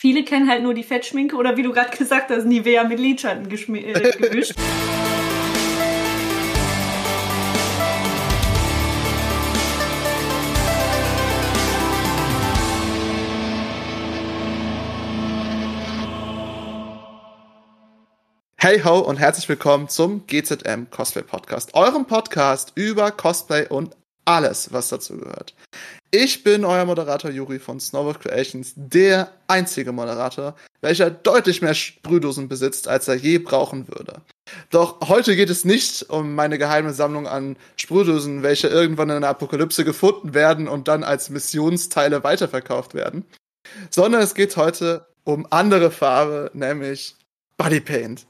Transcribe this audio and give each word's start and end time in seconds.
Viele 0.00 0.22
kennen 0.22 0.48
halt 0.48 0.62
nur 0.62 0.74
die 0.74 0.84
Fettschminke 0.84 1.34
oder 1.34 1.56
wie 1.56 1.64
du 1.64 1.72
gerade 1.72 1.96
gesagt 1.96 2.30
hast, 2.30 2.44
Nivea 2.44 2.84
mit 2.84 3.00
Lidschatten 3.00 3.50
äh, 3.50 4.12
gemischt. 4.16 4.54
Hey 18.56 18.80
ho 18.84 19.00
und 19.00 19.16
herzlich 19.16 19.48
willkommen 19.48 19.88
zum 19.88 20.28
GZM 20.28 20.90
Cosplay 20.90 21.24
Podcast, 21.24 21.74
eurem 21.74 22.06
Podcast 22.06 22.70
über 22.76 23.10
Cosplay 23.10 23.66
und 23.66 23.96
alles, 24.24 24.72
was 24.72 24.90
dazu 24.90 25.18
gehört. 25.18 25.56
Ich 26.10 26.42
bin 26.42 26.64
euer 26.64 26.86
Moderator 26.86 27.30
Juri 27.30 27.58
von 27.58 27.80
Snowboard 27.80 28.20
Creations, 28.20 28.72
der 28.76 29.30
einzige 29.46 29.92
Moderator, 29.92 30.54
welcher 30.80 31.10
deutlich 31.10 31.60
mehr 31.60 31.74
Sprühdosen 31.74 32.48
besitzt, 32.48 32.88
als 32.88 33.08
er 33.08 33.14
je 33.16 33.36
brauchen 33.36 33.88
würde. 33.88 34.22
Doch 34.70 35.06
heute 35.08 35.36
geht 35.36 35.50
es 35.50 35.66
nicht 35.66 36.08
um 36.08 36.34
meine 36.34 36.56
geheime 36.56 36.94
Sammlung 36.94 37.26
an 37.26 37.56
Sprühdosen, 37.76 38.42
welche 38.42 38.68
irgendwann 38.68 39.10
in 39.10 39.20
der 39.20 39.30
Apokalypse 39.30 39.84
gefunden 39.84 40.32
werden 40.32 40.66
und 40.66 40.88
dann 40.88 41.04
als 41.04 41.28
Missionsteile 41.28 42.24
weiterverkauft 42.24 42.94
werden, 42.94 43.26
sondern 43.90 44.22
es 44.22 44.34
geht 44.34 44.56
heute 44.56 45.06
um 45.24 45.46
andere 45.50 45.90
Farbe, 45.90 46.50
nämlich 46.54 47.16
Body 47.58 47.80
Paint. 47.80 48.26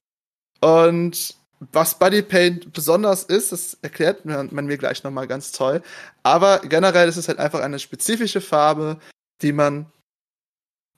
Und 0.60 1.37
was 1.73 1.98
Body 1.98 2.23
Paint 2.23 2.73
besonders 2.73 3.25
ist, 3.25 3.53
das 3.53 3.79
erklärt 3.83 4.25
man 4.25 4.66
mir 4.66 4.79
gleich 4.79 5.03
nochmal 5.03 5.27
ganz 5.27 5.53
toll. 5.53 5.83
Aber 6.23 6.61
generell 6.61 7.09
ist 7.09 7.16
es 7.16 7.29
halt 7.29 7.39
einfach 7.39 7.61
eine 7.61 7.79
spezifische 7.79 8.41
Farbe, 8.41 8.99
die 9.43 9.53
man 9.53 9.87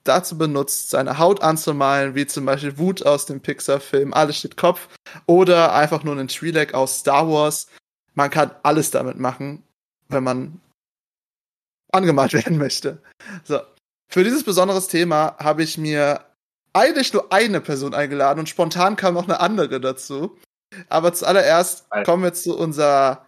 dazu 0.03 0.37
benutzt, 0.37 0.89
seine 0.89 1.17
Haut 1.17 1.41
anzumalen, 1.41 2.15
wie 2.15 2.25
zum 2.25 2.45
Beispiel 2.45 2.77
Wut 2.77 3.05
aus 3.05 3.25
dem 3.25 3.41
Pixar-Film 3.41 4.13
Alles 4.13 4.37
steht 4.37 4.57
Kopf 4.57 4.87
oder 5.25 5.73
einfach 5.73 6.03
nur 6.03 6.13
einen 6.13 6.27
Twi'lek 6.27 6.73
aus 6.73 6.99
Star 6.99 7.29
Wars. 7.29 7.67
Man 8.13 8.29
kann 8.29 8.51
alles 8.63 8.91
damit 8.91 9.19
machen, 9.19 9.63
wenn 10.09 10.23
man 10.23 10.61
angemalt 11.91 12.33
werden 12.45 12.57
möchte. 12.57 13.01
So. 13.43 13.59
Für 14.09 14.23
dieses 14.23 14.43
besonderes 14.43 14.87
Thema 14.87 15.37
habe 15.39 15.63
ich 15.63 15.77
mir 15.77 16.25
eigentlich 16.73 17.13
nur 17.13 17.31
eine 17.31 17.61
Person 17.61 17.93
eingeladen 17.93 18.39
und 18.39 18.49
spontan 18.49 18.95
kam 18.95 19.13
noch 19.13 19.23
eine 19.23 19.39
andere 19.39 19.79
dazu. 19.79 20.37
Aber 20.89 21.13
zuallererst 21.13 21.85
kommen 22.05 22.23
wir 22.23 22.33
zu 22.33 22.57
unserer 22.57 23.25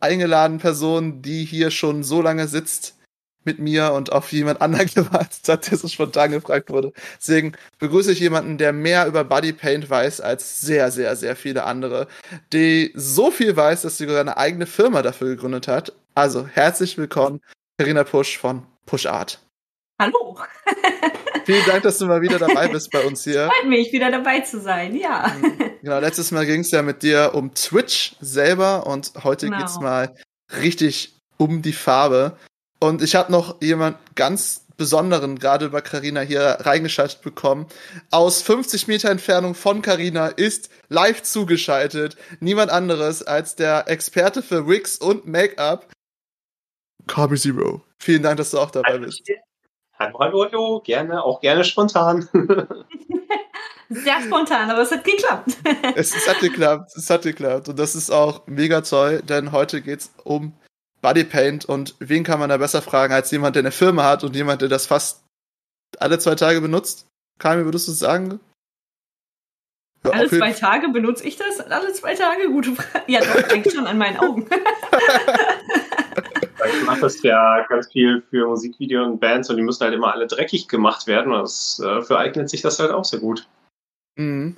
eingeladenen 0.00 0.60
Person, 0.60 1.22
die 1.22 1.44
hier 1.44 1.70
schon 1.70 2.02
so 2.02 2.22
lange 2.22 2.48
sitzt 2.48 2.96
mit 3.44 3.58
mir 3.58 3.92
und 3.92 4.12
auf 4.12 4.32
jemand 4.32 4.60
anderen 4.60 4.86
gewartet 4.94 5.48
hat, 5.48 5.70
der 5.70 5.78
so 5.78 5.88
spontan 5.88 6.32
gefragt 6.32 6.70
wurde. 6.70 6.92
Deswegen 7.18 7.52
begrüße 7.78 8.12
ich 8.12 8.20
jemanden, 8.20 8.58
der 8.58 8.72
mehr 8.72 9.06
über 9.06 9.24
Bodypaint 9.24 9.88
weiß 9.88 10.20
als 10.20 10.60
sehr, 10.60 10.90
sehr, 10.90 11.16
sehr 11.16 11.36
viele 11.36 11.64
andere, 11.64 12.08
die 12.52 12.92
so 12.94 13.30
viel 13.30 13.56
weiß, 13.56 13.82
dass 13.82 13.98
sie 13.98 14.06
sogar 14.06 14.20
eine 14.20 14.36
eigene 14.36 14.66
Firma 14.66 15.02
dafür 15.02 15.28
gegründet 15.28 15.68
hat. 15.68 15.92
Also 16.14 16.46
herzlich 16.46 16.98
willkommen, 16.98 17.40
Karina 17.78 18.04
Pusch 18.04 18.38
von 18.38 18.66
Push 18.86 19.06
Art. 19.06 19.41
Hallo. 20.02 20.36
Vielen 21.44 21.64
Dank, 21.64 21.84
dass 21.84 21.98
du 21.98 22.06
mal 22.06 22.20
wieder 22.22 22.38
dabei 22.38 22.66
bist 22.66 22.90
bei 22.90 23.04
uns 23.04 23.22
hier. 23.22 23.48
Freut 23.48 23.68
mich, 23.68 23.92
wieder 23.92 24.10
dabei 24.10 24.40
zu 24.40 24.60
sein, 24.60 24.96
ja. 24.96 25.32
Mhm. 25.40 25.58
Genau, 25.82 25.98
letztes 26.00 26.30
Mal 26.32 26.44
ging 26.46 26.60
es 26.60 26.70
ja 26.72 26.82
mit 26.82 27.02
dir 27.02 27.32
um 27.34 27.54
Twitch 27.54 28.16
selber 28.20 28.86
und 28.86 29.12
heute 29.22 29.46
genau. 29.46 29.64
es 29.64 29.78
mal 29.80 30.14
richtig 30.60 31.14
um 31.36 31.62
die 31.62 31.72
Farbe. 31.72 32.36
Und 32.80 33.02
ich 33.02 33.14
habe 33.14 33.30
noch 33.30 33.60
jemand 33.62 33.96
ganz 34.14 34.66
Besonderen 34.76 35.38
gerade 35.38 35.66
über 35.66 35.82
Karina 35.82 36.22
hier 36.22 36.58
reingeschaltet 36.60 37.22
bekommen. 37.22 37.66
Aus 38.10 38.42
50 38.42 38.88
Meter 38.88 39.10
Entfernung 39.10 39.54
von 39.54 39.82
Karina 39.82 40.28
ist 40.28 40.70
live 40.88 41.22
zugeschaltet 41.22 42.16
niemand 42.40 42.72
anderes 42.72 43.22
als 43.22 43.54
der 43.54 43.88
Experte 43.88 44.42
für 44.42 44.66
Wigs 44.66 44.96
und 44.96 45.26
Make-up, 45.26 45.92
Carby 47.06 47.36
Zero. 47.36 47.82
Vielen 47.98 48.22
Dank, 48.22 48.38
dass 48.38 48.50
du 48.50 48.58
auch 48.58 48.70
dabei 48.70 48.98
bist. 48.98 49.22
Hallo, 49.98 50.18
hallo, 50.18 50.44
hallo, 50.44 50.80
gerne, 50.84 51.22
auch 51.22 51.40
gerne 51.40 51.64
spontan. 51.64 52.28
Sehr 53.88 54.20
spontan, 54.22 54.70
aber 54.70 54.82
es 54.82 54.90
hat 54.90 55.04
geklappt. 55.04 55.56
es, 55.96 56.16
es, 56.16 56.28
hat 56.28 56.40
geklappt, 56.40 56.96
es 56.96 57.10
hat 57.10 57.22
geklappt. 57.22 57.68
Und 57.68 57.78
das 57.78 57.94
ist 57.94 58.10
auch 58.10 58.46
mega 58.46 58.80
toll, 58.80 59.22
denn 59.22 59.52
heute 59.52 59.82
geht 59.82 60.00
es 60.00 60.14
um 60.24 60.54
Bodypaint 61.02 61.66
und 61.66 61.94
wen 61.98 62.24
kann 62.24 62.40
man 62.40 62.48
da 62.48 62.56
besser 62.56 62.80
fragen 62.80 63.12
als 63.12 63.30
jemand, 63.30 63.56
der 63.56 63.62
eine 63.62 63.72
Firma 63.72 64.04
hat 64.04 64.24
und 64.24 64.34
jemand, 64.34 64.62
der 64.62 64.68
das 64.68 64.86
fast 64.86 65.24
alle 65.98 66.18
zwei 66.18 66.36
Tage 66.36 66.60
benutzt? 66.60 67.06
Kami, 67.38 67.64
würdest 67.64 67.88
du 67.88 67.92
sagen? 67.92 68.40
Ja, 70.04 70.10
alle 70.12 70.28
zwei 70.28 70.52
Tage 70.52 70.88
benutze 70.88 71.26
ich 71.26 71.36
das? 71.36 71.60
Alle 71.60 71.92
zwei 71.92 72.14
Tage? 72.14 72.48
Gute 72.48 72.74
Frage. 72.74 73.04
Ja, 73.08 73.20
doch, 73.20 73.42
denke 73.48 73.70
schon 73.70 73.86
an 73.86 73.98
meinen 73.98 74.16
Augen. 74.18 74.48
Ich 76.66 76.84
mache 76.84 77.00
das 77.00 77.22
ja 77.22 77.66
ganz 77.68 77.90
viel 77.90 78.22
für 78.30 78.46
Musikvideos 78.46 79.06
und 79.06 79.20
Bands 79.20 79.50
und 79.50 79.56
die 79.56 79.62
müssen 79.62 79.84
halt 79.84 79.94
immer 79.94 80.12
alle 80.12 80.26
dreckig 80.26 80.68
gemacht 80.68 81.06
werden. 81.06 81.32
Und 81.32 81.42
das, 81.42 81.80
äh, 81.84 82.02
für 82.02 82.18
eignet 82.18 82.50
sich 82.50 82.62
das 82.62 82.78
halt 82.78 82.90
auch 82.90 83.04
sehr 83.04 83.20
gut. 83.20 83.48
Mhm. 84.16 84.56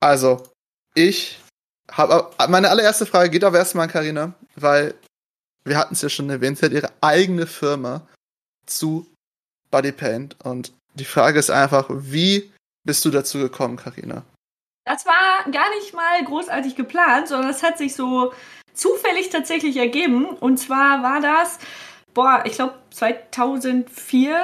Also, 0.00 0.42
ich 0.94 1.40
habe 1.90 2.30
meine 2.48 2.70
allererste 2.70 3.06
Frage 3.06 3.30
geht 3.30 3.44
aber 3.44 3.58
erstmal 3.58 3.84
an 3.84 3.92
Karina, 3.92 4.34
weil 4.56 4.94
wir 5.64 5.78
hatten 5.78 5.94
es 5.94 6.02
ja 6.02 6.08
schon 6.08 6.30
erwähnt, 6.30 6.58
sie 6.58 6.66
hat 6.66 6.72
ihre 6.72 6.92
eigene 7.00 7.46
Firma 7.46 8.06
zu 8.66 9.06
Bodypaint 9.70 10.36
und 10.44 10.72
die 10.94 11.04
Frage 11.04 11.38
ist 11.38 11.50
einfach, 11.50 11.86
wie 11.90 12.52
bist 12.84 13.04
du 13.04 13.10
dazu 13.10 13.38
gekommen, 13.38 13.76
Karina? 13.76 14.24
Das 14.84 15.04
war 15.04 15.50
gar 15.50 15.68
nicht 15.74 15.92
mal 15.92 16.24
großartig 16.24 16.76
geplant, 16.76 17.28
sondern 17.28 17.50
es 17.50 17.62
hat 17.62 17.76
sich 17.76 17.94
so 17.94 18.32
zufällig 18.76 19.30
tatsächlich 19.30 19.76
ergeben. 19.76 20.26
Und 20.26 20.58
zwar 20.58 21.02
war 21.02 21.20
das, 21.20 21.58
boah, 22.14 22.44
ich 22.46 22.52
glaube 22.52 22.74
2014, 22.90 24.34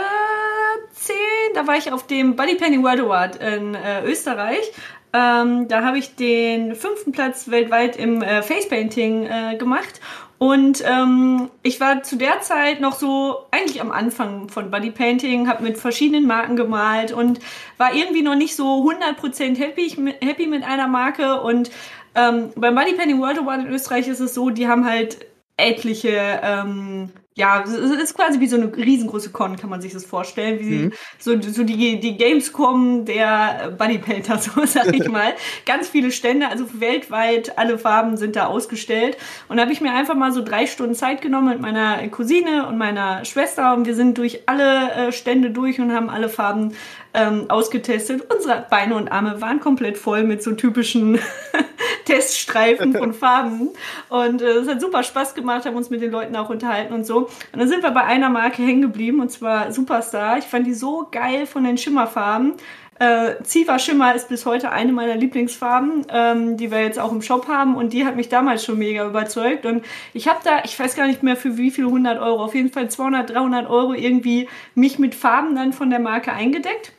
da 1.55 1.67
war 1.67 1.77
ich 1.77 1.93
auf 1.93 2.07
dem 2.07 2.35
Body 2.37 2.57
Painting 2.57 2.83
World 2.83 3.01
Award 3.01 3.37
in 3.37 3.75
äh, 3.75 4.05
Österreich. 4.05 4.73
Ähm, 5.15 5.69
da 5.69 5.85
habe 5.85 5.99
ich 5.99 6.17
den 6.17 6.75
fünften 6.75 7.13
Platz 7.13 7.51
weltweit 7.51 7.97
im 7.97 8.23
äh, 8.23 8.43
Face 8.43 8.69
Painting 8.69 9.27
äh, 9.27 9.57
gemacht. 9.57 10.01
Und 10.39 10.83
ähm, 10.85 11.51
ich 11.63 11.79
war 11.81 12.03
zu 12.03 12.17
der 12.17 12.41
Zeit 12.41 12.81
noch 12.81 12.99
so 12.99 13.47
eigentlich 13.53 13.81
am 13.81 13.93
Anfang 13.93 14.49
von 14.49 14.73
Body 14.73 14.91
Painting, 14.91 15.47
habe 15.47 15.63
mit 15.63 15.79
verschiedenen 15.79 16.27
Marken 16.27 16.57
gemalt 16.57 17.13
und 17.13 17.39
war 17.77 17.95
irgendwie 17.95 18.23
noch 18.23 18.35
nicht 18.35 18.57
so 18.57 18.85
100% 18.85 19.57
happy, 19.57 20.15
happy 20.21 20.49
mit 20.49 20.65
einer 20.65 20.89
Marke 20.89 21.41
und 21.43 21.71
ähm, 22.15 22.51
beim 22.57 22.75
Body 22.75 22.95
Painting 22.95 23.21
World 23.21 23.39
Award 23.39 23.67
in 23.67 23.73
Österreich 23.73 24.09
ist 24.09 24.21
es 24.21 24.35
so, 24.35 24.51
die 24.51 24.69
haben 24.69 24.85
halt 24.85 25.27
etliche 25.57 26.41
ähm, 26.43 27.11
ja, 27.35 27.63
es 27.63 27.73
ist 27.73 28.15
quasi 28.15 28.41
wie 28.41 28.47
so 28.47 28.57
eine 28.57 28.77
riesengroße 28.77 29.31
Con, 29.31 29.57
kann 29.57 29.71
man 29.71 29.81
sich 29.81 29.93
das 29.95 30.05
vorstellen, 30.05 30.61
wie 30.61 30.65
mhm. 30.65 30.93
so, 31.19 31.41
so 31.41 31.65
die, 31.65 31.99
die 31.99 32.17
Gamescom 32.19 33.07
der 33.07 33.73
Bodypainter, 33.79 34.37
so 34.39 34.67
sag 34.67 34.95
ich 34.95 35.09
mal. 35.11 35.33
Ganz 35.65 35.89
viele 35.89 36.13
Stände, 36.13 36.49
also 36.49 36.67
weltweit, 36.81 37.57
alle 37.57 37.79
Farben 37.79 38.19
sind 38.19 38.37
da 38.37 38.47
ausgestellt. 38.47 39.17
Und 39.49 39.57
da 39.57 39.63
habe 39.63 39.73
ich 39.73 39.81
mir 39.81 39.95
einfach 39.95 40.15
mal 40.15 40.33
so 40.33 40.45
drei 40.45 40.67
Stunden 40.67 40.95
Zeit 40.95 41.23
genommen 41.23 41.49
mit 41.49 41.61
meiner 41.61 42.07
Cousine 42.09 42.67
und 42.67 42.77
meiner 42.77 43.25
Schwester 43.25 43.75
und 43.75 43.87
wir 43.87 43.95
sind 43.95 44.19
durch 44.19 44.43
alle 44.47 45.09
äh, 45.09 45.13
Stände 45.13 45.51
durch 45.51 45.81
und 45.81 45.93
haben 45.93 46.11
alle 46.11 46.29
Farben 46.29 46.75
ähm, 47.15 47.47
ausgetestet. 47.49 48.23
Unsere 48.33 48.67
Beine 48.71 48.95
und 48.95 49.11
Arme 49.11 49.41
waren 49.41 49.61
komplett 49.61 49.99
voll 49.99 50.25
mit 50.25 50.43
so 50.43 50.53
typischen 50.53 51.19
Teststreifen 52.05 52.95
von 52.97 53.13
Farben. 53.13 53.71
Und 54.09 54.43
äh, 54.43 54.47
es 54.47 54.69
hat 54.69 54.81
super 54.81 55.03
Spaß 55.03 55.35
gemacht, 55.35 55.67
haben 55.67 55.77
uns 55.77 55.91
mit 55.91 56.03
den 56.03 56.11
Leuten 56.11 56.37
auch 56.37 56.51
unterhalten 56.51 56.93
und 56.93 57.07
so. 57.07 57.29
Und 57.53 57.59
dann 57.59 57.69
sind 57.69 57.83
wir 57.83 57.91
bei 57.91 58.05
einer 58.05 58.31
Marke 58.31 58.63
hängen 58.63 58.83
geblieben, 58.83 59.21
und 59.21 59.31
zwar 59.31 59.73
Superstar. 59.73 60.39
Ich 60.39 60.45
fand 60.45 60.67
die 60.67 60.75
so 60.75 61.09
geil 61.11 61.47
von 61.47 61.65
den 61.65 61.79
Schimmerfarben. 61.79 62.55
Äh, 62.99 63.43
Ziva 63.43 63.79
Schimmer 63.79 64.15
ist 64.15 64.29
bis 64.29 64.47
heute 64.47 64.71
eine 64.71 64.93
meiner 64.93 65.17
Lieblingsfarben, 65.17 66.07
ähm, 66.11 66.57
die 66.57 66.71
wir 66.71 66.83
jetzt 66.83 67.01
auch 67.01 67.11
im 67.11 67.23
Shop 67.23 67.49
haben 67.49 67.75
und 67.75 67.93
die 67.93 68.05
hat 68.05 68.15
mich 68.15 68.29
damals 68.29 68.65
schon 68.65 68.79
mega 68.79 69.05
überzeugt 69.05 69.67
und 69.67 69.85
ich 70.13 70.29
habe 70.29 70.39
da, 70.45 70.63
ich 70.65 70.79
weiß 70.79 70.95
gar 70.95 71.09
nicht 71.09 71.23
mehr 71.23 71.35
für 71.35 71.57
wie 71.57 71.73
viel 71.73 71.87
100 71.87 72.21
Euro, 72.21 72.45
auf 72.45 72.55
jeden 72.55 72.71
Fall 72.71 72.91
200, 72.91 73.31
300 73.31 73.69
Euro 73.69 73.95
irgendwie 73.95 74.49
mich 74.77 75.01
mit 75.01 75.17
Farben 75.17 75.57
dann 75.57 75.73
von 75.73 75.91
der 75.91 75.99
Marke 75.99 76.33
eingedeckt, 76.33 76.93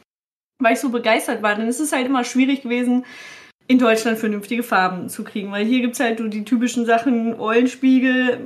weil 0.59 0.73
ich 0.73 0.79
so 0.79 0.89
begeistert 0.89 1.41
war. 1.41 1.55
Denn 1.55 1.67
es 1.67 1.79
ist 1.79 1.93
halt 1.93 2.05
immer 2.05 2.23
schwierig 2.23 2.63
gewesen, 2.63 3.05
in 3.67 3.79
Deutschland 3.79 4.17
vernünftige 4.17 4.63
Farben 4.63 5.09
zu 5.09 5.23
kriegen. 5.23 5.51
Weil 5.51 5.65
hier 5.65 5.81
gibt 5.81 5.93
es 5.93 5.99
halt 5.99 6.19
so 6.19 6.27
die 6.27 6.45
typischen 6.45 6.85
Sachen, 6.85 7.39
Eulenspiegel, 7.39 8.39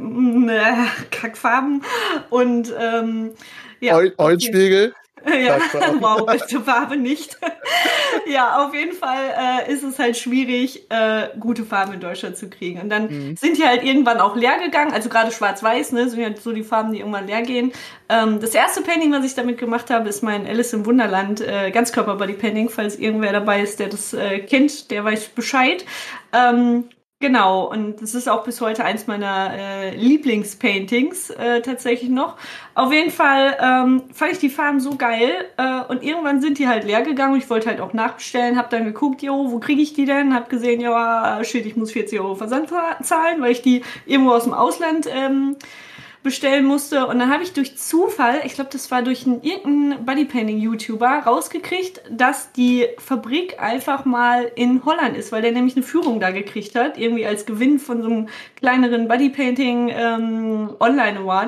äh, 0.49 0.73
Kackfarben 1.11 1.83
und 2.29 2.73
ähm, 2.79 3.31
ja. 3.79 3.97
Eulenspiegel? 4.17 4.93
Ja, 5.37 5.59
wow, 5.99 6.25
beste 6.25 6.61
Farbe 6.61 6.97
nicht. 6.97 7.37
ja, 8.27 8.65
auf 8.65 8.73
jeden 8.73 8.93
Fall 8.93 9.65
äh, 9.67 9.71
ist 9.71 9.83
es 9.83 9.99
halt 9.99 10.17
schwierig, 10.17 10.89
äh, 10.89 11.29
gute 11.39 11.63
Farben 11.63 11.93
in 11.93 11.99
Deutschland 11.99 12.37
zu 12.37 12.49
kriegen. 12.49 12.81
Und 12.81 12.89
dann 12.89 13.07
mhm. 13.09 13.35
sind 13.35 13.57
die 13.57 13.65
halt 13.65 13.83
irgendwann 13.83 14.19
auch 14.19 14.35
leer 14.35 14.57
gegangen. 14.63 14.93
Also 14.93 15.09
gerade 15.09 15.31
schwarz-weiß, 15.31 15.91
ne, 15.91 16.09
sind 16.09 16.19
ja 16.19 16.29
so 16.35 16.53
die 16.53 16.63
Farben, 16.63 16.93
die 16.93 16.99
irgendwann 16.99 17.27
leer 17.27 17.41
gehen. 17.41 17.71
Ähm, 18.09 18.39
das 18.39 18.53
erste 18.53 18.81
Painting, 18.81 19.11
was 19.11 19.25
ich 19.25 19.35
damit 19.35 19.57
gemacht 19.57 19.89
habe, 19.89 20.07
ist 20.09 20.23
mein 20.23 20.47
Alice 20.47 20.73
im 20.73 20.85
Wunderland 20.85 21.41
äh, 21.41 21.71
Ganzkörper-Body-Painting. 21.71 22.69
Falls 22.69 22.97
irgendwer 22.97 23.33
dabei 23.33 23.61
ist, 23.61 23.79
der 23.79 23.89
das 23.89 24.13
äh, 24.13 24.39
kennt, 24.39 24.91
der 24.91 25.03
weiß 25.03 25.29
Bescheid. 25.29 25.85
Ähm, 26.33 26.85
Genau, 27.19 27.63
und 27.71 27.99
das 27.99 28.13
ist 28.13 28.29
auch 28.29 28.43
bis 28.43 28.61
heute 28.61 28.85
eins 28.85 29.07
meiner 29.07 29.51
äh, 29.51 29.95
Lieblingspaintings 29.95 31.31
äh, 31.31 31.61
tatsächlich 31.61 32.11
noch. 32.11 32.37
Auf 32.75 32.93
jeden 32.93 33.09
Fall 33.09 33.57
ähm, 33.59 34.03
fand 34.13 34.33
ich 34.33 34.37
die 34.37 34.51
Farben 34.51 34.79
so 34.79 34.95
geil 34.97 35.31
äh, 35.57 35.81
und 35.87 36.03
irgendwann 36.03 36.41
sind 36.41 36.59
die 36.59 36.67
halt 36.67 36.83
leer 36.83 37.01
gegangen. 37.01 37.35
Ich 37.35 37.49
wollte 37.49 37.69
halt 37.69 37.81
auch 37.81 37.93
nachbestellen, 37.93 38.55
habe 38.55 38.67
dann 38.69 38.85
geguckt, 38.85 39.23
jo, 39.23 39.51
wo 39.51 39.57
kriege 39.59 39.81
ich 39.81 39.93
die 39.93 40.05
denn? 40.05 40.31
Hab 40.35 40.47
gesehen, 40.51 40.79
ja, 40.79 41.43
shit, 41.43 41.65
ich 41.65 41.75
muss 41.75 41.91
40 41.91 42.19
Euro 42.19 42.35
Versand 42.35 42.69
zahlen, 43.01 43.41
weil 43.41 43.51
ich 43.51 43.63
die 43.63 43.81
irgendwo 44.05 44.33
aus 44.33 44.43
dem 44.43 44.53
Ausland 44.53 45.07
ähm, 45.11 45.55
bestellen 46.27 46.65
musste. 46.65 47.07
Und 47.07 47.19
dann 47.19 47.31
habe 47.31 47.43
ich 47.43 47.53
durch 47.53 47.77
Zufall, 47.77 48.41
ich 48.43 48.55
glaube, 48.55 48.69
das 48.69 48.91
war 48.91 49.01
durch 49.01 49.25
einen 49.25 49.43
irgendeinen 49.43 50.05
Bodypainting-YouTuber, 50.05 51.23
rausgekriegt, 51.25 52.01
dass 52.09 52.51
die 52.51 52.85
Fabrik 52.97 53.61
einfach 53.61 54.03
mal 54.03 54.51
in 54.55 54.83
Holland 54.83 55.15
ist, 55.15 55.31
weil 55.31 55.41
der 55.41 55.53
nämlich 55.53 55.77
eine 55.77 55.83
Führung 55.83 56.19
da 56.19 56.31
gekriegt 56.31 56.75
hat, 56.75 56.97
irgendwie 56.97 57.25
als 57.25 57.45
Gewinn 57.45 57.79
von 57.79 58.01
so 58.01 58.09
einem 58.09 58.27
kleineren 58.57 59.07
Bodypainting 59.07 59.89
ähm, 59.89 60.75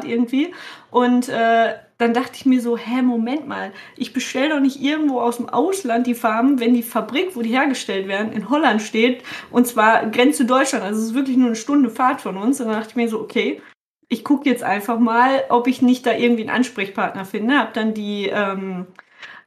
irgendwie. 0.05 0.53
Und 0.91 1.27
äh, 1.27 1.73
dann 1.97 2.13
dachte 2.13 2.31
ich 2.35 2.45
mir 2.45 2.61
so, 2.61 2.77
hä, 2.77 3.01
Moment 3.01 3.49
mal, 3.49 3.73
ich 3.97 4.13
bestelle 4.13 4.55
doch 4.55 4.61
nicht 4.61 4.81
irgendwo 4.81 5.19
aus 5.19 5.35
dem 5.35 5.49
Ausland 5.49 6.07
die 6.07 6.15
Farben, 6.15 6.61
wenn 6.61 6.73
die 6.73 6.83
Fabrik, 6.83 7.35
wo 7.35 7.41
die 7.41 7.49
hergestellt 7.49 8.07
werden, 8.07 8.31
in 8.31 8.49
Holland 8.49 8.81
steht 8.81 9.23
und 9.51 9.67
zwar 9.67 10.05
Grenze 10.05 10.45
Deutschland, 10.45 10.85
also 10.85 11.01
es 11.01 11.07
ist 11.07 11.13
wirklich 11.15 11.35
nur 11.35 11.47
eine 11.47 11.57
Stunde 11.57 11.89
Fahrt 11.89 12.21
von 12.21 12.37
uns. 12.37 12.61
Und 12.61 12.67
dann 12.67 12.77
dachte 12.77 12.91
ich 12.91 12.95
mir 12.95 13.09
so, 13.09 13.19
okay, 13.19 13.61
ich 14.09 14.23
gucke 14.23 14.49
jetzt 14.49 14.63
einfach 14.63 14.99
mal, 14.99 15.43
ob 15.49 15.67
ich 15.67 15.81
nicht 15.81 16.05
da 16.05 16.13
irgendwie 16.13 16.41
einen 16.41 16.49
Ansprechpartner 16.49 17.25
finde. 17.25 17.59
Habe 17.59 17.71
dann 17.73 17.93
die 17.93 18.27
ähm, 18.27 18.87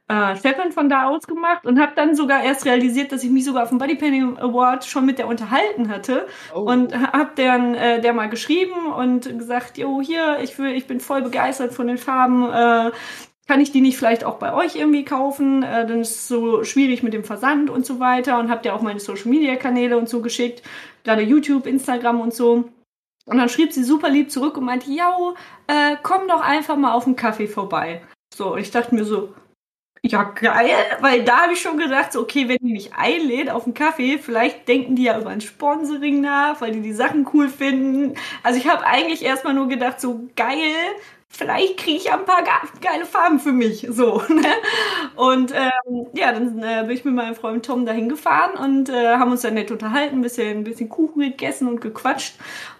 äh, 0.06 0.36
Chefin 0.36 0.70
von 0.70 0.88
da 0.88 1.08
aus 1.08 1.26
gemacht 1.26 1.66
und 1.66 1.80
habe 1.80 1.92
dann 1.96 2.14
sogar 2.14 2.44
erst 2.44 2.64
realisiert, 2.64 3.10
dass 3.10 3.24
ich 3.24 3.30
mich 3.30 3.44
sogar 3.44 3.64
auf 3.64 3.70
dem 3.70 3.78
Bodypainting 3.78 4.38
Award 4.38 4.84
schon 4.84 5.04
mit 5.04 5.18
der 5.18 5.26
unterhalten 5.26 5.88
hatte 5.88 6.26
oh. 6.54 6.60
und 6.60 6.94
habe 6.94 7.30
dann 7.34 7.74
äh, 7.74 8.00
der 8.00 8.12
mal 8.12 8.28
geschrieben 8.28 8.92
und 8.96 9.36
gesagt, 9.36 9.78
jo 9.78 10.00
hier, 10.00 10.38
ich 10.40 10.56
will, 10.58 10.72
ich 10.72 10.86
bin 10.86 11.00
voll 11.00 11.22
begeistert 11.22 11.72
von 11.72 11.88
den 11.88 11.98
Farben. 11.98 12.44
Äh, 12.50 12.92
kann 13.48 13.60
ich 13.60 13.72
die 13.72 13.80
nicht 13.80 13.96
vielleicht 13.96 14.22
auch 14.22 14.36
bei 14.36 14.54
euch 14.54 14.76
irgendwie 14.76 15.04
kaufen? 15.04 15.64
Äh, 15.64 15.86
dann 15.86 16.02
ist 16.02 16.10
es 16.10 16.28
so 16.28 16.62
schwierig 16.62 17.02
mit 17.02 17.14
dem 17.14 17.24
Versand 17.24 17.68
und 17.68 17.84
so 17.84 17.98
weiter 17.98 18.38
und 18.38 18.48
habt 18.48 18.64
ja 18.64 18.74
auch 18.74 18.82
meine 18.82 19.00
Social 19.00 19.28
Media 19.28 19.56
Kanäle 19.56 19.98
und 19.98 20.08
so 20.08 20.20
geschickt, 20.20 20.62
gerade 21.02 21.22
YouTube, 21.22 21.66
Instagram 21.66 22.20
und 22.20 22.32
so. 22.32 22.70
Und 23.26 23.38
dann 23.38 23.48
schrieb 23.48 23.72
sie 23.72 23.84
super 23.84 24.08
lieb 24.08 24.30
zurück 24.30 24.56
und 24.56 24.64
meinte, 24.64 24.90
ja, 24.90 25.16
äh, 25.68 25.96
komm 26.02 26.28
doch 26.28 26.40
einfach 26.40 26.76
mal 26.76 26.92
auf 26.92 27.06
einen 27.06 27.16
Kaffee 27.16 27.46
vorbei. 27.46 28.02
So, 28.34 28.54
und 28.54 28.58
ich 28.60 28.70
dachte 28.70 28.94
mir 28.94 29.04
so, 29.04 29.34
ja, 30.04 30.24
geil, 30.24 30.74
weil 31.00 31.22
da 31.22 31.42
habe 31.42 31.52
ich 31.52 31.60
schon 31.60 31.78
gedacht, 31.78 32.12
so, 32.12 32.20
okay, 32.20 32.48
wenn 32.48 32.58
die 32.60 32.72
mich 32.72 32.92
einlädt 32.94 33.48
auf 33.50 33.64
einen 33.64 33.74
Kaffee, 33.74 34.18
vielleicht 34.18 34.66
denken 34.66 34.96
die 34.96 35.04
ja 35.04 35.20
über 35.20 35.30
ein 35.30 35.40
Sponsoring 35.40 36.20
nach, 36.20 36.60
weil 36.60 36.72
die 36.72 36.80
die 36.80 36.92
Sachen 36.92 37.28
cool 37.32 37.48
finden. 37.48 38.16
Also 38.42 38.58
ich 38.58 38.68
habe 38.68 38.84
eigentlich 38.84 39.22
erstmal 39.22 39.54
nur 39.54 39.68
gedacht, 39.68 40.00
so 40.00 40.28
geil, 40.34 40.74
vielleicht 41.32 41.78
kriege 41.78 41.96
ich 41.96 42.12
ein 42.12 42.24
paar 42.24 42.44
geile 42.80 43.06
Farben 43.06 43.40
für 43.40 43.52
mich. 43.52 43.86
So, 43.90 44.22
ne? 44.28 44.46
Und 45.16 45.52
ähm, 45.52 46.06
ja, 46.14 46.32
dann 46.32 46.62
äh, 46.62 46.84
bin 46.86 46.96
ich 46.96 47.04
mit 47.04 47.14
meinem 47.14 47.34
Freund 47.34 47.64
Tom 47.64 47.86
dahin 47.86 48.08
gefahren 48.08 48.56
und 48.56 48.88
äh, 48.88 49.16
haben 49.16 49.32
uns 49.32 49.42
dann 49.42 49.54
nett 49.54 49.70
unterhalten, 49.70 50.16
ein 50.16 50.22
bisschen, 50.22 50.58
ein 50.58 50.64
bisschen 50.64 50.88
Kuchen 50.88 51.22
gegessen 51.22 51.68
und 51.68 51.80
gequatscht. 51.80 52.34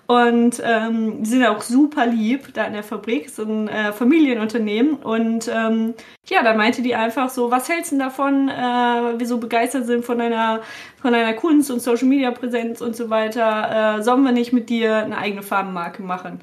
Und 0.07 0.61
ähm, 0.63 1.23
die 1.23 1.31
sind 1.31 1.47
auch 1.47 1.63
super 1.63 2.07
lieb 2.07 2.53
da 2.53 2.65
in 2.65 2.75
der 2.75 2.83
Fabrik, 2.83 3.31
so 3.31 3.45
ein 3.45 3.69
äh, 3.69 3.93
Familienunternehmen. 3.93 4.97
Und 4.97 5.49
ähm, 5.49 5.95
ja, 6.27 6.43
da 6.43 6.55
meinte 6.55 6.83
die 6.83 6.95
einfach 6.95 7.31
so, 7.31 7.51
was 7.51 7.69
hältst 7.69 7.93
du 7.93 7.99
davon, 7.99 8.49
äh, 8.49 9.19
wir 9.19 9.27
so 9.27 9.39
begeistert 9.39 9.87
sind 9.87 10.05
von 10.05 10.19
deiner, 10.19 10.61
von 11.01 11.13
deiner 11.13 11.33
Kunst 11.33 11.71
und 11.71 11.81
Social 11.81 12.09
Media 12.09 12.31
Präsenz 12.31 12.83
und 12.83 12.95
so 12.95 13.09
weiter, 13.09 13.99
äh, 13.99 14.03
sollen 14.03 14.25
wir 14.25 14.33
nicht 14.33 14.53
mit 14.53 14.69
dir 14.69 14.97
eine 14.97 15.17
eigene 15.17 15.43
Farbenmarke 15.43 16.03
machen? 16.03 16.41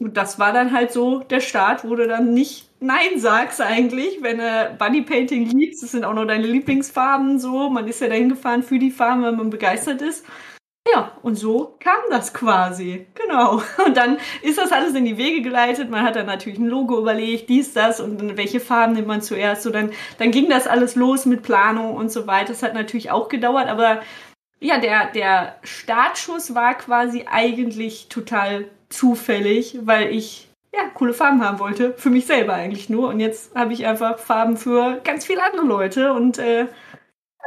Und 0.00 0.16
das 0.16 0.38
war 0.38 0.52
dann 0.52 0.72
halt 0.72 0.92
so 0.92 1.20
der 1.20 1.40
Start, 1.40 1.84
wo 1.84 1.94
du 1.94 2.06
dann 2.08 2.34
nicht 2.34 2.68
Nein 2.84 3.18
sagst 3.18 3.62
eigentlich, 3.62 4.22
wenn 4.22 4.38
du 4.38 4.76
Bodypainting 4.78 5.46
liebst. 5.46 5.82
Das 5.82 5.92
sind 5.92 6.04
auch 6.04 6.12
noch 6.12 6.26
deine 6.26 6.46
Lieblingsfarben 6.46 7.38
so. 7.38 7.70
Man 7.70 7.88
ist 7.88 8.02
ja 8.02 8.08
dahin 8.08 8.28
gefahren 8.28 8.62
für 8.62 8.78
die 8.78 8.90
Farben, 8.90 9.24
wenn 9.24 9.36
man 9.36 9.48
begeistert 9.48 10.02
ist. 10.02 10.26
Ja, 10.92 11.12
und 11.22 11.36
so 11.36 11.76
kam 11.80 11.96
das 12.10 12.34
quasi. 12.34 13.06
Genau. 13.14 13.62
Und 13.86 13.96
dann 13.96 14.18
ist 14.42 14.58
das 14.58 14.70
alles 14.70 14.94
in 14.94 15.06
die 15.06 15.16
Wege 15.16 15.40
geleitet. 15.40 15.88
Man 15.88 16.02
hat 16.02 16.14
dann 16.14 16.26
natürlich 16.26 16.58
ein 16.58 16.66
Logo 16.66 16.98
überlegt, 16.98 17.48
dies, 17.48 17.72
das 17.72 18.00
und 18.00 18.36
welche 18.36 18.60
Farben 18.60 18.92
nimmt 18.92 19.08
man 19.08 19.22
zuerst. 19.22 19.62
So, 19.62 19.70
dann, 19.70 19.92
dann 20.18 20.30
ging 20.30 20.50
das 20.50 20.66
alles 20.66 20.94
los 20.94 21.24
mit 21.24 21.42
Planung 21.42 21.94
und 21.94 22.12
so 22.12 22.26
weiter. 22.26 22.48
Das 22.48 22.62
hat 22.62 22.74
natürlich 22.74 23.10
auch 23.10 23.30
gedauert, 23.30 23.68
aber 23.68 24.02
ja, 24.60 24.78
der, 24.78 25.10
der 25.12 25.56
Startschuss 25.62 26.54
war 26.54 26.74
quasi 26.74 27.24
eigentlich 27.30 28.08
total 28.10 28.66
zufällig, 28.94 29.78
weil 29.82 30.14
ich 30.14 30.48
ja, 30.74 30.88
coole 30.94 31.14
Farben 31.14 31.44
haben 31.44 31.58
wollte. 31.58 31.94
Für 31.96 32.10
mich 32.10 32.26
selber 32.26 32.54
eigentlich 32.54 32.88
nur. 32.88 33.08
Und 33.08 33.20
jetzt 33.20 33.54
habe 33.54 33.72
ich 33.72 33.86
einfach 33.86 34.18
Farben 34.18 34.56
für 34.56 35.00
ganz 35.04 35.24
viele 35.24 35.44
andere 35.44 35.66
Leute 35.66 36.12
und 36.12 36.38
äh, 36.38 36.66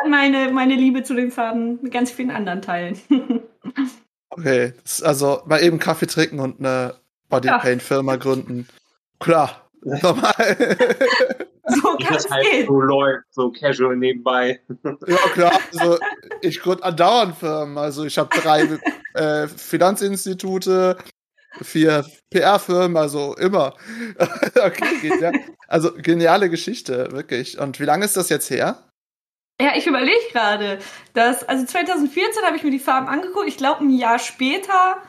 meine, 0.07 0.51
meine 0.51 0.75
Liebe 0.75 1.03
zu 1.03 1.13
den 1.13 1.31
Farben 1.31 1.79
mit 1.81 1.91
ganz 1.91 2.11
vielen 2.11 2.31
anderen 2.31 2.61
teilen. 2.61 2.99
okay, 4.29 4.73
also 5.03 5.41
mal 5.45 5.61
eben 5.61 5.79
Kaffee 5.79 6.07
trinken 6.07 6.39
und 6.39 6.59
eine 6.59 6.95
Bodypaint-Firma 7.29 8.15
gründen. 8.15 8.67
Klar, 9.19 9.69
normal. 9.81 10.57
So 11.69 11.97
kann 11.97 12.15
es 12.15 12.29
halt 12.29 12.45
so 12.65 12.79
läuft, 12.79 13.25
so 13.29 13.51
casual 13.51 13.97
nebenbei. 13.97 14.61
Ja, 15.05 15.17
klar. 15.33 15.59
Also, 15.73 15.97
ich 16.41 16.61
gründe 16.61 16.83
andauernd 16.83 17.35
Firmen. 17.35 17.77
Also, 17.77 18.05
ich 18.05 18.17
habe 18.17 18.29
drei 18.39 18.79
äh, 19.15 19.47
Finanzinstitute, 19.47 20.97
vier 21.61 22.05
PR-Firmen, 22.31 22.97
also 22.97 23.35
immer. 23.35 23.75
okay, 24.55 25.11
ja. 25.19 25.31
Also, 25.67 25.91
geniale 25.93 26.49
Geschichte, 26.49 27.09
wirklich. 27.11 27.59
Und 27.59 27.79
wie 27.79 27.85
lange 27.85 28.05
ist 28.05 28.17
das 28.17 28.29
jetzt 28.29 28.49
her? 28.49 28.83
Ja, 29.59 29.75
ich 29.75 29.87
überlege 29.87 30.17
gerade, 30.31 30.79
dass, 31.13 31.43
also 31.43 31.65
2014 31.65 32.43
habe 32.43 32.57
ich 32.57 32.63
mir 32.63 32.71
die 32.71 32.79
Farben 32.79 33.07
angeguckt. 33.07 33.47
Ich 33.47 33.57
glaube, 33.57 33.83
ein 33.83 33.89
Jahr 33.89 34.19
später 34.19 35.01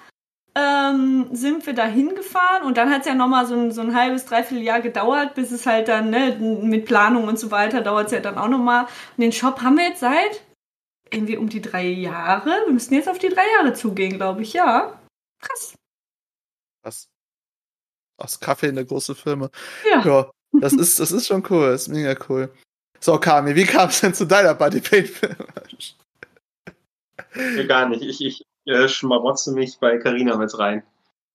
ähm, 0.54 1.28
sind 1.32 1.66
wir 1.66 1.74
da 1.74 1.84
hingefahren 1.84 2.64
und 2.64 2.78
dann 2.78 2.90
hat 2.90 3.00
es 3.00 3.06
ja 3.06 3.14
nochmal 3.14 3.46
so 3.46 3.54
ein, 3.54 3.72
so 3.72 3.82
ein 3.82 3.94
halbes, 3.94 4.24
dreiviertel 4.24 4.64
Jahr 4.64 4.80
gedauert, 4.80 5.34
bis 5.34 5.52
es 5.52 5.66
halt 5.66 5.88
dann, 5.88 6.10
ne, 6.10 6.36
mit 6.40 6.86
Planung 6.86 7.24
und 7.28 7.38
so 7.38 7.50
weiter, 7.50 7.82
dauert 7.82 8.06
es 8.06 8.12
ja 8.12 8.20
dann 8.20 8.38
auch 8.38 8.48
nochmal. 8.48 8.84
Und 8.84 9.22
den 9.22 9.32
Shop 9.32 9.60
haben 9.60 9.76
wir 9.76 9.88
jetzt 9.88 10.00
seit 10.00 10.42
irgendwie 11.10 11.36
um 11.36 11.48
die 11.48 11.62
drei 11.62 11.86
Jahre. 11.86 12.62
Wir 12.64 12.72
müssen 12.72 12.94
jetzt 12.94 13.08
auf 13.08 13.18
die 13.18 13.28
drei 13.28 13.44
Jahre 13.56 13.74
zugehen, 13.74 14.16
glaube 14.16 14.42
ich, 14.42 14.52
ja. 14.54 14.98
Krass. 15.40 15.74
Was? 16.88 17.10
Aus 18.16 18.40
Kaffee 18.40 18.68
eine 18.68 18.84
große 18.84 19.14
Firma. 19.14 19.50
Ja. 19.88 20.04
ja. 20.04 20.30
Das 20.52 20.72
ist, 20.72 20.98
das 20.98 21.12
ist 21.12 21.26
schon 21.26 21.44
cool, 21.50 21.70
das 21.70 21.82
ist 21.82 21.88
mega 21.88 22.16
cool. 22.28 22.50
So, 23.00 23.18
Kami, 23.18 23.54
wie 23.54 23.66
kam 23.66 23.90
es 23.90 24.00
denn 24.00 24.14
zu 24.14 24.26
deiner 24.26 24.54
Bodypaint-Firma? 24.54 25.44
Gar 27.68 27.88
nicht. 27.90 28.02
Ich, 28.02 28.24
ich 28.24 28.46
äh, 28.64 28.88
schmarotze 28.88 29.52
mich 29.52 29.78
bei 29.78 29.98
Carina 29.98 30.36
mit 30.36 30.58
rein. 30.58 30.82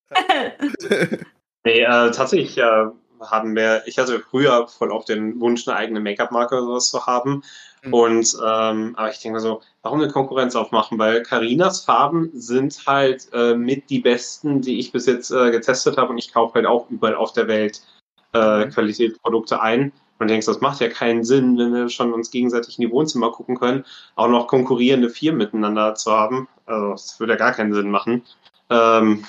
nee, 1.63 1.81
äh, 1.81 2.11
tatsächlich 2.11 2.57
äh, 2.57 2.87
haben 3.29 3.55
wir, 3.55 3.83
ich 3.85 3.97
hatte 3.97 4.19
früher 4.19 4.67
voll 4.67 4.91
auf 4.91 5.05
den 5.05 5.39
Wunsch, 5.39 5.67
eine 5.67 5.77
eigene 5.77 5.99
Make-up-Marke 5.99 6.55
oder 6.55 6.65
sowas 6.65 6.89
zu 6.89 7.05
haben. 7.05 7.43
Mhm. 7.83 7.93
Und 7.93 8.37
ähm, 8.45 8.93
aber 8.95 9.11
ich 9.11 9.19
denke 9.19 9.37
mal 9.37 9.39
so, 9.41 9.61
warum 9.81 10.01
eine 10.01 10.11
Konkurrenz 10.11 10.55
aufmachen? 10.55 10.97
Weil 10.97 11.23
Carinas 11.23 11.81
Farben 11.81 12.29
sind 12.33 12.83
halt 12.85 13.27
äh, 13.33 13.55
mit 13.55 13.89
die 13.89 13.99
besten, 13.99 14.61
die 14.61 14.79
ich 14.79 14.91
bis 14.91 15.05
jetzt 15.05 15.31
äh, 15.31 15.51
getestet 15.51 15.97
habe 15.97 16.11
und 16.11 16.17
ich 16.17 16.33
kaufe 16.33 16.55
halt 16.55 16.65
auch 16.65 16.89
überall 16.89 17.15
auf 17.15 17.33
der 17.33 17.47
Welt 17.47 17.81
äh, 18.33 18.65
mhm. 18.65 18.69
Qualitätsprodukte 18.69 19.61
ein 19.61 19.91
und 20.19 20.29
denkst, 20.29 20.45
das 20.45 20.61
macht 20.61 20.79
ja 20.79 20.89
keinen 20.89 21.23
Sinn, 21.23 21.57
wenn 21.57 21.73
wir 21.73 21.89
schon 21.89 22.13
uns 22.13 22.31
gegenseitig 22.31 22.77
in 22.77 22.87
die 22.87 22.91
Wohnzimmer 22.91 23.31
gucken 23.31 23.57
können, 23.57 23.85
auch 24.15 24.27
noch 24.27 24.47
konkurrierende 24.47 25.09
Firmen 25.09 25.39
miteinander 25.39 25.95
zu 25.95 26.11
haben. 26.11 26.47
Also 26.65 26.91
das 26.91 27.19
würde 27.19 27.33
ja 27.33 27.39
gar 27.39 27.53
keinen 27.53 27.73
Sinn 27.73 27.91
machen. 27.91 28.23
Ähm, 28.69 29.25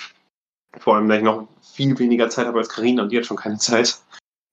vor 0.78 0.97
allem, 0.97 1.09
weil 1.09 1.19
ich 1.19 1.25
noch 1.25 1.49
viel 1.62 1.99
weniger 1.99 2.28
Zeit 2.31 2.47
habe 2.47 2.59
als 2.59 2.69
Karina 2.69 3.02
und 3.02 3.12
die 3.12 3.19
hat 3.19 3.26
schon 3.26 3.37
keine 3.37 3.59
Zeit. 3.59 3.99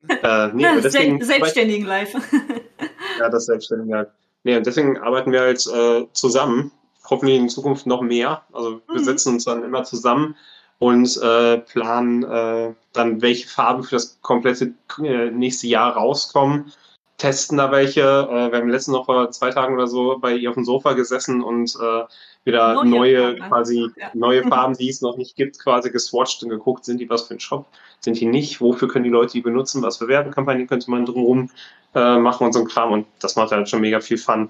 Äh, 0.09 0.47
nee, 0.53 0.63
ja, 0.63 0.81
deswegen, 0.81 1.23
Selbstständigen 1.23 1.85
Live. 1.85 2.11
ja, 3.19 3.29
das 3.29 3.45
Selbstständigen 3.45 3.91
Live. 3.91 4.07
Nee, 4.43 4.57
und 4.57 4.65
deswegen 4.65 4.97
arbeiten 4.97 5.31
wir 5.31 5.41
halt 5.41 5.63
äh, 5.67 6.07
zusammen. 6.13 6.71
Hoffentlich 7.07 7.37
in 7.37 7.49
Zukunft 7.49 7.85
noch 7.85 8.01
mehr. 8.01 8.41
Also 8.51 8.81
wir 8.87 8.99
mhm. 8.99 9.03
setzen 9.03 9.33
uns 9.33 9.45
dann 9.45 9.63
immer 9.63 9.83
zusammen 9.83 10.35
und 10.79 11.15
äh, 11.21 11.59
planen 11.59 12.23
äh, 12.23 12.73
dann, 12.93 13.21
welche 13.21 13.47
Farben 13.47 13.83
für 13.83 13.97
das 13.97 14.19
komplette 14.23 14.73
äh, 15.03 15.29
nächste 15.29 15.67
Jahr 15.67 15.93
rauskommen. 15.93 16.73
testen 17.19 17.57
da 17.57 17.71
welche. 17.71 18.01
Äh, 18.01 18.51
wir 18.51 18.57
haben 18.57 18.69
letztens 18.69 18.97
noch 18.97 19.05
vor 19.05 19.29
zwei 19.29 19.51
Tagen 19.51 19.75
oder 19.75 19.85
so 19.85 20.17
bei 20.17 20.33
ihr 20.33 20.49
auf 20.49 20.55
dem 20.55 20.65
Sofa 20.65 20.93
gesessen 20.93 21.43
und 21.43 21.75
äh, 21.79 22.03
wieder 22.43 22.73
neue, 22.83 22.89
neue 22.89 23.37
Farben. 23.37 23.49
quasi 23.49 23.91
ja. 23.95 24.11
neue 24.13 24.43
Farben, 24.43 24.75
die 24.75 24.89
es 24.89 25.01
noch 25.01 25.17
nicht 25.17 25.35
gibt, 25.35 25.59
quasi 25.59 25.91
geswatcht 25.91 26.43
und 26.43 26.49
geguckt, 26.49 26.85
sind 26.85 26.99
die 26.99 27.09
was 27.09 27.27
für 27.27 27.35
ein 27.35 27.39
Shop, 27.39 27.67
sind 27.99 28.19
die 28.19 28.25
nicht, 28.25 28.61
wofür 28.61 28.87
können 28.87 29.03
die 29.03 29.09
Leute 29.09 29.33
die 29.33 29.41
benutzen, 29.41 29.81
was 29.81 29.97
für 29.97 30.07
Werbekampagnen 30.07 30.67
könnte 30.67 30.89
man 30.89 31.05
drumherum 31.05 31.49
äh, 31.93 32.17
machen 32.17 32.45
und 32.45 32.53
so 32.53 32.59
ein 32.59 32.67
Kram 32.67 32.91
und 32.91 33.07
das 33.19 33.35
macht 33.35 33.51
halt 33.51 33.69
schon 33.69 33.81
mega 33.81 33.99
viel 33.99 34.17
Fun. 34.17 34.49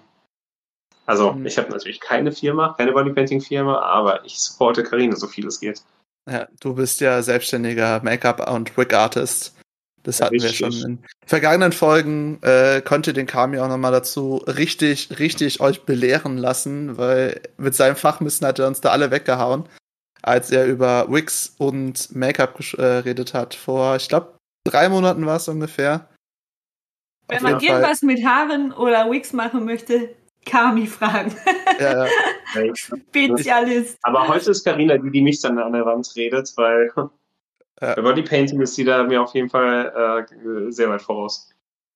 Also 1.05 1.33
mhm. 1.33 1.45
ich 1.45 1.57
habe 1.57 1.69
natürlich 1.69 1.99
keine 1.99 2.31
Firma, 2.31 2.73
keine 2.77 2.93
Bodypainting-Firma, 2.93 3.79
aber 3.79 4.23
ich 4.25 4.39
supporte 4.39 4.83
Karine, 4.83 5.15
so 5.15 5.27
viel 5.27 5.47
es 5.47 5.59
geht. 5.59 5.81
Ja, 6.29 6.47
du 6.59 6.75
bist 6.75 7.01
ja 7.01 7.21
selbstständiger 7.21 8.01
Make-up- 8.03 8.49
und 8.49 8.77
Wig-Artist. 8.77 9.55
Das 10.03 10.21
hatten 10.21 10.39
richtig. 10.39 10.61
wir 10.61 10.71
schon 10.71 10.91
in 10.91 10.99
vergangenen 11.25 11.71
Folgen. 11.71 12.41
Äh, 12.41 12.81
konnte 12.81 13.13
den 13.13 13.27
Kami 13.27 13.59
auch 13.59 13.67
nochmal 13.67 13.91
dazu 13.91 14.37
richtig, 14.47 15.19
richtig 15.19 15.61
euch 15.61 15.83
belehren 15.83 16.37
lassen, 16.37 16.97
weil 16.97 17.41
mit 17.57 17.75
seinem 17.75 17.95
Fachwissen 17.95 18.47
hat 18.47 18.59
er 18.59 18.67
uns 18.67 18.81
da 18.81 18.89
alle 18.89 19.11
weggehauen, 19.11 19.65
als 20.21 20.51
er 20.51 20.65
über 20.65 21.07
Wigs 21.09 21.53
und 21.57 22.15
Make-up 22.15 22.57
geredet 22.57 23.33
hat. 23.33 23.53
Vor, 23.53 23.95
ich 23.95 24.07
glaube, 24.07 24.37
drei 24.63 24.89
Monaten 24.89 25.25
war 25.25 25.37
es 25.37 25.47
ungefähr. 25.47 26.07
Wenn 27.27 27.43
man 27.43 27.59
irgendwas 27.59 28.01
mit 28.01 28.25
Haaren 28.25 28.73
oder 28.73 29.09
Wigs 29.09 29.31
machen 29.31 29.65
möchte, 29.65 30.15
Kami 30.45 30.87
fragen. 30.87 31.33
Ja, 31.79 32.05
ja. 32.05 32.11
Spezialist. 32.75 33.97
Aber 34.01 34.27
heute 34.27 34.51
ist 34.51 34.63
Karina 34.63 34.97
die, 34.97 35.11
die 35.11 35.21
mich 35.21 35.41
dann 35.41 35.59
an 35.59 35.73
der 35.73 35.85
Wand 35.85 36.11
redet, 36.15 36.51
weil 36.57 36.91
ja. 37.81 37.95
Bei 37.95 38.01
Bodypainting 38.01 38.61
ist 38.61 38.77
die 38.77 38.83
da 38.83 39.03
mir 39.03 39.21
auf 39.21 39.33
jeden 39.33 39.49
Fall 39.49 40.27
äh, 40.27 40.71
sehr 40.71 40.89
weit 40.89 41.01
voraus. 41.01 41.49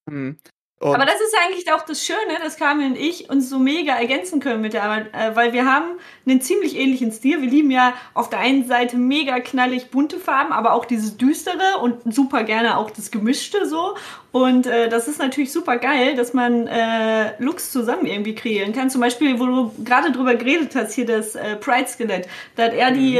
Mhm. 0.09 0.37
Aber 0.81 1.05
das 1.05 1.15
ist 1.15 1.35
eigentlich 1.43 1.71
auch 1.71 1.83
das 1.83 2.05
Schöne, 2.05 2.37
dass 2.43 2.57
Carmen 2.57 2.91
und 2.91 2.97
ich 2.97 3.29
uns 3.29 3.49
so 3.49 3.59
mega 3.59 3.93
ergänzen 3.93 4.41
können 4.41 4.61
mit 4.61 4.73
der 4.73 4.83
Arbeit, 4.83 5.13
äh, 5.13 5.35
weil 5.35 5.53
wir 5.53 5.65
haben 5.65 5.97
einen 6.27 6.41
ziemlich 6.41 6.77
ähnlichen 6.77 7.11
Stil. 7.11 7.41
Wir 7.41 7.49
lieben 7.49 7.71
ja 7.71 7.93
auf 8.13 8.29
der 8.29 8.39
einen 8.39 8.67
Seite 8.67 8.97
mega 8.97 9.39
knallig 9.39 9.89
bunte 9.89 10.19
Farben, 10.19 10.51
aber 10.51 10.73
auch 10.73 10.83
dieses 10.85 11.15
düstere 11.15 11.79
und 11.81 12.13
super 12.13 12.43
gerne 12.43 12.77
auch 12.77 12.91
das 12.91 13.09
gemischte 13.09 13.65
so. 13.65 13.95
Und 14.31 14.67
äh, 14.67 14.89
das 14.89 15.07
ist 15.07 15.17
natürlich 15.17 15.53
super 15.53 15.77
geil, 15.77 16.15
dass 16.15 16.33
man 16.33 16.67
äh, 16.67 17.41
Looks 17.41 17.71
zusammen 17.71 18.05
irgendwie 18.05 18.35
kreieren 18.35 18.73
kann. 18.73 18.89
Zum 18.89 18.99
Beispiel, 18.99 19.39
wo 19.39 19.45
du 19.45 19.71
gerade 19.83 20.11
drüber 20.11 20.35
geredet 20.35 20.75
hast, 20.75 20.93
hier 20.93 21.05
das 21.05 21.35
äh, 21.35 21.55
Pride-Skelett. 21.55 22.27
Da 22.57 22.63
hat 22.63 22.73
er 22.73 22.91
die 22.91 23.17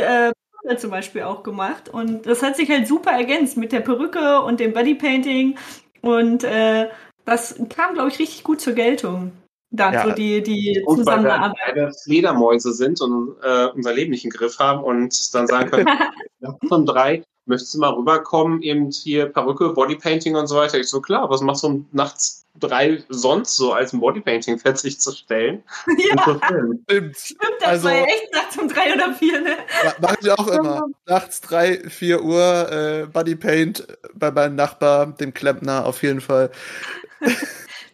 äh, 0.68 0.78
zum 0.78 0.92
Beispiel 0.92 1.24
auch 1.24 1.44
gemacht. 1.44 1.90
Und 1.90 2.26
das 2.26 2.42
hat 2.42 2.56
sich 2.56 2.70
halt 2.70 2.88
super 2.88 3.12
ergänzt 3.12 3.58
mit 3.58 3.72
der 3.72 3.82
Perücke 3.82 4.42
und 4.42 4.60
dem 4.60 4.74
Bodypainting. 4.74 5.58
Und 6.02 6.44
äh, 6.44 6.90
das 7.26 7.56
kam, 7.70 7.94
glaube 7.96 8.10
ich, 8.10 8.20
richtig 8.20 8.44
gut 8.44 8.62
zur 8.62 8.74
Geltung. 8.74 9.32
Da 9.72 9.92
ja, 9.92 10.04
so 10.04 10.12
die, 10.12 10.42
die 10.42 10.84
und 10.86 10.98
Zusammenarbeit. 11.00 11.58
Weil 11.68 11.76
wir 11.76 11.92
Fledermäuse 12.04 12.74
sind 12.74 13.02
und 13.02 13.36
äh, 13.44 13.68
unser 13.74 13.94
Leben 13.94 14.12
nicht 14.12 14.24
im 14.24 14.32
Griff 14.32 14.60
haben 14.60 14.84
und 14.84 15.34
dann 15.34 15.48
sagen 15.48 15.70
können, 15.70 15.90
von 16.68 16.86
drei, 16.86 17.24
möchtest 17.46 17.74
du 17.74 17.80
mal 17.80 17.94
rüberkommen, 17.94 18.62
eben 18.62 18.92
hier 18.92 19.28
Perücke, 19.28 19.70
Bodypainting 19.70 20.36
und 20.36 20.48
so 20.48 20.56
weiter? 20.56 20.80
Ich 20.80 20.90
so, 20.90 21.02
klar, 21.02 21.30
was 21.30 21.42
machst 21.42 21.64
du 21.64 21.86
nachts 21.92 22.46
drei 22.60 23.04
sonst 23.10 23.56
so 23.56 23.74
als 23.74 23.94
ein 23.94 24.00
Bodypainting 24.00 24.60
fertigzustellen. 24.60 25.64
Ja, 25.98 26.40
stimmt. 26.86 27.18
Stimmt, 27.18 27.42
das 27.60 27.68
also, 27.68 27.86
war 27.86 27.96
ja 27.96 28.04
echt 28.06 28.34
nachts 28.34 28.58
um 28.58 28.68
drei 28.68 28.94
oder 28.94 29.14
vier, 29.14 29.42
ne? 29.42 29.58
Machen 30.00 30.18
ich 30.22 30.32
auch 30.32 30.48
immer. 30.48 30.86
Nachts 31.06 31.42
drei, 31.42 31.78
vier 31.90 32.24
Uhr 32.24 32.72
äh, 32.72 33.06
Bodypaint 33.08 33.88
bei 34.14 34.32
meinem 34.32 34.56
Nachbar, 34.56 35.08
dem 35.08 35.34
Klempner, 35.34 35.86
auf 35.86 36.04
jeden 36.04 36.22
Fall. 36.22 36.52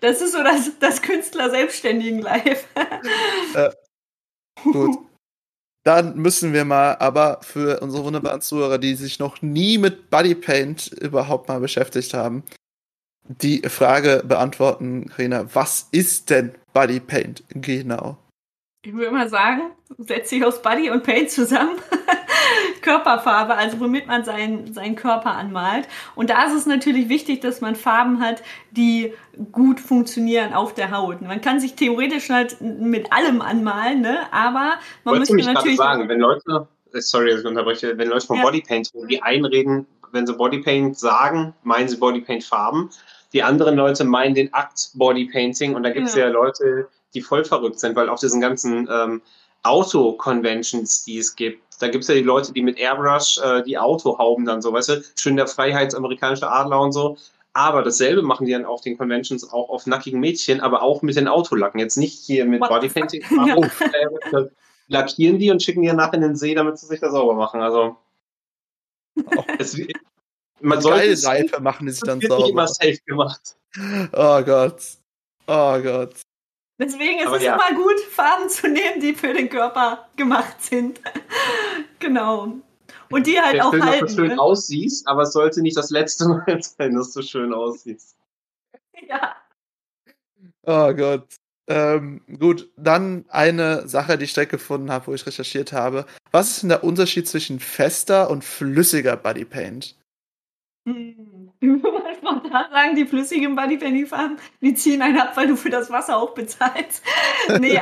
Das 0.01 0.21
ist 0.21 0.33
so 0.33 0.43
das, 0.43 0.71
das 0.79 1.01
Künstler-Selbstständigen-Live. 1.01 2.67
Äh, 3.55 3.71
gut. 4.63 4.97
Dann 5.83 6.15
müssen 6.17 6.53
wir 6.53 6.63
mal 6.63 6.95
aber 6.99 7.39
für 7.41 7.79
unsere 7.79 8.03
wunderbaren 8.03 8.41
Zuhörer, 8.41 8.77
die 8.77 8.95
sich 8.95 9.17
noch 9.19 9.41
nie 9.41 9.77
mit 9.77 10.09
Bodypaint 10.11 10.87
überhaupt 10.87 11.47
mal 11.47 11.59
beschäftigt 11.59 12.13
haben, 12.13 12.43
die 13.27 13.61
Frage 13.67 14.23
beantworten, 14.25 15.09
Karina. 15.09 15.45
Was 15.53 15.87
ist 15.91 16.29
denn 16.29 16.53
Body 16.73 16.99
Paint 16.99 17.43
genau? 17.49 18.17
Ich 18.83 18.93
würde 18.93 19.11
mal 19.11 19.29
sagen, 19.29 19.71
setzt 19.99 20.31
sich 20.31 20.43
aus 20.43 20.61
Body 20.61 20.89
und 20.89 21.03
Paint 21.03 21.29
zusammen. 21.29 21.77
Körperfarbe, 22.81 23.55
also 23.55 23.79
womit 23.79 24.07
man 24.07 24.23
seinen, 24.23 24.73
seinen 24.73 24.95
Körper 24.95 25.35
anmalt. 25.35 25.87
Und 26.15 26.31
da 26.31 26.45
ist 26.45 26.53
es 26.53 26.65
natürlich 26.65 27.07
wichtig, 27.07 27.41
dass 27.41 27.61
man 27.61 27.75
Farben 27.75 28.19
hat, 28.19 28.41
die 28.71 29.13
gut 29.51 29.79
funktionieren 29.79 30.53
auf 30.53 30.73
der 30.73 30.89
Haut. 30.89 31.21
Man 31.21 31.41
kann 31.41 31.59
sich 31.59 31.75
theoretisch 31.75 32.31
halt 32.31 32.59
mit 32.59 33.13
allem 33.13 33.41
anmalen, 33.41 34.01
ne? 34.01 34.17
aber 34.31 34.79
man 35.03 35.13
Wolltest 35.13 35.33
müsste 35.33 35.53
natürlich. 35.53 35.77
sagen, 35.77 36.09
wenn 36.09 36.19
Leute, 36.19 36.67
äh, 36.91 37.01
sorry, 37.01 37.29
dass 37.29 37.41
ich 37.41 37.45
unterbreche, 37.45 37.95
wenn 37.99 38.09
Leute 38.09 38.25
von 38.25 38.37
ja. 38.37 38.43
Bodypaint 38.43 38.91
die 39.09 39.21
einreden, 39.21 39.85
wenn 40.11 40.25
sie 40.25 40.33
Bodypaint 40.33 40.97
sagen, 40.97 41.53
meinen 41.63 41.87
sie 41.87 41.97
Bodypaint-Farben. 41.97 42.89
Die 43.31 43.43
anderen 43.43 43.75
Leute 43.75 44.03
meinen 44.03 44.33
den 44.33 44.51
Akt 44.53 44.89
Bodypainting 44.95 45.75
und 45.75 45.83
da 45.83 45.91
gibt 45.91 46.07
es 46.07 46.15
ja. 46.15 46.25
ja. 46.25 46.31
Leute, 46.31 46.87
die 47.13 47.21
voll 47.21 47.45
verrückt 47.45 47.79
sind, 47.79 47.95
weil 47.95 48.09
auf 48.09 48.19
diesen 48.19 48.41
ganzen 48.41 48.87
ähm, 48.91 49.21
Auto-Conventions, 49.63 51.03
die 51.03 51.19
es 51.19 51.35
gibt, 51.35 51.61
da 51.81 51.87
gibt 51.87 52.03
es 52.03 52.07
ja 52.07 52.15
die 52.15 52.21
Leute, 52.21 52.53
die 52.53 52.61
mit 52.61 52.77
Airbrush 52.77 53.39
äh, 53.39 53.63
die 53.63 53.77
Autohauben 53.77 54.45
dann 54.45 54.61
so, 54.61 54.71
weißt 54.71 54.89
du, 54.89 55.03
schön 55.17 55.35
der 55.35 55.47
freiheitsamerikanische 55.47 56.49
Adler 56.49 56.79
und 56.79 56.91
so. 56.91 57.17
Aber 57.53 57.83
dasselbe 57.83 58.21
machen 58.21 58.45
die 58.45 58.53
dann 58.53 58.65
auf 58.65 58.81
den 58.81 58.97
Conventions 58.97 59.51
auch 59.51 59.69
auf 59.69 59.85
nackigen 59.85 60.19
Mädchen, 60.19 60.61
aber 60.61 60.83
auch 60.83 61.01
mit 61.01 61.17
den 61.17 61.27
Autolacken. 61.27 61.79
Jetzt 61.79 61.97
nicht 61.97 62.23
hier 62.23 62.45
mit 62.45 62.61
Bodypainting. 62.61 63.23
Ja. 63.31 63.57
Äh, 63.57 64.47
lackieren 64.87 65.39
die 65.39 65.51
und 65.51 65.61
schicken 65.61 65.81
die 65.81 65.91
nachher 65.91 66.15
in 66.15 66.21
den 66.21 66.35
See, 66.35 66.53
damit 66.53 66.77
sie 66.77 66.85
sich 66.85 66.99
da 66.99 67.11
sauber 67.11 67.33
machen. 67.33 67.61
Also. 67.61 67.97
Oh. 69.17 69.43
Es, 69.57 69.77
man 70.61 70.81
sollte 70.81 71.17
Seife 71.17 71.59
machen 71.59 71.87
die 71.87 71.91
sich 71.91 72.03
dann 72.03 72.21
sauber. 72.21 72.47
immer 72.47 72.67
safe 72.67 72.99
gemacht. 73.05 73.57
Oh 74.13 74.41
Gott. 74.43 74.81
Oh 75.47 75.79
Gott. 75.81 76.13
Deswegen 76.81 77.19
ist 77.19 77.27
Aber 77.27 77.37
es 77.37 77.43
ja. 77.43 77.53
immer 77.53 77.79
gut, 77.79 77.99
Farben 78.09 78.49
zu 78.49 78.67
nehmen, 78.67 78.99
die 78.99 79.13
für 79.13 79.33
den 79.33 79.49
Körper 79.49 80.09
gemacht 80.15 80.63
sind. 80.63 80.99
genau. 81.99 82.55
Und 83.11 83.27
die 83.27 83.39
halt 83.39 83.53
Der 83.53 83.67
auch 83.67 83.71
Film, 83.71 83.85
halten. 83.85 84.05
Dass 84.05 84.15
du 84.15 84.21
schön 84.21 84.35
ne? 84.35 84.41
aussiehst, 84.41 85.07
aber 85.07 85.21
es 85.21 85.33
sollte 85.33 85.61
nicht 85.61 85.77
das 85.77 85.91
letzte 85.91 86.27
Mal 86.47 86.63
sein, 86.63 86.95
dass 86.95 87.13
du 87.13 87.21
schön 87.21 87.53
aussiehst. 87.53 88.15
Ja. 89.07 89.35
Oh 90.63 90.91
Gott. 90.93 91.27
Ähm, 91.67 92.21
gut, 92.39 92.71
dann 92.77 93.25
eine 93.29 93.87
Sache, 93.87 94.17
die 94.17 94.25
ich 94.25 94.33
direkt 94.33 94.51
gefunden 94.51 94.91
habe, 94.91 95.07
wo 95.07 95.13
ich 95.13 95.27
recherchiert 95.27 95.73
habe. 95.73 96.07
Was 96.31 96.49
ist 96.49 96.61
denn 96.63 96.69
der 96.69 96.83
Unterschied 96.83 97.27
zwischen 97.27 97.59
fester 97.59 98.31
und 98.31 98.43
flüssiger 98.43 99.17
Bodypaint? 99.17 99.95
Hm. 100.87 101.51
Spontan 102.51 102.71
sagen, 102.71 102.95
die 102.95 103.05
flüssigen 103.05 103.55
Bodypainting-Farben, 103.55 104.37
die 104.61 104.73
ziehen 104.73 105.01
einen 105.01 105.19
ab, 105.19 105.31
weil 105.35 105.47
du 105.47 105.55
für 105.55 105.69
das 105.69 105.89
Wasser 105.89 106.17
auch 106.17 106.31
bezahlst. 106.31 107.01
nee, 107.59 107.75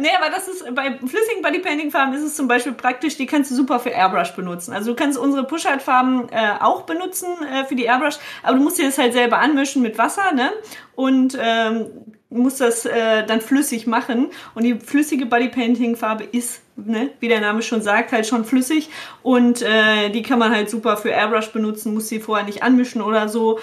nee, 0.00 0.10
aber 0.16 0.30
das 0.30 0.48
ist 0.48 0.74
bei 0.74 0.98
flüssigen 0.98 1.42
Bodypainting-Farben 1.42 2.14
ist 2.14 2.22
es 2.22 2.34
zum 2.34 2.48
Beispiel 2.48 2.72
praktisch, 2.72 3.16
die 3.16 3.26
kannst 3.26 3.50
du 3.50 3.54
super 3.54 3.78
für 3.78 3.90
Airbrush 3.90 4.34
benutzen. 4.34 4.72
Also 4.72 4.90
du 4.90 4.96
kannst 4.96 5.18
unsere 5.18 5.46
Push-Art-Farben 5.46 6.28
äh, 6.30 6.54
auch 6.60 6.82
benutzen 6.82 7.28
äh, 7.44 7.64
für 7.64 7.76
die 7.76 7.84
Airbrush, 7.84 8.16
aber 8.42 8.56
du 8.56 8.62
musst 8.62 8.78
dir 8.78 8.86
das 8.86 8.98
halt 8.98 9.12
selber 9.12 9.38
anmischen 9.38 9.82
mit 9.82 9.98
Wasser, 9.98 10.32
ne? 10.32 10.52
Und 10.96 11.38
ähm, 11.40 11.86
muss 12.30 12.56
das 12.56 12.86
äh, 12.86 13.26
dann 13.26 13.40
flüssig 13.40 13.86
machen. 13.86 14.28
Und 14.54 14.64
die 14.64 14.74
flüssige 14.74 15.26
Bodypainting-Farbe 15.26 16.24
ist, 16.24 16.62
ne, 16.76 17.10
wie 17.20 17.28
der 17.28 17.40
Name 17.40 17.62
schon 17.62 17.82
sagt, 17.82 18.12
halt 18.12 18.26
schon 18.26 18.44
flüssig. 18.44 18.88
Und 19.22 19.62
äh, 19.62 20.10
die 20.10 20.22
kann 20.22 20.38
man 20.38 20.54
halt 20.54 20.70
super 20.70 20.96
für 20.96 21.10
Airbrush 21.10 21.52
benutzen, 21.52 21.92
muss 21.92 22.08
sie 22.08 22.20
vorher 22.20 22.46
nicht 22.46 22.62
anmischen 22.62 23.02
oder 23.02 23.28
so. 23.28 23.58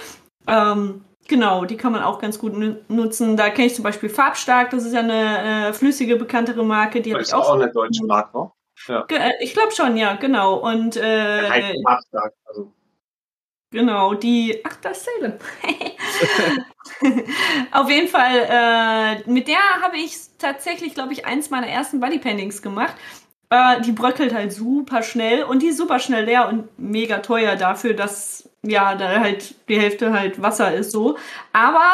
Ähm, 0.48 1.06
genau, 1.28 1.66
die 1.66 1.78
kann 1.78 1.94
man 1.94 2.04
auch 2.04 2.20
ganz 2.20 2.40
gut 2.40 2.54
nutzen. 2.90 3.38
Da 3.38 3.50
kenne 3.50 3.68
ich 3.68 3.76
zum 3.76 3.84
Beispiel 3.84 4.10
Farbstark, 4.10 4.70
das 4.72 4.86
ist 4.86 4.94
ja 4.94 5.00
eine 5.00 5.70
äh, 5.70 5.74
flüssige, 5.74 6.18
bekanntere 6.18 6.64
Marke. 6.64 7.02
Die 7.02 7.12
das 7.12 7.24
ist 7.24 7.34
auch, 7.34 7.50
auch 7.50 7.56
eine 7.56 7.72
deutsche 7.72 8.06
Marke, 8.06 8.38
ne? 8.38 8.52
Ja. 8.88 9.06
Äh, 9.10 9.32
ich 9.42 9.54
glaube 9.54 9.72
schon, 9.72 9.98
ja, 9.98 10.16
genau. 10.16 10.56
Und 10.56 10.98
äh, 10.98 11.74
Farbstark, 11.84 12.34
also. 12.46 12.72
Genau, 13.72 14.14
die. 14.14 14.62
Ach, 14.64 14.76
das 14.78 15.06
Salem. 15.06 15.34
Auf 17.72 17.90
jeden 17.90 18.08
Fall, 18.08 18.48
äh, 18.50 19.30
mit 19.30 19.48
der 19.48 19.58
habe 19.82 19.98
ich 19.98 20.16
tatsächlich, 20.40 20.94
glaube 20.94 21.14
ich, 21.14 21.26
eins 21.26 21.50
meiner 21.50 21.68
ersten 21.68 22.00
Bodypaintings 22.00 22.62
gemacht. 22.62 22.96
Äh, 23.50 23.82
die 23.82 23.92
bröckelt 23.92 24.34
halt 24.34 24.52
super 24.54 25.04
schnell 25.04 25.44
und 25.44 25.62
die 25.62 25.68
ist 25.68 25.78
super 25.78 26.00
schnell 26.00 26.26
leer 26.26 26.48
und 26.50 26.68
mega 26.80 27.20
teuer 27.20 27.56
dafür, 27.56 27.94
dass 27.94 28.50
ja, 28.64 28.96
da 28.96 29.20
halt 29.22 29.56
die 29.70 29.80
Hälfte 29.80 30.12
halt 30.14 30.42
Wasser 30.42 30.74
ist 30.74 30.92
so. 30.92 31.18
Aber 31.54 31.92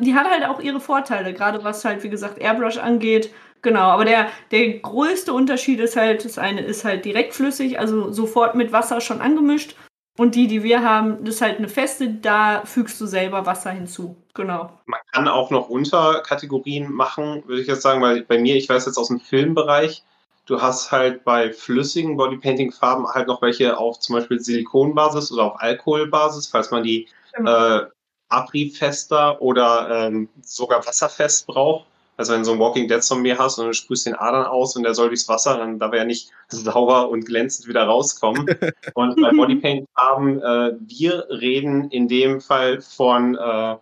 äh, 0.00 0.02
die 0.04 0.14
hat 0.14 0.28
halt 0.30 0.44
auch 0.44 0.60
ihre 0.60 0.80
Vorteile, 0.80 1.32
gerade 1.34 1.62
was 1.64 1.84
halt, 1.84 2.02
wie 2.02 2.10
gesagt, 2.10 2.38
Airbrush 2.38 2.78
angeht. 2.78 3.32
Genau, 3.62 3.82
aber 3.82 4.04
der, 4.04 4.28
der 4.50 4.78
größte 4.80 5.32
Unterschied 5.32 5.78
ist 5.80 5.96
halt, 5.96 6.24
das 6.24 6.38
eine 6.38 6.62
ist 6.62 6.84
halt 6.84 7.04
direkt 7.04 7.32
flüssig, 7.34 7.78
also 7.78 8.10
sofort 8.12 8.54
mit 8.56 8.72
Wasser 8.72 9.00
schon 9.00 9.20
angemischt 9.20 9.76
Und 10.18 10.34
die, 10.34 10.46
die 10.46 10.62
wir 10.62 10.82
haben, 10.82 11.24
das 11.24 11.36
ist 11.36 11.40
halt 11.40 11.58
eine 11.58 11.68
feste, 11.68 12.08
da 12.08 12.62
fügst 12.66 13.00
du 13.00 13.06
selber 13.06 13.46
Wasser 13.46 13.70
hinzu. 13.70 14.16
Genau. 14.34 14.78
Man 14.84 15.00
kann 15.10 15.26
auch 15.26 15.50
noch 15.50 15.70
Unterkategorien 15.70 16.92
machen, 16.92 17.42
würde 17.46 17.62
ich 17.62 17.68
jetzt 17.68 17.82
sagen, 17.82 18.02
weil 18.02 18.22
bei 18.22 18.38
mir, 18.38 18.56
ich 18.56 18.68
weiß 18.68 18.84
jetzt 18.86 18.98
aus 18.98 19.08
dem 19.08 19.20
Filmbereich, 19.20 20.02
du 20.46 20.60
hast 20.60 20.92
halt 20.92 21.24
bei 21.24 21.52
flüssigen 21.52 22.16
Bodypainting-Farben 22.16 23.06
halt 23.08 23.26
noch 23.26 23.40
welche 23.40 23.78
auf 23.78 24.00
zum 24.00 24.16
Beispiel 24.16 24.38
Silikonbasis 24.38 25.32
oder 25.32 25.44
auf 25.44 25.60
Alkoholbasis, 25.60 26.46
falls 26.46 26.70
man 26.70 26.82
die 26.82 27.08
genau. 27.34 27.78
äh, 27.78 27.86
abriebfester 28.28 29.40
oder 29.40 29.88
ähm, 29.90 30.28
sogar 30.42 30.86
wasserfest 30.86 31.46
braucht. 31.46 31.86
Also 32.16 32.32
wenn 32.32 32.40
du 32.40 32.44
so 32.44 32.52
ein 32.52 32.58
Walking 32.58 32.88
Dead 32.88 33.02
Zombie 33.02 33.34
hast 33.36 33.58
und 33.58 33.66
du 33.66 33.72
sprühst 33.72 34.06
den 34.06 34.14
Adern 34.14 34.44
aus 34.44 34.76
und 34.76 34.82
der 34.82 34.94
soll 34.94 35.08
durchs 35.08 35.28
Wasser, 35.28 35.56
dann 35.56 35.78
darf 35.78 35.92
er 35.92 36.00
ja 36.00 36.04
nicht 36.04 36.30
sauber 36.48 37.08
und 37.08 37.24
glänzend 37.24 37.68
wieder 37.68 37.84
rauskommen. 37.84 38.46
und 38.94 39.20
bei 39.20 39.30
Bodypaint 39.30 39.88
Farben, 39.94 40.40
äh, 40.40 40.72
wir 40.80 41.26
reden 41.30 41.90
in 41.90 42.08
dem 42.08 42.40
Fall 42.40 42.80
von 42.80 43.34
äh, 43.36 43.76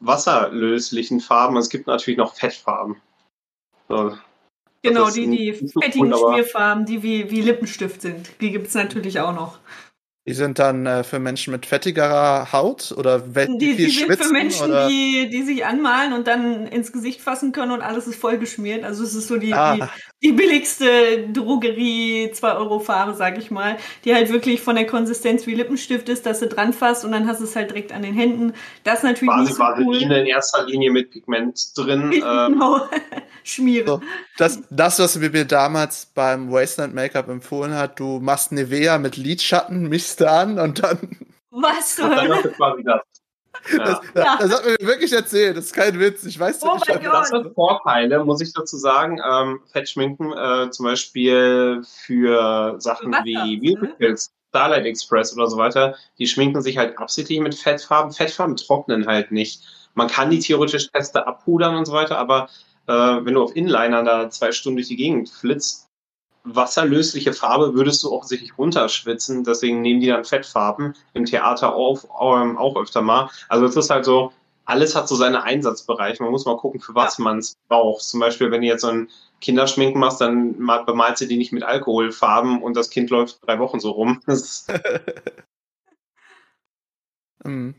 wasserlöslichen 0.00 1.20
Farben. 1.20 1.56
Es 1.56 1.68
gibt 1.68 1.86
natürlich 1.86 2.18
noch 2.18 2.34
Fettfarben. 2.34 2.96
So. 3.88 4.16
Genau, 4.82 5.08
die, 5.08 5.26
die 5.26 5.52
fettigen 5.54 6.12
Schmierfarben, 6.14 6.84
die 6.84 7.02
wie, 7.02 7.30
wie 7.30 7.40
Lippenstift 7.40 8.02
sind. 8.02 8.28
Die 8.40 8.50
gibt 8.50 8.66
es 8.66 8.74
natürlich 8.74 9.18
auch 9.18 9.34
noch. 9.34 9.58
Die 10.26 10.32
sind 10.32 10.58
dann 10.58 10.86
äh, 10.86 11.04
für 11.04 11.18
Menschen 11.18 11.52
mit 11.52 11.66
fettigerer 11.66 12.50
Haut 12.50 12.94
oder 12.96 13.18
die, 13.18 13.58
die, 13.58 13.76
die 13.76 13.90
sind 13.90 14.16
für 14.16 14.32
Menschen, 14.32 14.72
die, 14.88 15.28
die 15.30 15.42
sich 15.42 15.66
anmalen 15.66 16.14
und 16.14 16.26
dann 16.26 16.66
ins 16.66 16.92
Gesicht 16.92 17.20
fassen 17.20 17.52
können 17.52 17.72
und 17.72 17.82
alles 17.82 18.06
ist 18.06 18.18
vollgeschmiert. 18.18 18.84
Also 18.84 19.04
es 19.04 19.14
ist 19.14 19.28
so 19.28 19.36
die, 19.36 19.52
ah. 19.52 19.74
die, 19.76 20.28
die, 20.28 20.32
billigste 20.32 21.28
Drogerie 21.30 22.30
2 22.32 22.54
Euro 22.54 22.80
Farbe, 22.80 23.12
sag 23.12 23.36
ich 23.36 23.50
mal, 23.50 23.76
die 24.06 24.14
halt 24.14 24.30
wirklich 24.30 24.62
von 24.62 24.76
der 24.76 24.86
Konsistenz 24.86 25.46
wie 25.46 25.54
Lippenstift 25.54 26.08
ist, 26.08 26.24
dass 26.24 26.40
du 26.40 26.48
dran 26.48 26.72
fasst 26.72 27.04
und 27.04 27.12
dann 27.12 27.28
hast 27.28 27.40
du 27.40 27.44
es 27.44 27.54
halt 27.54 27.68
direkt 27.68 27.92
an 27.92 28.00
den 28.00 28.14
Händen. 28.14 28.54
Das 28.82 29.00
ist 29.00 29.04
natürlich 29.04 29.28
Quasi 29.28 29.52
nicht 29.52 29.56
so 29.56 29.64
cool. 29.84 30.00
in 30.00 30.26
erster 30.26 30.64
Linie 30.64 30.90
mit 30.90 31.10
Pigment 31.10 31.60
drin. 31.76 32.10
genau. 32.12 32.76
Ähm, 32.76 32.82
schmiere. 33.44 33.86
So, 33.86 34.00
das, 34.38 34.62
das, 34.70 34.98
was 34.98 35.16
mir 35.18 35.44
damals 35.44 36.06
beim 36.14 36.50
Wasteland 36.50 36.94
Make-up 36.94 37.28
empfohlen 37.28 37.74
hat, 37.74 38.00
du 38.00 38.20
machst 38.20 38.52
Nivea 38.52 38.96
mit 38.96 39.18
Lidschatten, 39.18 39.88
mischst 39.88 40.13
du 40.20 40.30
an 40.30 40.58
und 40.58 40.82
dann. 40.82 40.98
Was 41.50 41.96
du 41.96 42.02
dann 42.02 42.42
quasi 42.54 42.82
das. 42.82 43.00
Das, 43.76 44.00
ja. 44.14 44.36
das, 44.38 44.52
hat 44.52 44.66
mir 44.66 44.86
wirklich 44.86 45.12
erzählt, 45.12 45.56
das 45.56 45.66
ist 45.66 45.74
kein 45.74 45.98
Witz. 45.98 46.24
Ich 46.24 46.38
weiß 46.38 46.60
oh 46.62 46.74
nicht, 46.74 46.88
das 46.88 47.32
hat 47.32 47.54
Vorteile, 47.54 48.24
muss 48.24 48.40
ich 48.40 48.52
dazu 48.52 48.76
sagen. 48.76 49.20
Ähm, 49.24 49.60
Fettschminken 49.72 50.32
äh, 50.32 50.70
zum 50.70 50.86
Beispiel 50.86 51.82
für 51.84 52.74
Sachen 52.78 53.12
für 53.12 53.24
wie 53.24 53.76
Musicals, 53.76 54.32
Starlight 54.50 54.86
Express 54.86 55.34
oder 55.36 55.48
so 55.48 55.56
weiter, 55.56 55.96
die 56.18 56.26
schminken 56.26 56.62
sich 56.62 56.78
halt 56.78 56.98
absichtlich 56.98 57.40
mit 57.40 57.54
Fettfarben. 57.54 58.12
Fettfarben 58.12 58.56
trocknen 58.56 59.06
halt 59.06 59.32
nicht. 59.32 59.62
Man 59.94 60.08
kann 60.08 60.30
die 60.30 60.40
theoretisch 60.40 60.90
feste 60.92 61.26
abpudern 61.26 61.76
und 61.76 61.86
so 61.86 61.92
weiter, 61.92 62.18
aber 62.18 62.48
äh, 62.86 62.92
wenn 62.92 63.34
du 63.34 63.42
auf 63.42 63.56
Inliner 63.56 64.02
da 64.02 64.30
zwei 64.30 64.52
Stunden 64.52 64.76
durch 64.76 64.88
die 64.88 64.96
Gegend 64.96 65.28
flitzt, 65.28 65.83
wasserlösliche 66.44 67.32
Farbe 67.32 67.74
würdest 67.74 68.02
du 68.04 68.12
auch 68.12 68.24
sicherlich 68.24 68.56
runterschwitzen. 68.56 69.44
Deswegen 69.44 69.80
nehmen 69.80 70.00
die 70.00 70.08
dann 70.08 70.24
Fettfarben 70.24 70.94
im 71.14 71.24
Theater 71.24 71.74
auf, 71.74 72.04
ähm, 72.04 72.56
auch 72.58 72.76
öfter 72.76 73.02
mal. 73.02 73.30
Also 73.48 73.64
es 73.66 73.76
ist 73.76 73.90
halt 73.90 74.04
so, 74.04 74.32
alles 74.66 74.94
hat 74.94 75.08
so 75.08 75.16
seine 75.16 75.42
Einsatzbereiche. 75.42 76.22
Man 76.22 76.32
muss 76.32 76.44
mal 76.44 76.56
gucken, 76.56 76.80
für 76.80 76.94
was 76.94 77.18
ja. 77.18 77.24
man 77.24 77.38
es 77.38 77.56
braucht. 77.68 78.02
Zum 78.02 78.20
Beispiel, 78.20 78.50
wenn 78.50 78.60
du 78.60 78.66
jetzt 78.66 78.82
so 78.82 78.88
ein 78.88 79.08
Kinderschminken 79.40 80.00
machst, 80.00 80.20
dann 80.20 80.56
bemalst 80.86 81.22
du 81.22 81.26
die 81.26 81.36
nicht 81.36 81.52
mit 81.52 81.62
Alkoholfarben 81.62 82.62
und 82.62 82.76
das 82.76 82.90
Kind 82.90 83.10
läuft 83.10 83.46
drei 83.46 83.58
Wochen 83.58 83.80
so 83.80 83.90
rum. 83.90 84.20
Hm. 87.46 87.74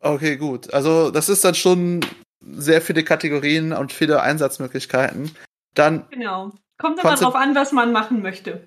okay, 0.00 0.36
gut. 0.36 0.74
Also 0.74 1.12
das 1.12 1.28
ist 1.28 1.44
dann 1.44 1.54
schon 1.54 2.04
sehr 2.40 2.82
viele 2.82 3.04
Kategorien 3.04 3.72
und 3.72 3.92
viele 3.92 4.20
Einsatzmöglichkeiten. 4.20 5.30
Dann 5.74 6.08
genau. 6.10 6.50
Kommt 6.80 6.98
immer 6.98 7.14
drauf 7.14 7.34
an, 7.34 7.54
was 7.54 7.72
man 7.72 7.92
machen 7.92 8.22
möchte. 8.22 8.66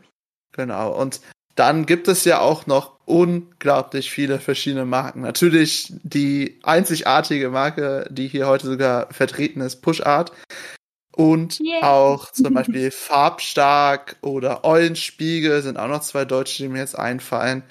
Genau. 0.52 0.92
Und 0.92 1.22
dann 1.56 1.86
gibt 1.86 2.08
es 2.08 2.26
ja 2.26 2.40
auch 2.40 2.68
noch 2.68 3.00
unglaublich 3.06 4.12
viele 4.12 4.40
verschiedene 4.40 4.86
Marken. 4.86 5.22
Natürlich 5.22 5.94
die 6.04 6.60
einzigartige 6.64 7.50
Marke, 7.50 8.08
die 8.10 8.28
hier 8.28 8.48
heute 8.48 8.68
sogar 8.68 9.12
vertreten 9.12 9.62
ist, 9.62 9.82
Push 9.82 10.02
Art. 10.02 10.32
Und 11.16 11.60
yeah. 11.60 11.88
auch 11.88 12.32
zum 12.32 12.54
Beispiel 12.54 12.92
Farbstark 12.92 14.16
oder 14.22 14.64
Eulenspiegel 14.64 15.62
sind 15.62 15.78
auch 15.78 15.88
noch 15.88 16.02
zwei 16.02 16.26
deutsche, 16.26 16.64
die 16.64 16.70
mir 16.70 16.80
jetzt 16.80 16.98
einfallen. 16.98 17.64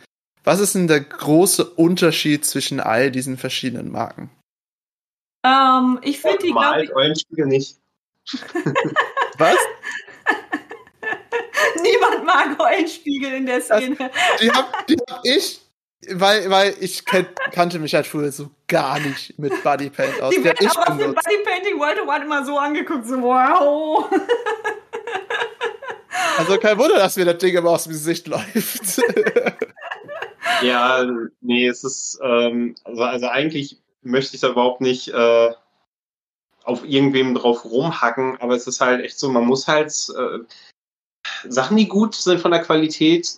Was 0.45 0.61
ist 0.61 0.75
denn 0.75 0.89
der 0.89 1.01
große 1.01 1.65
Unterschied 1.65 2.45
zwischen 2.45 2.81
all 2.81 3.11
diesen 3.11 3.37
verschiedenen 3.37 3.91
Marken? 3.91 4.31
Ähm, 5.45 5.99
ich 6.03 6.21
finde 6.21 6.39
die, 6.39 6.53
glaube 6.53 6.85
ich... 6.85 6.95
Eulenspiegel 6.95 7.47
nicht. 7.47 7.79
Was? 9.39 9.57
Niemand 11.83 12.25
mag 12.25 12.61
Eulenspiegel 12.61 13.35
in 13.35 13.47
der 13.47 13.61
Szene. 13.61 13.97
Das, 13.97 14.11
die 14.41 14.51
hab, 14.51 14.87
die 14.87 14.97
hab 15.11 15.21
ich, 15.25 15.61
weil, 16.11 16.51
weil 16.51 16.75
ich 16.81 17.05
kenn, 17.05 17.27
kannte 17.53 17.79
mich 17.79 17.95
halt 17.95 18.07
früher 18.07 18.33
so 18.33 18.51
gar 18.67 18.99
nicht 19.01 19.39
mit 19.39 19.63
Bodypaint 19.63 20.21
aus. 20.21 20.35
Die, 20.35 20.43
werden 20.43 20.69
aber 20.69 20.97
für 20.97 21.13
Bodypainting 21.13 21.79
World 21.79 22.01
One 22.07 22.25
immer 22.25 22.45
so 22.45 22.59
angeguckt, 22.59 23.07
so 23.07 23.21
wow. 23.23 24.11
Also 26.39 26.59
kein 26.59 26.79
Wunder, 26.79 26.97
dass 26.97 27.17
mir 27.17 27.25
das 27.25 27.39
Ding 27.39 27.57
immer 27.57 27.71
aus 27.71 27.85
dem 27.85 27.93
Gesicht 27.93 28.27
läuft. 28.27 29.01
ja, 30.63 31.05
nee, 31.41 31.67
es 31.67 31.85
ist, 31.85 32.19
ähm, 32.23 32.75
also, 32.85 33.03
also 33.03 33.27
eigentlich 33.29 33.81
möchte 34.03 34.35
ich 34.35 34.41
da 34.41 34.49
überhaupt 34.49 34.81
nicht 34.81 35.09
äh, 35.09 35.51
auf 36.65 36.85
irgendwem 36.85 37.35
drauf 37.35 37.65
rumhacken, 37.65 38.41
aber 38.41 38.55
es 38.55 38.67
ist 38.67 38.81
halt 38.81 39.05
echt 39.05 39.19
so, 39.19 39.31
man 39.31 39.45
muss 39.45 39.69
halt 39.69 39.93
äh, 40.17 40.39
Sachen, 41.49 41.77
die 41.77 41.89
gut 41.89 42.15
sind 42.15 42.41
von 42.41 42.51
der 42.51 42.63
Qualität, 42.63 43.29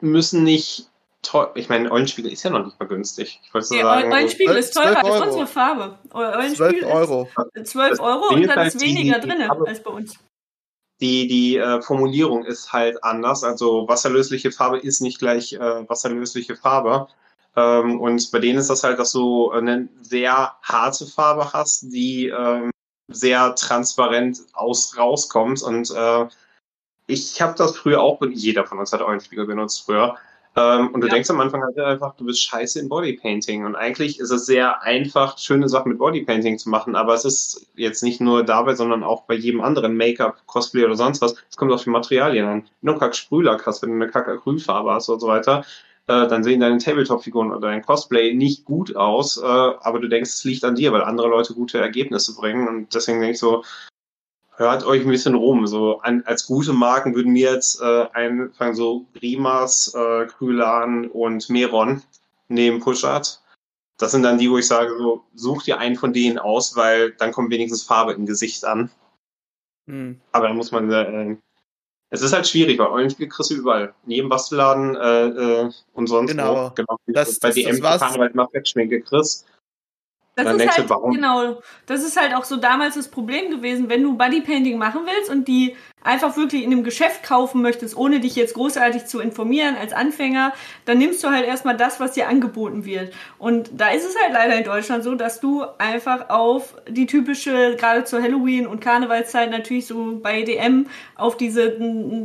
müssen 0.00 0.44
nicht 0.44 0.88
teuer. 1.22 1.52
Ich 1.54 1.68
meine, 1.68 1.90
Eulenspiegel 1.90 2.32
ist 2.32 2.42
ja 2.42 2.50
noch 2.50 2.64
nicht 2.64 2.78
mal 2.78 2.86
günstig. 2.86 3.40
Ich 3.44 3.52
wollte 3.52 3.74
ja, 3.76 3.82
sagen, 3.82 4.12
Eulenspiegel 4.12 4.56
ist 4.56 4.74
teurer 4.74 5.04
als 5.04 5.20
unsere 5.20 5.46
Farbe. 5.46 5.98
Eulenspiegel 6.12 6.80
12 6.80 6.94
Euro. 6.94 7.28
12 7.62 8.00
Euro 8.00 8.34
und 8.34 8.46
dann 8.46 8.66
ist 8.66 8.80
weniger 8.80 9.18
drin 9.18 9.42
als 9.42 9.82
bei 9.82 9.90
uns. 9.90 10.14
Die, 11.00 11.26
die 11.26 11.58
äh, 11.58 11.82
Formulierung 11.82 12.44
ist 12.44 12.72
halt 12.72 13.02
anders. 13.04 13.44
Also 13.44 13.86
wasserlösliche 13.86 14.50
Farbe 14.50 14.78
ist 14.78 15.00
nicht 15.00 15.18
gleich 15.18 15.52
äh, 15.52 15.88
wasserlösliche 15.88 16.56
Farbe. 16.56 17.08
Ähm, 17.54 18.00
und 18.00 18.30
bei 18.32 18.38
denen 18.38 18.58
ist 18.58 18.70
das 18.70 18.82
halt, 18.82 18.98
dass 18.98 19.12
du 19.12 19.50
eine 19.50 19.88
sehr 20.00 20.54
harte 20.62 21.06
Farbe 21.06 21.52
hast, 21.52 21.92
die 21.92 22.28
ähm, 22.28 22.70
sehr 23.08 23.54
transparent 23.56 24.40
aus 24.54 24.96
rauskommt. 24.96 25.62
Und 25.62 25.90
äh, 25.90 26.26
ich 27.06 27.40
habe 27.40 27.54
das 27.56 27.76
früher 27.76 28.00
auch, 28.00 28.20
jeder 28.30 28.66
von 28.66 28.78
uns 28.78 28.92
hat 28.92 29.02
Eulenspiegel 29.02 29.46
benutzt 29.46 29.84
früher. 29.84 30.16
Ähm, 30.56 30.88
und 30.88 31.02
du 31.02 31.06
ja. 31.06 31.12
denkst 31.12 31.28
am 31.28 31.40
Anfang 31.40 31.62
halt 31.62 31.78
einfach, 31.78 32.16
du 32.16 32.24
bist 32.24 32.42
scheiße 32.42 32.80
in 32.80 32.88
Bodypainting. 32.88 33.66
Und 33.66 33.76
eigentlich 33.76 34.18
ist 34.18 34.30
es 34.30 34.46
sehr 34.46 34.82
einfach, 34.82 35.36
schöne 35.38 35.68
Sachen 35.68 35.90
mit 35.90 35.98
Bodypainting 35.98 36.58
zu 36.58 36.70
machen. 36.70 36.96
Aber 36.96 37.12
es 37.12 37.26
ist 37.26 37.66
jetzt 37.76 38.02
nicht 38.02 38.20
nur 38.20 38.42
dabei, 38.42 38.74
sondern 38.74 39.04
auch 39.04 39.24
bei 39.24 39.34
jedem 39.34 39.60
anderen 39.60 39.96
Make-up, 39.96 40.46
Cosplay 40.46 40.84
oder 40.84 40.96
sonst 40.96 41.20
was. 41.20 41.36
Es 41.50 41.56
kommt 41.56 41.72
auf 41.72 41.84
die 41.84 41.90
Materialien 41.90 42.46
an. 42.46 42.62
Wenn 42.80 42.86
du 42.86 42.92
einen 42.92 43.00
Kack-Sprühlack 43.00 43.66
hast, 43.66 43.82
wenn 43.82 43.90
du 43.90 43.96
eine 43.96 44.08
Kack-Acrylfarbe 44.08 44.92
hast 44.92 45.10
und 45.10 45.20
so 45.20 45.26
weiter, 45.26 45.62
äh, 46.08 46.26
dann 46.26 46.42
sehen 46.42 46.60
deine 46.60 46.78
Tabletop-Figuren 46.78 47.50
oder 47.50 47.68
dein 47.68 47.82
Cosplay 47.82 48.32
nicht 48.32 48.64
gut 48.64 48.96
aus, 48.96 49.38
äh, 49.38 49.44
aber 49.44 49.98
du 49.98 50.08
denkst, 50.08 50.30
es 50.30 50.44
liegt 50.44 50.64
an 50.64 50.76
dir, 50.76 50.92
weil 50.92 51.02
andere 51.02 51.28
Leute 51.28 51.52
gute 51.52 51.78
Ergebnisse 51.78 52.34
bringen. 52.34 52.66
Und 52.66 52.94
deswegen 52.94 53.20
denke 53.20 53.32
ich 53.32 53.40
so, 53.40 53.62
hört 54.56 54.84
euch 54.84 55.02
ein 55.02 55.10
bisschen 55.10 55.34
rum. 55.34 55.66
So 55.66 56.00
an, 56.00 56.22
als 56.26 56.46
gute 56.46 56.72
Marken 56.72 57.14
würden 57.14 57.32
mir 57.32 57.52
jetzt 57.52 57.80
äh, 57.80 58.06
einfallen 58.12 58.74
so 58.74 59.06
Grimas, 59.14 59.94
äh, 59.94 60.26
Krylan 60.26 61.08
und 61.08 61.48
Meron 61.48 62.02
neben 62.48 62.80
Pushart. 62.80 63.42
Das 63.98 64.12
sind 64.12 64.22
dann 64.22 64.38
die, 64.38 64.50
wo 64.50 64.58
ich 64.58 64.66
sage, 64.66 64.94
so, 64.98 65.24
such 65.34 65.62
dir 65.62 65.78
einen 65.78 65.96
von 65.96 66.12
denen 66.12 66.38
aus, 66.38 66.76
weil 66.76 67.12
dann 67.12 67.32
kommt 67.32 67.50
wenigstens 67.50 67.82
Farbe 67.82 68.12
im 68.12 68.26
Gesicht 68.26 68.64
an. 68.64 68.90
Hm. 69.86 70.20
Aber 70.32 70.48
dann 70.48 70.56
muss 70.56 70.72
man 70.72 70.90
äh, 70.90 71.36
es 72.10 72.22
ist 72.22 72.32
halt 72.32 72.46
schwierig, 72.46 72.78
weil 72.78 72.86
Eulenspiel 72.88 73.28
kriegst 73.28 73.50
du 73.50 73.56
überall. 73.56 73.94
Jedem 74.06 74.28
Bastelladen 74.28 74.96
äh, 74.96 75.26
äh, 75.26 75.70
und 75.92 76.06
sonst 76.06 76.30
genau. 76.30 76.70
wo. 76.70 76.74
Genau. 76.74 76.98
Das, 77.06 77.38
bei 77.40 77.48
das, 77.48 77.56
DM 77.56 77.80
Karneval 77.80 78.30
nach 78.34 78.50
Fettschminke 78.50 79.00
kriegst. 79.00 79.46
Das 80.36 80.54
ist 80.54 80.78
halt, 80.78 80.90
warum? 80.90 81.12
genau, 81.12 81.62
das 81.86 82.04
ist 82.04 82.20
halt 82.20 82.34
auch 82.34 82.44
so 82.44 82.56
damals 82.56 82.94
das 82.94 83.08
Problem 83.08 83.50
gewesen, 83.50 83.88
wenn 83.88 84.02
du 84.02 84.16
Bodypainting 84.16 84.76
machen 84.76 85.00
willst 85.06 85.30
und 85.30 85.48
die 85.48 85.74
einfach 86.06 86.36
wirklich 86.36 86.62
in 86.62 86.72
einem 86.72 86.84
Geschäft 86.84 87.22
kaufen 87.22 87.62
möchtest, 87.62 87.96
ohne 87.96 88.20
dich 88.20 88.36
jetzt 88.36 88.54
großartig 88.54 89.06
zu 89.06 89.20
informieren 89.20 89.76
als 89.76 89.92
Anfänger, 89.92 90.52
dann 90.84 90.98
nimmst 90.98 91.22
du 91.24 91.28
halt 91.28 91.44
erstmal 91.44 91.76
das, 91.76 92.00
was 92.00 92.12
dir 92.12 92.28
angeboten 92.28 92.84
wird. 92.84 93.12
Und 93.38 93.70
da 93.76 93.90
ist 93.90 94.06
es 94.08 94.14
halt 94.22 94.32
leider 94.32 94.56
in 94.56 94.64
Deutschland 94.64 95.02
so, 95.04 95.14
dass 95.14 95.40
du 95.40 95.64
einfach 95.78 96.30
auf 96.30 96.74
die 96.88 97.06
typische, 97.06 97.76
gerade 97.76 98.04
zur 98.04 98.22
Halloween- 98.22 98.66
und 98.66 98.80
Karnevalszeit 98.80 99.50
natürlich 99.50 99.86
so 99.86 100.18
bei 100.22 100.42
DM 100.42 100.86
auf 101.16 101.36
diese 101.36 101.76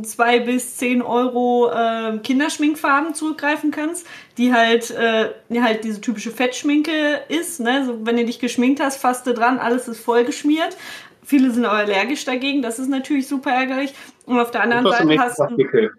zwei 0.04 0.38
bis 0.40 0.76
zehn 0.76 1.02
Euro 1.02 1.70
äh, 1.70 2.18
Kinderschminkfarben 2.18 3.14
zurückgreifen 3.14 3.72
kannst, 3.72 4.06
die 4.38 4.54
halt, 4.54 4.90
äh, 4.90 5.30
halt 5.60 5.84
diese 5.84 6.00
typische 6.00 6.30
Fettschminke 6.30 7.20
ist. 7.28 7.60
Ne? 7.60 7.84
So, 7.84 8.06
wenn 8.06 8.16
du 8.16 8.24
dich 8.24 8.38
geschminkt 8.38 8.80
hast, 8.80 8.98
fasst 8.98 9.26
du 9.26 9.34
dran, 9.34 9.58
alles 9.58 9.88
ist 9.88 10.00
voll 10.00 10.24
geschmiert. 10.24 10.76
Viele 11.24 11.50
sind 11.50 11.66
auch 11.66 11.72
allergisch 11.72 12.24
dagegen, 12.24 12.62
das 12.62 12.78
ist 12.78 12.88
natürlich 12.88 13.28
super 13.28 13.50
ärgerlich. 13.50 13.94
Und 14.26 14.40
auf 14.40 14.50
der 14.50 14.62
anderen 14.62 14.84
Seite 14.84 15.18
hast 15.18 15.38
du. 15.38 15.56
Pickel. 15.56 15.92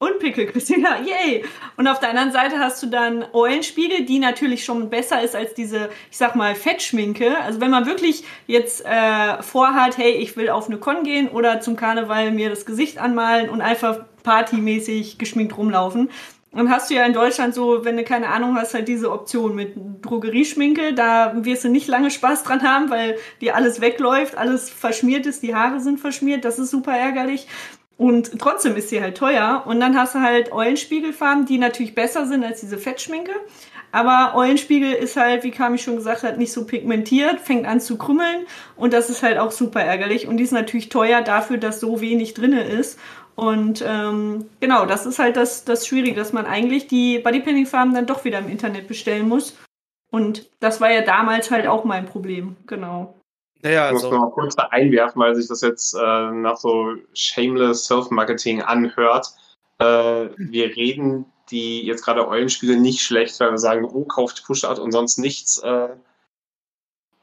Und 0.00 0.20
Pickel, 0.20 0.46
Christina, 0.46 1.00
yay! 1.00 1.44
Und 1.76 1.88
auf 1.88 1.98
der 1.98 2.10
anderen 2.10 2.30
Seite 2.30 2.60
hast 2.60 2.80
du 2.84 2.86
dann 2.86 3.24
Eulenspiegel, 3.32 4.04
die 4.04 4.20
natürlich 4.20 4.64
schon 4.64 4.90
besser 4.90 5.22
ist 5.22 5.34
als 5.34 5.54
diese, 5.54 5.90
ich 6.08 6.16
sag 6.16 6.36
mal, 6.36 6.54
Fettschminke. 6.54 7.36
Also 7.40 7.60
wenn 7.60 7.72
man 7.72 7.84
wirklich 7.84 8.22
jetzt 8.46 8.86
äh, 8.86 9.42
vorhat, 9.42 9.98
hey, 9.98 10.12
ich 10.12 10.36
will 10.36 10.50
auf 10.50 10.68
eine 10.68 10.78
Con 10.78 11.02
gehen 11.02 11.28
oder 11.28 11.60
zum 11.60 11.74
Karneval 11.74 12.30
mir 12.30 12.48
das 12.48 12.64
Gesicht 12.64 12.98
anmalen 12.98 13.50
und 13.50 13.60
einfach 13.60 14.04
partymäßig 14.22 15.18
geschminkt 15.18 15.56
rumlaufen, 15.56 16.10
dann 16.52 16.70
hast 16.70 16.88
du 16.90 16.94
ja 16.94 17.04
in 17.04 17.12
Deutschland 17.12 17.54
so, 17.54 17.84
wenn 17.84 17.96
du 17.96 18.04
keine 18.04 18.28
Ahnung 18.28 18.56
hast, 18.56 18.74
halt 18.74 18.88
diese 18.88 19.12
Option 19.12 19.54
mit 19.54 19.74
Drogerieschminke. 20.02 20.94
Da 20.94 21.32
wirst 21.44 21.64
du 21.64 21.68
nicht 21.68 21.88
lange 21.88 22.10
Spaß 22.10 22.42
dran 22.42 22.62
haben, 22.62 22.90
weil 22.90 23.16
dir 23.40 23.54
alles 23.54 23.80
wegläuft, 23.80 24.36
alles 24.36 24.70
verschmiert 24.70 25.26
ist, 25.26 25.42
die 25.42 25.54
Haare 25.54 25.80
sind 25.80 26.00
verschmiert. 26.00 26.44
Das 26.44 26.58
ist 26.58 26.70
super 26.70 26.92
ärgerlich. 26.92 27.46
Und 27.98 28.38
trotzdem 28.38 28.76
ist 28.76 28.88
sie 28.88 29.02
halt 29.02 29.16
teuer. 29.16 29.64
Und 29.66 29.80
dann 29.80 29.98
hast 29.98 30.14
du 30.14 30.20
halt 30.20 30.52
Eulenspiegelfarben, 30.52 31.46
die 31.46 31.58
natürlich 31.58 31.94
besser 31.94 32.26
sind 32.26 32.44
als 32.44 32.60
diese 32.60 32.78
Fettschminke. 32.78 33.32
Aber 33.90 34.34
Eulenspiegel 34.36 34.92
ist 34.92 35.16
halt, 35.16 35.44
wie 35.44 35.50
Kami 35.50 35.78
schon 35.78 35.96
gesagt 35.96 36.22
hat, 36.22 36.38
nicht 36.38 36.52
so 36.52 36.66
pigmentiert, 36.66 37.40
fängt 37.40 37.66
an 37.66 37.80
zu 37.80 37.96
krümmeln 37.96 38.46
und 38.76 38.92
das 38.92 39.08
ist 39.08 39.22
halt 39.22 39.38
auch 39.38 39.50
super 39.50 39.80
ärgerlich. 39.80 40.28
Und 40.28 40.36
die 40.36 40.44
ist 40.44 40.52
natürlich 40.52 40.90
teuer 40.90 41.22
dafür, 41.22 41.56
dass 41.56 41.80
so 41.80 42.00
wenig 42.00 42.34
drinne 42.34 42.64
ist. 42.64 42.98
Und 43.38 43.84
ähm, 43.86 44.50
genau, 44.58 44.84
das 44.84 45.06
ist 45.06 45.20
halt 45.20 45.36
das, 45.36 45.64
das 45.64 45.86
Schwierige, 45.86 46.16
dass 46.16 46.32
man 46.32 46.44
eigentlich 46.44 46.88
die 46.88 47.20
Bodypainting-Farben 47.20 47.94
dann 47.94 48.04
doch 48.04 48.24
wieder 48.24 48.40
im 48.40 48.48
Internet 48.48 48.88
bestellen 48.88 49.28
muss. 49.28 49.56
Und 50.10 50.50
das 50.58 50.80
war 50.80 50.90
ja 50.90 51.02
damals 51.02 51.52
halt 51.52 51.68
auch 51.68 51.84
mein 51.84 52.06
Problem, 52.06 52.56
genau. 52.66 53.14
Naja, 53.62 53.86
also. 53.86 54.08
Ich 54.08 54.12
muss 54.12 54.20
mal 54.20 54.30
kurz 54.32 54.56
da 54.56 54.64
einwerfen, 54.72 55.22
weil 55.22 55.36
sich 55.36 55.46
das 55.46 55.60
jetzt 55.60 55.94
äh, 55.94 56.30
nach 56.32 56.56
so 56.56 56.96
shameless 57.14 57.84
Self-Marketing 57.84 58.62
anhört. 58.62 59.28
Äh, 59.78 59.84
wir 60.36 60.74
reden 60.74 61.26
die 61.52 61.86
jetzt 61.86 62.04
gerade 62.04 62.26
Eulenspiegel 62.26 62.80
nicht 62.80 63.02
schlecht, 63.02 63.38
weil 63.38 63.52
wir 63.52 63.58
sagen, 63.58 63.84
oh, 63.84 64.02
kauft 64.02 64.42
Push-Out 64.46 64.80
und 64.80 64.90
sonst 64.90 65.16
nichts. 65.16 65.58
Äh, 65.58 65.90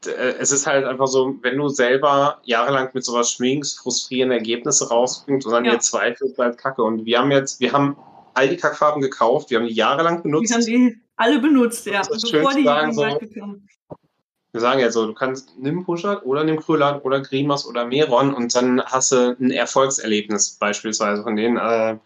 es 0.08 0.52
ist 0.52 0.68
halt 0.68 0.86
einfach 0.86 1.08
so, 1.08 1.36
wenn 1.42 1.58
du 1.58 1.70
selber 1.70 2.40
jahrelang 2.44 2.90
mit 2.94 3.04
sowas 3.04 3.32
schminkst, 3.32 3.80
frustrierende 3.80 4.36
Ergebnisse 4.36 4.90
rauskriegst 4.90 5.46
und 5.46 5.54
dann 5.54 5.66
ja. 5.66 5.74
dir 5.74 5.80
zweifelt, 5.80 6.36
bleibt 6.36 6.58
kacke. 6.58 6.84
Und 6.84 7.06
wir 7.06 7.20
haben 7.20 7.32
jetzt, 7.32 7.60
wir 7.60 7.72
haben 7.72 7.98
all 8.34 8.50
die 8.50 8.58
Kackfarben 8.58 9.02
gekauft, 9.02 9.50
wir 9.50 9.60
haben 9.60 9.68
die 9.68 9.74
jahrelang 9.74 10.24
benutzt. 10.24 10.50
Wir 10.50 10.58
haben 10.58 10.66
die 10.66 11.02
alle 11.18 11.40
benutzt, 11.40 11.86
ja. 11.86 12.02
Das 12.02 12.22
bevor 12.30 12.54
die 12.54 12.64
sagen, 12.64 12.94
so, 12.94 13.04
wir 14.52 14.62
sagen 14.62 14.80
ja 14.80 14.92
so, 14.92 15.06
du 15.06 15.14
kannst 15.14 15.58
nimm 15.58 15.84
Pushart 15.84 16.26
oder 16.26 16.44
nimm 16.44 16.60
Krüller 16.60 17.04
oder 17.04 17.22
Grimas 17.22 17.68
oder 17.68 17.86
Meron 17.86 18.34
und 18.34 18.56
dann 18.56 18.82
hast 18.84 19.12
du 19.12 19.36
ein 19.40 19.52
Erfolgserlebnis 19.52 20.52
beispielsweise 20.52 21.24
von 21.24 21.36
denen. 21.36 21.58
Äh, 21.58 21.92
äh, 21.92 21.98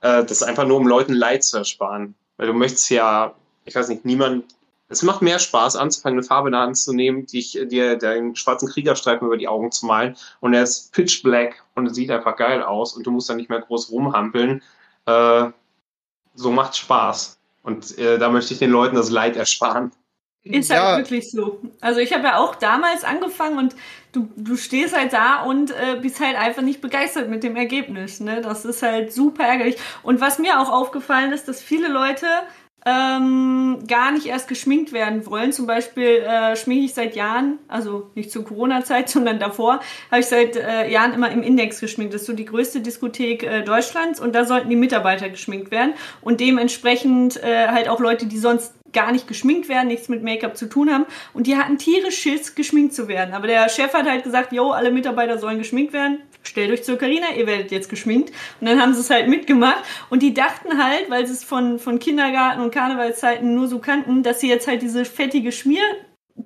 das 0.00 0.32
ist 0.32 0.42
einfach 0.42 0.66
nur, 0.66 0.76
um 0.76 0.86
Leuten 0.86 1.12
Leid 1.12 1.44
zu 1.44 1.58
ersparen. 1.58 2.14
Weil 2.36 2.48
du 2.48 2.52
möchtest 2.52 2.90
ja, 2.90 3.34
ich 3.64 3.74
weiß 3.74 3.88
nicht, 3.88 4.04
niemand 4.04 4.44
es 4.88 5.02
macht 5.02 5.22
mehr 5.22 5.38
Spaß, 5.38 5.76
anzufangen, 5.76 6.18
eine 6.18 6.26
Farbe 6.26 6.48
in 6.48 6.52
der 6.52 6.62
Hand 6.62 6.76
zu 6.78 6.94
nehmen, 6.94 7.26
dich, 7.26 7.58
dir 7.66 7.96
den 7.96 8.34
schwarzen 8.36 8.68
Kriegerstreifen 8.68 9.26
über 9.26 9.36
die 9.36 9.48
Augen 9.48 9.70
zu 9.70 9.86
malen 9.86 10.16
und 10.40 10.54
er 10.54 10.62
ist 10.62 10.92
pitch 10.92 11.22
black 11.22 11.62
und 11.74 11.86
es 11.86 11.94
sieht 11.94 12.10
einfach 12.10 12.36
geil 12.36 12.62
aus 12.62 12.96
und 12.96 13.06
du 13.06 13.10
musst 13.10 13.28
dann 13.28 13.36
nicht 13.36 13.50
mehr 13.50 13.60
groß 13.60 13.90
rumhampeln. 13.90 14.62
Äh, 15.06 15.50
so 16.34 16.50
macht 16.50 16.76
Spaß. 16.76 17.38
Und 17.62 17.98
äh, 17.98 18.18
da 18.18 18.30
möchte 18.30 18.54
ich 18.54 18.60
den 18.60 18.70
Leuten 18.70 18.96
das 18.96 19.10
Leid 19.10 19.36
ersparen. 19.36 19.92
Ist 20.44 20.70
halt 20.70 20.80
ja. 20.80 20.96
wirklich 20.96 21.30
so. 21.30 21.60
Also 21.80 22.00
ich 22.00 22.12
habe 22.14 22.24
ja 22.24 22.38
auch 22.38 22.54
damals 22.54 23.04
angefangen 23.04 23.58
und 23.58 23.76
du, 24.12 24.30
du 24.36 24.56
stehst 24.56 24.96
halt 24.96 25.12
da 25.12 25.42
und 25.42 25.72
äh, 25.72 25.98
bist 26.00 26.20
halt 26.20 26.36
einfach 26.36 26.62
nicht 26.62 26.80
begeistert 26.80 27.28
mit 27.28 27.42
dem 27.42 27.56
Ergebnis. 27.56 28.20
Ne? 28.20 28.40
Das 28.40 28.64
ist 28.64 28.82
halt 28.82 29.12
super 29.12 29.44
ärgerlich. 29.44 29.76
Und 30.02 30.20
was 30.20 30.38
mir 30.38 30.60
auch 30.60 30.70
aufgefallen 30.70 31.32
ist, 31.32 31.48
dass 31.48 31.60
viele 31.60 31.88
Leute 31.88 32.26
ähm, 32.86 33.78
gar 33.86 34.12
nicht 34.12 34.26
erst 34.26 34.48
geschminkt 34.48 34.92
werden 34.92 35.26
wollen. 35.26 35.52
Zum 35.52 35.66
Beispiel 35.66 36.06
äh, 36.06 36.56
schminke 36.56 36.84
ich 36.84 36.94
seit 36.94 37.16
Jahren, 37.16 37.58
also 37.68 38.10
nicht 38.14 38.30
zur 38.30 38.44
Corona-Zeit, 38.44 39.08
sondern 39.08 39.38
davor, 39.38 39.80
habe 40.10 40.20
ich 40.20 40.26
seit 40.26 40.56
äh, 40.56 40.90
Jahren 40.90 41.12
immer 41.12 41.30
im 41.30 41.42
Index 41.42 41.80
geschminkt. 41.80 42.14
Das 42.14 42.22
ist 42.22 42.26
so 42.26 42.32
die 42.32 42.44
größte 42.44 42.80
Diskothek 42.80 43.42
äh, 43.42 43.62
Deutschlands 43.62 44.20
und 44.20 44.34
da 44.34 44.44
sollten 44.44 44.70
die 44.70 44.76
Mitarbeiter 44.76 45.28
geschminkt 45.28 45.70
werden 45.70 45.94
und 46.20 46.40
dementsprechend 46.40 47.42
äh, 47.42 47.68
halt 47.68 47.88
auch 47.88 48.00
Leute, 48.00 48.26
die 48.26 48.38
sonst 48.38 48.74
gar 48.92 49.12
nicht 49.12 49.28
geschminkt 49.28 49.68
werden, 49.68 49.88
nichts 49.88 50.08
mit 50.08 50.22
Make-up 50.22 50.56
zu 50.56 50.66
tun 50.66 50.90
haben. 50.90 51.04
Und 51.34 51.46
die 51.46 51.56
hatten 51.56 51.78
tierisch 51.78 52.16
Schiss, 52.16 52.54
geschminkt 52.54 52.94
zu 52.94 53.08
werden. 53.08 53.34
Aber 53.34 53.46
der 53.46 53.68
Chef 53.68 53.92
hat 53.92 54.08
halt 54.08 54.24
gesagt, 54.24 54.52
jo, 54.52 54.70
alle 54.70 54.90
Mitarbeiter 54.90 55.38
sollen 55.38 55.58
geschminkt 55.58 55.92
werden. 55.92 56.20
Stellt 56.48 56.70
euch 56.70 56.82
zur 56.82 56.96
Carina, 56.96 57.26
ihr 57.36 57.46
werdet 57.46 57.70
jetzt 57.70 57.90
geschminkt. 57.90 58.32
Und 58.60 58.68
dann 58.68 58.80
haben 58.80 58.94
sie 58.94 59.00
es 59.00 59.10
halt 59.10 59.28
mitgemacht. 59.28 59.84
Und 60.08 60.22
die 60.22 60.32
dachten 60.32 60.82
halt, 60.82 61.10
weil 61.10 61.26
sie 61.26 61.34
es 61.34 61.44
von, 61.44 61.78
von 61.78 61.98
Kindergarten 61.98 62.62
und 62.62 62.72
Karnevalszeiten 62.72 63.54
nur 63.54 63.68
so 63.68 63.78
kannten, 63.78 64.22
dass 64.22 64.40
sie 64.40 64.48
jetzt 64.48 64.66
halt 64.66 64.80
diese 64.80 65.04
fettige 65.04 65.52
Schmier 65.52 65.82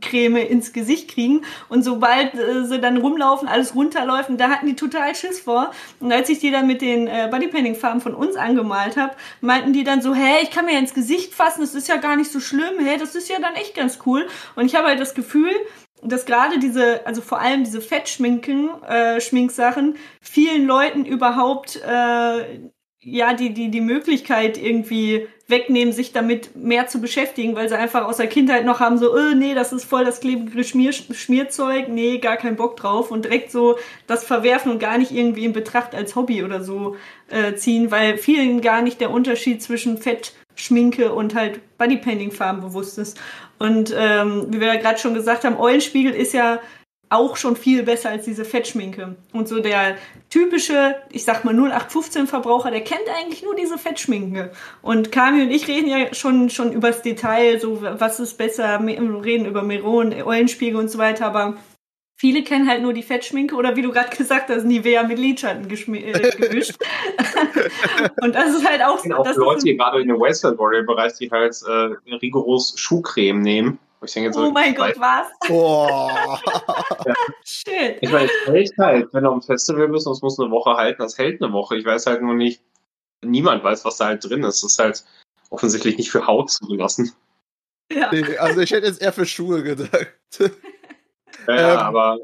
Creme 0.00 0.36
ins 0.36 0.72
Gesicht 0.72 1.10
kriegen 1.10 1.42
und 1.68 1.82
sobald 1.82 2.34
äh, 2.34 2.64
sie 2.64 2.80
dann 2.80 2.96
rumlaufen, 2.96 3.46
alles 3.46 3.74
runterläuft 3.74 4.30
und 4.30 4.38
da 4.38 4.48
hatten 4.48 4.66
die 4.66 4.74
total 4.74 5.14
Schiss 5.14 5.40
vor 5.40 5.70
und 6.00 6.10
als 6.10 6.30
ich 6.30 6.38
die 6.38 6.50
dann 6.50 6.66
mit 6.66 6.80
den 6.80 7.06
äh, 7.06 7.28
Bodypainting 7.30 7.74
Farben 7.74 8.00
von 8.00 8.14
uns 8.14 8.36
angemalt 8.36 8.96
habe, 8.96 9.14
meinten 9.42 9.74
die 9.74 9.84
dann 9.84 10.00
so, 10.00 10.14
hä, 10.14 10.42
ich 10.42 10.50
kann 10.50 10.64
mir 10.64 10.78
ins 10.78 10.94
Gesicht 10.94 11.34
fassen, 11.34 11.60
das 11.60 11.74
ist 11.74 11.88
ja 11.88 11.96
gar 11.96 12.16
nicht 12.16 12.32
so 12.32 12.40
schlimm, 12.40 12.78
hä, 12.78 12.96
das 12.98 13.14
ist 13.14 13.28
ja 13.28 13.38
dann 13.38 13.54
echt 13.54 13.74
ganz 13.74 13.98
cool 14.06 14.26
und 14.56 14.64
ich 14.64 14.74
habe 14.74 14.88
halt 14.88 14.98
das 14.98 15.14
Gefühl, 15.14 15.52
dass 16.02 16.26
gerade 16.26 16.58
diese, 16.58 17.06
also 17.06 17.22
vor 17.22 17.40
allem 17.40 17.64
diese 17.64 17.80
Fettschminken, 17.80 18.70
äh, 18.82 19.20
Schminksachen, 19.20 19.96
vielen 20.20 20.66
Leuten 20.66 21.04
überhaupt 21.04 21.76
äh, 21.76 22.70
ja 23.04 23.34
die 23.34 23.52
die 23.52 23.70
die 23.70 23.80
Möglichkeit 23.80 24.56
irgendwie 24.56 25.26
wegnehmen, 25.48 25.92
sich 25.92 26.12
damit 26.12 26.56
mehr 26.56 26.88
zu 26.88 27.00
beschäftigen, 27.00 27.54
weil 27.54 27.68
sie 27.68 27.78
einfach 27.78 28.06
aus 28.06 28.16
der 28.16 28.26
Kindheit 28.26 28.64
noch 28.64 28.80
haben, 28.80 28.96
so, 28.98 29.12
oh, 29.14 29.34
nee, 29.34 29.54
das 29.54 29.72
ist 29.72 29.84
voll 29.84 30.04
das 30.04 30.20
klebige 30.20 30.64
Schmier 30.64 30.92
Schmierzeug, 30.92 31.88
nee, 31.88 32.18
gar 32.18 32.36
keinen 32.36 32.56
Bock 32.56 32.76
drauf 32.76 33.10
und 33.10 33.24
direkt 33.24 33.52
so 33.52 33.76
das 34.06 34.24
verwerfen 34.24 34.72
und 34.72 34.78
gar 34.78 34.98
nicht 34.98 35.12
irgendwie 35.12 35.44
in 35.44 35.52
Betracht 35.52 35.94
als 35.94 36.16
Hobby 36.16 36.42
oder 36.42 36.64
so 36.64 36.96
äh, 37.28 37.54
ziehen, 37.54 37.90
weil 37.90 38.18
vielen 38.18 38.60
gar 38.60 38.82
nicht 38.82 39.00
der 39.00 39.10
Unterschied 39.10 39.62
zwischen 39.62 39.98
Fett, 39.98 40.32
Schminke 40.54 41.12
und 41.12 41.34
halt 41.34 41.60
Bodypainting-Farben 41.78 42.60
bewusst 42.60 42.98
ist. 42.98 43.18
Und 43.62 43.94
ähm, 43.96 44.46
wie 44.48 44.58
wir 44.58 44.66
ja 44.66 44.80
gerade 44.80 44.98
schon 44.98 45.14
gesagt 45.14 45.44
haben, 45.44 45.56
Eulenspiegel 45.56 46.12
ist 46.12 46.32
ja 46.32 46.58
auch 47.10 47.36
schon 47.36 47.54
viel 47.54 47.84
besser 47.84 48.10
als 48.10 48.24
diese 48.24 48.44
Fettschminke. 48.44 49.14
Und 49.32 49.46
so 49.46 49.60
der 49.60 49.96
typische, 50.30 50.96
ich 51.10 51.24
sag 51.24 51.44
mal 51.44 51.54
0815 51.54 52.26
Verbraucher, 52.26 52.72
der 52.72 52.80
kennt 52.80 53.08
eigentlich 53.16 53.44
nur 53.44 53.54
diese 53.54 53.78
Fettschminke. 53.78 54.50
Und 54.80 55.12
Kami 55.12 55.42
und 55.42 55.52
ich 55.52 55.68
reden 55.68 55.88
ja 55.88 56.12
schon, 56.12 56.50
schon 56.50 56.72
übers 56.72 57.02
Detail, 57.02 57.60
so 57.60 57.80
was 57.82 58.18
ist 58.18 58.36
besser, 58.36 58.80
reden 58.84 59.46
über 59.46 59.62
Meron, 59.62 60.12
Eulenspiegel 60.12 60.80
und 60.80 60.90
so 60.90 60.98
weiter, 60.98 61.26
aber 61.26 61.54
Viele 62.22 62.44
kennen 62.44 62.68
halt 62.68 62.82
nur 62.82 62.92
die 62.92 63.02
Fettschminke 63.02 63.56
oder 63.56 63.74
wie 63.74 63.82
du 63.82 63.90
gerade 63.90 64.16
gesagt 64.16 64.48
hast, 64.48 64.62
Nivea 64.62 65.02
mit 65.02 65.18
Lidschatten 65.18 65.68
äh, 65.68 66.30
gemischt. 66.30 66.76
und 68.22 68.32
das 68.32 68.54
ist 68.54 68.64
halt 68.64 68.80
auch 68.80 69.00
so. 69.00 69.12
auch 69.12 69.34
Leute, 69.34 69.64
die 69.64 69.76
gerade 69.76 70.00
in 70.00 70.06
den 70.06 70.20
Western 70.20 70.56
Warrior 70.56 70.84
Bereich, 70.84 71.14
die 71.14 71.28
halt 71.28 71.60
äh, 71.66 72.14
rigoros 72.14 72.74
Schuhcreme 72.76 73.40
nehmen 73.40 73.78
ich 74.04 74.12
denke 74.12 74.32
so, 74.32 74.46
oh 74.46 74.50
mein 74.52 74.72
Gott, 74.76 74.94
was? 74.98 75.26
Boah. 75.48 76.40
ja. 77.06 77.14
Shit. 77.44 77.98
Ich 78.00 78.12
meine, 78.12 78.26
es 78.26 78.46
hält 78.46 78.72
halt. 78.78 79.12
Wenn 79.12 79.24
wir 79.24 79.30
auf 79.30 79.38
ein 79.38 79.42
Festival 79.42 79.88
müssen, 79.88 80.08
das 80.08 80.22
muss 80.22 80.38
eine 80.38 80.50
Woche 80.52 80.74
halten, 80.74 81.02
das 81.02 81.18
hält 81.18 81.42
eine 81.42 81.52
Woche. 81.52 81.76
Ich 81.76 81.84
weiß 81.84 82.06
halt 82.06 82.22
nur 82.22 82.34
nicht, 82.34 82.62
niemand 83.20 83.64
weiß, 83.64 83.84
was 83.84 83.96
da 83.96 84.06
halt 84.06 84.24
drin 84.24 84.44
ist. 84.44 84.62
Das 84.62 84.72
ist 84.72 84.78
halt 84.78 85.04
offensichtlich 85.50 85.98
nicht 85.98 86.12
für 86.12 86.24
Haut 86.26 86.50
zugelassen. 86.52 87.12
Ja. 87.92 88.10
Nee, 88.12 88.36
also 88.38 88.60
ich 88.60 88.70
hätte 88.70 88.86
jetzt 88.86 89.02
eher 89.02 89.12
für 89.12 89.26
Schuhe 89.26 89.64
gedacht. 89.64 90.12
Ja, 91.46 91.72
ähm, 91.72 91.78
aber. 91.78 92.18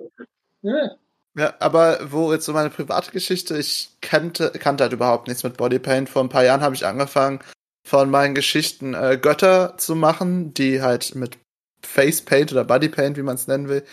Ja. 0.63 0.91
ja. 1.37 1.55
aber 1.61 1.99
wo 2.11 2.33
jetzt 2.33 2.45
so 2.45 2.53
meine 2.53 2.71
private 2.71 3.11
Geschichte, 3.11 3.57
ich 3.59 3.91
kannte, 4.01 4.51
kannte 4.51 4.85
halt 4.85 4.93
überhaupt 4.93 5.29
nichts 5.29 5.43
mit 5.43 5.57
Bodypaint. 5.57 6.09
Vor 6.09 6.23
ein 6.23 6.29
paar 6.29 6.45
Jahren 6.45 6.61
habe 6.61 6.75
ich 6.75 6.87
angefangen, 6.87 7.41
von 7.85 8.11
meinen 8.11 8.35
Geschichten 8.35 8.95
äh, 8.95 9.19
Götter 9.21 9.77
zu 9.79 9.95
machen, 9.95 10.53
die 10.55 10.83
halt 10.83 11.15
mit 11.15 11.39
Facepaint 11.83 12.53
oder 12.53 12.65
Bodypaint, 12.65 13.17
wie 13.17 13.23
man 13.23 13.37
es 13.37 13.47
nennen 13.47 13.69
will, 13.69 13.85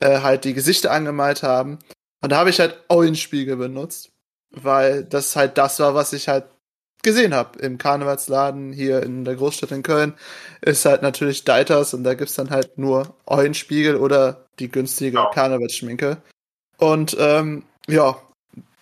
äh, 0.00 0.20
halt 0.20 0.44
die 0.44 0.54
Gesichter 0.54 0.90
angemalt 0.90 1.42
haben. 1.42 1.78
Und 2.20 2.32
da 2.32 2.38
habe 2.38 2.50
ich 2.50 2.60
halt 2.60 2.82
Eulenspiegel 2.88 3.56
benutzt, 3.56 4.10
weil 4.50 5.04
das 5.04 5.36
halt 5.36 5.56
das 5.56 5.78
war, 5.78 5.94
was 5.94 6.12
ich 6.12 6.28
halt 6.28 6.46
gesehen 7.02 7.34
habe 7.34 7.58
im 7.60 7.78
Karnevalsladen 7.78 8.72
hier 8.72 9.02
in 9.02 9.24
der 9.24 9.36
Großstadt 9.36 9.70
in 9.70 9.82
Köln, 9.82 10.14
ist 10.60 10.84
halt 10.84 11.02
natürlich 11.02 11.44
Deiters 11.44 11.94
und 11.94 12.02
da 12.02 12.14
gibt's 12.14 12.34
dann 12.34 12.50
halt 12.50 12.76
nur 12.76 13.14
Eulenspiegel 13.26 13.96
oder 13.96 14.47
die 14.58 14.70
günstige 14.70 15.16
Ja. 15.16 15.30
Karnevalsschminke. 15.32 16.18
Und 16.78 17.16
ähm, 17.18 17.64
ja, 17.88 18.20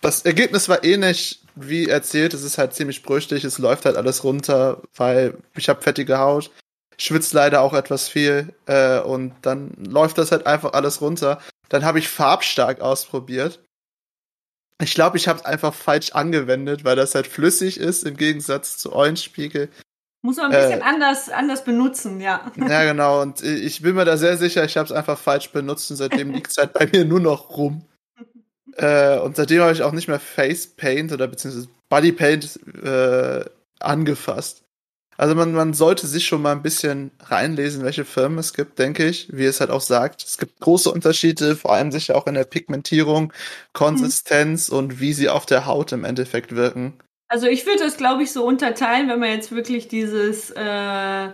das 0.01 0.23
Ergebnis 0.23 0.69
war 0.69 0.83
ähnlich 0.83 1.41
wie 1.55 1.89
erzählt. 1.89 2.33
Es 2.33 2.43
ist 2.43 2.57
halt 2.57 2.73
ziemlich 2.73 3.03
brüchig, 3.03 3.43
es 3.43 3.57
läuft 3.57 3.85
halt 3.85 3.97
alles 3.97 4.23
runter, 4.23 4.81
weil 4.95 5.37
ich 5.55 5.69
habe 5.69 5.81
fettige 5.81 6.19
Haut, 6.19 6.51
schwitzt 6.97 7.33
leider 7.33 7.61
auch 7.61 7.73
etwas 7.73 8.07
viel 8.07 8.53
äh, 8.67 8.99
und 8.99 9.33
dann 9.41 9.71
läuft 9.77 10.17
das 10.17 10.31
halt 10.31 10.45
einfach 10.45 10.73
alles 10.73 11.01
runter. 11.01 11.41
Dann 11.69 11.83
habe 11.83 11.99
ich 11.99 12.07
farbstark 12.07 12.81
ausprobiert. 12.81 13.59
Ich 14.81 14.93
glaube, 14.93 15.17
ich 15.17 15.27
habe 15.27 15.39
es 15.39 15.45
einfach 15.45 15.73
falsch 15.73 16.11
angewendet, 16.11 16.83
weil 16.83 16.95
das 16.95 17.15
halt 17.15 17.25
flüssig 17.25 17.79
ist 17.79 18.03
im 18.03 18.15
Gegensatz 18.15 18.77
zu 18.77 18.93
Eulenspiegel. 18.93 19.69
Muss 20.21 20.37
man 20.37 20.51
ein 20.51 20.53
Äh. 20.53 20.65
bisschen 20.67 20.81
anders, 20.81 21.29
anders 21.29 21.63
benutzen, 21.63 22.19
ja. 22.19 22.51
Ja, 22.55 22.83
genau. 22.83 23.21
Und 23.21 23.43
ich 23.43 23.81
bin 23.81 23.95
mir 23.95 24.05
da 24.05 24.17
sehr 24.17 24.37
sicher, 24.37 24.63
ich 24.65 24.75
habe 24.77 24.85
es 24.85 24.91
einfach 24.91 25.17
falsch 25.17 25.51
benutzt 25.51 25.89
und 25.91 25.97
seitdem 25.97 26.31
liegt 26.31 26.51
es 26.51 26.57
halt 26.57 26.73
bei 26.73 26.87
mir 26.91 27.05
nur 27.05 27.19
noch 27.19 27.49
rum. 27.57 27.83
Äh, 28.75 29.17
und 29.17 29.35
seitdem 29.35 29.61
habe 29.61 29.71
ich 29.73 29.81
auch 29.81 29.91
nicht 29.91 30.07
mehr 30.07 30.19
Face 30.19 30.67
Paint 30.67 31.11
oder 31.11 31.27
beziehungsweise 31.27 31.67
Body 31.89 32.11
Paint 32.11 32.59
äh, 32.83 33.43
angefasst. 33.79 34.61
Also 35.17 35.33
man, 35.33 35.51
man 35.53 35.73
sollte 35.73 36.05
sich 36.05 36.27
schon 36.27 36.43
mal 36.43 36.51
ein 36.51 36.61
bisschen 36.61 37.09
reinlesen, 37.23 37.83
welche 37.83 38.05
Firmen 38.05 38.37
es 38.37 38.53
gibt, 38.53 38.77
denke 38.77 39.07
ich, 39.07 39.29
wie 39.35 39.45
es 39.45 39.61
halt 39.61 39.71
auch 39.71 39.81
sagt. 39.81 40.23
Es 40.23 40.37
gibt 40.37 40.59
große 40.59 40.91
Unterschiede, 40.91 41.55
vor 41.55 41.73
allem 41.73 41.91
sicher 41.91 42.15
auch 42.15 42.27
in 42.27 42.35
der 42.35 42.43
Pigmentierung, 42.43 43.33
Konsistenz 43.73 44.69
und 44.69 44.99
wie 44.99 45.13
sie 45.13 45.29
auf 45.29 45.47
der 45.47 45.65
Haut 45.65 45.91
im 45.91 46.03
Endeffekt 46.03 46.55
wirken. 46.55 46.93
Also 47.29 47.47
ich 47.47 47.65
würde 47.65 47.79
das, 47.79 47.97
glaube 47.97 48.23
ich, 48.23 48.31
so 48.31 48.45
unterteilen, 48.45 49.09
wenn 49.09 49.19
man 49.19 49.31
jetzt 49.31 49.51
wirklich 49.51 49.89
dieses 49.89 50.49
äh, 50.51 51.27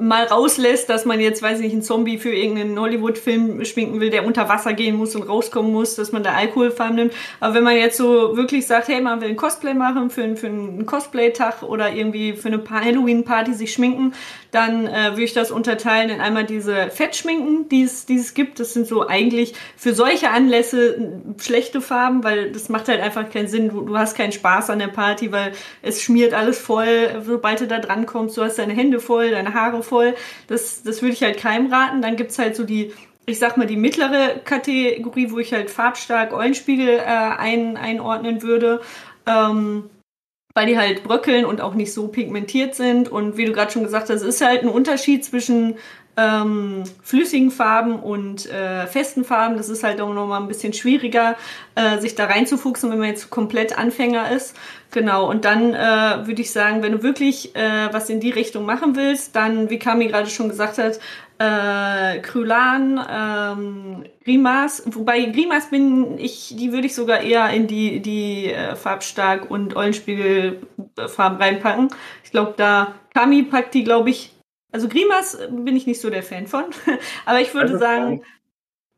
mal 0.00 0.24
rauslässt, 0.28 0.90
dass 0.90 1.04
man 1.04 1.20
jetzt, 1.20 1.40
weiß 1.40 1.58
ich 1.58 1.64
nicht, 1.66 1.72
einen 1.74 1.82
Zombie 1.82 2.18
für 2.18 2.34
irgendeinen 2.34 2.76
Hollywood-Film 2.80 3.64
schminken 3.64 4.00
will, 4.00 4.10
der 4.10 4.26
unter 4.26 4.48
Wasser 4.48 4.72
gehen 4.72 4.96
muss 4.96 5.14
und 5.14 5.22
rauskommen 5.22 5.70
muss, 5.70 5.94
dass 5.94 6.10
man 6.10 6.24
da 6.24 6.32
Alkoholfarben 6.32 6.96
nimmt. 6.96 7.14
Aber 7.38 7.54
wenn 7.54 7.62
man 7.62 7.76
jetzt 7.76 7.96
so 7.96 8.36
wirklich 8.36 8.66
sagt, 8.66 8.88
hey, 8.88 9.00
man 9.00 9.20
will 9.20 9.28
ein 9.28 9.36
Cosplay 9.36 9.74
machen 9.74 10.10
für, 10.10 10.24
einen- 10.24 10.36
für 10.36 10.48
einen 10.48 10.84
Cosplay-Tag 10.84 11.62
oder 11.62 11.92
irgendwie 11.92 12.32
für 12.32 12.48
eine 12.48 12.58
Pa- 12.58 12.80
Halloween-Party 12.84 13.54
sich 13.54 13.72
schminken, 13.72 14.14
dann 14.56 14.86
äh, 14.86 15.10
würde 15.10 15.24
ich 15.24 15.34
das 15.34 15.50
unterteilen 15.50 16.08
in 16.08 16.20
einmal 16.22 16.44
diese 16.44 16.88
Fettschminken, 16.88 17.68
die 17.68 17.82
es, 17.82 18.06
die 18.06 18.16
es 18.16 18.32
gibt. 18.32 18.58
Das 18.58 18.72
sind 18.72 18.86
so 18.86 19.06
eigentlich 19.06 19.54
für 19.76 19.92
solche 19.92 20.30
Anlässe 20.30 21.20
schlechte 21.38 21.82
Farben, 21.82 22.24
weil 22.24 22.52
das 22.52 22.70
macht 22.70 22.88
halt 22.88 23.02
einfach 23.02 23.28
keinen 23.28 23.48
Sinn. 23.48 23.68
Du, 23.68 23.82
du 23.82 23.98
hast 23.98 24.16
keinen 24.16 24.32
Spaß 24.32 24.70
an 24.70 24.78
der 24.78 24.88
Party, 24.88 25.30
weil 25.30 25.52
es 25.82 26.02
schmiert 26.02 26.32
alles 26.32 26.58
voll, 26.58 27.22
sobald 27.24 27.60
du 27.60 27.66
da 27.66 27.78
dran 27.78 28.06
kommst. 28.06 28.38
Du 28.38 28.42
hast 28.42 28.58
deine 28.58 28.72
Hände 28.72 28.98
voll, 28.98 29.30
deine 29.30 29.52
Haare 29.52 29.82
voll. 29.82 30.14
Das, 30.48 30.82
das 30.82 31.02
würde 31.02 31.12
ich 31.12 31.22
halt 31.22 31.36
keinem 31.36 31.70
raten. 31.70 32.00
Dann 32.00 32.16
gibt's 32.16 32.38
halt 32.38 32.56
so 32.56 32.64
die, 32.64 32.92
ich 33.26 33.38
sag 33.38 33.58
mal, 33.58 33.66
die 33.66 33.76
mittlere 33.76 34.40
Kategorie, 34.42 35.30
wo 35.30 35.38
ich 35.38 35.52
halt 35.52 35.70
farbstark 35.70 36.32
Eulenspiegel 36.32 36.88
äh, 36.88 37.02
ein, 37.02 37.76
einordnen 37.76 38.42
würde. 38.42 38.80
Ähm, 39.26 39.90
weil 40.56 40.66
die 40.66 40.78
halt 40.78 41.04
bröckeln 41.04 41.44
und 41.44 41.60
auch 41.60 41.74
nicht 41.74 41.92
so 41.92 42.08
pigmentiert 42.08 42.74
sind. 42.74 43.10
Und 43.10 43.36
wie 43.36 43.44
du 43.44 43.52
gerade 43.52 43.70
schon 43.70 43.84
gesagt 43.84 44.08
hast, 44.08 44.22
ist 44.22 44.40
halt 44.40 44.62
ein 44.62 44.70
Unterschied 44.70 45.22
zwischen 45.22 45.76
ähm, 46.16 46.84
flüssigen 47.02 47.50
Farben 47.50 48.00
und 48.00 48.50
äh, 48.50 48.86
festen 48.86 49.22
Farben. 49.22 49.58
Das 49.58 49.68
ist 49.68 49.84
halt 49.84 50.00
auch 50.00 50.14
nochmal 50.14 50.40
ein 50.40 50.48
bisschen 50.48 50.72
schwieriger, 50.72 51.36
äh, 51.74 51.98
sich 51.98 52.14
da 52.14 52.24
reinzufuchsen, 52.24 52.90
wenn 52.90 52.98
man 52.98 53.08
jetzt 53.08 53.28
komplett 53.28 53.76
Anfänger 53.76 54.30
ist. 54.30 54.56
Genau, 54.92 55.28
und 55.28 55.44
dann 55.44 55.74
äh, 55.74 56.26
würde 56.26 56.40
ich 56.40 56.52
sagen, 56.52 56.82
wenn 56.82 56.92
du 56.92 57.02
wirklich 57.02 57.54
äh, 57.54 57.92
was 57.92 58.08
in 58.08 58.20
die 58.20 58.30
Richtung 58.30 58.64
machen 58.64 58.96
willst, 58.96 59.36
dann, 59.36 59.68
wie 59.68 59.78
Kami 59.78 60.06
gerade 60.06 60.30
schon 60.30 60.48
gesagt 60.48 60.78
hat, 60.78 61.00
äh, 61.38 62.18
Krylan, 62.20 63.00
ähm, 63.10 64.04
Grimas, 64.24 64.82
wobei 64.86 65.24
Grimas 65.26 65.70
bin 65.70 66.18
ich, 66.18 66.54
die 66.56 66.72
würde 66.72 66.86
ich 66.86 66.94
sogar 66.94 67.20
eher 67.20 67.50
in 67.50 67.66
die, 67.66 68.00
die 68.00 68.52
äh, 68.52 68.74
Farbstark 68.76 69.50
und 69.50 69.76
Eulenspiegelfarben 69.76 71.38
reinpacken. 71.38 71.88
Ich 72.24 72.30
glaube, 72.30 72.54
da 72.56 72.94
Kami 73.14 73.42
packt 73.44 73.74
die, 73.74 73.84
glaube 73.84 74.10
ich, 74.10 74.32
also 74.72 74.88
Grimas 74.88 75.38
bin 75.50 75.76
ich 75.76 75.86
nicht 75.86 76.00
so 76.00 76.10
der 76.10 76.22
Fan 76.22 76.46
von, 76.46 76.64
aber 77.26 77.40
ich 77.40 77.52
würde 77.54 77.72
Also, 77.72 77.78
sagen, 77.78 78.22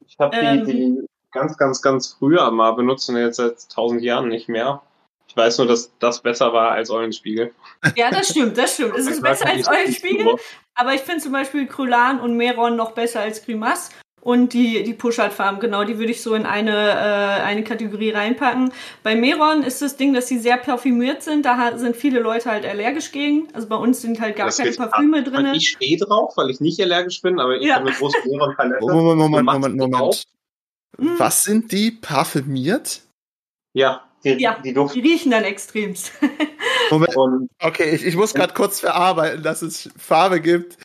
Ich 0.06 0.16
habe 0.18 0.36
die, 0.36 0.46
Ähm. 0.46 0.64
die 0.66 1.06
ganz, 1.32 1.56
ganz, 1.56 1.82
ganz 1.82 2.14
früher 2.14 2.50
mal 2.50 2.72
benutzt 2.72 3.08
und 3.08 3.16
jetzt 3.16 3.36
seit 3.36 3.68
tausend 3.70 4.02
Jahren 4.02 4.28
nicht 4.28 4.48
mehr. 4.48 4.82
Ich 5.28 5.36
weiß 5.36 5.58
nur, 5.58 5.66
dass 5.66 5.92
das 5.98 6.22
besser 6.22 6.52
war 6.52 6.70
als 6.70 6.90
Eulenspiegel. 6.90 7.52
Ja, 7.96 8.10
das 8.10 8.28
stimmt, 8.28 8.56
das 8.58 8.74
stimmt. 8.74 8.96
Es 8.96 9.06
ist 9.06 9.22
besser 9.22 9.46
als 9.48 9.68
Eulenspiegel, 9.68 10.26
war. 10.26 10.38
aber 10.74 10.94
ich 10.94 11.00
finde 11.02 11.22
zum 11.22 11.32
Beispiel 11.32 11.66
Krylan 11.66 12.20
und 12.20 12.36
Meron 12.36 12.76
noch 12.76 12.92
besser 12.92 13.20
als 13.20 13.44
Grimas. 13.44 13.90
Und 14.20 14.52
die, 14.52 14.82
die 14.82 14.94
Pushart-Farben, 14.94 15.60
genau, 15.60 15.84
die 15.84 15.96
würde 15.98 16.10
ich 16.10 16.20
so 16.22 16.34
in 16.34 16.44
eine, 16.44 16.72
äh, 16.72 17.42
eine 17.42 17.62
Kategorie 17.62 18.10
reinpacken. 18.10 18.72
Bei 19.04 19.14
Meron 19.14 19.62
ist 19.62 19.80
das 19.80 19.96
Ding, 19.96 20.12
dass 20.12 20.26
sie 20.26 20.38
sehr 20.40 20.56
parfümiert 20.56 21.22
sind. 21.22 21.46
Da 21.46 21.78
sind 21.78 21.96
viele 21.96 22.18
Leute 22.18 22.50
halt 22.50 22.66
allergisch 22.66 23.12
gegen. 23.12 23.46
Also 23.54 23.68
bei 23.68 23.76
uns 23.76 24.02
sind 24.02 24.20
halt 24.20 24.34
gar 24.34 24.46
Das 24.46 24.58
keine 24.58 24.72
Parfüme 24.72 25.18
ab. 25.20 25.24
drin. 25.24 25.46
Ich 25.54 25.68
stehe 25.70 25.96
drauf, 25.98 26.36
weil 26.36 26.50
ich 26.50 26.60
nicht 26.60 26.80
allergisch 26.80 27.22
bin, 27.22 27.38
aber 27.38 27.56
ich 27.58 27.66
Ja. 27.68 27.76
habe 27.76 27.86
eine 27.88 27.96
große 27.96 28.16
Meron-Palette. 28.28 28.80
Moment, 28.80 29.18
Moment, 29.18 29.46
Moment, 29.46 29.46
machst 29.46 29.76
Moment. 29.78 30.24
Hm. 30.98 31.18
Was 31.18 31.42
sind 31.44 31.70
die? 31.70 31.92
Parfümiert? 31.92 33.02
Ja, 33.72 34.02
die, 34.24 34.30
Ja. 34.40 34.58
die. 34.64 34.74
Die 34.74 35.00
riechen 35.00 35.30
dann 35.30 35.44
extremst. 35.44 36.12
Moment. 36.90 37.16
Und 37.16 37.50
Okay, 37.60 37.94
ich, 37.94 38.04
ich 38.04 38.16
muss 38.16 38.34
gerade 38.34 38.54
kurz 38.54 38.80
verarbeiten, 38.80 39.42
dass 39.42 39.62
es 39.62 39.90
Farbe 39.96 40.40
gibt, 40.40 40.78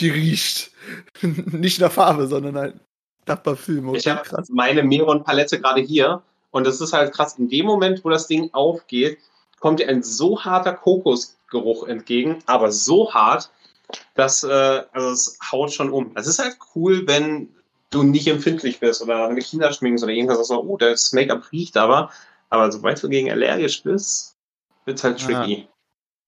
die 0.00 0.10
riecht. 0.10 0.70
Nicht 1.22 1.80
nach 1.80 1.92
Farbe, 1.92 2.26
sondern 2.26 2.56
halt 2.56 2.80
nach 3.26 3.42
Parfüm. 3.42 3.88
Okay, 3.88 3.98
ich 3.98 4.08
habe 4.08 4.22
meine 4.50 4.82
Meron-Palette 4.82 5.60
gerade 5.60 5.80
hier 5.80 6.22
und 6.50 6.66
das 6.66 6.80
ist 6.80 6.92
halt 6.92 7.12
krass. 7.12 7.38
In 7.38 7.48
dem 7.48 7.66
Moment, 7.66 8.04
wo 8.04 8.10
das 8.10 8.26
Ding 8.26 8.50
aufgeht, 8.52 9.18
kommt 9.60 9.80
dir 9.80 9.88
ein 9.88 10.02
so 10.02 10.44
harter 10.44 10.74
Kokosgeruch 10.74 11.88
entgegen, 11.88 12.42
aber 12.46 12.70
so 12.70 13.12
hart, 13.12 13.50
dass 14.14 14.44
äh, 14.44 14.82
also 14.92 15.10
es 15.10 15.38
haut 15.50 15.72
schon 15.72 15.90
um. 15.90 16.12
Es 16.14 16.26
ist 16.26 16.38
halt 16.38 16.56
cool, 16.74 17.06
wenn 17.06 17.48
du 17.90 18.02
nicht 18.02 18.26
empfindlich 18.26 18.80
bist 18.80 19.02
oder 19.02 19.28
wenn 19.28 19.36
du 19.36 19.42
Kinder 19.42 19.72
schminkst 19.72 20.04
oder 20.04 20.12
irgendwas, 20.12 20.36
sagst 20.36 20.50
du, 20.50 20.56
oh, 20.56 20.76
das 20.76 21.12
Make-up 21.12 21.50
riecht 21.52 21.76
aber. 21.76 22.10
Aber 22.50 22.70
sobald 22.70 23.02
du 23.02 23.08
gegen 23.08 23.30
allergisch 23.30 23.82
bist, 23.82 24.33
wird's 24.84 25.04
halt 25.04 25.20
tricky. 25.20 25.68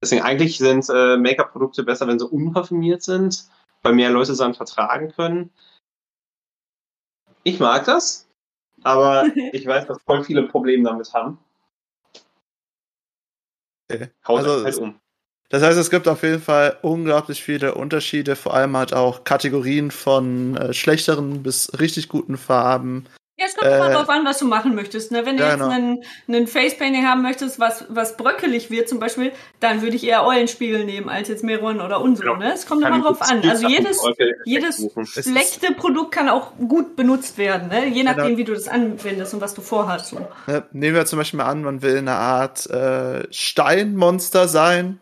Deswegen 0.02 0.22
eigentlich 0.22 0.58
sind 0.58 0.88
äh, 0.90 1.16
Make-up-Produkte 1.16 1.82
besser, 1.82 2.06
wenn 2.06 2.18
sie 2.18 2.26
unparfümiert 2.26 3.02
sind, 3.02 3.48
weil 3.82 3.94
mehr 3.94 4.10
Leute 4.10 4.32
es 4.32 4.38
dann 4.38 4.54
vertragen 4.54 5.12
können. 5.12 5.50
Ich 7.44 7.60
mag 7.60 7.84
das, 7.84 8.28
aber 8.82 9.24
ich 9.52 9.66
weiß, 9.66 9.86
dass 9.86 9.98
voll 10.02 10.24
viele 10.24 10.42
Probleme 10.42 10.84
damit 10.84 11.12
haben. 11.14 11.38
Okay. 13.90 14.10
Haut 14.26 14.38
Also, 14.38 14.64
halt 14.64 14.76
um. 14.76 15.00
Das 15.48 15.62
heißt, 15.62 15.78
es 15.78 15.90
gibt 15.90 16.08
auf 16.08 16.24
jeden 16.24 16.42
Fall 16.42 16.76
unglaublich 16.82 17.42
viele 17.42 17.74
Unterschiede, 17.74 18.34
vor 18.34 18.54
allem 18.54 18.76
halt 18.76 18.92
auch 18.92 19.22
Kategorien 19.22 19.92
von 19.92 20.56
äh, 20.56 20.74
schlechteren 20.74 21.44
bis 21.44 21.70
richtig 21.78 22.08
guten 22.08 22.36
Farben. 22.36 23.06
Ja, 23.38 23.44
es 23.46 23.54
kommt 23.54 23.70
immer 23.70 23.90
Äh, 23.90 23.92
drauf 23.94 24.08
an, 24.08 24.24
was 24.24 24.38
du 24.38 24.46
machen 24.46 24.74
möchtest. 24.74 25.12
Ne? 25.12 25.26
Wenn 25.26 25.36
du 25.36 25.42
ja, 25.42 25.50
jetzt 25.50 25.58
genau. 25.60 25.70
einen, 25.70 26.02
einen 26.26 26.46
Facepainting 26.46 27.06
haben 27.06 27.20
möchtest, 27.20 27.60
was, 27.60 27.84
was 27.90 28.16
bröckelig 28.16 28.70
wird 28.70 28.88
zum 28.88 28.98
Beispiel, 28.98 29.30
dann 29.60 29.82
würde 29.82 29.94
ich 29.96 30.04
eher 30.06 30.24
Eulenspiegel 30.24 30.84
nehmen 30.86 31.10
als 31.10 31.28
jetzt 31.28 31.44
Meron 31.44 31.82
oder 31.82 32.00
Unso. 32.00 32.22
Genau. 32.22 32.36
Ne? 32.36 32.54
Es 32.54 32.64
kommt 32.66 32.82
Kann 32.82 32.94
immer 32.94 33.04
drauf 33.04 33.20
an. 33.20 33.46
Also 33.46 33.68
jedes, 33.68 34.00
jedes 34.46 34.88
schlechte 35.04 35.72
Produkt 35.74 36.12
kann 36.12 36.30
auch 36.30 36.52
gut 36.56 36.96
benutzt 36.96 37.36
werden, 37.36 37.68
ne? 37.68 37.86
je 37.88 38.04
nachdem, 38.04 38.24
Genau. 38.24 38.38
wie 38.38 38.44
du 38.44 38.54
das 38.54 38.68
anwendest 38.68 39.34
und 39.34 39.42
was 39.42 39.52
du 39.52 39.60
vorhast. 39.60 40.06
So. 40.06 40.18
Ne? 40.46 40.64
Nehmen 40.72 40.96
wir 40.96 41.04
zum 41.04 41.18
Beispiel 41.18 41.36
mal 41.36 41.46
an, 41.46 41.62
man 41.62 41.82
will 41.82 41.98
eine 41.98 42.12
Art 42.14 42.68
äh, 42.70 43.24
Steinmonster 43.30 44.48
sein. 44.48 44.98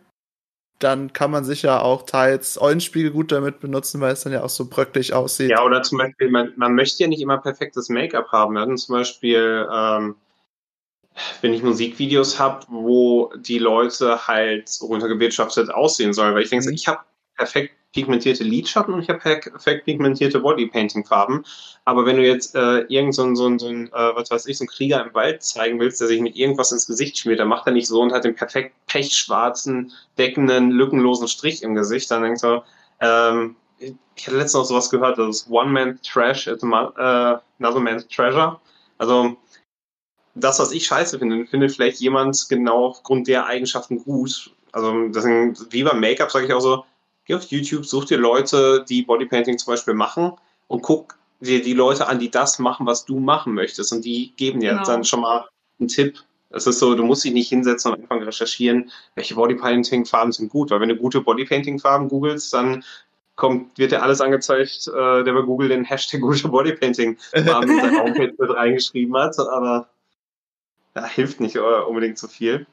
Dann 0.79 1.13
kann 1.13 1.31
man 1.31 1.45
sicher 1.45 1.83
auch 1.83 2.03
teils 2.03 2.61
Eulenspiegel 2.61 3.11
gut 3.11 3.31
damit 3.31 3.59
benutzen, 3.61 4.01
weil 4.01 4.13
es 4.13 4.21
dann 4.23 4.33
ja 4.33 4.43
auch 4.43 4.49
so 4.49 4.65
bröcklich 4.65 5.13
aussieht. 5.13 5.49
Ja, 5.49 5.63
oder 5.63 5.83
zum 5.83 5.97
Beispiel, 5.99 6.29
man, 6.29 6.53
man 6.57 6.75
möchte 6.75 7.03
ja 7.03 7.09
nicht 7.09 7.21
immer 7.21 7.37
perfektes 7.37 7.89
Make-up 7.89 8.31
haben. 8.31 8.55
Wir 8.55 8.61
hatten 8.61 8.77
zum 8.77 8.95
Beispiel, 8.95 9.67
ähm, 9.73 10.15
wenn 11.41 11.53
ich 11.53 11.63
Musikvideos 11.63 12.39
habe, 12.39 12.65
wo 12.69 13.31
die 13.37 13.59
Leute 13.59 14.27
halt 14.27 14.69
runtergewirtschaftet 14.81 15.69
aussehen 15.73 16.13
sollen. 16.13 16.35
Weil 16.35 16.43
ich 16.43 16.49
denke, 16.49 16.67
Mhm. 16.67 16.73
ich 16.73 16.87
habe 16.87 16.99
perfekt 17.37 17.73
pigmentierte 17.95 18.43
Lidschatten 18.43 18.93
und 18.93 19.01
ich 19.01 19.09
habe 19.09 19.19
perfekt 19.19 19.85
pigmentierte 19.85 20.41
Bodypainting-Farben. 20.41 21.45
Aber 21.85 22.05
wenn 22.05 22.17
du 22.17 22.23
jetzt 22.23 22.53
äh, 22.53 22.81
irgend 22.89 23.15
so 23.15 23.33
so 23.35 23.57
so 23.57 23.69
äh, 23.69 23.89
was 23.91 24.29
weiß 24.29 24.45
ich, 24.47 24.57
so 24.57 24.65
ein 24.65 24.67
Krieger 24.67 25.03
im 25.03 25.13
Wald 25.13 25.41
zeigen 25.41 25.79
willst, 25.79 26.01
der 26.01 26.09
sich 26.09 26.19
mit 26.19 26.35
irgendwas 26.35 26.73
ins 26.73 26.85
Gesicht 26.85 27.17
schmiert, 27.17 27.39
dann 27.39 27.47
macht 27.47 27.65
er 27.67 27.73
nicht 27.73 27.87
so 27.87 28.01
und 28.01 28.11
hat 28.11 28.25
den 28.25 28.35
perfekt 28.35 28.75
pechschwarzen, 28.87 29.93
deckenden, 30.17 30.71
lückenlosen 30.71 31.29
Strich 31.29 31.63
im 31.63 31.73
Gesicht. 31.73 32.11
Dann 32.11 32.23
denkst 32.23 32.41
du, 32.41 32.61
ähm, 32.99 33.55
ich 33.79 34.27
hatte 34.27 34.37
letztens 34.37 34.53
noch 34.53 34.65
sowas 34.65 34.89
gehört, 34.89 35.17
das 35.17 35.37
ist 35.37 35.49
One 35.49 35.71
Man 35.71 35.99
Trash 36.01 36.47
is 36.47 36.61
äh, 36.61 36.65
Another 36.65 37.79
Man's 37.79 38.07
Treasure. 38.09 38.59
Also 38.97 39.37
das, 40.35 40.59
was 40.59 40.73
ich 40.73 40.85
scheiße 40.85 41.17
finde, 41.17 41.45
findet 41.47 41.71
vielleicht 41.71 42.01
jemand 42.01 42.45
genau 42.49 42.87
aufgrund 42.87 43.29
der 43.29 43.45
Eigenschaften 43.45 44.03
gut. 44.03 44.51
Also 44.73 45.07
deswegen, 45.07 45.55
wie 45.69 45.83
beim 45.83 46.01
Make-up 46.01 46.29
sage 46.29 46.47
ich 46.47 46.53
auch 46.53 46.59
so, 46.59 46.83
geh 47.25 47.35
auf 47.35 47.45
YouTube, 47.45 47.85
such 47.85 48.05
dir 48.05 48.17
Leute, 48.17 48.85
die 48.87 49.01
Bodypainting 49.03 49.57
zum 49.57 49.73
Beispiel 49.73 49.93
machen 49.93 50.33
und 50.67 50.81
guck 50.81 51.17
dir 51.39 51.61
die 51.61 51.73
Leute 51.73 52.07
an, 52.07 52.19
die 52.19 52.31
das 52.31 52.59
machen, 52.59 52.85
was 52.85 53.05
du 53.05 53.19
machen 53.19 53.53
möchtest. 53.53 53.91
Und 53.91 54.05
die 54.05 54.33
geben 54.37 54.59
dir 54.59 54.71
genau. 54.71 54.83
dann 54.83 55.03
schon 55.03 55.21
mal 55.21 55.47
einen 55.79 55.87
Tipp. 55.87 56.19
Es 56.49 56.67
ist 56.67 56.79
so, 56.79 56.95
du 56.95 57.03
musst 57.03 57.23
dich 57.25 57.33
nicht 57.33 57.49
hinsetzen 57.49 57.91
und 57.91 58.01
anfangen 58.01 58.23
recherchieren, 58.23 58.91
welche 59.15 59.35
Bodypainting-Farben 59.35 60.31
sind 60.31 60.49
gut. 60.49 60.71
Weil 60.71 60.79
wenn 60.79 60.89
du 60.89 60.95
gute 60.95 61.21
Bodypainting-Farben 61.21 62.07
googelst, 62.07 62.53
dann 62.53 62.83
kommt, 63.35 63.77
wird 63.77 63.91
dir 63.91 64.01
alles 64.01 64.21
angezeigt, 64.21 64.87
äh, 64.87 65.23
der 65.23 65.33
bei 65.33 65.41
Google 65.41 65.69
den 65.69 65.83
Hashtag 65.83 66.21
gute 66.21 66.47
Bodypainting-Farben 66.47 67.69
in 67.69 67.81
seine 67.81 67.99
Homepage 68.03 68.33
mit 68.37 68.49
reingeschrieben 68.49 69.15
hat. 69.17 69.37
Aber 69.39 69.89
ja, 70.95 71.05
hilft 71.05 71.41
nicht 71.41 71.55
äh, 71.55 71.59
unbedingt 71.59 72.17
so 72.17 72.27
viel. 72.27 72.65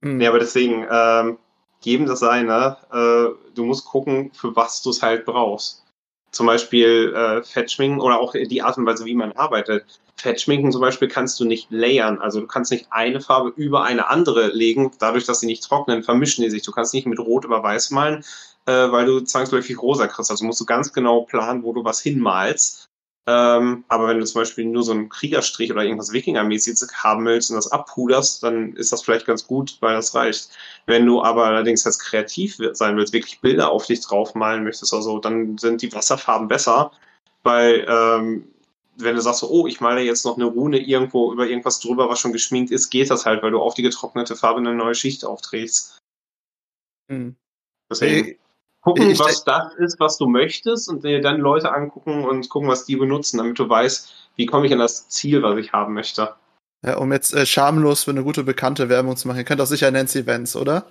Mhm. 0.00 0.16
Nee, 0.16 0.26
aber 0.26 0.40
deswegen, 0.40 0.86
ähm, 0.90 1.38
jedem 1.80 2.06
das 2.06 2.20
seine. 2.20 2.76
Äh, 2.92 3.54
du 3.54 3.64
musst 3.64 3.84
gucken, 3.84 4.30
für 4.32 4.54
was 4.56 4.82
du 4.82 4.90
es 4.90 5.02
halt 5.02 5.24
brauchst. 5.24 5.84
Zum 6.30 6.46
Beispiel 6.46 7.12
äh, 7.14 7.42
Fettschminken 7.42 8.00
oder 8.00 8.20
auch 8.20 8.34
die 8.34 8.62
Art 8.62 8.78
und 8.78 8.86
Weise, 8.86 9.04
wie 9.04 9.14
man 9.14 9.32
arbeitet. 9.32 10.00
Fettschminken 10.16 10.70
zum 10.70 10.80
Beispiel 10.80 11.08
kannst 11.08 11.40
du 11.40 11.44
nicht 11.44 11.70
layern. 11.70 12.18
Also 12.18 12.40
du 12.40 12.46
kannst 12.46 12.70
nicht 12.70 12.86
eine 12.90 13.20
Farbe 13.20 13.52
über 13.56 13.82
eine 13.82 14.08
andere 14.08 14.48
legen. 14.48 14.92
Dadurch, 14.98 15.24
dass 15.24 15.40
sie 15.40 15.46
nicht 15.46 15.64
trocknen, 15.64 16.02
vermischen 16.02 16.44
die 16.44 16.50
sich. 16.50 16.62
Du 16.62 16.72
kannst 16.72 16.94
nicht 16.94 17.06
mit 17.06 17.18
Rot 17.18 17.44
über 17.44 17.62
Weiß 17.62 17.90
malen, 17.90 18.24
äh, 18.66 18.92
weil 18.92 19.06
du 19.06 19.20
zwangsläufig 19.20 19.80
rosa 19.82 20.06
kriegst. 20.06 20.30
Also 20.30 20.44
musst 20.44 20.60
du 20.60 20.66
ganz 20.66 20.92
genau 20.92 21.22
planen, 21.22 21.64
wo 21.64 21.72
du 21.72 21.84
was 21.84 22.00
hinmalst. 22.00 22.89
Ähm, 23.26 23.84
aber 23.88 24.08
wenn 24.08 24.18
du 24.18 24.24
zum 24.24 24.40
Beispiel 24.40 24.64
nur 24.64 24.82
so 24.82 24.92
einen 24.92 25.08
Kriegerstrich 25.08 25.70
oder 25.70 25.82
irgendwas 25.82 26.12
Wikingermäßiges 26.12 26.88
haben 26.94 27.24
willst 27.26 27.50
und 27.50 27.56
das 27.56 27.70
abpuderst, 27.70 28.42
dann 28.42 28.74
ist 28.74 28.92
das 28.92 29.02
vielleicht 29.02 29.26
ganz 29.26 29.46
gut, 29.46 29.76
weil 29.80 29.94
das 29.94 30.14
reicht. 30.14 30.50
Wenn 30.86 31.06
du 31.06 31.22
aber 31.22 31.44
allerdings 31.44 31.84
jetzt 31.84 31.98
kreativ 31.98 32.56
sein 32.72 32.96
willst, 32.96 33.12
wirklich 33.12 33.40
Bilder 33.40 33.70
auf 33.70 33.86
dich 33.86 34.00
draufmalen 34.00 34.64
möchtest 34.64 34.92
oder 34.92 35.02
so, 35.02 35.18
dann 35.18 35.58
sind 35.58 35.82
die 35.82 35.92
Wasserfarben 35.92 36.48
besser, 36.48 36.92
weil 37.42 37.86
ähm, 37.88 38.48
wenn 38.96 39.14
du 39.14 39.22
sagst, 39.22 39.40
so, 39.40 39.50
oh, 39.50 39.66
ich 39.66 39.80
male 39.80 40.02
jetzt 40.02 40.24
noch 40.24 40.36
eine 40.36 40.46
Rune 40.46 40.78
irgendwo 40.78 41.32
über 41.32 41.46
irgendwas 41.46 41.80
drüber, 41.80 42.08
was 42.08 42.20
schon 42.20 42.32
geschminkt 42.32 42.70
ist, 42.70 42.90
geht 42.90 43.10
das 43.10 43.26
halt, 43.26 43.42
weil 43.42 43.50
du 43.50 43.60
auf 43.60 43.74
die 43.74 43.82
getrocknete 43.82 44.36
Farbe 44.36 44.60
eine 44.60 44.74
neue 44.74 44.94
Schicht 44.94 45.24
aufträgst. 45.24 45.98
Hm. 47.10 47.36
Deswegen 47.90 48.38
gucken, 48.80 49.10
ich, 49.10 49.18
was 49.18 49.44
das 49.44 49.74
ist, 49.74 50.00
was 50.00 50.18
du 50.18 50.26
möchtest 50.26 50.88
und 50.88 51.04
dir 51.04 51.20
dann 51.20 51.40
Leute 51.40 51.72
angucken 51.72 52.24
und 52.24 52.48
gucken, 52.48 52.68
was 52.68 52.84
die 52.84 52.96
benutzen, 52.96 53.38
damit 53.38 53.58
du 53.58 53.68
weißt, 53.68 54.30
wie 54.36 54.46
komme 54.46 54.66
ich 54.66 54.72
an 54.72 54.78
das 54.78 55.08
Ziel, 55.08 55.42
was 55.42 55.58
ich 55.58 55.72
haben 55.72 55.94
möchte. 55.94 56.34
Ja, 56.84 56.96
um 56.96 57.12
jetzt 57.12 57.34
äh, 57.34 57.44
schamlos 57.44 58.04
für 58.04 58.10
eine 58.10 58.24
gute 58.24 58.42
bekannte 58.42 58.88
Werbung 58.88 59.16
zu 59.16 59.28
machen. 59.28 59.38
Ihr 59.38 59.44
kennt 59.44 59.60
doch 59.60 59.66
sicher 59.66 59.90
Nancy 59.90 60.26
Vance, 60.26 60.58
oder? 60.58 60.86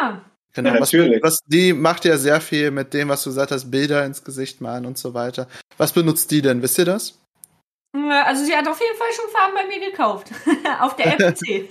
Ja. 0.00 0.24
Genau, 0.54 0.72
ja, 0.72 0.80
natürlich. 0.80 1.22
Was, 1.22 1.34
was, 1.34 1.38
die 1.46 1.72
macht 1.72 2.04
ja 2.04 2.16
sehr 2.16 2.40
viel 2.40 2.70
mit 2.70 2.94
dem, 2.94 3.08
was 3.08 3.24
du 3.24 3.30
gesagt 3.30 3.50
hast, 3.50 3.70
Bilder 3.70 4.06
ins 4.06 4.24
Gesicht 4.24 4.60
malen 4.60 4.86
und 4.86 4.96
so 4.96 5.12
weiter. 5.12 5.48
Was 5.76 5.92
benutzt 5.92 6.30
die 6.30 6.40
denn? 6.40 6.62
Wisst 6.62 6.78
ihr 6.78 6.84
das? 6.84 7.20
Also 7.92 8.44
sie 8.44 8.54
hat 8.54 8.66
auf 8.66 8.80
jeden 8.80 8.96
Fall 8.96 9.12
schon 9.12 9.30
Farben 9.30 9.54
bei 9.54 9.66
mir 9.66 9.90
gekauft. 9.90 10.30
auf 10.80 10.96
der 10.96 11.34
FC. 11.34 11.68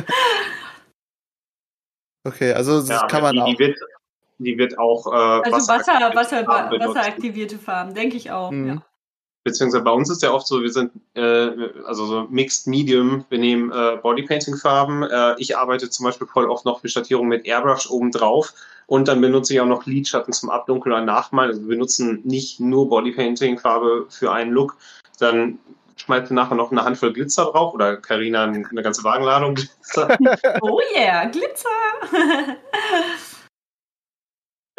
okay, 2.24 2.52
also 2.52 2.80
das 2.80 2.88
ja, 2.88 3.06
kann 3.06 3.22
man 3.22 3.34
die, 3.34 3.40
auch. 3.40 3.46
Die 3.46 3.58
wird, 3.58 3.78
die 4.38 4.58
wird 4.58 4.78
auch. 4.78 5.06
Äh, 5.06 5.50
also 5.50 5.68
Wasser, 5.68 5.92
Wasser, 6.14 6.46
Wasser, 6.46 6.46
wasseraktivierte 6.46 7.58
Farben, 7.58 7.94
denke 7.94 8.16
ich 8.16 8.30
auch. 8.30 8.50
Mhm. 8.50 8.68
Ja. 8.68 8.82
Beziehungsweise 9.44 9.84
bei 9.84 9.92
uns 9.92 10.10
ist 10.10 10.24
ja 10.24 10.32
oft 10.32 10.48
so, 10.48 10.60
wir 10.60 10.72
sind 10.72 10.90
äh, 11.14 11.48
also 11.84 12.04
so 12.06 12.26
Mixed 12.28 12.66
Medium, 12.66 13.24
wir 13.28 13.38
nehmen 13.38 13.70
äh, 13.70 13.96
Bodypainting-Farben. 14.02 15.04
Äh, 15.04 15.34
ich 15.38 15.56
arbeite 15.56 15.88
zum 15.88 16.04
Beispiel 16.04 16.26
voll 16.26 16.50
oft 16.50 16.64
noch 16.64 16.80
für 16.80 16.88
Schattierung 16.88 17.28
mit 17.28 17.46
Airbrush 17.46 17.88
obendrauf 17.88 18.52
und 18.86 19.06
dann 19.06 19.20
benutze 19.20 19.54
ich 19.54 19.60
auch 19.60 19.66
noch 19.66 19.86
Lidschatten 19.86 20.32
zum 20.32 20.50
Abdunkeln 20.50 20.92
oder 20.92 21.04
Nachmalen. 21.04 21.50
Also 21.50 21.62
wir 21.62 21.68
benutzen 21.68 22.22
nicht 22.24 22.58
nur 22.58 22.88
Bodypainting-Farbe 22.88 24.06
für 24.08 24.32
einen 24.32 24.50
Look, 24.50 24.76
dann 25.20 25.60
schmeißt 25.94 26.30
du 26.30 26.34
nachher 26.34 26.56
noch 26.56 26.72
eine 26.72 26.82
Handvoll 26.82 27.12
Glitzer 27.12 27.44
drauf 27.44 27.72
oder 27.72 27.98
Karina 27.98 28.42
eine 28.42 28.82
ganze 28.82 29.04
Wagenladung 29.04 29.54
Glitzer. 29.54 30.18
oh 30.60 30.80
yeah, 30.92 31.24
Glitzer! 31.26 31.68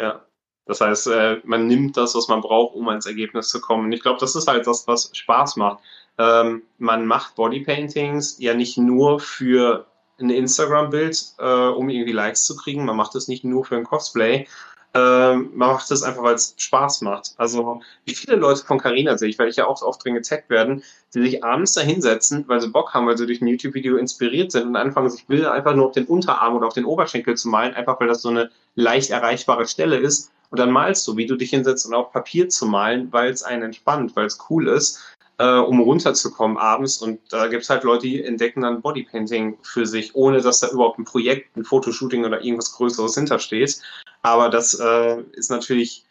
Ja. 0.00 0.24
Das 0.66 0.82
heißt, 0.82 1.06
äh, 1.06 1.40
man 1.44 1.66
nimmt 1.66 1.96
das, 1.96 2.14
was 2.14 2.28
man 2.28 2.42
braucht, 2.42 2.76
um 2.76 2.88
ans 2.88 3.06
Ergebnis 3.06 3.48
zu 3.48 3.60
kommen. 3.60 3.86
Und 3.86 3.92
ich 3.92 4.02
glaube, 4.02 4.20
das 4.20 4.36
ist 4.36 4.48
halt 4.48 4.66
das, 4.66 4.86
was 4.86 5.10
Spaß 5.16 5.56
macht. 5.56 5.82
Ähm, 6.18 6.62
man 6.76 7.06
macht 7.06 7.36
Bodypaintings 7.36 8.38
ja 8.38 8.52
nicht 8.52 8.76
nur 8.76 9.18
für 9.18 9.86
ein 10.20 10.28
Instagram-Bild, 10.30 11.34
äh, 11.38 11.68
um 11.68 11.88
irgendwie 11.88 12.12
Likes 12.12 12.44
zu 12.44 12.54
kriegen. 12.56 12.84
Man 12.84 12.96
macht 12.96 13.14
es 13.14 13.28
nicht 13.28 13.44
nur 13.44 13.64
für 13.64 13.76
ein 13.76 13.84
Cosplay, 13.84 14.46
ähm, 14.94 15.50
man 15.54 15.68
macht 15.70 15.90
es 15.90 16.02
einfach, 16.02 16.22
weil 16.22 16.34
es 16.34 16.54
Spaß 16.56 17.02
macht. 17.02 17.34
Also, 17.36 17.80
wie 18.06 18.14
viele 18.14 18.36
Leute 18.36 18.64
von 18.64 18.78
Carina 18.78 19.18
sehe 19.18 19.28
ich, 19.28 19.38
weil 19.38 19.48
ich 19.48 19.56
ja 19.56 19.66
auch 19.66 19.82
oft 19.82 20.02
drin 20.02 20.14
getaggt 20.14 20.48
werden, 20.48 20.82
die 21.14 21.20
sich 21.20 21.44
abends 21.44 21.74
da 21.74 21.82
hinsetzen, 21.82 22.44
weil 22.48 22.60
sie 22.60 22.68
Bock 22.68 22.94
haben, 22.94 23.06
weil 23.06 23.18
sie 23.18 23.26
durch 23.26 23.40
ein 23.40 23.46
YouTube-Video 23.46 23.96
inspiriert 23.96 24.52
sind 24.52 24.66
und 24.68 24.76
anfangen, 24.76 25.10
sich 25.10 25.26
Bilder 25.26 25.52
einfach 25.52 25.74
nur 25.74 25.86
auf 25.86 25.92
den 25.92 26.06
Unterarm 26.06 26.56
oder 26.56 26.66
auf 26.66 26.74
den 26.74 26.86
Oberschenkel 26.86 27.36
zu 27.36 27.48
malen, 27.48 27.74
einfach 27.74 28.00
weil 28.00 28.08
das 28.08 28.22
so 28.22 28.30
eine 28.30 28.50
leicht 28.74 29.10
erreichbare 29.10 29.66
Stelle 29.66 29.96
ist. 29.96 30.30
Und 30.50 30.58
dann 30.58 30.70
malst 30.70 31.06
du, 31.06 31.16
wie 31.18 31.26
du 31.26 31.36
dich 31.36 31.50
hinsetzt 31.50 31.84
und 31.84 31.94
auf 31.94 32.10
Papier 32.10 32.48
zu 32.48 32.64
malen, 32.64 33.12
weil 33.12 33.30
es 33.30 33.42
einen 33.42 33.64
entspannt, 33.64 34.16
weil 34.16 34.26
es 34.26 34.38
cool 34.48 34.68
ist, 34.68 35.00
äh, 35.38 35.58
um 35.58 35.80
runterzukommen 35.80 36.58
abends. 36.58 36.98
Und 36.98 37.20
da 37.32 37.46
gibt 37.46 37.62
es 37.62 37.70
halt 37.70 37.84
Leute, 37.84 38.06
die 38.06 38.22
entdecken 38.22 38.62
dann 38.62 38.82
Bodypainting 38.82 39.58
für 39.62 39.86
sich, 39.86 40.14
ohne 40.14 40.40
dass 40.40 40.60
da 40.60 40.68
überhaupt 40.68 40.98
ein 40.98 41.04
Projekt, 41.04 41.56
ein 41.56 41.64
Fotoshooting 41.64 42.24
oder 42.24 42.42
irgendwas 42.42 42.72
Größeres 42.72 43.14
hintersteht. 43.14 43.80
Aber 44.22 44.48
das 44.50 44.74
äh, 44.74 45.22
ist 45.32 45.50
natürlich 45.50 46.04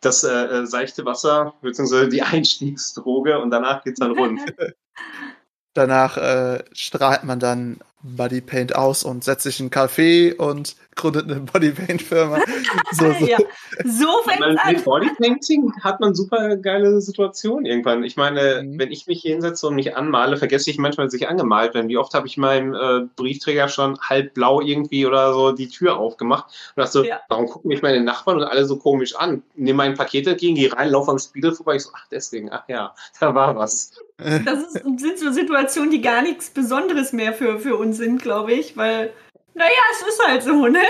das 0.00 0.24
äh, 0.24 0.28
äh 0.28 0.66
seichte 0.66 1.04
Wasser, 1.04 1.54
beziehungsweise 1.62 2.08
die 2.08 2.22
Einstiegsdroge 2.22 3.38
und 3.40 3.50
danach 3.50 3.84
geht's 3.84 4.00
dann 4.00 4.18
rund. 4.18 4.40
danach 5.74 6.16
äh, 6.16 6.64
strahlt 6.72 7.24
man 7.24 7.38
dann 7.38 7.78
Bodypaint 8.02 8.74
aus 8.74 9.04
und 9.04 9.24
setzt 9.24 9.44
sich 9.44 9.60
in 9.60 9.64
einen 9.64 9.70
Café 9.70 10.36
und 10.36 10.76
gründet 10.94 11.30
eine 11.30 11.40
Bodypaint-Firma. 11.40 12.40
So, 12.92 13.10
so. 13.18 13.26
ja, 13.26 13.38
so 13.84 14.06
fängt 14.26 14.42
an. 14.42 14.58
Mit 14.66 14.84
Bodypainting 14.84 15.72
hat 15.82 16.00
man 16.00 16.14
super 16.14 16.56
geile 16.56 17.00
Situationen 17.00 17.64
irgendwann. 17.64 18.04
Ich 18.04 18.16
meine, 18.16 18.62
mhm. 18.62 18.78
wenn 18.78 18.92
ich 18.92 19.06
mich 19.06 19.22
hinsetze 19.22 19.66
und 19.66 19.76
mich 19.76 19.96
anmale, 19.96 20.36
vergesse 20.36 20.70
ich 20.70 20.76
manchmal, 20.76 21.06
dass 21.06 21.14
ich 21.14 21.26
angemalt 21.26 21.72
bin. 21.72 21.88
Wie 21.88 21.96
oft 21.96 22.12
habe 22.12 22.26
ich 22.26 22.36
meinem 22.36 22.74
äh, 22.74 23.08
Briefträger 23.16 23.68
schon 23.68 23.98
halb 24.00 24.34
blau 24.34 24.60
irgendwie 24.60 25.06
oder 25.06 25.32
so 25.32 25.52
die 25.52 25.68
Tür 25.68 25.96
aufgemacht 25.96 26.46
und 26.76 26.82
dachte 26.82 26.92
so, 26.92 27.04
ja. 27.04 27.20
warum 27.28 27.46
gucken 27.46 27.68
mich 27.68 27.80
meine 27.80 28.02
Nachbarn 28.02 28.38
und 28.38 28.44
alle 28.44 28.66
so 28.66 28.76
komisch 28.76 29.16
an? 29.16 29.42
Nehme 29.54 29.78
mein 29.78 29.94
Paket 29.94 30.26
entgegen, 30.26 30.54
gehe 30.54 30.72
rein, 30.72 30.90
laufe 30.90 31.10
am 31.10 31.18
Spiegel 31.18 31.54
vorbei. 31.54 31.76
Ich 31.76 31.84
so, 31.84 31.90
ach 31.94 32.06
deswegen, 32.10 32.52
ach 32.52 32.64
ja, 32.68 32.94
da 33.20 33.34
war 33.34 33.56
was. 33.56 33.92
Das 34.18 34.60
ist, 34.60 34.72
sind 34.74 35.18
so 35.18 35.32
Situationen, 35.32 35.90
die 35.90 36.00
gar 36.00 36.22
nichts 36.22 36.50
Besonderes 36.50 37.12
mehr 37.12 37.32
für, 37.32 37.58
für 37.58 37.76
uns 37.76 37.91
sind, 37.92 38.22
glaube 38.22 38.52
ich, 38.52 38.76
weil 38.76 39.12
naja, 39.54 39.70
es 39.92 40.08
ist 40.08 40.26
halt 40.26 40.42
so, 40.42 40.66
ne? 40.66 40.82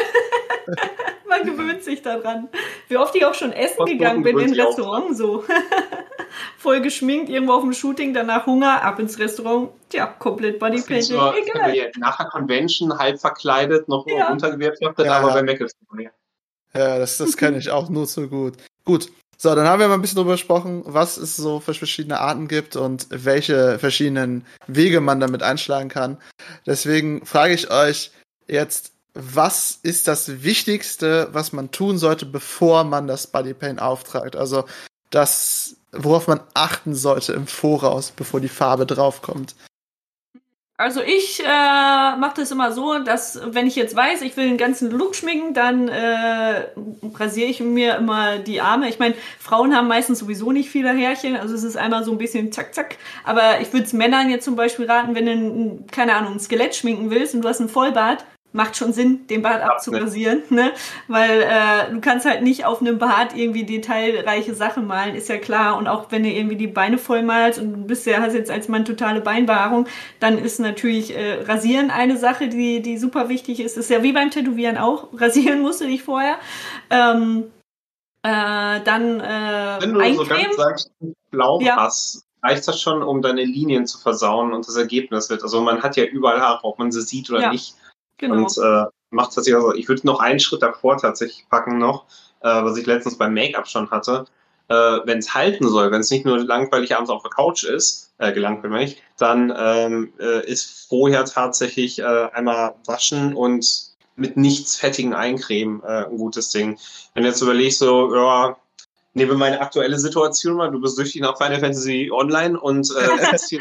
Man 1.29 1.45
gewöhnt 1.45 1.83
sich 1.83 2.03
daran. 2.03 2.49
Wie 2.89 2.97
oft 2.97 3.15
ich 3.17 3.25
auch 3.25 3.35
schon 3.35 3.53
essen 3.53 3.79
Was 3.79 3.91
gegangen 3.91 4.23
bin 4.23 4.39
in 4.39 4.55
Restaurant 4.55 5.17
so. 5.17 5.45
Voll 6.59 6.81
geschminkt, 6.81 7.29
irgendwo 7.29 7.55
auf 7.55 7.63
dem 7.63 7.73
Shooting, 7.73 8.15
danach 8.15 8.47
Hunger, 8.47 8.83
ab 8.83 9.01
ins 9.01 9.19
Restaurant. 9.19 9.71
Tja, 9.89 10.07
komplett 10.07 10.61
Bodypainting. 10.61 11.19
So, 11.19 11.33
Egal. 11.35 11.91
Nach 11.99 12.17
der 12.17 12.27
Convention 12.27 12.97
halb 12.97 13.19
verkleidet, 13.19 13.89
noch 13.89 14.07
ja. 14.07 14.29
runtergewirtschaftet, 14.29 15.07
ja, 15.07 15.19
aber 15.19 15.33
beim 15.33 15.47
Meckles. 15.47 15.73
Ja, 16.75 16.99
das, 16.99 17.19
das 17.19 17.37
kenne 17.37 17.59
ich 17.59 17.71
auch 17.71 17.89
nur 17.89 18.07
zu 18.07 18.29
gut. 18.29 18.55
Gut. 18.85 19.11
So, 19.43 19.53
dann 19.57 19.67
haben 19.67 19.81
wir 19.81 19.89
mal 19.89 19.95
ein 19.95 20.01
bisschen 20.01 20.17
darüber 20.17 20.35
gesprochen, 20.35 20.83
was 20.87 21.17
es 21.17 21.35
so 21.35 21.59
für 21.59 21.75
verschiedene 21.75 22.21
Arten 22.21 22.47
gibt 22.47 22.77
und 22.77 23.09
welche 23.11 23.81
verschiedenen 23.81 24.47
Wege 24.69 25.01
man 25.01 25.19
damit 25.19 25.43
einschlagen 25.43 25.89
kann. 25.89 26.17
Deswegen 26.65 27.27
frage 27.27 27.53
ich 27.53 27.69
euch, 27.69 28.13
Jetzt, 28.47 28.93
was 29.15 29.79
ist 29.83 30.09
das 30.09 30.43
Wichtigste, 30.43 31.29
was 31.33 31.53
man 31.53 31.71
tun 31.71 31.99
sollte, 31.99 32.27
bevor 32.27 32.85
man 32.85 33.07
das 33.07 33.27
Bodypaint 33.27 33.81
auftragt? 33.81 34.37
Also 34.37 34.65
das, 35.11 35.77
worauf 35.93 36.29
man 36.29 36.41
achten 36.55 36.95
sollte 36.95 37.33
im 37.33 37.47
Voraus, 37.47 38.11
bevor 38.11 38.41
die 38.41 38.49
Farbe 38.49 38.87
draufkommt. 38.87 39.55
Also 40.83 41.01
ich 41.01 41.41
äh, 41.41 41.47
mache 41.47 42.35
das 42.37 42.51
immer 42.51 42.73
so, 42.73 42.99
dass 42.99 43.41
wenn 43.47 43.69
ich 43.69 43.77
jetzt 43.77 43.95
weiß, 43.95 44.23
ich 44.23 44.37
will 44.37 44.49
den 44.49 44.59
ganzen 44.59 44.91
Look 44.91 45.15
schminken, 45.15 45.55
dann 45.55 45.87
äh, 45.87 46.67
rasiere 47.15 47.49
ich 47.49 47.61
mir 47.61 47.95
immer 47.95 48.39
die 48.39 48.61
Arme. 48.61 48.89
Ich 48.89 48.99
meine, 48.99 49.15
Frauen 49.39 49.77
haben 49.77 49.87
meistens 49.87 50.19
sowieso 50.19 50.51
nicht 50.51 50.71
viele 50.71 50.91
Härchen, 50.91 51.37
also 51.37 51.55
es 51.55 51.63
ist 51.63 51.77
einmal 51.77 52.03
so 52.03 52.11
ein 52.11 52.19
bisschen 52.19 52.51
zack, 52.51 52.75
zack. 52.75 52.97
Aber 53.23 53.61
ich 53.61 53.73
würde 53.73 53.87
es 53.87 53.93
Männern 53.93 54.29
jetzt 54.29 54.45
zum 54.45 54.57
Beispiel 54.57 54.91
raten, 54.91 55.15
wenn 55.15 55.27
du, 55.27 55.33
ein, 55.33 55.87
keine 55.93 56.17
Ahnung, 56.17 56.33
ein 56.33 56.41
Skelett 56.41 56.75
schminken 56.75 57.11
willst 57.11 57.37
und 57.37 57.43
du 57.43 57.49
hast 57.49 57.61
ein 57.61 57.69
Vollbart, 57.69 58.25
macht 58.53 58.77
schon 58.77 58.93
Sinn, 58.93 59.27
den 59.27 59.43
Bart 59.43 59.63
abzurasieren, 59.63 60.43
ne? 60.51 60.73
Weil 61.09 61.43
äh, 61.43 61.93
du 61.93 62.01
kannst 62.01 62.27
halt 62.27 62.43
nicht 62.43 62.65
auf 62.65 62.81
einem 62.81 62.99
Bart 62.99 63.37
irgendwie 63.37 63.65
detailreiche 63.65 64.55
Sachen 64.55 64.87
malen, 64.87 65.15
ist 65.15 65.29
ja 65.29 65.39
klar. 65.39 65.77
Und 65.77 65.89
auch 65.89 66.07
wenn 66.11 66.23
du 66.23 66.29
irgendwie 66.29 66.57
die 66.57 66.67
Beine 66.67 66.99
voll 66.99 67.23
malst 67.23 67.59
und 67.59 67.73
du 67.73 67.85
bist 67.87 68.07
ja, 68.07 68.21
hast 68.21 68.35
jetzt 68.35 68.51
als 68.51 68.69
Mann 68.69 68.85
totale 68.85 69.21
Beinbehaarung, 69.21 69.87
dann 70.21 70.39
ist 70.39 70.61
natürlich 70.61 71.17
äh, 71.17 71.43
Rasieren 71.43 71.91
eine 71.91 72.17
Sache, 72.17 72.49
die, 72.49 72.83
die 72.83 72.99
super 72.99 73.29
wichtig 73.29 73.61
ist. 73.61 73.77
Ist 73.77 73.91
ja 73.91 74.03
wie 74.03 74.13
beim 74.13 74.31
Tätowieren 74.31 74.77
auch. 74.77 75.09
Rasieren 75.21 75.63
musst 75.63 75.81
du 75.81 75.87
dich 75.87 76.03
vorher. 76.03 76.37
Ähm, 76.91 77.45
äh, 78.23 78.81
dann 78.85 79.21
äh, 79.21 79.79
Wenn 79.81 79.95
du 79.95 80.15
so 80.15 80.25
ganz 80.25 80.57
sagst, 80.57 80.93
blau 81.31 81.61
ja. 81.61 81.77
hast, 81.77 82.25
reicht 82.43 82.67
das 82.69 82.81
schon, 82.81 83.03
um 83.03 83.23
deine 83.23 83.45
Linien 83.45 83.87
zu 83.87 83.99
versauen 83.99 84.53
und 84.53 84.67
das 84.67 84.77
Ergebnis 84.77 85.31
wird. 85.31 85.43
Also 85.43 85.61
man 85.61 85.83
hat 85.83 85.97
ja 85.97 86.05
überall 86.05 86.41
Haare, 86.41 86.65
ob 86.65 86.79
man 86.79 86.93
sie 86.93 87.03
sieht 87.03 87.31
oder 87.31 87.41
ja. 87.41 87.53
nicht. 87.53 87.75
Genau. 88.23 88.37
Und 88.37 88.57
äh, 88.57 88.85
macht 89.11 89.35
tatsächlich, 89.35 89.57
also 89.57 89.75
ich 89.75 89.89
würde 89.89 90.07
noch 90.07 90.21
einen 90.21 90.39
Schritt 90.39 90.63
davor 90.63 90.97
tatsächlich 90.97 91.45
packen 91.51 91.79
noch, 91.79 92.07
äh, 92.41 92.49
was 92.49 92.77
ich 92.79 92.87
letztens 92.87 93.19
beim 93.19 93.35
Make-up 93.35 93.67
schon 93.67 93.91
hatte. 93.91 94.27
Äh, 94.69 94.75
wenn 94.75 95.19
es 95.19 95.35
halten 95.35 95.69
soll, 95.69 95.91
wenn 95.91 96.01
es 96.01 96.11
nicht 96.11 96.25
nur 96.25 96.39
langweilig 96.39 96.95
abends 96.95 97.11
auf 97.11 97.23
der 97.23 97.33
Couch 97.33 97.65
ist, 97.65 98.15
äh, 98.19 98.33
ich, 98.85 99.03
dann 99.19 99.53
ähm, 99.57 100.13
äh, 100.21 100.49
ist 100.49 100.89
vorher 100.89 101.25
tatsächlich 101.25 101.99
äh, 101.99 102.05
einmal 102.33 102.77
waschen 102.87 103.35
und 103.35 103.91
mit 104.15 104.37
nichts 104.37 104.77
fettigen 104.77 105.15
eincremen 105.15 105.83
äh, 105.83 106.05
ein 106.05 106.17
gutes 106.17 106.51
Ding. 106.51 106.79
Wenn 107.15 107.25
du 107.25 107.29
jetzt 107.31 107.41
überlegst, 107.41 107.81
so, 107.81 108.15
ja, 108.15 108.57
nehme 109.15 109.35
meine 109.35 109.61
aktuelle 109.61 109.99
Situation 109.99 110.57
mal, 110.57 110.71
du 110.71 110.81
bist 110.81 110.95
süchtig 110.95 111.23
nach 111.23 111.37
Final 111.39 111.59
Fantasy 111.59 112.09
Online 112.13 112.59
und 112.59 112.89
äh, 112.89 113.31
sitzt 113.33 113.49
hier 113.49 113.61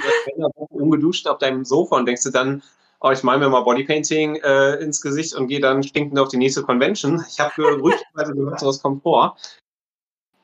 ungeduscht 0.70 1.26
auf 1.28 1.40
deinem 1.40 1.66
Sofa 1.66 1.96
und 1.96 2.06
denkst 2.06 2.24
dir 2.24 2.32
dann, 2.32 2.62
oh, 3.02 3.12
ich 3.12 3.24
mal 3.24 3.38
mir 3.40 3.50
mal 3.50 3.62
Bodypainting 3.62 4.36
äh, 4.38 4.76
ins 4.76 5.02
Gesicht 5.02 5.34
und 5.34 5.48
gehe 5.48 5.60
dann 5.60 5.84
stinkend 5.84 6.20
auf 6.20 6.30
die 6.30 6.38
nächste 6.38 6.62
Convention. 6.62 7.24
Ich 7.28 7.40
habe 7.40 7.52
gerüchteweise 7.56 8.34
gehört, 8.34 8.60
sowas 8.60 8.82
kommt 8.82 9.04
vor. 9.04 9.36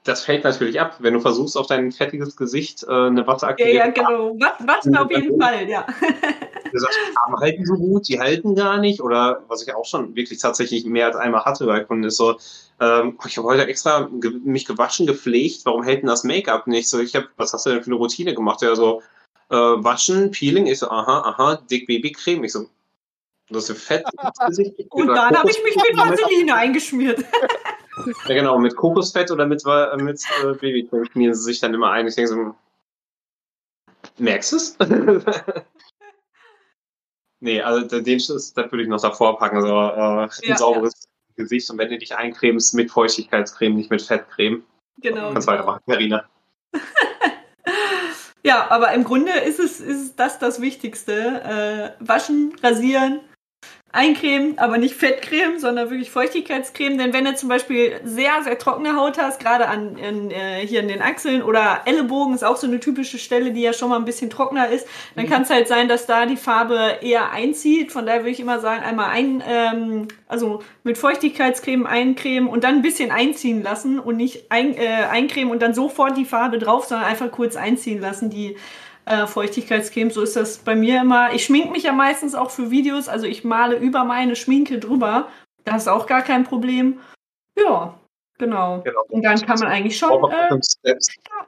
Das 0.03 0.24
fällt 0.24 0.45
natürlich 0.45 0.80
ab, 0.80 0.95
wenn 0.99 1.14
du 1.14 1.20
versuchst, 1.20 1.58
auf 1.58 1.68
dein 1.68 1.91
fettiges 1.91 2.36
Gesicht 2.36 2.84
äh, 2.84 2.91
eine 2.91 3.28
Watte 3.28 3.45
aktivieren. 3.45 3.76
Ja, 3.76 3.86
ja, 3.86 3.91
genau. 3.91 4.38
Watte 4.39 5.01
auf 5.01 5.12
jeden 5.12 5.39
Fall, 5.41 5.70
ja. 5.70 5.86
Du 6.72 6.80
sagst, 6.80 6.97
die 7.12 7.18
Arme 7.26 7.38
halten 7.39 7.66
so 7.66 7.76
gut, 7.76 8.08
die 8.08 8.20
halten 8.20 8.55
gar 8.55 8.78
nicht. 8.78 9.01
Oder 9.01 9.43
was 9.47 9.68
ich 9.68 9.76
auch 9.76 9.86
schon 9.86 10.16
wirklich 10.16 10.39
tatsächlich 10.39 10.86
mehr 10.86 11.08
als 11.08 11.18
einmal 11.18 11.43
hatte 11.45 11.66
bei 11.66 11.82
Kunden, 11.82 12.05
ist 12.05 12.18
so, 12.18 12.38
ähm, 12.80 13.20
ich 13.28 13.38
habe 13.38 13.47
heute 13.47 13.68
extra 13.68 14.10
mich 14.43 14.66
gewaschen, 14.66 15.08
gepflegt, 15.08 15.66
warum 15.66 15.84
hält 15.84 16.01
denn 16.01 16.10
das 16.10 16.24
Make-up 16.24 16.68
nicht? 16.68 16.89
So, 16.89 16.99
ich 16.99 17.16
habe, 17.16 17.28
was 17.36 17.53
hast 17.53 17.66
du 17.66 17.72
denn 17.72 17.84
für 17.84 17.91
eine 17.91 17.95
Routine 17.95 18.34
gemacht? 18.34 18.62
Ja, 18.62 18.76
so, 18.76 19.01
äh, 19.50 19.56
waschen, 19.56 20.32
Peeling. 20.32 20.68
Ich 20.68 20.80
so, 20.80 20.89
aha, 20.89 21.22
aha, 21.22 21.62
dick 21.70 21.88
Babycreme. 21.88 22.43
Ich 22.43 22.54
so, 22.54 22.68
das 23.50 23.70
ist 23.70 23.84
Fett 23.84 24.06
ins 24.24 24.39
Gesicht. 24.39 24.74
Und 24.89 25.08
dann 25.08 25.38
habe 25.38 25.50
ich 25.50 25.64
mich 25.64 25.76
mit 25.76 25.98
Vaseline 25.98 26.56
eingeschmiert. 26.56 27.20
ja, 28.28 28.36
genau, 28.36 28.60
mit 28.60 28.76
Kokosfett 28.76 29.32
oder 29.32 29.45
mit, 29.45 29.64
äh, 29.66 29.98
mit 29.98 30.22
äh, 30.43 30.54
Babycreme 30.54 31.06
schmieren 31.06 31.34
sie 31.34 31.43
sich 31.43 31.60
dann 31.60 31.74
immer 31.74 31.91
ein. 31.91 32.08
Ich 32.08 32.16
denke 32.16 32.30
so, 32.30 32.56
merkst 34.18 34.52
du 34.52 34.56
es? 34.58 34.78
nee, 37.39 37.62
also 37.62 38.00
den 38.00 38.20
Schuss, 38.20 38.54
das 38.54 38.72
würde 38.72 38.84
ich 38.84 38.89
noch 38.89 39.02
davor 39.02 39.38
packen. 39.38 39.62
So, 39.62 39.68
äh, 39.68 40.24
ein 40.24 40.30
ja, 40.41 40.58
sauberes 40.58 40.93
ja. 41.04 41.43
Gesicht 41.43 41.70
und 41.70 41.78
wenn 41.78 41.89
du 41.89 41.98
dich 41.98 42.16
eincremst 42.16 42.74
mit 42.74 42.91
Feuchtigkeitscreme, 42.91 43.76
nicht 43.76 43.91
mit 43.91 44.02
Fettcreme. 44.02 44.64
Genau. 45.00 45.32
Kannst 45.32 45.48
genau. 45.48 45.60
weitermachen, 45.60 45.84
Karina. 45.88 46.26
Ja, 48.48 48.72
aber 48.72 48.93
im 48.93 49.04
Grunde 49.04 49.34
ist 49.34 49.60
es, 49.60 49.82
ist 49.82 50.16
das 50.16 50.39
das 50.39 50.62
Wichtigste. 50.62 51.93
Äh, 52.00 52.08
waschen, 52.08 52.54
rasieren, 52.64 53.20
eincremen, 53.94 54.60
aber 54.60 54.78
nicht 54.78 54.96
Fettcreme, 54.96 55.60
sondern 55.60 55.90
wirklich 55.90 56.12
Feuchtigkeitscreme. 56.12 56.98
Denn 56.98 57.14
wenn 57.14 57.24
du 57.24 57.34
zum 57.36 57.48
Beispiel 57.48 57.94
sehr, 58.04 58.44
sehr 58.44 58.58
trockene 58.60 58.98
Haut 58.98 59.18
hast, 59.18 59.40
gerade 59.40 59.68
an, 59.68 59.98
in, 59.98 60.30
äh, 60.30 60.68
hier 60.68 60.82
in 60.82 60.90
den 60.90 61.02
Achseln 61.02 61.42
oder 61.42 61.82
Ellenbogen 61.86 62.36
ist 62.36 62.44
auch 62.44 62.58
so 62.58 62.68
eine 62.68 62.82
typische 62.82 63.18
Stelle, 63.18 63.52
die 63.52 63.62
ja 63.62 63.72
schon 63.72 63.90
mal 63.90 63.96
ein 63.96 64.06
bisschen 64.06 64.30
trockener 64.30 64.68
ist, 64.68 64.86
dann 65.16 65.26
mhm. 65.26 65.30
kann 65.30 65.42
es 65.44 65.50
halt 65.50 65.68
sein, 65.70 65.88
dass 65.88 66.06
da 66.06 66.26
die 66.26 66.36
Farbe 66.36 66.98
eher 67.02 67.32
einzieht. 67.32 67.94
Von 67.94 68.06
daher 68.06 68.22
würde 68.22 68.32
ich 68.32 68.42
immer 68.42 68.60
sagen, 68.60 68.84
einmal 68.84 69.10
ein, 69.10 69.42
ähm, 69.48 70.08
also 70.28 70.62
mit 70.84 70.98
Feuchtigkeitscreme 70.98 71.86
eincremen 71.86 72.50
und 72.50 72.66
dann 72.66 72.76
ein 72.76 72.82
bisschen 72.82 73.12
einziehen 73.12 73.64
lassen 73.64 74.00
und 74.00 74.18
nicht 74.18 74.52
ein, 74.52 74.76
äh, 74.76 75.06
eincremen 75.10 75.52
und 75.52 75.62
dann 75.62 75.74
sofort 75.74 76.18
die 76.18 76.26
Farbe 76.26 76.60
drauf, 76.60 76.86
sondern 76.86 77.08
einfach 77.08 77.32
kurz 77.32 77.56
einziehen 77.56 78.02
lassen, 78.02 78.30
die 78.30 78.58
äh, 79.08 79.28
Feuchtigkeitscreme. 79.28 80.12
So 80.12 80.22
ist 80.22 80.36
das 80.36 80.58
bei 80.58 80.76
mir 80.76 81.01
immer. 81.01 81.34
Ich 81.34 81.45
schminke 81.45 81.72
mich 81.72 81.84
ja 81.84 81.93
meistens 81.93 82.36
auch 82.36 82.51
für 82.51 82.70
Videos, 82.72 83.08
also 83.08 83.26
ich 83.26 83.43
male 83.43 83.78
über 83.78 84.03
meine 84.03 84.36
Schminke 84.36 84.80
drüber. 84.80 85.28
Das 85.64 85.84
ist 85.84 85.88
auch 85.88 86.05
gar 86.05 86.22
kein 86.22 86.43
Problem. 86.43 86.99
Ja, 87.58 87.97
genau. 88.38 88.82
genau. 88.82 89.01
Und 89.10 89.24
dann 89.24 89.41
kann 89.41 89.60
man 89.60 89.70
eigentlich 89.70 89.97
schon. 89.97 90.32
Äh, 90.84 90.95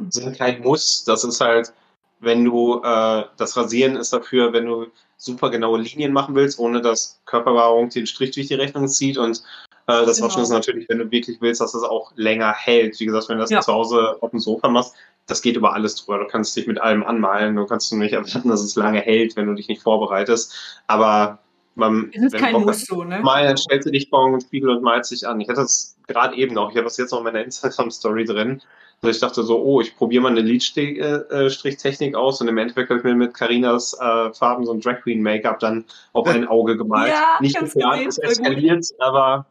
sind 0.09 0.37
kein 0.37 0.61
Muss. 0.61 1.03
Das 1.03 1.23
ist 1.23 1.39
halt, 1.41 1.73
wenn 2.19 2.43
du 2.43 2.81
äh, 2.83 3.23
das 3.37 3.55
Rasieren 3.55 3.95
ist 3.95 4.13
dafür, 4.13 4.53
wenn 4.53 4.65
du 4.65 4.87
super 5.17 5.49
genaue 5.49 5.79
Linien 5.79 6.13
machen 6.13 6.35
willst, 6.35 6.59
ohne 6.59 6.81
dass 6.81 7.21
Körperwahrung 7.25 7.89
den 7.89 8.07
Strich 8.07 8.31
durch 8.31 8.47
die 8.47 8.55
Rechnung 8.55 8.87
zieht 8.87 9.17
und 9.17 9.43
äh, 9.89 10.05
das 10.05 10.17
genau. 10.17 10.27
Waschen 10.27 10.43
ist 10.43 10.49
natürlich, 10.49 10.87
wenn 10.89 10.99
du 10.99 11.11
wirklich 11.11 11.41
willst, 11.41 11.61
dass 11.61 11.73
es 11.73 11.83
auch 11.83 12.11
länger 12.15 12.53
hält. 12.53 12.99
Wie 12.99 13.05
gesagt, 13.05 13.29
wenn 13.29 13.37
du 13.37 13.41
das 13.41 13.49
ja. 13.49 13.61
zu 13.61 13.73
Hause 13.73 14.17
auf 14.21 14.31
dem 14.31 14.39
Sofa 14.39 14.69
machst, 14.69 14.95
das 15.27 15.41
geht 15.41 15.55
über 15.55 15.73
alles 15.73 15.95
drüber. 15.95 16.19
Du 16.19 16.27
kannst 16.27 16.55
dich 16.55 16.67
mit 16.67 16.79
allem 16.79 17.03
anmalen. 17.03 17.55
Du 17.55 17.65
kannst 17.65 17.91
nicht 17.93 18.13
erwarten, 18.13 18.49
dass 18.49 18.61
es 18.61 18.75
lange 18.75 18.99
hält, 18.99 19.35
wenn 19.35 19.47
du 19.47 19.53
dich 19.53 19.67
nicht 19.67 19.81
vorbereitest. 19.81 20.81
Aber 20.87 21.39
man, 21.75 22.11
es 22.13 22.23
ist 22.23 22.35
kein 22.35 22.53
Bock 22.53 22.65
Muss 22.65 22.85
so, 22.85 23.03
ne? 23.03 23.19
Mal, 23.19 23.45
dann 23.45 23.57
stellst 23.57 23.87
du 23.87 23.91
dich 23.91 24.09
vor 24.09 24.25
einen 24.25 24.41
Spiegel 24.41 24.69
und 24.69 24.83
malst 24.83 25.11
dich 25.11 25.27
an. 25.27 25.39
Ich 25.39 25.47
hatte 25.47 25.61
das 25.61 25.97
gerade 26.07 26.35
eben 26.35 26.53
noch. 26.53 26.71
Ich 26.71 26.77
habe 26.77 26.85
das 26.85 26.97
jetzt 26.97 27.11
noch 27.11 27.19
in 27.19 27.25
meiner 27.25 27.43
Instagram-Story 27.45 28.25
drin. 28.25 28.61
Also 29.01 29.11
ich 29.11 29.19
dachte 29.19 29.43
so, 29.43 29.63
oh, 29.63 29.79
ich 29.79 29.95
probiere 29.95 30.23
mal 30.23 30.31
eine 30.31 30.41
Lidstrich-Technik 30.41 32.15
aus 32.15 32.41
und 32.41 32.49
im 32.49 32.57
Endeffekt 32.57 32.89
habe 32.89 32.99
ich 32.99 33.05
mir 33.05 33.15
mit 33.15 33.33
Carinas 33.33 33.93
äh, 33.93 34.33
Farben 34.33 34.65
so 34.65 34.73
ein 34.73 34.81
Drag 34.81 35.01
Queen 35.01 35.21
Make-up 35.21 35.59
dann 35.59 35.85
auf 36.11 36.27
ein 36.27 36.45
Auge 36.45 36.75
gemalt. 36.75 37.13
Ja, 37.13 37.37
Nicht 37.39 37.57
geplant, 37.57 38.07
es 38.07 38.17
eskaliert, 38.17 38.85
aber 38.99 39.45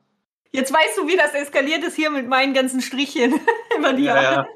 Jetzt 0.51 0.72
weißt 0.72 0.96
du, 0.96 1.07
wie 1.07 1.16
das 1.16 1.34
eskaliert 1.34 1.84
ist 1.84 1.96
hier 1.96 2.11
mit 2.11 2.26
meinen 2.26 2.55
ganzen 2.55 2.80
Strichchen 2.80 3.38
über 3.76 3.92
die 3.94 4.05
ja, 4.05 4.22
ja. 4.22 4.49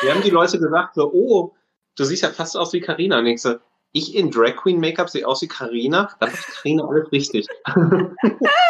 Wir 0.00 0.14
haben 0.14 0.22
die 0.22 0.30
Leute 0.30 0.58
gesagt, 0.58 0.94
so, 0.94 1.12
oh, 1.12 1.54
du 1.96 2.04
siehst 2.04 2.22
ja 2.22 2.30
fast 2.30 2.56
aus 2.56 2.72
wie 2.72 2.80
Karina. 2.80 3.18
Und 3.18 3.26
ich 3.26 3.40
so, 3.40 3.56
ich 3.92 4.16
in 4.16 4.30
Drag 4.30 4.56
Queen 4.56 4.80
Make-up 4.80 5.10
sehe 5.10 5.26
aus 5.26 5.42
wie 5.42 5.48
Karina, 5.48 6.10
dann 6.18 6.30
macht 6.30 6.46
Karina 6.48 6.86
alles 6.86 7.12
richtig. 7.12 7.46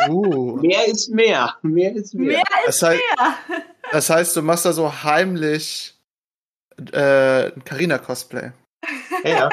uh. 0.08 0.56
Mehr 0.60 0.86
ist 0.86 1.10
mehr. 1.10 1.56
Mehr 1.62 1.94
ist 1.94 2.14
mehr. 2.14 2.32
Mehr 2.32 2.42
ist 2.66 2.82
das 2.82 2.82
heißt, 2.82 3.02
mehr. 3.18 3.58
Das 3.90 4.10
heißt, 4.10 4.36
du 4.36 4.42
machst 4.42 4.64
da 4.66 4.72
so 4.72 4.92
heimlich 5.02 5.94
äh, 6.92 7.50
Karina-Cosplay. 7.64 8.52
Ja. 9.24 9.48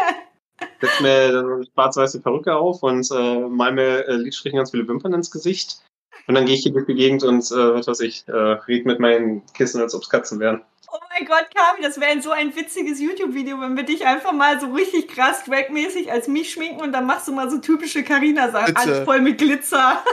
Setz 0.82 1.00
mir 1.02 1.28
eine 1.28 1.64
schwarz-weiße 1.74 2.22
Perücke 2.22 2.56
auf 2.56 2.84
und 2.84 3.10
äh, 3.12 3.40
mal 3.40 3.72
mir 3.72 4.08
äh, 4.08 4.16
Lidstrichen 4.16 4.58
ganz 4.58 4.72
viele 4.72 4.88
Wimpern 4.88 5.14
ins 5.14 5.32
Gesicht. 5.32 5.82
Und 6.30 6.36
dann 6.36 6.46
gehe 6.46 6.54
ich 6.54 6.62
hier 6.62 6.72
durch 6.72 6.86
die 6.86 6.94
Gegend 6.94 7.24
und, 7.24 7.44
äh, 7.52 7.74
was 7.74 7.88
weiß 7.88 8.02
ich, 8.02 8.24
äh, 8.28 8.32
red 8.32 8.86
mit 8.86 9.00
meinen 9.00 9.42
Kissen, 9.56 9.82
als 9.82 9.96
ob 9.96 10.04
es 10.04 10.10
Katzen 10.10 10.40
wären. 10.40 10.62
Oh 10.92 11.00
mein 11.10 11.28
Gott, 11.28 11.48
Kami, 11.56 11.82
das 11.82 12.00
wäre 12.00 12.22
so 12.22 12.30
ein 12.30 12.56
witziges 12.56 13.00
YouTube-Video, 13.00 13.60
wenn 13.60 13.76
wir 13.76 13.82
dich 13.82 14.06
einfach 14.06 14.32
mal 14.32 14.60
so 14.60 14.72
richtig 14.72 15.08
krass 15.08 15.44
dragmäßig 15.46 16.12
als 16.12 16.28
mich 16.28 16.52
schminken 16.52 16.82
und 16.82 16.92
dann 16.92 17.08
machst 17.08 17.28
du 17.28 17.32
mal 17.32 17.50
so 17.50 17.58
typische 17.58 18.04
Carina-Sachen. 18.04 18.76
Alles 18.76 19.00
voll 19.06 19.22
mit 19.22 19.40
Glitzer. 19.40 20.04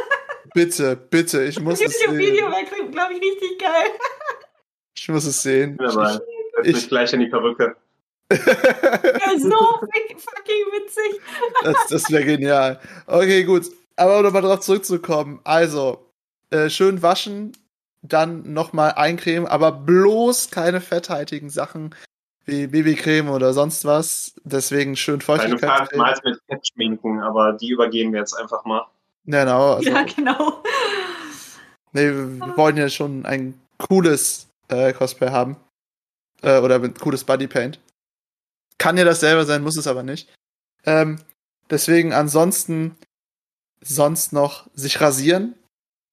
Bitte, 0.55 0.97
bitte, 0.97 1.45
ich 1.45 1.61
muss 1.61 1.83
es 1.83 1.99
sehen. 1.99 2.15
YouTube-Video 2.15 2.51
wäre, 2.51 2.65
glaube 2.91 3.13
ich, 3.13 3.21
richtig 3.21 3.59
geil. 3.59 3.91
Ich 4.97 5.07
muss 5.11 5.27
es 5.27 5.43
sehen. 5.43 5.77
Mal. 5.77 6.23
Ich, 6.63 6.77
mich 6.77 6.89
gleich 6.89 7.13
in 7.13 7.21
die 7.21 7.27
Perücke. 7.27 7.77
so 8.31 8.39
fucking 8.41 8.55
witzig. 10.73 11.21
das 11.63 11.77
das 11.91 12.11
wäre 12.11 12.25
genial. 12.25 12.81
Okay, 13.07 13.45
gut. 13.45 13.67
Aber 13.97 14.17
um 14.19 14.25
nochmal 14.25 14.41
drauf 14.41 14.61
zurückzukommen. 14.61 15.41
Also, 15.45 16.06
äh, 16.51 16.71
schön 16.71 17.03
waschen, 17.03 17.53
dann 18.03 18.53
nochmal 18.53 18.93
eincremen, 18.93 19.49
aber 19.49 19.73
bloß 19.73 20.51
keine 20.51 20.81
fetthaltigen 20.81 21.51
Sachen 21.51 21.95
wie 22.45 22.69
Babycreme 22.69 23.29
oder 23.31 23.53
sonst 23.53 23.85
was. 23.85 24.35
Deswegen 24.45 24.97
schön 24.97 25.21
Feuchtigkeit. 25.21 25.91
Keine 25.91 26.03
Mal 26.03 26.21
mit 26.25 26.41
Fett 26.49 26.67
schminken, 26.67 27.21
aber 27.21 27.53
die 27.53 27.71
übergehen 27.71 28.13
wir 28.13 28.21
jetzt 28.21 28.35
einfach 28.35 28.65
mal. 28.65 28.87
Genau. 29.25 29.75
Also, 29.77 29.91
ja, 29.91 30.03
genau. 30.05 30.63
Nee, 31.93 32.13
wir 32.13 32.57
wollen 32.57 32.77
ja 32.77 32.89
schon 32.89 33.27
ein 33.27 33.61
cooles 33.79 34.49
äh, 34.69 34.93
Cosplay 34.93 35.31
haben. 35.31 35.57
Äh, 36.43 36.61
oder 36.61 36.77
ein 36.77 36.95
cooles 36.95 37.25
Bodypaint. 37.25 37.81
Kann 38.79 38.97
ja 38.97 39.05
das 39.05 39.21
selber 39.21 39.45
sein, 39.45 39.63
muss 39.63 39.77
es 39.77 39.87
aber 39.87 40.03
nicht. 40.03 40.33
Ähm, 40.85 41.19
deswegen 41.71 42.13
ansonsten 42.13 42.97
sonst 43.81 44.33
noch 44.33 44.69
sich 44.75 45.01
rasieren. 45.01 45.55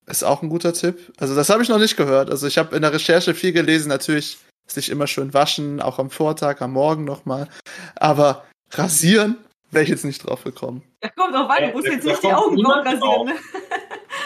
Ist 0.05 0.23
auch 0.23 0.41
ein 0.41 0.49
guter 0.49 0.73
Tipp. 0.73 1.13
Also 1.17 1.35
das 1.35 1.49
habe 1.49 1.63
ich 1.63 1.69
noch 1.69 1.79
nicht 1.79 1.95
gehört. 1.95 2.29
Also 2.29 2.47
ich 2.47 2.57
habe 2.57 2.75
in 2.75 2.81
der 2.81 2.93
Recherche 2.93 3.33
viel 3.33 3.53
gelesen. 3.53 3.89
Natürlich 3.89 4.37
sich 4.67 4.89
immer 4.89 5.07
schön 5.07 5.33
waschen, 5.33 5.81
auch 5.81 5.99
am 5.99 6.09
Vortag, 6.09 6.61
am 6.61 6.73
Morgen 6.73 7.03
nochmal. 7.03 7.47
Aber 7.95 8.43
rasieren, 8.71 9.37
Wäre 9.73 9.83
ich 9.83 9.89
jetzt 9.89 10.05
nicht 10.05 10.19
drauf 10.19 10.43
gekommen. 10.43 10.83
Ja, 11.03 11.09
kommt 11.09 11.33
drauf 11.33 11.49
an, 11.49 11.67
du 11.67 11.71
musst 11.71 11.87
jetzt 11.87 12.05
nicht 12.05 12.21
die 12.21 12.31
Augenbrauen 12.31 12.87
rasieren. 12.87 13.25
Ne? 13.25 13.33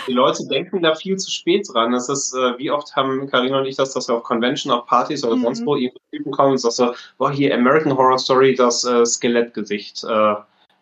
Die 0.05 0.11
Leute 0.11 0.45
denken 0.47 0.81
da 0.81 0.93
viel 0.93 1.15
zu 1.15 1.31
spät 1.31 1.65
dran. 1.71 1.93
Das 1.93 2.09
ist, 2.09 2.33
äh, 2.33 2.57
wie 2.57 2.69
oft 2.69 2.93
haben 2.97 3.29
Karina 3.29 3.59
und 3.59 3.65
ich 3.65 3.77
das, 3.77 3.93
dass 3.93 4.09
wir 4.09 4.15
auf 4.15 4.23
Convention, 4.23 4.73
auf 4.73 4.85
Partys 4.87 5.23
oder 5.23 5.37
mhm. 5.37 5.43
sonst 5.43 5.65
wo 5.65 5.77
Typen 6.11 6.31
kommen 6.33 6.51
und 6.51 6.57
sagst 6.57 6.77
so, 6.77 6.93
boah, 7.17 7.31
hier 7.31 7.55
American 7.55 7.95
Horror 7.95 8.19
Story, 8.19 8.55
das 8.55 8.83
äh, 8.83 9.05
Skelettgesicht 9.05 10.03
äh, 10.03 10.35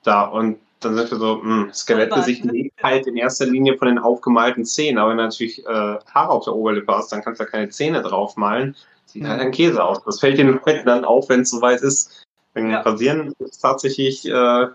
da. 0.03 0.23
Und 0.23 0.57
dann 0.85 0.95
sind 0.95 1.11
wir 1.11 1.17
so, 1.17 1.35
mh, 1.37 1.63
hm, 1.63 1.73
Skelettgesicht 1.73 2.45
lebt 2.45 2.81
halt 2.81 3.07
in 3.07 3.17
erster 3.17 3.45
Linie 3.45 3.77
von 3.77 3.87
den 3.87 3.99
aufgemalten 3.99 4.65
Zähnen. 4.65 4.97
Aber 4.97 5.11
wenn 5.11 5.17
du 5.17 5.23
natürlich 5.23 5.65
äh, 5.65 5.69
Haare 5.69 6.29
auf 6.29 6.45
der 6.45 6.55
Oberlippe 6.55 6.95
hast, 6.95 7.11
dann 7.11 7.23
kannst 7.23 7.39
du 7.39 7.45
da 7.45 7.49
keine 7.49 7.69
Zähne 7.69 8.01
draufmalen. 8.01 8.75
Sieht 9.05 9.23
mhm. 9.23 9.27
halt 9.27 9.41
ein 9.41 9.51
Käse 9.51 9.83
aus. 9.83 10.03
Das 10.03 10.19
fällt 10.19 10.37
den 10.37 10.59
Leuten 10.65 10.85
dann 10.85 11.05
auf, 11.05 11.29
wenn 11.29 11.41
es 11.41 11.49
soweit 11.49 11.81
ist. 11.81 12.23
Wenn 12.53 12.69
ja. 12.69 12.81
Rasieren 12.81 13.33
ist 13.39 13.59
tatsächlich 13.59 14.25
äh, 14.27 14.67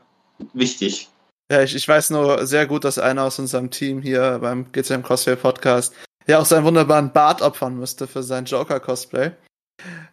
wichtig. 0.52 1.08
Ja, 1.50 1.62
ich, 1.62 1.74
ich 1.74 1.88
weiß 1.88 2.10
nur 2.10 2.46
sehr 2.46 2.66
gut, 2.66 2.84
dass 2.84 2.98
einer 2.98 3.24
aus 3.24 3.38
unserem 3.38 3.70
Team 3.70 4.02
hier 4.02 4.38
beim 4.40 4.70
GCM 4.70 5.02
Cosplay 5.02 5.36
Podcast 5.36 5.94
ja 6.26 6.38
auch 6.38 6.46
seinen 6.46 6.64
wunderbaren 6.64 7.12
Bart 7.12 7.42
opfern 7.42 7.76
müsste 7.76 8.06
für 8.06 8.22
sein 8.22 8.44
Joker-Cosplay. 8.44 9.32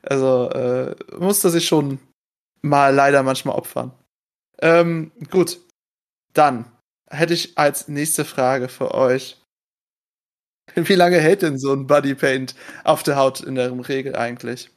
Also 0.01 0.49
äh, 0.49 0.95
musste 1.19 1.49
sich 1.49 1.67
schon 1.67 1.99
mal 2.61 2.93
leider 2.93 3.21
manchmal 3.23 3.55
opfern. 3.55 3.91
Ähm, 4.59 5.11
gut, 5.29 5.59
dann 6.37 6.71
hätte 7.09 7.33
ich 7.33 7.57
als 7.57 7.87
nächste 7.87 8.25
Frage 8.25 8.69
für 8.69 8.93
euch. 8.93 9.41
Wie 10.75 10.95
lange 10.95 11.19
hält 11.19 11.41
denn 11.41 11.57
so 11.57 11.73
ein 11.73 11.87
Bodypaint 11.87 12.55
auf 12.83 13.03
der 13.03 13.15
Haut 13.15 13.41
in 13.41 13.55
der 13.55 13.71
Regel 13.87 14.15
eigentlich? 14.15 14.69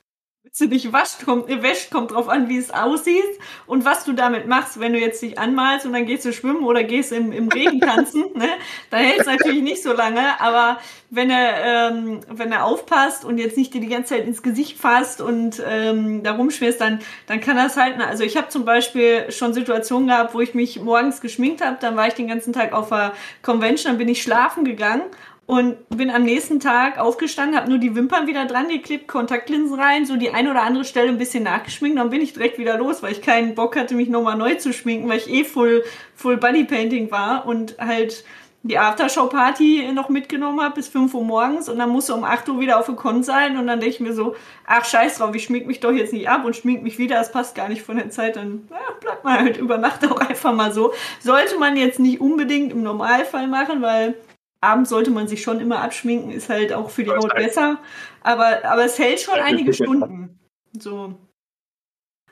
Du 0.59 0.68
dich 0.68 0.92
wascht, 0.92 1.24
kommt, 1.24 1.48
wäscht, 1.48 1.90
kommt 1.90 2.11
drauf 2.11 2.28
an, 2.28 2.48
wie 2.48 2.59
es 2.59 2.70
aussieht 2.70 3.38
und 3.66 3.84
was 3.84 4.05
du 4.05 4.12
damit 4.12 4.48
machst. 4.48 4.80
Wenn 4.80 4.92
du 4.92 4.98
jetzt 4.98 5.22
dich 5.22 5.38
anmalst 5.38 5.86
und 5.86 5.92
dann 5.92 6.07
gehst 6.07 6.24
du 6.24 6.32
schwimmen 6.32 6.64
oder 6.64 6.82
gehst 6.82 7.12
im, 7.12 7.32
im 7.32 7.48
Regen 7.48 7.80
tanzen, 7.80 8.24
ne, 8.34 8.48
dann 8.90 9.01
hält 9.01 9.20
es 9.20 9.26
natürlich 9.26 9.62
nicht 9.62 9.82
so 9.82 9.92
lange. 9.92 10.40
Aber 10.40 10.78
wenn 11.11 11.30
er, 11.30 11.90
ähm, 11.90 12.20
wenn 12.28 12.53
er 12.53 12.64
aufpasst 12.64 13.24
und 13.24 13.38
jetzt 13.38 13.57
nicht 13.57 13.74
dir 13.74 13.80
die 13.80 13.88
ganze 13.88 14.14
Zeit 14.14 14.26
ins 14.26 14.42
Gesicht 14.42 14.78
fasst 14.78 15.20
und 15.20 15.62
ähm, 15.66 16.22
da 16.22 16.32
rumschwirst, 16.32 16.80
dann, 16.80 17.01
dann 17.26 17.40
kann 17.40 17.57
das 17.57 17.76
halten. 17.76 18.01
Also 18.01 18.24
ich 18.24 18.36
habe 18.36 18.48
zum 18.48 18.64
Beispiel 18.64 19.30
schon 19.30 19.53
Situationen 19.55 20.09
gehabt, 20.09 20.34
wo 20.34 20.40
ich 20.40 20.55
mich 20.55 20.80
morgens 20.80 21.20
geschminkt 21.20 21.64
habe, 21.64 21.78
dann 21.80 21.96
war 21.96 22.09
ich 22.09 22.14
den 22.14 22.28
ganzen 22.28 22.53
Tag 22.53 22.72
auf 22.72 22.88
der 22.88 23.12
Convention, 23.42 23.92
dann 23.92 23.98
bin 23.98 24.09
ich 24.09 24.22
schlafen 24.22 24.64
gegangen 24.64 25.03
und 25.51 25.88
bin 25.88 26.11
am 26.11 26.22
nächsten 26.22 26.61
Tag 26.61 26.96
aufgestanden, 26.96 27.57
habe 27.57 27.68
nur 27.68 27.78
die 27.78 27.96
Wimpern 27.96 28.28
wieder 28.28 28.44
dran 28.44 28.68
geklebt, 28.68 29.09
Kontaktlinsen 29.09 29.80
rein, 29.80 30.07
so 30.07 30.14
die 30.14 30.30
ein 30.30 30.46
oder 30.46 30.62
andere 30.62 30.84
Stelle 30.84 31.09
ein 31.09 31.18
bisschen 31.18 31.42
nachgeschminkt, 31.42 31.98
dann 31.98 32.11
bin 32.11 32.20
ich 32.20 32.34
direkt 32.34 32.57
wieder 32.57 32.78
los, 32.78 33.03
weil 33.03 33.11
ich 33.11 33.20
keinen 33.20 33.57
Bock 33.57 33.74
hatte, 33.74 33.96
mich 33.96 34.09
nochmal 34.09 34.36
neu 34.36 34.55
zu 34.55 34.72
schminken, 34.72 35.09
weil 35.09 35.18
ich 35.18 35.28
eh 35.28 35.42
full, 35.42 35.82
full 36.14 36.36
Bodypainting 36.36 37.11
war 37.11 37.46
und 37.46 37.76
halt 37.80 38.22
die 38.62 38.78
Aftershow-Party 38.78 39.90
noch 39.92 40.09
mitgenommen 40.09 40.61
habe 40.61 40.76
bis 40.76 40.86
5 40.86 41.14
Uhr 41.14 41.24
morgens. 41.24 41.68
Und 41.68 41.78
dann 41.78 41.88
musste 41.88 42.14
um 42.14 42.24
8 42.24 42.48
Uhr 42.51 42.61
wieder 42.61 42.78
auf 42.78 42.86
der 42.86 42.94
Con 42.94 43.22
sein. 43.22 43.57
Und 43.57 43.66
dann 43.66 43.80
denke 43.80 43.94
ich 43.94 44.01
mir 44.01 44.12
so, 44.12 44.36
ach 44.66 44.84
scheiß 44.84 45.16
drauf, 45.16 45.34
ich 45.34 45.44
schmink 45.44 45.66
mich 45.66 45.80
doch 45.80 45.92
jetzt 45.92 46.12
nicht 46.12 46.28
ab 46.28 46.44
und 46.44 46.55
schmink 46.55 46.82
mich 46.82 46.98
wieder, 46.98 47.16
das 47.16 47.32
passt 47.32 47.55
gar 47.55 47.70
nicht 47.70 47.80
von 47.80 47.96
der 47.96 48.11
Zeit, 48.11 48.36
dann 48.36 48.68
ja, 48.70 48.76
bleibt 49.01 49.24
man 49.24 49.38
halt 49.38 49.57
über 49.57 49.78
Nacht 49.78 50.07
auch 50.07 50.20
einfach 50.20 50.53
mal 50.53 50.72
so. 50.72 50.92
Sollte 51.20 51.59
man 51.59 51.74
jetzt 51.76 51.98
nicht 51.98 52.20
unbedingt 52.20 52.70
im 52.72 52.82
Normalfall 52.82 53.48
machen, 53.48 53.80
weil 53.80 54.14
abends 54.61 54.90
sollte 54.90 55.11
man 55.11 55.28
sich 55.28 55.42
schon 55.42 55.61
immer 55.61 55.80
abschminken, 55.80 56.30
ist 56.30 56.48
halt 56.48 56.72
auch 56.72 56.90
für 56.90 57.04
die 57.04 57.11
Haut 57.11 57.34
besser. 57.34 57.78
Aber, 58.22 58.64
aber 58.64 58.84
es 58.84 58.98
hält 58.98 59.20
schon 59.20 59.38
einige 59.38 59.72
Stunden. 59.72 60.38
So. 60.78 61.14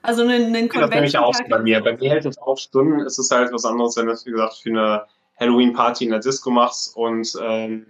Also 0.02 0.22
einen, 0.22 0.54
einen 0.54 0.68
Das 0.68 0.90
nämlich 0.90 1.18
auch 1.18 1.34
bei 1.48 1.58
mir. 1.58 1.80
Bei 1.82 1.96
mir 1.96 2.10
hält 2.10 2.26
es 2.26 2.38
auch 2.38 2.58
Stunden. 2.58 3.00
Es 3.00 3.18
ist 3.18 3.30
halt 3.30 3.52
was 3.52 3.64
anderes, 3.64 3.96
wenn 3.96 4.06
du 4.06 4.12
das, 4.12 4.26
wie 4.26 4.30
gesagt, 4.30 4.56
für 4.62 4.70
eine 4.70 5.06
Halloween-Party 5.40 6.04
in 6.04 6.10
der 6.10 6.20
Disco 6.20 6.50
machst 6.50 6.96
und 6.96 7.32
ähm, 7.42 7.86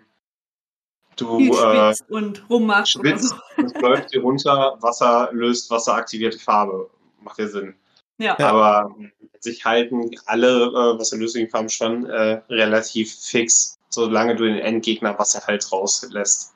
du 1.16 1.41
äh, 1.41 1.95
und 2.09 2.49
rummachst. 2.49 2.93
Schwitzt, 2.93 3.28
so. 3.28 3.62
es 3.62 3.74
läuft 3.80 4.12
dir 4.12 4.22
runter, 4.22 4.76
Wasser 4.80 5.30
löst 5.32 5.70
wasseraktivierte 5.70 6.39
Farbe. 6.39 6.89
Macht 7.20 7.39
ja 7.39 7.49
Sinn. 7.49 7.74
Ja. 8.18 8.39
Aber 8.39 8.95
sich 9.41 9.64
halten 9.64 10.11
alle 10.26 10.64
äh, 10.66 10.99
wasserlöslichen 10.99 11.51
Farben 11.51 11.68
schon 11.68 12.07
äh, 12.07 12.41
relativ 12.49 13.14
fix 13.14 13.78
solange 13.91 14.36
du 14.36 14.45
den 14.45 14.59
Endgegner 14.59 15.18
Wasser 15.18 15.47
halt 15.47 15.70
rauslässt. 15.72 16.55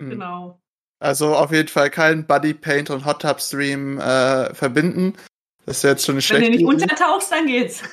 Hm. 0.00 0.10
Genau. 0.10 0.60
Also 1.00 1.36
auf 1.36 1.52
jeden 1.52 1.68
Fall 1.68 1.90
kein 1.90 2.26
Buddy 2.26 2.54
Paint 2.54 2.90
und 2.90 3.04
Hot 3.04 3.22
Tub 3.22 3.40
Stream 3.40 3.98
äh, 4.00 4.52
verbinden. 4.54 5.14
Das 5.64 5.78
ist 5.78 5.82
jetzt 5.84 6.04
schon 6.04 6.16
Wenn 6.16 6.22
schlecht. 6.22 6.42
Wenn 6.42 6.52
du 6.52 6.58
nicht 6.58 6.66
untertauchst, 6.66 7.30
dann 7.30 7.46
geht's. 7.46 7.82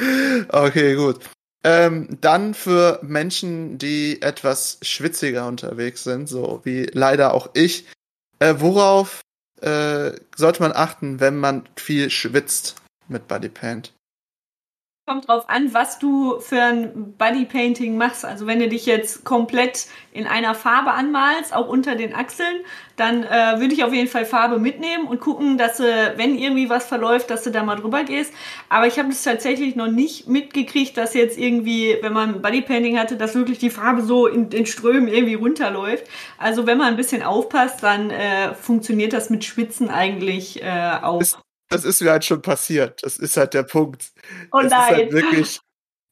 okay, 0.48 0.96
gut. 0.96 1.20
Ähm, 1.62 2.18
dann 2.20 2.54
für 2.54 3.00
Menschen, 3.02 3.76
die 3.78 4.22
etwas 4.22 4.78
schwitziger 4.82 5.46
unterwegs 5.46 6.04
sind, 6.04 6.28
so 6.28 6.60
wie 6.64 6.86
leider 6.92 7.34
auch 7.34 7.50
ich, 7.52 7.86
äh, 8.38 8.54
worauf 8.58 9.20
äh, 9.60 10.12
sollte 10.34 10.62
man 10.62 10.72
achten, 10.72 11.20
wenn 11.20 11.36
man 11.36 11.68
viel 11.76 12.08
schwitzt 12.08 12.76
mit 13.08 13.28
Body 13.28 13.50
Paint? 13.50 13.92
Kommt 15.10 15.26
drauf 15.26 15.48
an, 15.48 15.74
was 15.74 15.98
du 15.98 16.38
für 16.38 16.62
ein 16.62 17.14
Bodypainting 17.18 17.96
machst. 17.96 18.24
Also 18.24 18.46
wenn 18.46 18.60
du 18.60 18.68
dich 18.68 18.86
jetzt 18.86 19.24
komplett 19.24 19.88
in 20.12 20.28
einer 20.28 20.54
Farbe 20.54 20.92
anmalst, 20.92 21.52
auch 21.52 21.66
unter 21.66 21.96
den 21.96 22.14
Achseln, 22.14 22.60
dann 22.94 23.24
äh, 23.24 23.58
würde 23.58 23.74
ich 23.74 23.82
auf 23.82 23.92
jeden 23.92 24.06
Fall 24.06 24.24
Farbe 24.24 24.60
mitnehmen 24.60 25.08
und 25.08 25.20
gucken, 25.20 25.58
dass 25.58 25.78
du, 25.78 25.82
wenn 26.14 26.38
irgendwie 26.38 26.70
was 26.70 26.86
verläuft, 26.86 27.28
dass 27.30 27.42
du 27.42 27.50
da 27.50 27.64
mal 27.64 27.74
drüber 27.74 28.04
gehst. 28.04 28.32
Aber 28.68 28.86
ich 28.86 29.00
habe 29.00 29.08
es 29.08 29.24
tatsächlich 29.24 29.74
noch 29.74 29.90
nicht 29.90 30.28
mitgekriegt, 30.28 30.96
dass 30.96 31.14
jetzt 31.14 31.36
irgendwie, 31.36 31.96
wenn 32.02 32.12
man 32.12 32.40
Bodypainting 32.40 32.96
hatte, 32.96 33.16
dass 33.16 33.34
wirklich 33.34 33.58
die 33.58 33.70
Farbe 33.70 34.02
so 34.02 34.28
in 34.28 34.48
den 34.48 34.64
Strömen 34.64 35.08
irgendwie 35.08 35.34
runterläuft. 35.34 36.04
Also 36.38 36.68
wenn 36.68 36.78
man 36.78 36.86
ein 36.86 36.96
bisschen 36.96 37.24
aufpasst, 37.24 37.82
dann 37.82 38.10
äh, 38.10 38.54
funktioniert 38.54 39.12
das 39.12 39.28
mit 39.28 39.44
Schwitzen 39.44 39.90
eigentlich 39.90 40.62
äh, 40.62 40.98
auch. 41.02 41.20
Ist, 41.20 41.36
das 41.70 41.84
ist 41.84 42.02
mir 42.02 42.10
halt 42.10 42.24
schon 42.24 42.42
passiert. 42.42 43.02
Das 43.02 43.16
ist 43.16 43.36
halt 43.36 43.54
der 43.54 43.62
Punkt. 43.62 44.12
Oh 44.52 44.60
das 44.60 44.70
nein. 44.70 44.82
Ist 44.82 44.96
halt 44.96 45.12
wirklich 45.12 45.60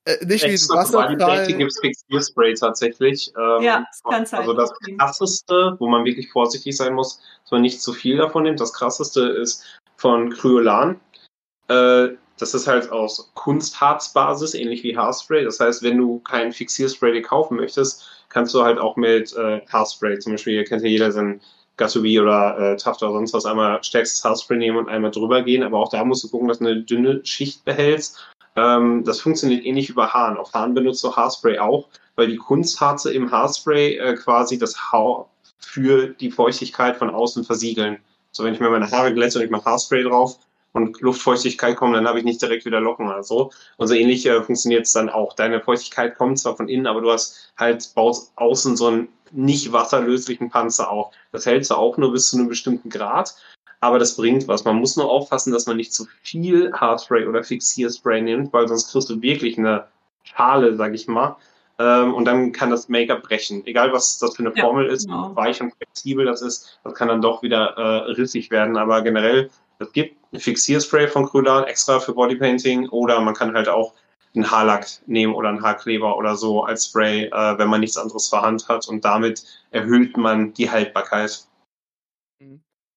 äh, 0.05 0.25
nicht 0.25 0.45
wie 0.45 0.51
ein 0.51 0.77
Wasserfall. 0.79 1.47
gibt 1.47 1.71
es 1.71 1.81
Fixierspray 1.81 2.55
tatsächlich. 2.55 3.33
Ähm, 3.37 3.63
ja, 3.63 3.85
das 3.91 4.03
kann 4.03 4.25
sein. 4.25 4.41
Also 4.41 4.55
das 4.55 4.73
krasseste, 4.79 5.77
wo 5.79 5.89
man 5.89 6.05
wirklich 6.05 6.31
vorsichtig 6.31 6.77
sein 6.77 6.95
muss, 6.95 7.21
dass 7.43 7.51
man 7.51 7.63
nicht 7.63 7.83
zu 7.83 7.93
viel 7.93 8.17
davon 8.17 8.45
nimmt. 8.45 8.61
Das 8.61 8.73
krasseste 8.73 9.21
ist 9.29 9.65
von 9.97 10.31
Kryolan. 10.31 11.01
Äh, 11.67 12.11
das 12.39 12.55
ist 12.55 12.69
halt 12.69 12.91
aus 12.93 13.33
Kunstharzbasis, 13.35 14.55
ähnlich 14.55 14.85
wie 14.85 14.97
Haarspray. 14.97 15.45
Das 15.45 15.59
heißt, 15.59 15.83
wenn 15.83 15.99
du 15.99 16.21
kein 16.21 16.53
Fixierspray 16.53 17.13
dir 17.13 17.23
kaufen 17.23 17.57
möchtest, 17.57 18.09
kannst 18.29 18.55
du 18.55 18.63
halt 18.63 18.79
auch 18.79 18.97
mit 18.97 19.35
äh, 19.37 19.61
Haarspray, 19.67 20.21
zum 20.21 20.35
Beispiel, 20.35 20.55
ihr 20.55 20.65
kennt 20.65 20.83
ja 20.83 20.89
jeder 20.89 21.11
seinen 21.11 21.41
Gatsubi 21.79 22.20
oder 22.20 22.59
äh, 22.59 22.76
Taft 22.76 23.03
oder 23.03 23.12
sonst 23.12 23.33
was 23.33 23.47
einmal 23.47 23.83
stärkstes 23.83 24.24
Haarspray 24.24 24.59
nehmen 24.59 24.76
und 24.76 24.89
einmal 24.89 25.11
drüber 25.11 25.43
gehen. 25.43 25.62
Aber 25.62 25.79
auch 25.79 25.89
da 25.89 26.05
musst 26.05 26.24
du 26.24 26.29
gucken, 26.29 26.49
dass 26.49 26.59
du 26.59 26.66
eine 26.66 26.83
dünne 26.83 27.24
Schicht 27.24 27.64
behältst. 27.64 28.18
Ähm, 28.57 29.05
das 29.05 29.20
funktioniert 29.20 29.64
ähnlich 29.64 29.89
wie 29.89 29.95
bei 29.95 30.07
Haaren. 30.07 30.37
Auf 30.37 30.53
Haaren 30.53 30.74
benutzt 30.74 31.03
du 31.05 31.14
Haarspray 31.14 31.59
auch, 31.59 31.89
weil 32.16 32.26
die 32.26 32.37
Kunstharze 32.37 33.12
im 33.12 33.31
Haarspray 33.31 33.97
äh, 33.97 34.14
quasi 34.14 34.59
das 34.59 34.76
Haar 34.93 35.31
für 35.59 36.09
die 36.09 36.31
Feuchtigkeit 36.31 36.97
von 36.97 37.11
außen 37.11 37.45
versiegeln. 37.45 37.99
So, 38.33 38.45
wenn 38.45 38.55
ich 38.55 38.61
mir 38.61 38.70
meine 38.70 38.91
Haare 38.91 39.14
glätte 39.14 39.39
und 39.39 39.45
ich 39.45 39.51
mache 39.51 39.64
Haarspray 39.64 40.03
drauf, 40.03 40.39
und 40.73 41.01
Luftfeuchtigkeit 41.01 41.77
kommt, 41.77 41.97
dann 41.97 42.07
habe 42.07 42.19
ich 42.19 42.25
nicht 42.25 42.43
direkt 42.43 42.64
wieder 42.64 42.81
Locken 42.81 43.09
oder 43.09 43.23
so. 43.23 43.51
Und 43.77 43.89
so 43.89 43.95
ähnlich 43.95 44.27
äh, 44.27 44.43
funktioniert 44.43 44.87
es 44.87 44.93
dann 44.93 45.09
auch. 45.09 45.35
Deine 45.35 45.61
Feuchtigkeit 45.61 46.16
kommt 46.16 46.39
zwar 46.39 46.57
von 46.57 46.69
innen, 46.69 46.87
aber 46.87 47.01
du 47.01 47.11
hast 47.11 47.53
halt 47.57 47.91
baust 47.95 48.33
außen 48.37 48.77
so 48.77 48.87
einen 48.87 49.09
nicht 49.33 49.73
wasserlöslichen 49.73 50.51
Panzer 50.51 50.91
auf. 50.91 51.12
Das 51.33 51.47
hältst 51.47 51.71
du 51.71 51.75
auch 51.75 51.97
nur 51.97 52.12
bis 52.12 52.31
zu 52.31 52.39
einem 52.39 52.49
bestimmten 52.49 52.91
Grad, 52.91 53.35
aber 53.81 53.99
das 53.99 54.16
bringt 54.16 54.49
was. 54.49 54.64
Man 54.64 54.77
muss 54.77 54.97
nur 54.97 55.11
aufpassen, 55.11 55.53
dass 55.53 55.66
man 55.66 55.77
nicht 55.77 55.93
zu 55.93 56.07
viel 56.23 56.73
Haarspray 56.73 57.27
oder 57.27 57.45
Fixierspray 57.45 58.21
nimmt, 58.23 58.53
weil 58.53 58.69
sonst 58.69 58.93
kriegst 58.93 59.11
du 59.11 59.21
wirklich 59.23 59.59
eine 59.59 59.87
Schale, 60.23 60.77
sag 60.77 60.95
ich 60.95 61.07
mal. 61.09 61.37
Ähm, 61.79 62.14
und 62.14 62.25
dann 62.25 62.51
kann 62.53 62.71
das 62.71 62.89
Make-up 62.89 63.23
brechen. 63.23 63.64
Egal, 63.66 63.93
was 63.93 64.19
das 64.19 64.35
für 64.35 64.43
eine 64.43 64.55
Formel 64.57 64.87
ist, 64.87 65.07
genau. 65.07 65.35
weich 65.37 65.61
und 65.61 65.73
flexibel 65.75 66.25
das 66.25 66.43
ist, 66.43 66.81
das 66.83 66.95
kann 66.95 67.09
dann 67.09 67.23
doch 67.23 67.43
wieder 67.43 67.77
äh, 67.77 68.11
rissig 68.12 68.51
werden. 68.51 68.77
Aber 68.77 69.03
generell 69.03 69.49
es 69.79 69.93
gibt 69.93 70.16
ein 70.33 70.41
Fixierspray 70.41 71.09
von 71.09 71.26
Krülan 71.26 71.64
extra 71.64 72.01
für 72.01 72.14
Bodypainting 72.14 72.89
oder 72.89 73.20
man 73.20 73.35
kann 73.35 73.55
halt 73.55 73.68
auch 73.68 73.95
einen 74.35 74.51
Haarlack 74.51 74.87
nehmen 75.07 75.35
oder 75.35 75.49
einen 75.49 75.62
Haarkleber 75.62 76.16
oder 76.16 76.37
so 76.37 76.64
als 76.64 76.87
Spray, 76.87 77.26
äh, 77.26 77.59
wenn 77.59 77.68
man 77.68 77.81
nichts 77.81 77.97
anderes 77.97 78.29
vorhand 78.29 78.68
hat 78.68 78.89
und 78.89 79.05
damit 79.05 79.45
erhöht 79.70 80.16
man 80.16 80.53
die 80.55 80.70
Haltbarkeit. 80.70 81.47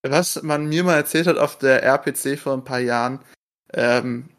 Was 0.03 0.41
man 0.41 0.67
mir 0.67 0.83
mal 0.83 0.95
erzählt 0.95 1.27
hat 1.27 1.37
auf 1.37 1.57
der 1.57 1.83
RPC 1.83 2.37
vor 2.37 2.53
ein 2.53 2.63
paar 2.63 2.79
Jahren, 2.79 3.19
ähm, 3.73 4.29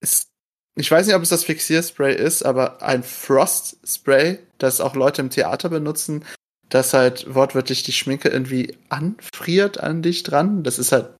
ist, 0.00 0.28
ich 0.76 0.90
weiß 0.90 1.06
nicht, 1.06 1.16
ob 1.16 1.22
es 1.22 1.28
das 1.28 1.44
Fixierspray 1.44 2.14
ist, 2.14 2.44
aber 2.44 2.82
ein 2.82 3.02
Frost-Spray, 3.02 4.38
das 4.58 4.80
auch 4.80 4.94
Leute 4.94 5.20
im 5.20 5.30
Theater 5.30 5.68
benutzen, 5.68 6.24
das 6.68 6.94
halt 6.94 7.34
wortwörtlich 7.34 7.82
die 7.82 7.92
Schminke 7.92 8.28
irgendwie 8.28 8.78
anfriert 8.88 9.78
an 9.78 10.02
dich 10.02 10.22
dran. 10.22 10.62
Das 10.62 10.78
ist 10.78 10.92
halt 10.92 11.14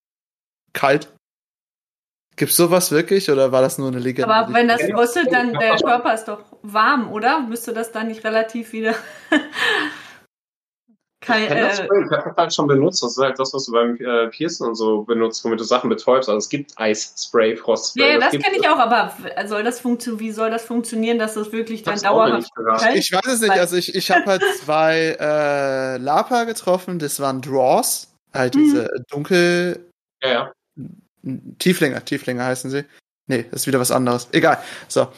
kalt 0.73 1.09
Gibt's 2.37 2.57
sowas 2.57 2.91
wirklich 2.91 3.31
oder 3.31 3.53
war 3.53 3.61
das 3.61 3.77
nur 3.79 3.89
eine 3.89 3.99
Legende? 3.99 4.35
Aber 4.35 4.55
wenn 4.55 4.67
das 4.67 4.83
frostet, 4.83 5.31
dann 5.33 5.53
der 5.53 5.77
Körper 5.77 6.15
ist 6.15 6.25
doch 6.25 6.41
warm, 6.63 7.13
oder? 7.13 7.41
Müsste 7.41 7.75
das 7.75 7.93
dann 7.93 8.09
nicht 8.09 8.25
relativ 8.25 8.73
wieder. 8.73 8.95
Kein, 11.21 11.45
ich 11.45 11.51
äh, 11.51 11.61
das, 11.61 11.79
ich 11.79 11.87
habe 11.87 12.25
das 12.25 12.37
halt 12.37 12.55
schon 12.55 12.67
benutzt. 12.67 13.03
Das 13.03 13.13
ist 13.13 13.23
halt 13.23 13.39
das, 13.39 13.55
was 13.55 13.67
du 13.67 13.73
beim 13.73 13.97
äh, 13.97 14.29
Piercen 14.29 14.67
und 14.67 14.75
so 14.75 15.03
benutzt, 15.03 15.45
womit 15.45 15.61
du 15.61 15.65
Sachen 15.65 15.89
betäubst. 15.89 16.29
Also 16.29 16.39
es 16.39 16.49
gibt 16.49 16.73
Eisspray, 16.77 17.55
Frostspray. 17.55 18.15
Ja, 18.15 18.19
das, 18.19 18.33
das 18.33 18.43
kenne 18.43 18.57
ich 18.57 18.69
auch, 18.69 18.79
aber 18.79 19.15
soll 19.47 19.63
das 19.63 19.85
wie 19.85 20.33
soll 20.33 20.51
das 20.51 20.65
funktionieren, 20.65 21.19
dass 21.21 21.35
das 21.35 21.53
wirklich 21.53 21.85
dann 21.85 22.01
dauerhaft? 22.01 22.51
Ich 22.95 23.13
weiß 23.13 23.27
es 23.27 23.41
nicht. 23.41 23.53
Also 23.53 23.77
ich, 23.77 23.95
ich 23.95 24.11
habe 24.11 24.25
halt 24.25 24.43
zwei 24.65 25.17
äh, 25.21 25.99
Lapa 25.99 26.43
getroffen. 26.45 26.99
Das 26.99 27.21
waren 27.21 27.41
Draws. 27.41 28.09
Halt 28.35 28.55
diese 28.55 28.85
mhm. 28.85 29.05
dunkel... 29.11 29.91
Ja, 30.25 30.31
ja. 30.31 30.53
Tieflinge, 31.59 32.05
Tieflinge 32.05 32.45
heißen 32.45 32.71
sie. 32.71 32.85
Nee, 33.27 33.47
das 33.51 33.63
ist 33.63 33.67
wieder 33.67 33.81
was 33.81 33.91
anderes. 33.91 34.29
Egal. 34.33 34.63
So. 34.89 35.09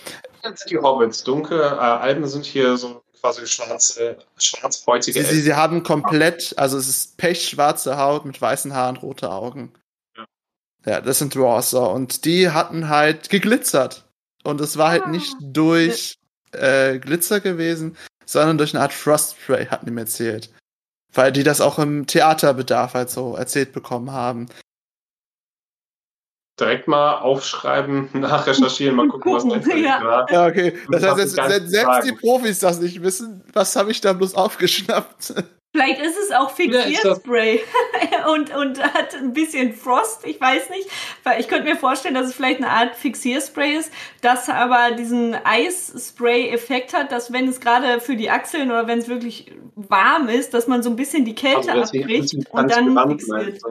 Das 0.42 0.60
sind 0.60 0.70
die 0.70 0.78
Hobbits. 0.78 1.24
Dunkel, 1.24 1.60
äh, 1.60 1.64
Alben 1.64 2.26
sind 2.26 2.44
hier 2.44 2.76
so 2.76 3.02
quasi 3.20 3.46
schwarze, 3.46 4.18
schwarzhäutige 4.36 5.24
sie, 5.24 5.34
sie, 5.34 5.40
sie, 5.40 5.54
haben 5.54 5.82
komplett, 5.82 6.52
also 6.58 6.76
es 6.76 6.88
ist 6.88 7.16
pechschwarze 7.16 7.96
Haut 7.96 8.26
mit 8.26 8.40
weißen 8.40 8.74
Haaren, 8.74 8.98
rote 8.98 9.30
Augen. 9.30 9.72
Ja, 10.16 10.24
ja 10.84 11.00
das 11.00 11.20
sind 11.20 11.34
Drawser. 11.34 11.90
Und 11.90 12.26
die 12.26 12.50
hatten 12.50 12.90
halt 12.90 13.30
geglitzert. 13.30 14.04
Und 14.42 14.60
es 14.60 14.76
war 14.76 14.90
halt 14.90 15.04
ah. 15.04 15.08
nicht 15.08 15.34
durch 15.40 16.18
äh, 16.52 16.98
Glitzer 16.98 17.40
gewesen, 17.40 17.96
sondern 18.26 18.58
durch 18.58 18.74
eine 18.74 18.82
Art 18.82 18.92
Frostspray, 18.92 19.66
hatten 19.66 19.86
die 19.86 19.92
mir 19.92 20.02
erzählt. 20.02 20.50
Weil 21.12 21.32
die 21.32 21.44
das 21.44 21.62
auch 21.62 21.78
im 21.78 22.06
Theaterbedarf 22.06 22.92
halt 22.92 23.08
so 23.08 23.36
erzählt 23.36 23.72
bekommen 23.72 24.12
haben 24.12 24.48
direkt 26.58 26.88
mal 26.88 27.18
aufschreiben, 27.18 28.08
nachrecherchieren, 28.12 28.96
mal 28.96 29.08
gucken, 29.08 29.32
was 29.32 29.44
da 29.44 29.74
ja. 29.74 30.26
ja, 30.30 30.46
okay. 30.46 30.74
Das 30.90 31.02
heißt, 31.02 31.18
jetzt, 31.18 31.34
selbst, 31.34 31.70
selbst 31.70 32.08
die 32.08 32.12
Profis 32.12 32.60
das 32.60 32.80
nicht 32.80 33.02
wissen, 33.02 33.42
was 33.52 33.74
habe 33.76 33.90
ich 33.90 34.00
da 34.00 34.12
bloß 34.12 34.34
aufgeschnappt? 34.34 35.34
Vielleicht 35.74 36.00
ist 36.00 36.16
es 36.16 36.30
auch 36.30 36.52
Fixierspray 36.52 37.60
und, 38.32 38.54
und 38.54 38.80
hat 38.80 39.16
ein 39.16 39.32
bisschen 39.32 39.72
Frost, 39.72 40.24
ich 40.24 40.40
weiß 40.40 40.70
nicht. 40.70 40.88
Weil 41.24 41.40
ich 41.40 41.48
könnte 41.48 41.64
mir 41.64 41.74
vorstellen, 41.74 42.14
dass 42.14 42.28
es 42.28 42.34
vielleicht 42.34 42.58
eine 42.58 42.70
Art 42.70 42.94
Fixierspray 42.94 43.74
ist, 43.74 43.92
das 44.20 44.48
aber 44.48 44.92
diesen 44.92 45.34
Eisspray-Effekt 45.34 46.94
hat, 46.94 47.10
dass 47.10 47.32
wenn 47.32 47.48
es 47.48 47.58
gerade 47.58 48.00
für 48.00 48.14
die 48.14 48.30
Achseln 48.30 48.70
oder 48.70 48.86
wenn 48.86 49.00
es 49.00 49.08
wirklich 49.08 49.50
warm 49.74 50.28
ist, 50.28 50.54
dass 50.54 50.68
man 50.68 50.84
so 50.84 50.90
ein 50.90 50.96
bisschen 50.96 51.24
die 51.24 51.34
Kälte 51.34 51.72
also, 51.72 51.98
abkriegt 51.98 52.36
und 52.52 52.70
dann 52.70 53.08
fixiert. 53.08 53.28
Meinst, 53.28 53.64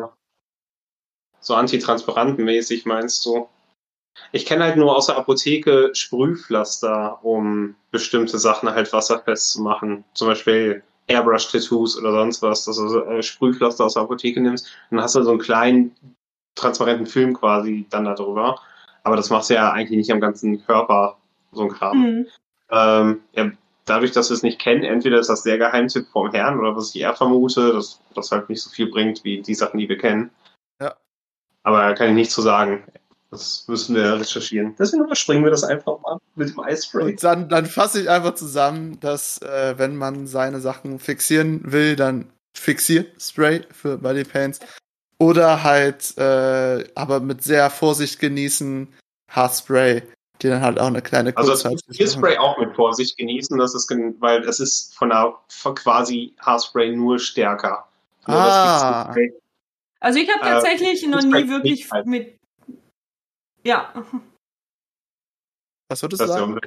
so 1.44 1.56
antitranspirant-mäßig 1.56 2.86
meinst 2.86 3.26
du? 3.26 3.48
Ich 4.32 4.46
kenne 4.46 4.64
halt 4.64 4.78
nur 4.78 4.96
aus 4.96 5.08
der 5.08 5.18
Apotheke 5.18 5.92
Sprühpflaster, 5.94 7.20
um 7.24 7.76
bestimmte 7.92 8.38
Sachen 8.38 8.70
halt 8.70 8.92
wasserfest 8.94 9.52
zu 9.52 9.62
machen. 9.62 10.04
Zum 10.14 10.28
Beispiel 10.28 10.84
Airbrush-Tattoos 11.08 11.98
oder 11.98 12.12
sonst 12.12 12.42
was, 12.42 12.66
dass 12.66 12.78
du 12.78 13.00
äh, 13.00 13.22
Sprühpflaster 13.22 13.86
aus 13.86 13.96
der 13.96 14.04
Apotheke 14.04 14.42
nimmst. 14.42 14.68
Dann 14.90 15.02
hast 15.02 15.16
du 15.16 15.24
so 15.24 15.32
einen 15.32 15.40
kleinen 15.40 15.96
transparenten 16.56 17.08
Film 17.08 17.34
quasi 17.34 17.86
dann 17.90 18.06
da 18.06 18.14
drüber. 18.14 18.60
Aber 19.04 19.16
das 19.16 19.30
machst 19.30 19.50
du 19.50 19.56
ja 19.56 19.72
eigentlich 19.72 19.98
nicht 19.98 20.12
am 20.12 20.22
ganzen 20.22 20.66
Körper, 20.66 21.18
so 21.52 21.64
ein 21.64 21.70
Kram. 21.70 22.00
Mhm. 22.00 22.28
Ähm, 22.72 23.22
ja, 23.34 23.52
dadurch, 23.86 24.12
dass 24.12 24.30
wir 24.30 24.36
es 24.36 24.44
nicht 24.44 24.60
kennen, 24.60 24.84
entweder 24.84 25.20
ist 25.20 25.30
das 25.30 25.44
der 25.44 25.58
Geheimtipp 25.58 26.08
vom 26.08 26.32
Herrn 26.32 26.60
oder 26.60 26.76
was 26.76 26.96
ich 26.96 27.02
eher 27.02 27.16
vermute, 27.16 27.74
dass 27.74 28.00
das 28.16 28.32
halt 28.32 28.50
nicht 28.50 28.62
so 28.62 28.70
viel 28.70 28.88
bringt 28.88 29.24
wie 29.24 29.42
die 29.42 29.56
Sachen, 29.56 29.80
die 29.80 29.90
wir 29.90 29.98
kennen. 29.98 30.32
Aber 31.64 31.80
da 31.80 31.94
kann 31.94 32.10
ich 32.10 32.16
nichts 32.16 32.34
zu 32.34 32.42
sagen. 32.42 32.84
Das 33.32 33.66
müssen 33.68 33.96
wir 33.96 34.20
recherchieren. 34.20 34.76
Deswegen 34.78 35.06
überspringen 35.06 35.44
wir 35.44 35.50
das 35.50 35.64
einfach 35.64 36.00
mal 36.02 36.20
mit 36.36 36.50
dem 36.50 36.60
Eispray. 36.60 37.12
Und 37.12 37.24
dann, 37.24 37.50
dann 37.50 37.66
fasse 37.66 38.02
ich 38.02 38.10
einfach 38.10 38.36
zusammen, 38.36 39.00
dass 39.00 39.42
äh, 39.42 39.74
wenn 39.78 39.96
man 39.96 40.28
seine 40.28 40.60
Sachen 40.60 41.00
fixieren 41.00 41.62
will, 41.64 41.96
dann 41.96 42.30
Fixierspray 42.54 43.64
für 43.72 43.98
Body 43.98 44.24
Paints. 44.24 44.60
Oder 45.18 45.64
halt, 45.64 46.16
äh, 46.18 46.88
aber 46.94 47.22
mit 47.22 47.44
sehr 47.44 47.72
Vorsicht 47.72 48.20
genießen, 48.20 48.88
Haarspray, 49.30 50.04
die 50.42 50.50
dann 50.50 50.62
halt 50.62 50.80
auch 50.80 50.88
eine 50.88 51.02
kleine 51.02 51.36
Also 51.36 51.52
das 51.52 51.64
Fixierspray 51.64 52.38
auch 52.38 52.60
mit 52.60 52.76
Vorsicht 52.76 53.18
genießen, 53.18 53.58
das 53.58 53.74
ist, 53.74 53.90
weil 54.20 54.44
es 54.44 54.60
ist 54.60 54.96
von 54.96 55.10
der 55.10 55.34
von 55.48 55.74
quasi 55.74 56.36
Haarspray 56.40 56.96
nur 56.96 57.18
stärker. 57.18 57.88
Nur 58.28 58.38
ah. 58.38 59.14
Also 60.04 60.20
ich 60.20 60.30
habe 60.30 60.42
äh, 60.42 60.50
tatsächlich 60.50 61.04
äh, 61.04 61.08
noch 61.08 61.22
nie 61.22 61.48
wirklich 61.48 61.90
halt. 61.90 62.06
mit. 62.06 62.38
Ja. 63.64 63.94
Was 65.90 66.02
würdest 66.02 66.22
du 66.22 66.28
sagen? 66.28 66.60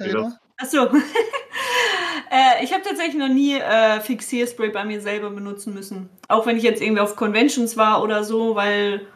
Achso. 0.57 0.87
äh, 2.30 2.64
ich 2.64 2.72
habe 2.72 2.82
tatsächlich 2.82 3.16
noch 3.16 3.28
nie 3.28 3.57
äh, 3.57 4.01
Fixierspray 4.01 4.70
bei 4.70 4.87
mir 4.87 5.03
selber 5.03 5.28
benutzen 5.28 5.74
müssen. 5.74 6.09
Auch 6.28 6.47
wenn 6.47 6.57
ich 6.57 6.62
jetzt 6.62 6.80
irgendwie 6.80 7.03
auf 7.03 7.14
Conventions 7.14 7.76
war 7.76 8.03
oder 8.03 8.24
so, 8.24 8.55
weil 8.55 9.07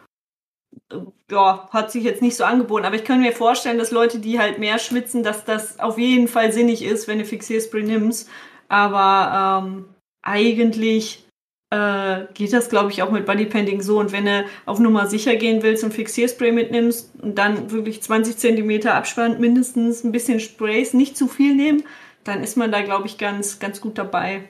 äh, 0.92 0.98
ja, 1.30 1.70
hat 1.70 1.90
sich 1.90 2.04
jetzt 2.04 2.20
nicht 2.20 2.36
so 2.36 2.44
angeboten. 2.44 2.84
Aber 2.84 2.96
ich 2.96 3.04
kann 3.04 3.22
mir 3.22 3.32
vorstellen, 3.32 3.78
dass 3.78 3.90
Leute, 3.90 4.18
die 4.18 4.38
halt 4.38 4.58
mehr 4.58 4.78
schwitzen, 4.78 5.22
dass 5.22 5.46
das 5.46 5.80
auf 5.80 5.96
jeden 5.96 6.28
Fall 6.28 6.52
sinnig 6.52 6.82
ist, 6.84 7.08
wenn 7.08 7.20
du 7.20 7.24
Fixierspray 7.24 7.84
nimmst. 7.84 8.28
Aber 8.68 9.64
ähm, 9.64 9.94
eigentlich 10.20 11.26
äh, 11.70 12.26
geht 12.34 12.52
das, 12.52 12.68
glaube 12.68 12.90
ich, 12.90 13.02
auch 13.02 13.10
mit 13.10 13.26
Bodypainting 13.26 13.80
so. 13.80 13.98
Und 13.98 14.12
wenn 14.12 14.26
du 14.26 14.44
auf 14.66 14.78
Nummer 14.78 15.06
sicher 15.06 15.36
gehen 15.36 15.62
willst 15.62 15.84
und 15.84 15.94
Fixierspray 15.94 16.52
mitnimmst 16.52 17.12
und 17.22 17.36
dann 17.36 17.70
wirklich 17.70 18.02
20 18.02 18.36
Zentimeter 18.36 18.94
Abstand 18.94 19.40
mindestens 19.40 20.04
ein 20.04 20.12
bisschen 20.12 20.40
Sprays, 20.40 20.94
nicht 20.94 21.16
zu 21.16 21.28
viel 21.28 21.54
nehmen, 21.54 21.84
dann 22.24 22.42
ist 22.42 22.56
man 22.56 22.72
da, 22.72 22.82
glaube 22.82 23.06
ich, 23.06 23.18
ganz, 23.18 23.58
ganz 23.60 23.80
gut 23.80 23.96
dabei. 23.98 24.48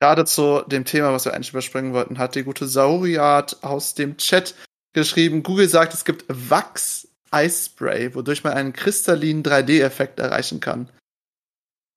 Gerade 0.00 0.24
zu 0.24 0.62
dem 0.66 0.84
Thema, 0.84 1.12
was 1.12 1.24
wir 1.24 1.32
eigentlich 1.32 1.50
überspringen 1.50 1.94
wollten, 1.94 2.18
hat 2.18 2.34
die 2.34 2.42
gute 2.42 2.66
Sauriat 2.66 3.58
aus 3.62 3.94
dem 3.94 4.16
Chat 4.16 4.54
geschrieben. 4.92 5.42
Google 5.42 5.68
sagt, 5.68 5.94
es 5.94 6.04
gibt 6.04 6.24
Wachs-Eisspray, 6.28 8.14
wodurch 8.14 8.44
man 8.44 8.52
einen 8.52 8.72
kristallinen 8.72 9.42
3D-Effekt 9.42 10.18
erreichen 10.18 10.60
kann. 10.60 10.90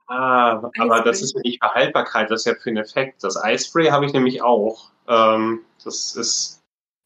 Ah, 0.08 0.62
aber 0.80 1.01
das 1.01 1.22
ist 1.22 1.36
ja 1.36 1.41
nicht 1.41 1.62
für 1.62 1.74
Haltbarkeit, 1.74 2.32
das 2.32 2.41
ist 2.41 2.45
ja 2.45 2.55
für 2.55 2.70
einen 2.70 2.78
Effekt. 2.78 3.24
Das 3.24 3.41
Eispray 3.41 3.88
habe 3.88 4.05
ich 4.05 4.14
nämlich 4.14 4.41
auch. 4.41 4.89
Ähm, 5.08 5.62
das 5.84 6.16
ist 6.16 6.62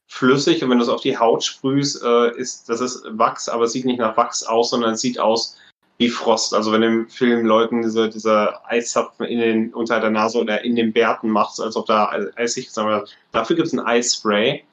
flüssig 0.08 0.62
und 0.62 0.70
wenn 0.70 0.78
du 0.78 0.84
es 0.84 0.90
auf 0.90 1.00
die 1.00 1.18
Haut 1.18 1.42
sprühst, 1.42 2.02
äh, 2.02 2.36
ist 2.36 2.68
das 2.68 2.80
ist 2.80 3.04
Wachs, 3.18 3.48
aber 3.48 3.64
es 3.64 3.72
sieht 3.72 3.86
nicht 3.86 3.98
nach 3.98 4.16
Wachs 4.16 4.42
aus, 4.44 4.70
sondern 4.70 4.92
es 4.92 5.00
sieht 5.00 5.18
aus 5.18 5.58
wie 5.98 6.08
Frost. 6.08 6.54
Also 6.54 6.72
wenn 6.72 6.82
im 6.82 7.08
Film 7.08 7.46
Leuten 7.46 7.82
diese, 7.82 8.08
diese 8.08 8.64
Eiszapfen 8.66 9.26
in 9.26 9.38
den, 9.38 9.74
unter 9.74 10.00
der 10.00 10.10
Nase 10.10 10.38
oder 10.38 10.64
in 10.64 10.76
den 10.76 10.92
Bärten 10.92 11.30
machst, 11.30 11.60
als 11.60 11.76
ob 11.76 11.86
da 11.86 12.10
eisig 12.36 12.66
ist. 12.66 12.76
Dafür 12.76 13.56
gibt 13.56 13.68
es 13.68 13.72
ein 13.72 13.80
Eisspray. 13.80 14.64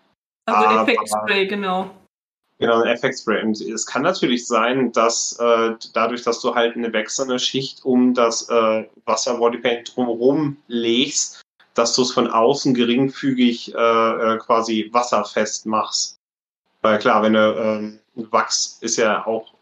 Also 0.46 0.82
Effektspray, 0.82 1.48
genau. 1.48 1.92
Genau, 2.60 2.82
ein 2.82 2.88
Effektspray. 2.88 3.42
Und 3.42 3.60
es 3.62 3.86
kann 3.86 4.02
natürlich 4.02 4.46
sein, 4.46 4.92
dass 4.92 5.40
äh, 5.40 5.76
dadurch, 5.94 6.24
dass 6.24 6.42
du 6.42 6.56
halt 6.56 6.76
eine 6.76 6.92
wechselnde 6.92 7.40
Schicht 7.40 7.86
um 7.86 8.14
das 8.14 8.50
äh, 8.50 8.86
Wasser-Bodypaint 9.06 9.96
drumherum 9.96 10.58
legst, 10.68 11.42
dass 11.74 11.96
du 11.96 12.02
es 12.02 12.12
von 12.12 12.28
außen 12.28 12.74
geringfügig 12.74 13.74
äh, 13.74 13.78
äh, 13.78 14.38
quasi 14.40 14.90
wasserfest 14.92 15.66
machst. 15.68 16.18
Weil 16.82 17.00
klar, 17.00 17.24
wenn 17.24 17.34
du 17.34 17.40
ähm, 17.40 18.00
Wachs 18.32 18.78
ist 18.82 18.98
ja 18.98 19.26
auch 19.26 19.54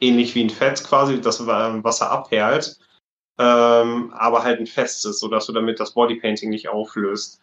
ähnlich 0.00 0.34
wie 0.34 0.42
ein 0.42 0.50
Fett 0.50 0.82
quasi, 0.82 1.20
das 1.20 1.46
Wasser 1.46 2.10
abperlt, 2.10 2.76
ähm, 3.38 4.12
aber 4.14 4.42
halt 4.42 4.58
ein 4.58 4.66
festes, 4.66 5.20
sodass 5.20 5.46
du 5.46 5.52
damit 5.52 5.78
das 5.78 5.92
Bodypainting 5.92 6.50
nicht 6.50 6.68
auflöst. 6.68 7.40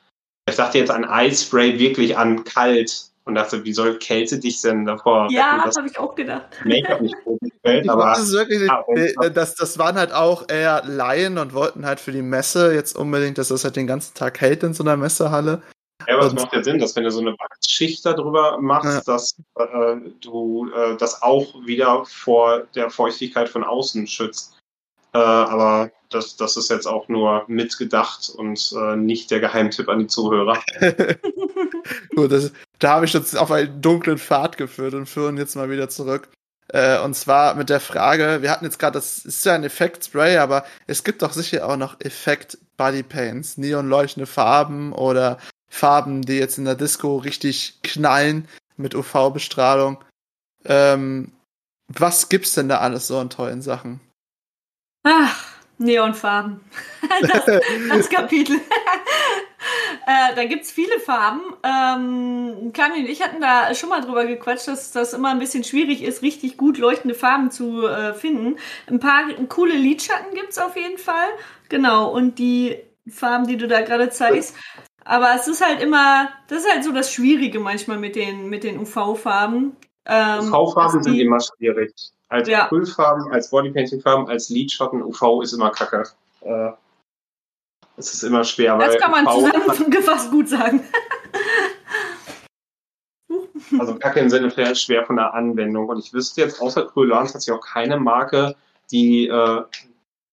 Ich 0.50 0.58
dachte 0.58 0.78
jetzt 0.78 0.92
an 0.92 1.06
Eispray 1.06 1.80
wirklich 1.80 2.18
an 2.18 2.44
kalt, 2.44 3.09
und 3.30 3.36
dachte, 3.36 3.64
wie 3.64 3.74
soll 3.74 3.98
Kälte 4.00 4.40
dich 4.40 4.62
denn 4.62 4.86
davor? 4.86 5.28
Ja, 5.32 5.64
habe 5.64 5.88
ich 5.88 5.98
auch 5.98 6.16
gedacht. 6.16 6.46
Make-up 6.66 7.02
nicht 7.02 7.16
gefällt, 7.26 7.90
aber. 7.90 8.14
Das, 8.16 8.32
wirklich, 8.32 8.70
ah, 8.70 9.30
das, 9.30 9.56
das 9.56 9.78
waren 9.78 9.96
halt 9.96 10.12
auch 10.12 10.50
eher 10.50 10.84
Laien 10.86 11.38
und 11.38 11.54
wollten 11.54 11.86
halt 11.86 12.00
für 12.00 12.12
die 12.12 12.22
Messe 12.22 12.74
jetzt 12.74 12.96
unbedingt, 12.96 13.38
dass 13.38 13.50
das 13.50 13.64
halt 13.64 13.76
den 13.76 13.88
ganzen 13.88 14.14
Tag 14.16 14.42
hält 14.42 14.64
in 14.64 14.74
so 14.74 14.84
einer 14.84 14.98
Messehalle. 14.98 15.62
Ja, 16.08 16.18
aber 16.18 16.28
es 16.28 16.34
macht 16.34 16.54
ja 16.54 16.64
Sinn, 16.64 16.80
dass 16.80 16.96
wenn 16.96 17.04
du 17.04 17.12
so 17.12 17.20
eine 17.20 17.34
Wachsschicht 17.34 18.06
darüber 18.06 18.58
machst, 18.60 19.08
ja. 19.08 19.14
dass 19.14 19.36
äh, 19.56 19.98
du 20.22 20.72
äh, 20.72 20.96
das 20.98 21.22
auch 21.22 21.54
wieder 21.66 22.06
vor 22.06 22.64
der 22.74 22.90
Feuchtigkeit 22.90 23.50
von 23.50 23.64
außen 23.64 24.08
schützt. 24.08 24.59
Äh, 25.14 25.18
aber 25.18 25.92
das, 26.10 26.36
das 26.36 26.58
ist 26.58 26.70
jetzt 26.70 26.88
auch 26.88 27.08
nur 27.08 27.46
mitgedacht 27.48 28.30
und 28.30 28.74
äh, 28.76 28.96
nicht 28.96 29.32
der 29.32 29.40
Geheimtipp 29.40 29.90
an 29.90 30.00
die 30.00 30.08
Zuhörer. 30.08 30.60
Gut, 32.16 32.32
das, 32.32 32.52
da 32.80 32.92
habe 32.92 33.06
ich 33.06 33.14
jetzt 33.14 33.38
auf 33.38 33.52
einen 33.52 33.82
dunklen 33.82 34.18
Pfad 34.18 34.58
geführt 34.58 34.94
und 34.94 35.08
führen 35.08 35.38
jetzt 35.38 35.56
mal 35.56 35.70
wieder 35.70 35.90
zurück. 35.90 36.30
Äh, 36.68 37.00
und 37.00 37.16
zwar 37.16 37.56
mit 37.56 37.70
der 37.70 37.80
Frage, 37.80 38.42
wir 38.42 38.52
hatten 38.52 38.66
jetzt 38.66 38.78
gerade, 38.78 38.94
das 38.94 39.20
ist 39.20 39.46
ja 39.46 39.54
ein 39.54 39.64
Effekt-Spray, 39.64 40.38
aber 40.38 40.66
es 40.86 41.04
gibt 41.04 41.22
doch 41.22 41.34
sicher 41.34 41.68
auch 41.68 41.78
noch 41.78 42.00
Effekt-Bodypaints, 42.00 43.58
neonleuchtende 43.58 44.28
Farben 44.28 44.94
oder 44.94 45.40
Farben, 45.70 46.22
die 46.22 46.38
jetzt 46.38 46.58
in 46.58 46.66
der 46.66 46.76
Disco 46.76 47.18
richtig 47.18 47.80
knallen 47.84 48.48
mit 48.78 48.94
UV-Bestrahlung. 48.94 50.04
Ähm, 50.66 51.32
was 51.88 52.30
gibt's 52.30 52.54
denn 52.54 52.70
da 52.70 52.80
alles 52.80 53.08
so 53.08 53.18
an 53.18 53.32
tollen 53.32 53.64
Sachen? 53.64 54.00
Ach, 55.04 55.50
Neonfarben. 55.80 56.60
das, 57.22 57.46
das 57.90 58.10
Kapitel. 58.10 58.58
äh, 60.08 60.36
da 60.36 60.44
gibt's 60.44 60.72
viele 60.72 61.00
Farben. 61.00 61.42
Ähm, 61.64 62.74
Kami 62.74 63.00
und 63.00 63.10
ich 63.10 63.22
hatten 63.22 63.40
da 63.40 63.74
schon 63.74 63.90
mal 63.90 64.02
drüber 64.02 64.26
gequatscht, 64.26 64.68
dass 64.68 64.92
das 64.92 65.14
immer 65.14 65.30
ein 65.30 65.40
bisschen 65.40 65.64
schwierig 65.64 66.04
ist, 66.04 66.22
richtig 66.22 66.58
gut 66.58 66.78
leuchtende 66.78 67.16
Farben 67.16 67.50
zu 67.50 67.88
äh, 67.88 68.14
finden. 68.14 68.58
Ein 68.88 69.00
paar 69.00 69.24
coole 69.48 69.76
Lidschatten 69.76 70.36
gibt's 70.36 70.58
auf 70.58 70.76
jeden 70.76 70.98
Fall. 70.98 71.30
Genau, 71.70 72.12
und 72.12 72.40
die 72.40 72.78
Farben, 73.08 73.48
die 73.48 73.58
du 73.58 73.68
da 73.68 73.82
gerade 73.82 74.10
zeigst. 74.10 74.56
Aber 75.06 75.34
es 75.34 75.48
ist 75.48 75.66
halt 75.66 75.82
immer, 75.82 76.30
das 76.48 76.66
ist 76.66 76.72
halt 76.72 76.84
so 76.84 76.92
das 76.92 77.14
Schwierige 77.14 77.60
manchmal 77.60 77.98
mit 77.98 78.16
den, 78.16 78.50
mit 78.50 78.64
den 78.66 78.80
UV-Farben. 78.80 79.78
Ähm, 80.06 80.54
UV-Farben 80.54 81.04
sind 81.04 81.16
immer 81.18 81.40
schwierig. 81.40 81.94
Als 82.30 82.48
ja. 82.48 82.66
Acrylfarben, 82.66 83.32
als 83.32 83.50
Bodypainting-Farben, 83.50 84.30
als 84.30 84.50
Lidschatten, 84.50 85.02
UV 85.02 85.42
ist 85.42 85.54
immer 85.54 85.72
kacke. 85.72 86.04
Äh, 86.42 86.72
es 87.98 88.14
ist 88.14 88.24
immer 88.24 88.44
schwer. 88.44 88.78
Das 88.78 88.98
kann 88.98 89.12
man 89.12 89.26
UV 89.26 89.52
zusammengefasst 89.66 90.32
gut 90.32 90.48
sagen. 90.48 90.82
also 93.80 93.96
kacke 93.96 94.20
im 94.20 94.30
Sinne 94.30 94.52
von 94.52 94.76
schwer 94.76 95.06
von 95.06 95.16
der 95.16 95.34
Anwendung. 95.34 95.90
Und 95.90 96.00
ich 96.00 96.14
wüsste 96.14 96.42
jetzt, 96.42 96.62
außer 96.62 96.84
Acrylans 96.84 97.34
hat 97.34 97.42
sich 97.42 97.54
auch 97.54 97.62
keine 97.62 98.00
Marke, 98.00 98.56
die 98.92 99.28
äh, 99.28 99.64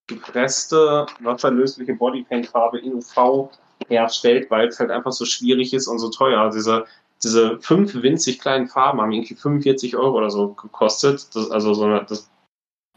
gepresste, 0.06 1.06
wasserlösliche 1.20 1.94
Bodypaint-Farbe 1.94 2.78
in 2.78 2.94
UV 2.94 3.50
herstellt, 3.88 4.50
weil 4.50 4.68
es 4.68 4.78
halt 4.78 4.90
einfach 4.90 5.12
so 5.12 5.24
schwierig 5.24 5.74
ist 5.74 5.88
und 5.88 5.98
so 5.98 6.10
teuer. 6.10 6.40
Also 6.40 6.58
diese, 6.58 6.84
diese 7.22 7.58
fünf 7.60 7.94
winzig 7.94 8.38
kleinen 8.40 8.68
Farben 8.68 9.00
haben 9.00 9.12
irgendwie 9.12 9.34
45 9.34 9.96
Euro 9.96 10.16
oder 10.16 10.30
so 10.30 10.48
gekostet. 10.54 11.34
Das, 11.34 11.50
also 11.50 11.74
so 11.74 11.84
eine, 11.84 12.04
das 12.08 12.30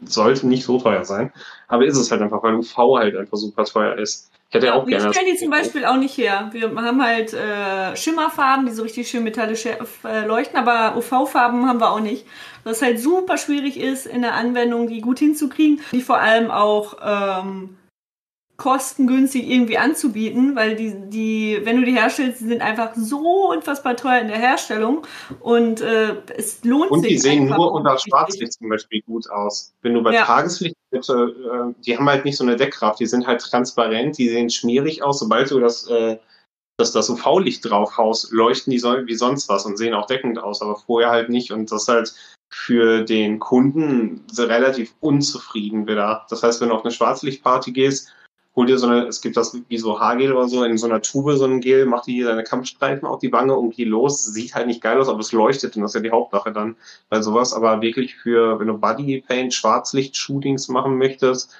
sollte 0.04 0.46
nicht 0.46 0.64
so 0.64 0.78
teuer 0.78 1.04
sein. 1.04 1.32
Aber 1.68 1.84
ist 1.84 1.96
es 1.96 2.10
halt 2.10 2.22
einfach, 2.22 2.42
weil 2.42 2.54
UV 2.54 2.76
halt 2.96 3.16
einfach 3.16 3.36
super 3.36 3.64
teuer 3.64 3.96
ist. 3.96 4.30
Ich 4.48 4.54
hätte 4.54 4.66
ja, 4.66 4.74
auch 4.74 4.84
gerne. 4.84 5.04
Wir 5.04 5.12
stellen 5.12 5.32
die 5.32 5.38
zum 5.38 5.50
Beispiel 5.50 5.84
auch 5.84 5.96
nicht 5.96 6.18
her. 6.18 6.48
Wir 6.52 6.74
haben 6.74 7.02
halt 7.02 7.32
äh, 7.32 7.96
Schimmerfarben, 7.96 8.66
die 8.66 8.72
so 8.72 8.82
richtig 8.82 9.08
schön 9.08 9.22
metallisch 9.22 9.64
äh, 9.66 10.26
leuchten, 10.26 10.58
aber 10.58 10.96
UV-Farben 10.96 11.68
haben 11.68 11.80
wir 11.80 11.92
auch 11.92 12.00
nicht. 12.00 12.26
Was 12.64 12.82
halt 12.82 12.98
super 12.98 13.38
schwierig 13.38 13.78
ist 13.78 14.06
in 14.06 14.22
der 14.22 14.34
Anwendung, 14.34 14.88
die 14.88 15.00
gut 15.00 15.20
hinzukriegen, 15.20 15.80
die 15.92 16.02
vor 16.02 16.18
allem 16.18 16.50
auch 16.50 16.96
ähm, 17.00 17.76
kostengünstig 18.60 19.48
irgendwie 19.48 19.78
anzubieten, 19.78 20.54
weil 20.54 20.76
die, 20.76 20.94
die, 21.08 21.60
wenn 21.64 21.78
du 21.78 21.86
die 21.86 21.94
herstellst, 21.94 22.40
sind 22.40 22.60
einfach 22.60 22.94
so 22.94 23.50
unfassbar 23.50 23.96
teuer 23.96 24.20
in 24.20 24.28
der 24.28 24.36
Herstellung 24.36 25.06
und 25.40 25.80
äh, 25.80 26.16
es 26.36 26.62
lohnt 26.62 26.90
und 26.90 27.00
sich. 27.00 27.10
Und 27.10 27.14
die 27.14 27.18
sehen 27.18 27.46
nur 27.46 27.72
unter 27.72 27.98
Schwarzlicht 27.98 28.52
zum 28.52 28.68
Beispiel 28.68 29.00
gut 29.00 29.30
aus. 29.30 29.72
Wenn 29.80 29.94
du 29.94 30.02
bei 30.02 30.12
ja. 30.12 30.26
Tageslicht, 30.26 30.76
bitte, 30.90 31.34
äh, 31.42 31.82
die 31.86 31.96
haben 31.96 32.06
halt 32.06 32.26
nicht 32.26 32.36
so 32.36 32.44
eine 32.44 32.54
Deckkraft, 32.54 33.00
die 33.00 33.06
sind 33.06 33.26
halt 33.26 33.40
transparent, 33.40 34.18
die 34.18 34.28
sehen 34.28 34.50
schmierig 34.50 35.02
aus, 35.02 35.20
sobald 35.20 35.50
du 35.50 35.58
das, 35.58 35.88
äh, 35.88 36.18
das, 36.76 36.92
das 36.92 37.08
UV-Licht 37.08 37.64
drauf 37.64 37.96
haust, 37.96 38.30
leuchten 38.30 38.72
die 38.72 38.78
so, 38.78 38.94
wie 39.06 39.14
sonst 39.14 39.48
was 39.48 39.64
und 39.64 39.78
sehen 39.78 39.94
auch 39.94 40.04
deckend 40.04 40.38
aus, 40.38 40.60
aber 40.60 40.76
vorher 40.76 41.08
halt 41.08 41.30
nicht 41.30 41.50
und 41.50 41.72
das 41.72 41.88
halt 41.88 42.12
für 42.52 43.04
den 43.04 43.38
Kunden 43.38 44.26
relativ 44.36 44.92
unzufrieden 45.00 45.86
wieder. 45.86 46.26
Das 46.28 46.42
heißt, 46.42 46.60
wenn 46.60 46.68
du 46.68 46.74
auf 46.74 46.84
eine 46.84 46.92
Schwarzlichtparty 46.92 47.72
gehst, 47.72 48.12
hol 48.60 48.66
dir 48.66 48.78
so 48.78 48.88
eine, 48.88 49.06
es 49.06 49.22
gibt 49.22 49.38
das 49.38 49.58
wie 49.68 49.78
so 49.78 49.98
Haargel 49.98 50.32
oder 50.32 50.46
so, 50.46 50.64
in 50.64 50.76
so 50.76 50.86
einer 50.86 51.00
Tube 51.00 51.34
so 51.36 51.46
ein 51.46 51.60
Gel, 51.60 51.86
mach 51.86 52.04
dir 52.04 52.12
hier 52.12 52.26
deine 52.26 52.44
Kampfstreifen 52.44 53.08
auf 53.08 53.18
die 53.20 53.32
Wange 53.32 53.56
und 53.56 53.74
geh 53.74 53.84
los. 53.84 54.26
Sieht 54.26 54.54
halt 54.54 54.66
nicht 54.66 54.82
geil 54.82 55.00
aus, 55.00 55.08
aber 55.08 55.20
es 55.20 55.32
leuchtet 55.32 55.76
und 55.76 55.82
das 55.82 55.92
ist 55.92 55.94
ja 55.94 56.02
die 56.02 56.10
Hauptsache 56.10 56.52
dann 56.52 56.76
bei 57.08 57.22
sowas. 57.22 57.54
Aber 57.54 57.80
wirklich 57.80 58.16
für, 58.16 58.60
wenn 58.60 58.66
du 58.66 58.76
Bodypaint, 58.76 59.54
Schwarzlicht-Shootings 59.54 60.68
machen 60.68 60.98
möchtest, 60.98 61.56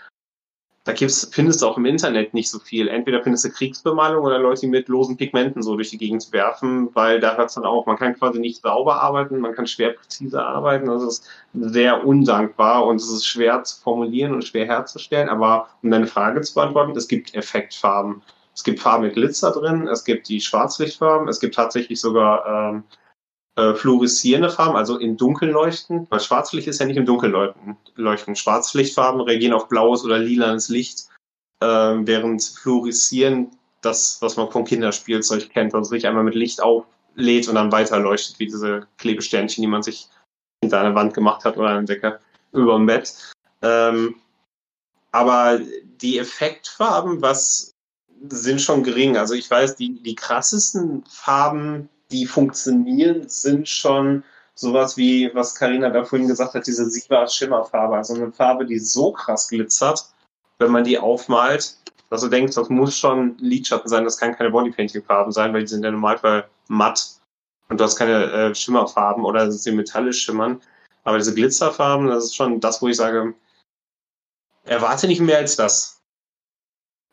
da 0.85 0.93
gibt's, 0.93 1.29
findest 1.31 1.61
du 1.61 1.67
auch 1.67 1.77
im 1.77 1.85
Internet 1.85 2.33
nicht 2.33 2.51
so 2.51 2.59
viel. 2.59 2.89
Entweder 2.89 3.23
findest 3.23 3.45
du 3.45 3.51
Kriegsbemalung 3.51 4.25
oder 4.25 4.39
Leute, 4.39 4.63
die 4.63 4.67
mit 4.69 4.89
losen 4.89 5.17
Pigmenten 5.17 5.63
so 5.63 5.77
durch 5.77 5.91
die 5.91 5.99
Gegend 5.99 6.33
werfen, 6.33 6.89
weil 6.95 7.21
da 7.21 7.37
hört's 7.37 7.55
dann 7.55 7.67
auch, 7.67 7.85
man 7.85 7.99
kann 7.99 8.15
quasi 8.15 8.39
nicht 8.39 8.63
sauber 8.63 9.03
arbeiten, 9.03 9.41
man 9.41 9.55
kann 9.55 9.67
schwer 9.67 9.93
präzise 9.93 10.43
arbeiten, 10.43 10.87
das 10.87 11.03
ist 11.03 11.29
sehr 11.53 12.07
undankbar 12.07 12.87
und 12.87 12.97
es 12.97 13.11
ist 13.11 13.27
schwer 13.27 13.63
zu 13.63 13.81
formulieren 13.83 14.33
und 14.33 14.45
schwer 14.45 14.65
herzustellen, 14.65 15.29
aber 15.29 15.69
um 15.83 15.91
deine 15.91 16.07
Frage 16.07 16.41
zu 16.41 16.55
beantworten, 16.55 16.97
es 16.97 17.09
gibt 17.09 17.35
Effektfarben. 17.35 18.23
Es 18.55 18.65
gibt 18.65 18.81
Farben 18.81 19.05
mit 19.05 19.15
Glitzer 19.15 19.53
drin, 19.53 19.87
es 19.87 20.05
gibt 20.05 20.29
die 20.29 20.41
Schwarzlichtfarben, 20.41 21.29
es 21.29 21.41
gibt 21.41 21.55
tatsächlich 21.55 22.01
sogar 22.01 22.47
ähm, 22.47 22.85
äh, 23.57 23.75
fluoreszierende 23.75 24.51
Farben, 24.51 24.77
also 24.77 24.99
in 24.99 25.17
Dunkeln 25.17 25.53
leuchten, 25.53 26.07
weil 26.11 26.21
Schwarzlicht 26.21 26.69
ist 26.69 26.81
ja 26.81 26.87
nicht 26.87 26.97
im 26.97 27.07
Dunkeln 27.07 27.33
leuchten. 27.97 28.37
Schwarzlichtfarben 28.37 29.21
reagieren 29.21 29.55
auf 29.55 29.69
blaues 29.69 30.05
oder 30.05 30.19
lilanes 30.19 30.69
Licht, 30.69 31.09
äh, 31.61 31.67
während 31.67 32.43
fluoreszieren 32.43 33.51
das, 33.83 34.21
was 34.21 34.37
man 34.37 34.51
vom 34.51 34.65
Kinderspielzeug 34.65 35.51
kennt, 35.51 35.75
also 35.75 35.91
sich 35.91 36.07
einmal 36.07 36.25
mit 36.25 36.35
Licht 36.35 36.63
auflädt 36.63 37.49
und 37.49 37.55
dann 37.55 37.73
weiter 37.73 37.99
leuchtet, 37.99 38.39
wie 38.39 38.47
diese 38.47 38.87
Klebesternchen, 38.99 39.63
die 39.63 39.69
man 39.69 39.83
sich 39.83 40.09
hinter 40.63 40.81
einer 40.81 40.95
Wand 40.95 41.15
gemacht 41.15 41.45
hat 41.45 41.57
oder 41.57 41.69
einer 41.69 41.83
Decke 41.83 42.21
über 42.53 42.77
dem 42.77 42.87
Bett. 42.87 43.15
Ähm, 43.63 44.17
aber 45.13 45.61
die 46.01 46.19
Effektfarben, 46.19 47.23
was 47.23 47.75
sind 48.29 48.61
schon 48.61 48.83
gering. 48.83 49.17
Also 49.17 49.35
ich 49.35 49.51
weiß, 49.51 49.77
die, 49.77 50.03
die 50.03 50.15
krassesten 50.15 51.05
Farben, 51.09 51.89
die 52.11 52.27
funktionieren, 52.27 53.29
sind 53.29 53.69
schon 53.69 54.25
sowas 54.55 54.97
wie, 54.97 55.31
was 55.35 55.55
Karina 55.55 55.89
da 55.91 56.05
vorhin 56.05 56.29
gesagt 56.29 56.55
hat, 56.55 56.67
diese 56.67 56.89
Siva 56.91 57.27
Schimmerfarbe. 57.27 57.97
Also 57.97 58.15
eine 58.15 58.31
Farbe, 58.33 58.67
die 58.67 58.79
so 58.79 59.13
krass 59.13 59.49
glitzert, 59.49 60.05
wenn 60.59 60.71
man 60.71 60.85
die 60.85 60.99
aufmalt, 60.99 61.77
dass 62.11 62.21
du 62.21 62.29
denkst, 62.29 62.57
das 62.57 62.69
muss 62.69 62.97
schon 62.97 63.39
Lidschatten 63.39 63.89
sein, 63.89 64.05
das 64.05 64.19
kann 64.19 64.37
keine 64.37 64.51
Bodypainting-Farben 64.51 65.33
sein, 65.33 65.53
weil 65.55 65.63
die 65.63 65.69
sind 65.69 65.85
ja 65.85 65.91
normal 65.91 66.49
matt 66.69 67.21
und 67.69 67.81
du 67.81 67.85
hast 67.85 67.97
keine 67.97 68.31
äh, 68.33 68.55
Schimmerfarben 68.55 69.25
oder 69.25 69.51
sie 69.51 69.73
metallisch 69.73 70.23
schimmern. 70.23 70.61
Aber 71.05 71.19
diese 71.19 71.35
Glitzerfarben, 71.35 72.09
das 72.09 72.25
ist 72.25 72.37
schon 72.37 72.61
das, 72.61 72.83
wo 72.83 72.89
ich 72.89 72.97
sage, 72.97 73.35
erwarte 74.65 75.07
nicht 75.07 75.21
mehr 75.21 75.39
als 75.39 75.57
das. 75.57 76.03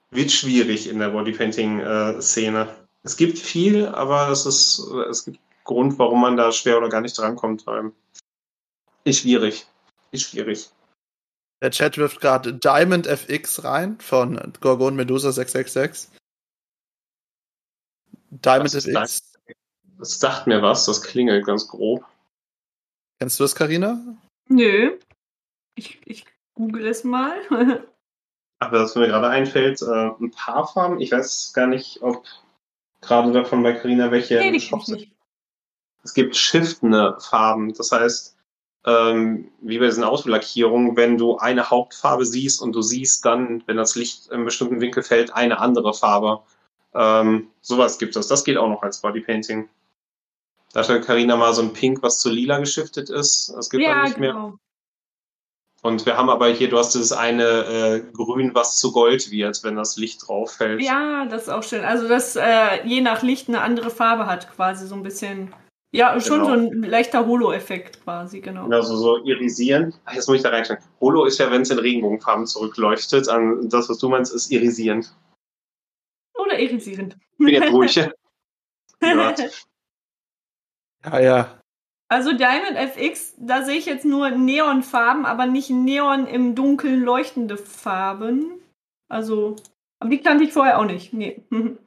Wird 0.10 0.32
schwierig 0.32 0.90
in 0.90 1.00
der 1.00 1.10
Bodypainting-Szene. 1.10 2.87
Es 3.08 3.16
gibt 3.16 3.40
viel, 3.40 3.88
aber 3.88 4.28
es 4.28 4.46
ist, 4.46 4.80
es 4.80 5.24
gibt 5.24 5.40
Grund, 5.64 5.98
warum 5.98 6.20
man 6.20 6.36
da 6.36 6.52
schwer 6.52 6.78
oder 6.78 6.90
gar 6.90 7.00
nicht 7.00 7.18
drankommt. 7.18 7.64
Ist 9.06 9.22
schwierig. 9.22 9.66
Ist 10.12 10.24
schwierig. 10.24 10.70
Der 11.62 11.72
Chat 11.72 11.98
wirft 11.98 12.20
gerade 12.20 12.54
Diamond 12.54 13.08
FX 13.08 13.64
rein 13.64 13.98
von 14.02 14.52
Gorgon 14.60 14.98
Medusa 14.98 15.32
666. 15.32 16.20
Diamond 18.30 18.74
das 18.74 18.86
FX. 18.86 19.34
Das 19.98 20.20
sagt 20.20 20.48
mir 20.48 20.62
was, 20.62 20.84
das 20.84 21.02
klingelt 21.02 21.46
ganz 21.46 21.66
grob. 21.70 22.04
Kennst 23.20 23.40
du 23.40 23.46
das, 23.46 23.56
Karina? 23.56 24.02
Nö. 24.50 25.00
Ich, 25.76 26.02
ich 26.04 26.26
google 26.56 26.86
es 26.86 27.06
mal. 27.06 27.40
Aber 28.60 28.82
was 28.82 28.96
mir 28.96 29.08
gerade 29.08 29.30
einfällt, 29.30 29.82
äh, 29.82 30.10
ein 30.20 30.32
paar 30.32 30.68
Farben, 30.68 31.00
ich 31.00 31.14
weiß 31.14 31.54
gar 31.54 31.68
nicht, 31.68 32.02
ob 32.02 32.26
gerade 33.08 33.32
davon 33.32 33.64
bei 33.64 33.74
Carina, 33.74 34.12
welche 34.12 34.36
nee, 34.36 34.60
Shops 34.60 34.88
sind. 34.88 35.08
Es 36.04 36.14
gibt 36.14 36.36
shiftende 36.36 37.18
Farben, 37.20 37.74
das 37.74 37.92
heißt, 37.92 38.38
ähm, 38.86 39.52
wie 39.62 39.80
bei 39.80 39.86
diesen 39.86 40.04
Auslackierungen, 40.04 40.96
wenn 40.96 41.18
du 41.18 41.38
eine 41.38 41.70
Hauptfarbe 41.70 42.26
siehst 42.26 42.62
und 42.62 42.74
du 42.74 42.82
siehst 42.82 43.26
dann, 43.26 43.64
wenn 43.66 43.76
das 43.76 43.96
Licht 43.96 44.28
in 44.28 44.36
einem 44.36 44.46
bestimmten 44.46 44.80
Winkel 44.80 45.04
fällt, 45.04 45.34
eine 45.34 45.60
andere 45.60 45.94
Farbe. 45.94 46.42
Ähm, 46.94 47.50
sowas 47.62 47.98
gibt 47.98 48.16
es. 48.16 48.28
Das 48.28 48.46
geht 48.46 48.58
auch 48.58 48.70
noch 48.70 48.84
als 48.84 49.02
Bodypainting. 49.02 49.68
Da 50.72 50.82
hatte 50.82 51.02
Carina 51.02 51.36
mal 51.36 51.54
so 51.54 51.62
ein 51.62 51.74
Pink, 51.74 52.02
was 52.02 52.20
zu 52.20 52.30
lila 52.30 52.60
geschiftet 52.60 53.10
ist. 53.10 53.54
Das 53.56 53.70
gibt 53.70 53.84
ja, 53.84 54.04
nicht 54.04 54.16
genau. 54.16 54.50
mehr. 54.50 54.60
Und 55.84 56.06
wir 56.06 56.18
haben 56.18 56.30
aber 56.30 56.48
hier, 56.48 56.70
du 56.70 56.78
hast 56.78 56.96
dieses 56.96 57.12
eine 57.12 57.44
äh, 57.44 58.02
Grün, 58.12 58.56
was 58.56 58.78
zu 58.78 58.92
Gold 58.92 59.30
wird, 59.30 59.64
wenn 59.64 59.76
das 59.76 59.96
Licht 59.98 60.28
drauf 60.28 60.54
fällt. 60.54 60.82
Ja, 60.82 61.26
das 61.26 61.44
ist 61.44 61.50
auch 61.50 61.64
schön. 61.64 61.84
Also, 61.86 62.08
das 62.08 62.36
äh, 62.36 62.84
je 62.86 63.02
nach 63.02 63.22
Licht 63.22 63.48
eine 63.48 63.62
andere 63.62 63.92
Farbe 63.92 64.26
hat, 64.26 64.52
quasi 64.54 64.88
so 64.88 64.96
ein 64.96 65.04
bisschen. 65.04 65.54
Ja, 65.92 66.20
schon 66.20 66.40
genau. 66.40 66.48
so 66.48 66.54
ein 66.54 66.84
leichter 66.84 67.26
Holo-Effekt 67.26 68.04
quasi, 68.04 68.42
genau. 68.42 68.64
Genau, 68.66 68.82
so, 68.82 69.24
irisieren. 69.24 69.94
Ach, 70.04 70.14
jetzt 70.14 70.28
muss 70.28 70.38
ich 70.38 70.44
da 70.44 70.50
reinstellen. 70.50 70.82
Holo 71.00 71.24
ist 71.26 71.38
ja, 71.38 71.50
wenn 71.50 71.62
es 71.62 71.70
in 71.70 71.80
Regenbogenfarben 71.80 72.46
zurückleuchtet. 72.46 73.30
An 73.30 73.70
das, 73.70 73.88
was 73.88 73.98
du 73.98 74.10
meinst, 74.10 74.34
ist 74.34 74.52
irisierend. 74.52 75.16
Oder 76.36 76.60
irisierend. 76.60 77.16
Ich 77.34 77.38
bin 77.38 77.48
jetzt 77.50 77.72
ruhig. 77.72 77.96
ja, 81.06 81.20
ja. 81.20 81.57
Also 82.10 82.32
Diamond 82.32 82.78
FX, 82.78 83.34
da 83.38 83.64
sehe 83.64 83.78
ich 83.78 83.86
jetzt 83.86 84.06
nur 84.06 84.30
Neonfarben, 84.30 85.26
aber 85.26 85.46
nicht 85.46 85.70
Neon 85.70 86.26
im 86.26 86.56
Dunkeln 86.56 87.02
leuchtende 87.02 87.58
Farben. 87.58 88.62
Also, 89.10 89.58
aber 90.00 90.10
die 90.10 90.22
kannte 90.22 90.46
ich 90.46 90.54
vorher 90.54 90.80
auch 90.80 90.86
nicht. 90.86 91.14
Nee. 91.14 91.44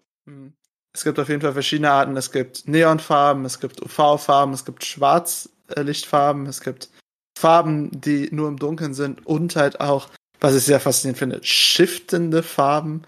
Es 0.92 1.04
gibt 1.04 1.20
auf 1.20 1.28
jeden 1.28 1.40
Fall 1.40 1.52
verschiedene 1.52 1.90
Arten. 1.90 2.16
Es 2.16 2.32
gibt 2.32 2.66
Neonfarben, 2.66 3.44
es 3.44 3.60
gibt 3.60 3.80
UV-Farben, 3.80 4.52
es 4.52 4.64
gibt 4.64 4.84
Schwarz, 4.84 5.48
Lichtfarben, 5.76 6.46
es 6.46 6.60
gibt 6.60 6.90
Farben, 7.38 7.90
die 7.92 8.28
nur 8.32 8.48
im 8.48 8.58
Dunkeln 8.58 8.92
sind 8.94 9.24
und 9.24 9.54
halt 9.54 9.80
auch, 9.80 10.08
was 10.40 10.56
ich 10.56 10.64
sehr 10.64 10.80
faszinierend 10.80 11.18
finde, 11.18 11.40
shiftende 11.42 12.42
Farben, 12.42 13.02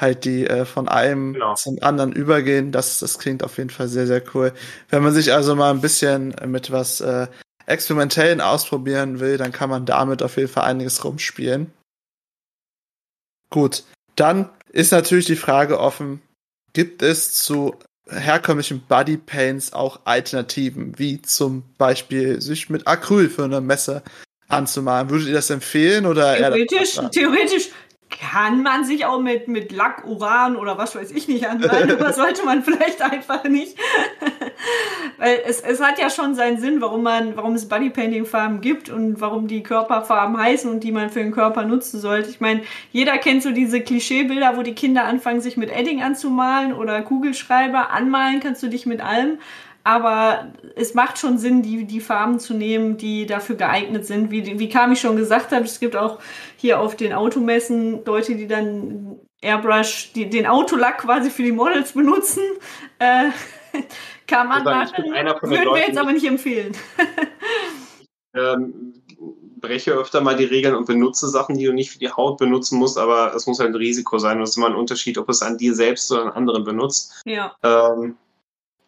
halt 0.00 0.24
die 0.24 0.46
äh, 0.46 0.64
von 0.64 0.88
einem 0.88 1.34
genau. 1.34 1.54
zum 1.54 1.78
anderen 1.82 2.12
übergehen. 2.12 2.72
Das, 2.72 2.98
das 2.98 3.18
klingt 3.18 3.42
auf 3.42 3.58
jeden 3.58 3.70
Fall 3.70 3.88
sehr, 3.88 4.06
sehr 4.06 4.22
cool. 4.34 4.52
Wenn 4.88 5.02
man 5.02 5.12
sich 5.12 5.32
also 5.32 5.54
mal 5.54 5.70
ein 5.70 5.80
bisschen 5.80 6.34
mit 6.46 6.70
was 6.70 7.00
äh, 7.00 7.26
Experimentellen 7.66 8.40
ausprobieren 8.40 9.20
will, 9.20 9.36
dann 9.36 9.52
kann 9.52 9.70
man 9.70 9.86
damit 9.86 10.22
auf 10.22 10.36
jeden 10.36 10.48
Fall 10.48 10.64
einiges 10.64 11.04
rumspielen. 11.04 11.72
Gut, 13.50 13.84
dann 14.16 14.50
ist 14.70 14.92
natürlich 14.92 15.26
die 15.26 15.36
Frage 15.36 15.78
offen, 15.78 16.22
gibt 16.72 17.02
es 17.02 17.32
zu 17.32 17.76
herkömmlichen 18.08 18.82
Body 18.86 19.16
Paints 19.16 19.72
auch 19.72 20.00
Alternativen, 20.04 20.98
wie 20.98 21.22
zum 21.22 21.62
Beispiel 21.78 22.40
sich 22.40 22.70
mit 22.70 22.86
Acryl 22.86 23.28
für 23.28 23.44
eine 23.44 23.60
Messe 23.60 24.02
anzumalen. 24.48 25.10
Würdet 25.10 25.28
ihr 25.28 25.34
das 25.34 25.50
empfehlen 25.50 26.06
oder 26.06 26.36
theoretisch, 26.36 26.98
theoretisch 27.12 27.69
kann 28.20 28.62
man 28.62 28.84
sich 28.84 29.06
auch 29.06 29.20
mit, 29.20 29.48
mit 29.48 29.72
Lack, 29.72 30.04
Uran 30.06 30.56
oder 30.56 30.76
was 30.76 30.94
weiß 30.94 31.10
ich 31.10 31.26
nicht 31.26 31.48
anmalen, 31.48 31.90
aber 31.90 32.12
sollte 32.12 32.44
man 32.44 32.62
vielleicht 32.62 33.00
einfach 33.00 33.44
nicht. 33.44 33.78
Weil 35.18 35.40
es, 35.46 35.60
es 35.60 35.80
hat 35.80 35.98
ja 35.98 36.10
schon 36.10 36.34
seinen 36.34 36.60
Sinn, 36.60 36.80
warum 36.80 37.02
man, 37.02 37.36
warum 37.36 37.54
es 37.54 37.68
Bodypainting-Farben 37.68 38.60
gibt 38.60 38.90
und 38.90 39.20
warum 39.20 39.48
die 39.48 39.62
Körperfarben 39.62 40.36
heißen 40.36 40.70
und 40.70 40.84
die 40.84 40.92
man 40.92 41.08
für 41.10 41.20
den 41.20 41.32
Körper 41.32 41.64
nutzen 41.64 41.98
sollte. 41.98 42.28
Ich 42.28 42.40
meine, 42.40 42.62
jeder 42.92 43.16
kennt 43.16 43.42
so 43.42 43.52
diese 43.52 43.80
Klischeebilder, 43.80 44.56
wo 44.56 44.62
die 44.62 44.74
Kinder 44.74 45.04
anfangen, 45.04 45.40
sich 45.40 45.56
mit 45.56 45.70
Edding 45.70 46.02
anzumalen 46.02 46.74
oder 46.74 47.00
Kugelschreiber. 47.02 47.90
Anmalen 47.90 48.40
kannst 48.40 48.62
du 48.62 48.68
dich 48.68 48.84
mit 48.84 49.00
allem. 49.00 49.38
Aber 49.82 50.52
es 50.76 50.94
macht 50.94 51.18
schon 51.18 51.38
Sinn, 51.38 51.62
die, 51.62 51.84
die 51.84 52.00
Farben 52.00 52.38
zu 52.38 52.54
nehmen, 52.54 52.96
die 52.96 53.26
dafür 53.26 53.56
geeignet 53.56 54.06
sind. 54.06 54.30
Wie, 54.30 54.58
wie 54.58 54.68
Kami 54.68 54.96
schon 54.96 55.16
gesagt 55.16 55.52
hat, 55.52 55.64
es 55.64 55.80
gibt 55.80 55.96
auch 55.96 56.18
hier 56.56 56.80
auf 56.80 56.96
den 56.96 57.12
Automessen 57.12 58.04
Leute, 58.04 58.34
die 58.34 58.46
dann 58.46 59.18
Airbrush, 59.40 60.12
die, 60.12 60.28
den 60.28 60.46
Autolack 60.46 60.98
quasi 60.98 61.30
für 61.30 61.42
die 61.42 61.52
Models 61.52 61.92
benutzen. 61.92 62.42
Äh, 62.98 63.30
kann 64.26 64.48
man 64.48 64.64
machen. 64.64 65.04
Würden 65.04 65.74
wir 65.74 65.86
jetzt 65.86 65.98
aber 65.98 66.12
nicht 66.12 66.26
empfehlen. 66.26 66.76
ähm, 68.34 68.94
breche 69.60 69.92
öfter 69.92 70.20
mal 70.20 70.36
die 70.36 70.44
Regeln 70.44 70.74
und 70.74 70.86
benutze 70.86 71.28
Sachen, 71.28 71.56
die 71.56 71.64
du 71.64 71.72
nicht 71.72 71.90
für 71.90 71.98
die 71.98 72.10
Haut 72.10 72.38
benutzen 72.38 72.78
musst, 72.78 72.98
aber 72.98 73.34
es 73.34 73.46
muss 73.46 73.60
halt 73.60 73.70
ein 73.70 73.76
Risiko 73.76 74.18
sein. 74.18 74.40
Das 74.40 74.50
ist 74.50 74.56
immer 74.56 74.68
ein 74.68 74.74
Unterschied, 74.74 75.18
ob 75.18 75.28
es 75.28 75.42
an 75.42 75.58
dir 75.58 75.74
selbst 75.74 76.10
oder 76.12 76.22
an 76.22 76.32
anderen 76.32 76.64
benutzt. 76.64 77.22
Ja. 77.24 77.54
Ähm, 77.62 78.16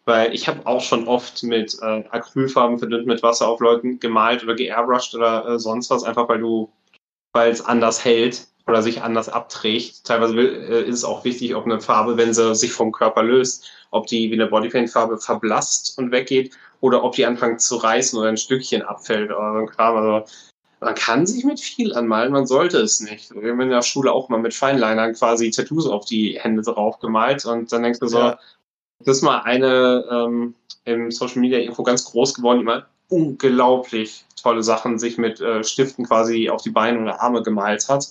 weil 0.05 0.33
ich 0.33 0.47
habe 0.47 0.65
auch 0.65 0.81
schon 0.81 1.07
oft 1.07 1.43
mit 1.43 1.77
äh, 1.81 2.03
Acrylfarben 2.09 2.79
verdünnt 2.79 3.05
mit 3.05 3.23
Wasser 3.23 3.47
auf 3.47 3.59
Leuten 3.59 3.99
gemalt 3.99 4.43
oder 4.43 4.55
geairbrushed 4.55 5.15
oder 5.15 5.47
äh, 5.47 5.59
sonst 5.59 5.89
was, 5.89 6.03
einfach 6.03 6.27
weil 6.27 6.39
du, 6.39 6.71
weil 7.33 7.51
es 7.51 7.63
anders 7.63 8.03
hält 8.03 8.47
oder 8.67 8.81
sich 8.81 9.01
anders 9.01 9.29
abträgt. 9.29 10.05
Teilweise 10.05 10.39
äh, 10.39 10.83
ist 10.83 10.97
es 10.97 11.03
auch 11.03 11.23
wichtig, 11.23 11.55
ob 11.55 11.65
eine 11.65 11.79
Farbe, 11.79 12.17
wenn 12.17 12.33
sie 12.33 12.55
sich 12.55 12.71
vom 12.71 12.91
Körper 12.91 13.23
löst, 13.23 13.69
ob 13.91 14.07
die 14.07 14.29
wie 14.29 14.35
eine 14.35 14.47
Bodypaint-Farbe 14.47 15.17
verblasst 15.17 15.97
und 15.97 16.11
weggeht 16.11 16.55
oder 16.81 17.03
ob 17.03 17.15
die 17.15 17.25
anfängt 17.25 17.61
zu 17.61 17.77
reißen 17.77 18.19
oder 18.19 18.29
ein 18.29 18.37
Stückchen 18.37 18.81
abfällt 18.81 19.31
oder 19.31 19.53
so 19.53 19.59
ein 19.59 19.67
Kram. 19.67 19.95
Also 19.95 20.25
man 20.81 20.95
kann 20.95 21.25
sich 21.25 21.45
mit 21.45 21.61
viel 21.61 21.93
anmalen, 21.93 22.33
man 22.33 22.45
sollte 22.45 22.79
es 22.79 22.99
nicht. 22.99 23.33
Wir 23.33 23.51
haben 23.51 23.61
in 23.61 23.69
der 23.69 23.81
Schule 23.81 24.11
auch 24.11 24.27
mal 24.27 24.39
mit 24.39 24.53
Feinlinern 24.53 25.13
quasi 25.13 25.49
Tattoos 25.49 25.87
auf 25.87 26.05
die 26.05 26.37
Hände 26.39 26.61
drauf 26.61 26.99
gemalt 26.99 27.45
und 27.45 27.71
dann 27.71 27.83
denkst 27.83 27.99
du 27.99 28.07
so, 28.07 28.19
ja. 28.19 28.39
Das 28.99 29.17
ist 29.17 29.23
mal 29.23 29.41
eine 29.41 30.05
ähm, 30.09 30.55
im 30.85 31.11
Social 31.11 31.39
Media 31.39 31.59
irgendwo 31.59 31.83
ganz 31.83 32.05
groß 32.05 32.33
geworden, 32.33 32.59
die 32.59 32.65
mal 32.65 32.85
unglaublich 33.09 34.25
tolle 34.41 34.63
Sachen 34.63 34.99
sich 34.99 35.17
mit 35.17 35.39
äh, 35.39 35.63
Stiften 35.63 36.05
quasi 36.05 36.49
auf 36.49 36.61
die 36.61 36.71
Beine 36.71 37.01
oder 37.01 37.21
Arme 37.21 37.41
gemalt 37.43 37.87
hat. 37.87 38.07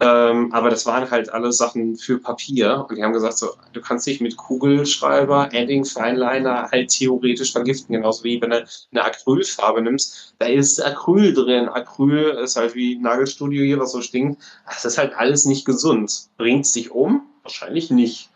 Ähm, 0.00 0.52
aber 0.52 0.70
das 0.70 0.86
waren 0.86 1.10
halt 1.10 1.28
alles 1.30 1.56
Sachen 1.56 1.96
für 1.96 2.18
Papier. 2.18 2.86
Und 2.88 2.96
die 2.96 3.02
haben 3.02 3.12
gesagt, 3.12 3.36
so, 3.36 3.48
du 3.72 3.80
kannst 3.80 4.06
dich 4.06 4.20
mit 4.20 4.36
Kugelschreiber, 4.36 5.52
Edding, 5.52 5.84
Feinliner 5.84 6.70
halt 6.70 6.90
theoretisch 6.90 7.50
vergiften. 7.50 7.94
Genauso 7.94 8.22
wie 8.22 8.40
wenn 8.40 8.50
du 8.50 8.64
eine 8.92 9.04
Acrylfarbe 9.04 9.82
nimmst. 9.82 10.34
Da 10.38 10.46
ist 10.46 10.80
Acryl 10.80 11.34
drin. 11.34 11.68
Acryl 11.68 12.38
ist 12.42 12.56
halt 12.56 12.76
wie 12.76 12.96
Nagelstudio 12.96 13.64
hier, 13.64 13.80
was 13.80 13.92
so 13.92 14.00
stinkt. 14.00 14.40
Das 14.66 14.84
ist 14.84 14.98
halt 14.98 15.14
alles 15.14 15.46
nicht 15.46 15.64
gesund. 15.64 16.28
Bringt 16.36 16.64
es 16.64 16.72
dich 16.72 16.92
um? 16.92 17.26
Wahrscheinlich 17.42 17.90
nicht. 17.90 18.30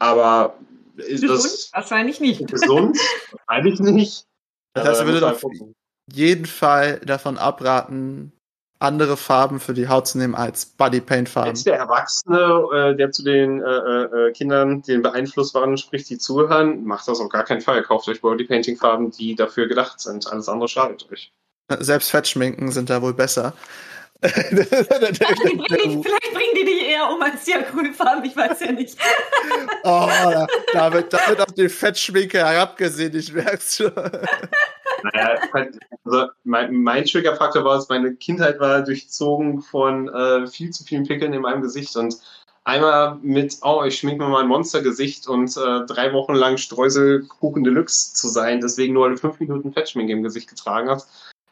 Aber 0.00 0.54
ist 1.00 1.22
gesund? 1.22 1.44
das. 1.44 1.70
Wahrscheinlich 1.72 2.20
nicht. 2.20 2.46
Gesund? 2.46 2.98
Wahrscheinlich 3.46 3.80
nicht. 3.80 4.26
Das 4.74 4.86
heißt, 4.86 5.06
würde 5.06 5.32
auf 5.32 5.44
jeden 6.12 6.46
Fall 6.46 7.00
davon 7.00 7.38
abraten, 7.38 8.32
andere 8.80 9.16
Farben 9.16 9.60
für 9.60 9.74
die 9.74 9.88
Haut 9.88 10.08
zu 10.08 10.18
nehmen 10.18 10.34
als 10.34 10.64
Bodypaint-Farben. 10.64 11.50
Jetzt 11.50 11.66
der 11.66 11.76
Erwachsene, 11.76 12.66
äh, 12.72 12.96
der 12.96 13.12
zu 13.12 13.22
den 13.22 13.60
äh, 13.60 13.66
äh, 13.66 14.32
Kindern, 14.32 14.82
den 14.82 15.02
beeinflusst 15.02 15.54
waren, 15.54 15.76
spricht, 15.76 16.08
die 16.08 16.18
zuhören, 16.18 16.84
macht 16.84 17.06
das 17.06 17.20
auf 17.20 17.28
gar 17.28 17.44
keinen 17.44 17.60
Fall. 17.60 17.82
Kauft 17.82 18.08
euch 18.08 18.22
Bodypainting-Farben, 18.22 19.10
die 19.10 19.34
dafür 19.34 19.68
gedacht 19.68 20.00
sind. 20.00 20.26
Alles 20.26 20.48
andere 20.48 20.68
schadet 20.68 21.06
euch. 21.12 21.30
Selbst 21.78 22.10
Fettschminken 22.10 22.72
sind 22.72 22.90
da 22.90 23.02
wohl 23.02 23.14
besser. 23.14 23.52
vielleicht, 24.22 24.90
bringen 25.30 25.64
die 25.70 25.88
dich 25.88 26.02
eher 27.00 27.10
um 27.10 27.22
als 27.22 27.44
die 27.44 27.54
Acrylfarben, 27.54 28.24
ich 28.24 28.36
weiß 28.36 28.60
ja 28.60 28.72
nicht. 28.72 28.98
oh, 29.84 30.08
da, 30.72 30.92
wird, 30.92 31.12
da 31.12 31.18
wird 31.28 31.40
auf 31.40 31.52
die 31.52 31.68
Fettschminke 31.68 32.38
herabgesehen, 32.38 33.14
ich 33.14 33.32
merk's 33.32 33.76
schon. 33.76 33.92
Naja, 35.02 35.40
also 36.04 36.26
mein, 36.44 36.74
mein 36.74 37.06
Triggerfaktor 37.06 37.64
war 37.64 37.78
es, 37.78 37.88
meine 37.88 38.14
Kindheit 38.16 38.60
war 38.60 38.82
durchzogen 38.82 39.62
von 39.62 40.10
äh, 40.10 40.46
viel 40.46 40.68
zu 40.72 40.84
vielen 40.84 41.06
Pickeln 41.06 41.32
in 41.32 41.40
meinem 41.40 41.62
Gesicht 41.62 41.96
und 41.96 42.18
einmal 42.64 43.16
mit, 43.22 43.56
oh, 43.62 43.82
ich 43.86 43.98
schmink 43.98 44.18
mir 44.18 44.28
mal 44.28 44.42
ein 44.42 44.48
Monstergesicht 44.48 45.26
und 45.26 45.56
äh, 45.56 45.86
drei 45.86 46.12
Wochen 46.12 46.34
lang 46.34 46.58
Streuselkuchen 46.58 47.64
Deluxe 47.64 48.12
zu 48.12 48.28
sein, 48.28 48.60
deswegen 48.60 48.92
nur 48.92 49.06
alle 49.06 49.16
fünf 49.16 49.40
Minuten 49.40 49.72
Fettschminke 49.72 50.12
im 50.12 50.22
Gesicht 50.22 50.50
getragen 50.50 50.90
hat, 50.90 51.06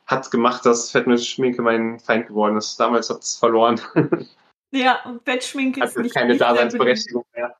hat 0.04 0.30
gemacht, 0.30 0.66
dass 0.66 0.90
Fettschminke 0.90 1.62
mein 1.62 2.00
Feind 2.00 2.26
geworden 2.26 2.58
ist. 2.58 2.78
Damals 2.78 3.08
hat 3.08 3.22
es 3.22 3.36
verloren. 3.36 3.80
Ja, 4.70 5.18
Fettschminke 5.24 5.82
ist 5.82 5.96
nicht 5.98 6.14
keine 6.14 6.36
Daseinsberechtigung 6.36 7.24
mehr. 7.34 7.56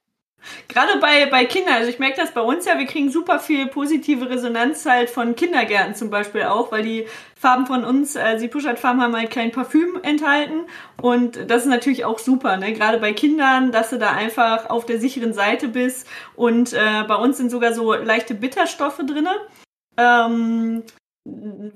Gerade 0.69 0.99
bei, 1.01 1.27
bei 1.27 1.45
Kindern, 1.47 1.75
also 1.75 1.91
ich 1.91 1.99
merke 1.99 2.21
das 2.21 2.33
bei 2.33 2.41
uns 2.41 2.65
ja, 2.65 2.79
wir 2.79 2.87
kriegen 2.87 3.11
super 3.11 3.41
viel 3.41 3.67
positive 3.67 4.31
Resonanz 4.31 4.87
halt 4.87 5.11
von 5.11 5.35
Kindergärten 5.35 5.95
zum 5.95 6.11
Beispiel 6.11 6.45
auch, 6.45 6.71
weil 6.71 6.85
die 6.85 7.07
Farben 7.35 7.67
von 7.67 7.85
uns, 7.85 8.17
also 8.17 8.43
die 8.45 8.49
Pushart-Farben 8.49 9.03
haben 9.03 9.17
halt 9.17 9.31
kein 9.31 9.51
Parfüm 9.51 9.99
enthalten 10.03 10.67
und 11.03 11.51
das 11.51 11.63
ist 11.63 11.69
natürlich 11.69 12.05
auch 12.05 12.19
super, 12.19 12.57
ne? 12.57 12.73
gerade 12.73 12.99
bei 12.99 13.13
Kindern, 13.13 13.73
dass 13.73 13.91
du 13.91 13.99
da 13.99 14.13
einfach 14.13 14.71
auf 14.71 14.87
der 14.87 15.01
sicheren 15.01 15.33
Seite 15.33 15.69
bist 15.69 16.07
und 16.37 16.73
äh, 16.73 17.05
bei 17.09 17.17
uns 17.17 17.37
sind 17.37 17.51
sogar 17.51 17.73
so 17.75 17.93
leichte 17.95 18.35
Bitterstoffe 18.35 18.99
drinne. 18.99 19.35
Ähm, 19.97 20.85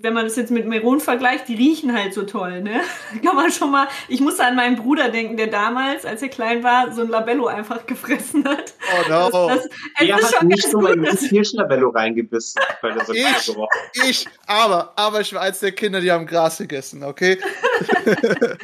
wenn 0.00 0.14
man 0.14 0.24
das 0.24 0.36
jetzt 0.36 0.50
mit 0.50 0.66
Meron 0.66 1.00
vergleicht, 1.00 1.48
die 1.48 1.54
riechen 1.54 1.96
halt 1.96 2.14
so 2.14 2.22
toll, 2.22 2.62
ne? 2.62 2.80
Kann 3.24 3.36
man 3.36 3.50
schon 3.50 3.70
mal, 3.70 3.88
ich 4.08 4.20
musste 4.20 4.44
an 4.44 4.56
meinen 4.56 4.76
Bruder 4.76 5.10
denken, 5.10 5.36
der 5.36 5.48
damals, 5.48 6.04
als 6.04 6.22
er 6.22 6.28
klein 6.28 6.62
war, 6.62 6.92
so 6.92 7.02
ein 7.02 7.08
Labello 7.08 7.46
einfach 7.46 7.86
gefressen 7.86 8.44
hat. 8.44 8.74
Oh 8.90 9.08
no. 9.10 9.48
Das, 9.48 9.62
das, 9.62 9.68
er 9.98 10.16
hat 10.16 10.34
schon 10.34 10.48
nicht 10.48 10.70
so 10.70 10.78
ein 10.78 11.04
Hirschlabello 11.04 11.90
reingebissen, 11.90 12.62
weil 12.80 12.98
er 12.98 13.04
so 13.04 13.12
ich, 13.12 14.08
ich, 14.08 14.28
aber, 14.46 14.92
aber 14.96 15.20
ich 15.20 15.32
war 15.34 15.42
eins 15.42 15.60
der 15.60 15.72
Kinder, 15.72 16.00
die 16.00 16.10
haben 16.10 16.26
Gras 16.26 16.58
gegessen, 16.58 17.04
okay? 17.04 17.38
das 18.04 18.16
erklärt 18.16 18.56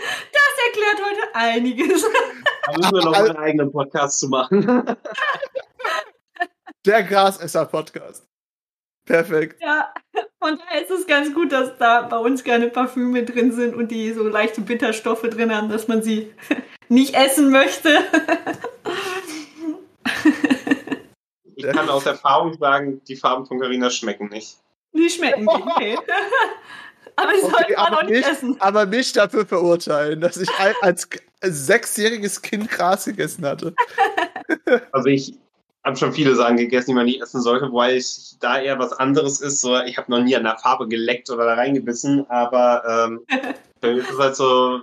heute 0.98 1.34
einiges. 1.34 2.02
Da 2.66 2.76
müssen 2.76 2.92
wir 2.92 3.04
noch 3.04 3.12
einen 3.14 3.36
eigenen 3.36 3.72
Podcast 3.72 4.20
zu 4.20 4.28
machen. 4.28 4.96
Der 6.86 7.02
Grasesser-Podcast. 7.02 8.26
Perfekt. 9.04 9.60
Ja, 9.62 9.92
und 10.40 10.60
da 10.60 10.78
ist 10.78 10.90
es 10.90 11.06
ganz 11.06 11.34
gut, 11.34 11.52
dass 11.52 11.76
da 11.78 12.02
bei 12.02 12.18
uns 12.18 12.44
keine 12.44 12.68
Parfüme 12.68 13.24
drin 13.24 13.52
sind 13.52 13.74
und 13.74 13.90
die 13.90 14.12
so 14.12 14.28
leichte 14.28 14.60
Bitterstoffe 14.60 15.22
drin 15.22 15.54
haben, 15.54 15.68
dass 15.68 15.88
man 15.88 16.02
sie 16.02 16.32
nicht 16.88 17.14
essen 17.14 17.50
möchte. 17.50 17.98
Ich 21.56 21.64
kann 21.64 21.88
aus 21.88 22.06
Erfahrung 22.06 22.56
sagen, 22.58 23.02
die 23.08 23.16
Farben 23.16 23.44
von 23.44 23.58
Carina 23.58 23.90
schmecken 23.90 24.28
nicht. 24.28 24.58
Die 24.92 25.10
schmecken 25.10 25.44
nicht, 25.44 25.66
okay. 25.66 25.98
Aber 27.16 27.32
die 27.32 27.42
okay, 27.42 27.50
sollte 27.50 27.72
man 27.72 27.94
auch 27.94 28.02
nicht, 28.02 28.12
nicht 28.12 28.28
essen. 28.28 28.56
Aber 28.60 28.86
mich 28.86 29.12
dafür 29.12 29.44
verurteilen, 29.44 30.20
dass 30.20 30.36
ich 30.36 30.48
als 30.80 31.08
sechsjähriges 31.42 32.42
Kind 32.42 32.70
Gras 32.70 33.06
gegessen 33.06 33.44
hatte. 33.44 33.74
Also 34.92 35.08
ich, 35.08 35.34
habe 35.88 35.96
schon 35.98 36.12
viele 36.12 36.34
Sachen 36.34 36.56
gegessen, 36.56 36.90
die 36.90 36.94
man 36.94 37.06
nicht 37.06 37.22
essen 37.22 37.40
sollte, 37.40 37.72
wobei 37.72 37.96
ich 37.96 38.36
da 38.40 38.60
eher 38.60 38.78
was 38.78 38.92
anderes 38.92 39.40
ist. 39.40 39.60
So, 39.60 39.80
ich 39.80 39.96
habe 39.96 40.10
noch 40.10 40.22
nie 40.22 40.36
an 40.36 40.44
der 40.44 40.58
Farbe 40.58 40.86
geleckt 40.86 41.30
oder 41.30 41.46
da 41.46 41.54
reingebissen, 41.54 42.28
aber 42.30 42.82
ähm, 42.86 43.24
bei 43.80 43.94
mir 43.94 44.02
ist 44.02 44.10
es 44.10 44.18
halt 44.18 44.36
so, 44.36 44.80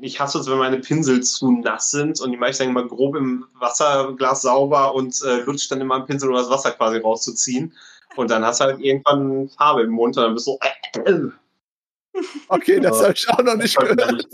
ich 0.00 0.18
hasse 0.18 0.40
es, 0.40 0.50
wenn 0.50 0.58
meine 0.58 0.80
Pinsel 0.80 1.22
zu 1.22 1.52
nass 1.52 1.92
sind 1.92 2.20
und 2.20 2.32
die 2.32 2.36
mache 2.36 2.50
ich 2.50 2.58
dann 2.58 2.70
immer 2.70 2.86
grob 2.86 3.14
im 3.14 3.46
Wasserglas 3.54 4.42
sauber 4.42 4.92
und 4.92 5.22
äh, 5.22 5.42
lutscht 5.42 5.70
dann 5.70 5.80
immer 5.80 5.94
am 5.94 6.06
Pinsel, 6.06 6.30
um 6.30 6.34
das 6.34 6.50
Wasser 6.50 6.72
quasi 6.72 6.98
rauszuziehen. 6.98 7.72
Und 8.16 8.30
dann 8.30 8.44
hast 8.44 8.60
du 8.60 8.64
halt 8.64 8.80
irgendwann 8.80 9.48
Farbe 9.50 9.82
im 9.82 9.90
Mund 9.90 10.16
und 10.16 10.22
dann 10.22 10.34
bist 10.34 10.48
du 10.48 10.52
so. 10.52 11.04
Äh, 11.04 11.28
okay, 12.48 12.80
das 12.80 13.00
habe 13.00 13.12
ich 13.12 13.28
auch 13.28 13.42
noch 13.42 13.56
nicht 13.56 13.78
gehört. 13.78 14.26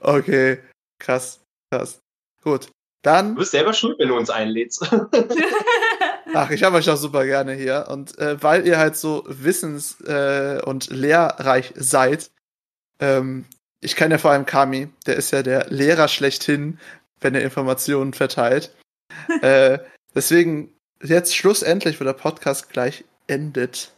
Okay, 0.00 0.58
krass, 0.98 1.40
krass. 1.70 2.00
Gut. 2.42 2.68
Dann. 3.02 3.34
Du 3.34 3.40
bist 3.40 3.52
selber 3.52 3.72
schuld, 3.72 3.98
wenn 3.98 4.08
du 4.08 4.16
uns 4.16 4.30
einlädst. 4.30 4.82
Ach, 6.34 6.50
ich 6.50 6.62
habe 6.62 6.76
euch 6.76 6.90
auch 6.90 6.96
super 6.96 7.24
gerne 7.24 7.54
hier. 7.54 7.86
Und 7.88 8.18
äh, 8.18 8.42
weil 8.42 8.66
ihr 8.66 8.78
halt 8.78 8.96
so 8.96 9.24
wissens- 9.26 10.00
äh, 10.02 10.60
und 10.64 10.90
lehrreich 10.90 11.72
seid, 11.76 12.30
ähm, 13.00 13.44
ich 13.80 13.96
kenne 13.96 14.14
ja 14.14 14.18
vor 14.18 14.32
allem 14.32 14.46
Kami, 14.46 14.88
der 15.06 15.16
ist 15.16 15.30
ja 15.30 15.42
der 15.42 15.66
Lehrer 15.70 16.08
schlechthin, 16.08 16.78
wenn 17.20 17.34
er 17.34 17.42
Informationen 17.42 18.12
verteilt. 18.12 18.74
äh, 19.42 19.78
deswegen 20.14 20.74
jetzt 21.02 21.36
schlussendlich, 21.36 22.00
wo 22.00 22.04
der 22.04 22.12
Podcast 22.12 22.70
gleich 22.70 23.04
endet, 23.28 23.92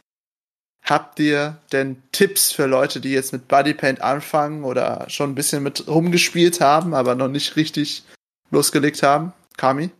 habt 0.83 1.19
ihr 1.19 1.57
denn 1.71 2.01
Tipps 2.11 2.51
für 2.51 2.65
Leute, 2.65 3.01
die 3.01 3.11
jetzt 3.11 3.33
mit 3.33 3.47
Bodypaint 3.47 4.01
anfangen 4.01 4.63
oder 4.63 5.05
schon 5.09 5.31
ein 5.31 5.35
bisschen 5.35 5.63
mit 5.63 5.87
rumgespielt 5.87 6.61
haben, 6.61 6.93
aber 6.93 7.15
noch 7.15 7.27
nicht 7.27 7.55
richtig 7.55 8.03
losgelegt 8.51 9.01
haben? 9.01 9.33
Kami? 9.57 9.91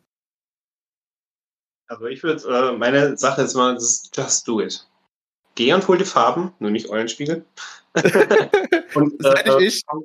Also 1.88 2.06
ich 2.06 2.24
würde, 2.24 2.41
äh, 2.47 2.78
meine 2.78 3.18
Sache 3.18 3.41
ist 3.41 3.56
mal, 3.56 3.76
ist 3.76 4.16
just 4.16 4.47
do 4.47 4.62
it. 4.62 4.88
Geh 5.56 5.74
und 5.74 5.88
hol 5.88 5.97
die 5.97 6.06
Farben, 6.06 6.54
nur 6.60 6.72
nicht 6.72 6.89
Eulenspiegel. 6.89 7.45
und 8.95 9.14
das 9.20 9.41
äh, 9.41 9.64
ich. 9.64 9.84
Fang, 9.86 10.04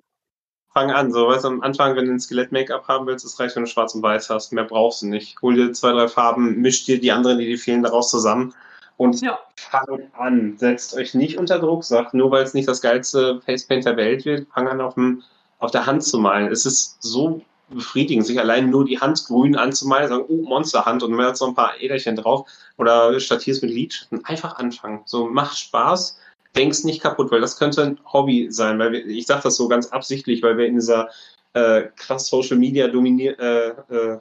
fang 0.72 0.90
an, 0.90 1.12
so 1.12 1.28
weißt 1.28 1.44
du, 1.44 1.48
am 1.48 1.62
Anfang, 1.62 1.94
wenn 1.94 2.06
du 2.06 2.12
ein 2.12 2.20
Skelett-Make-up 2.20 2.88
haben 2.88 3.06
willst, 3.06 3.24
es 3.24 3.38
reicht, 3.38 3.54
wenn 3.54 3.64
du 3.64 3.70
schwarz 3.70 3.94
und 3.94 4.02
weiß 4.02 4.30
hast. 4.30 4.52
Mehr 4.52 4.64
brauchst 4.64 5.02
du 5.02 5.06
nicht. 5.06 5.40
Hol 5.42 5.54
dir 5.54 5.72
zwei, 5.72 5.92
drei 5.92 6.08
Farben, 6.08 6.60
misch 6.60 6.84
dir 6.84 7.00
die 7.00 7.12
anderen, 7.12 7.38
die 7.38 7.46
dir 7.46 7.58
fehlen, 7.58 7.84
daraus 7.84 8.10
zusammen. 8.10 8.52
Und 8.96 9.20
ja. 9.20 9.38
fangt 9.56 10.12
an. 10.18 10.56
Setzt 10.58 10.96
euch 10.96 11.14
nicht 11.14 11.38
unter 11.38 11.60
Druck, 11.60 11.84
sagt, 11.84 12.14
nur 12.14 12.30
weil 12.32 12.42
es 12.42 12.54
nicht 12.54 12.66
das 12.66 12.80
geilste 12.80 13.40
Facepaint 13.42 13.84
der 13.84 13.96
Welt 13.96 14.24
wird, 14.24 14.48
fang 14.52 14.66
an 14.66 14.80
auf, 14.80 14.94
dem, 14.94 15.22
auf 15.60 15.70
der 15.70 15.86
Hand 15.86 16.02
zu 16.02 16.18
malen. 16.18 16.50
Es 16.50 16.66
ist 16.66 17.00
so 17.00 17.42
befriedigend, 17.68 18.26
sich 18.26 18.38
allein 18.38 18.70
nur 18.70 18.84
die 18.84 19.00
Hand 19.00 19.24
grün 19.26 19.56
anzumalen, 19.56 20.08
sagen, 20.08 20.24
oh, 20.28 20.42
Monsterhand 20.42 21.02
und 21.02 21.12
man 21.12 21.26
hat 21.26 21.36
so 21.36 21.46
ein 21.46 21.54
paar 21.54 21.80
Äderchen 21.80 22.16
drauf 22.16 22.48
oder 22.76 23.18
stattierst 23.18 23.62
mit 23.62 23.72
Lidschatten. 23.72 24.24
Einfach 24.24 24.56
anfangen. 24.56 25.02
So, 25.04 25.26
macht 25.26 25.58
Spaß, 25.58 26.18
denk's 26.54 26.84
nicht 26.84 27.02
kaputt, 27.02 27.30
weil 27.30 27.40
das 27.40 27.58
könnte 27.58 27.82
ein 27.82 28.00
Hobby 28.12 28.48
sein, 28.50 28.78
weil 28.78 28.92
wir, 28.92 29.06
ich 29.06 29.26
sage 29.26 29.42
das 29.44 29.56
so 29.56 29.68
ganz 29.68 29.88
absichtlich, 29.88 30.42
weil 30.42 30.56
wir 30.58 30.66
in 30.66 30.74
dieser 30.74 31.10
äh, 31.54 31.88
krass 31.96 32.28
Social 32.28 32.56
Media 32.56 32.88
dominier 32.88 33.38
äh, 33.38 33.68
äh, 33.94 34.18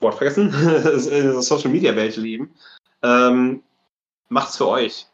Wort 0.00 0.16
vergessen, 0.16 0.48
in 0.52 0.98
dieser 0.98 1.42
Social 1.42 1.70
Media 1.70 1.94
Welt 1.94 2.16
leben. 2.16 2.54
Ähm, 3.02 3.62
macht's 4.28 4.56
für 4.56 4.68
euch. 4.68 5.06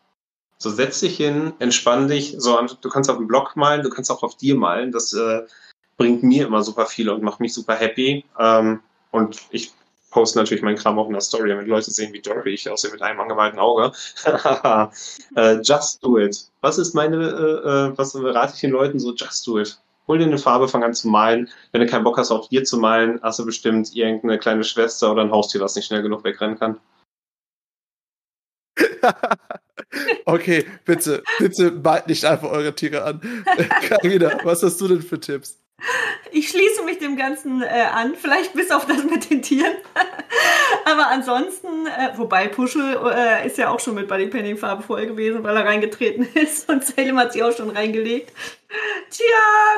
So 0.58 0.68
setz 0.68 1.00
dich 1.00 1.16
hin, 1.16 1.54
entspann 1.58 2.08
dich. 2.08 2.34
So, 2.38 2.60
du 2.80 2.88
kannst 2.90 3.08
auf 3.08 3.16
dem 3.16 3.26
Blog 3.26 3.56
malen, 3.56 3.82
du 3.82 3.88
kannst 3.88 4.10
auch 4.10 4.22
auf 4.22 4.36
dir 4.36 4.54
malen. 4.54 4.92
Das 4.92 5.12
äh, 5.14 5.42
bringt 6.01 6.22
mir 6.22 6.46
immer 6.46 6.62
super 6.62 6.86
viel 6.86 7.11
und 7.11 7.22
macht 7.22 7.40
mich 7.40 7.53
super 7.53 7.74
happy. 7.74 8.24
Ähm, 8.38 8.80
und 9.11 9.38
ich 9.51 9.70
poste 10.11 10.38
natürlich 10.38 10.62
meinen 10.62 10.78
Kram 10.78 10.98
auch 10.98 11.09
in 11.09 11.12
der 11.12 11.20
Story, 11.20 11.51
damit 11.51 11.66
Leute 11.66 11.90
sehen, 11.90 12.11
wie 12.14 12.22
dirty 12.22 12.48
ich 12.48 12.70
aussehe 12.70 12.90
mit 12.90 13.03
einem 13.03 13.20
angemalten 13.20 13.59
Auge. 13.59 13.92
uh, 14.26 15.61
just 15.62 16.03
do 16.03 16.16
it. 16.16 16.51
Was 16.62 16.78
ist 16.78 16.94
meine, 16.94 17.18
uh, 17.18 17.98
was 17.98 18.16
rate 18.16 18.55
ich 18.55 18.62
den 18.62 18.70
Leuten 18.70 18.98
so? 18.98 19.12
Just 19.14 19.46
do 19.46 19.59
it. 19.59 19.78
Hol 20.09 20.16
dir 20.16 20.24
eine 20.24 20.38
Farbe, 20.38 20.68
fang 20.68 20.82
an 20.82 20.94
zu 20.94 21.07
malen. 21.07 21.51
Wenn 21.72 21.82
du 21.82 21.86
keinen 21.86 22.05
Bock 22.05 22.16
hast, 22.16 22.30
auf 22.30 22.48
dir 22.48 22.64
zu 22.64 22.78
malen, 22.78 23.20
hast 23.22 23.38
du 23.38 23.44
bestimmt 23.44 23.94
irgendeine 23.94 24.38
kleine 24.38 24.64
Schwester 24.64 25.12
oder 25.12 25.20
ein 25.20 25.30
Haustier, 25.30 25.61
das 25.61 25.76
nicht 25.76 25.84
schnell 25.84 26.01
genug 26.01 26.24
wegrennen 26.24 26.59
kann. 26.59 26.80
okay, 30.24 30.64
bitte, 30.86 31.22
bitte 31.38 31.70
malt 31.72 32.07
nicht 32.07 32.24
einfach 32.24 32.51
eure 32.51 32.74
Tiere 32.74 33.05
an. 33.05 33.20
Carina, 33.82 34.40
was 34.44 34.62
hast 34.62 34.80
du 34.80 34.88
denn 34.88 35.03
für 35.03 35.20
Tipps? 35.20 35.61
Ich 36.32 36.48
schließe 36.48 36.84
mich 36.84 36.98
dem 36.98 37.16
Ganzen 37.16 37.62
äh, 37.62 37.66
an, 37.92 38.14
vielleicht 38.14 38.54
bis 38.54 38.70
auf 38.70 38.86
das 38.86 39.04
mit 39.04 39.30
den 39.30 39.42
Tieren. 39.42 39.74
Aber 40.84 41.08
ansonsten, 41.08 41.86
äh, 41.86 42.16
wobei 42.16 42.48
Puschel 42.48 42.98
äh, 43.12 43.46
ist 43.46 43.58
ja 43.58 43.70
auch 43.70 43.80
schon 43.80 43.94
mit 43.94 44.08
Bodypainting 44.08 44.56
Farbe 44.56 44.82
voll 44.82 45.06
gewesen, 45.06 45.42
weil 45.42 45.56
er 45.56 45.64
reingetreten 45.64 46.26
ist 46.34 46.68
und 46.68 46.84
Salem 46.84 47.18
hat 47.18 47.32
sich 47.32 47.42
auch 47.42 47.56
schon 47.56 47.70
reingelegt. 47.70 48.32
Tja, 49.10 49.24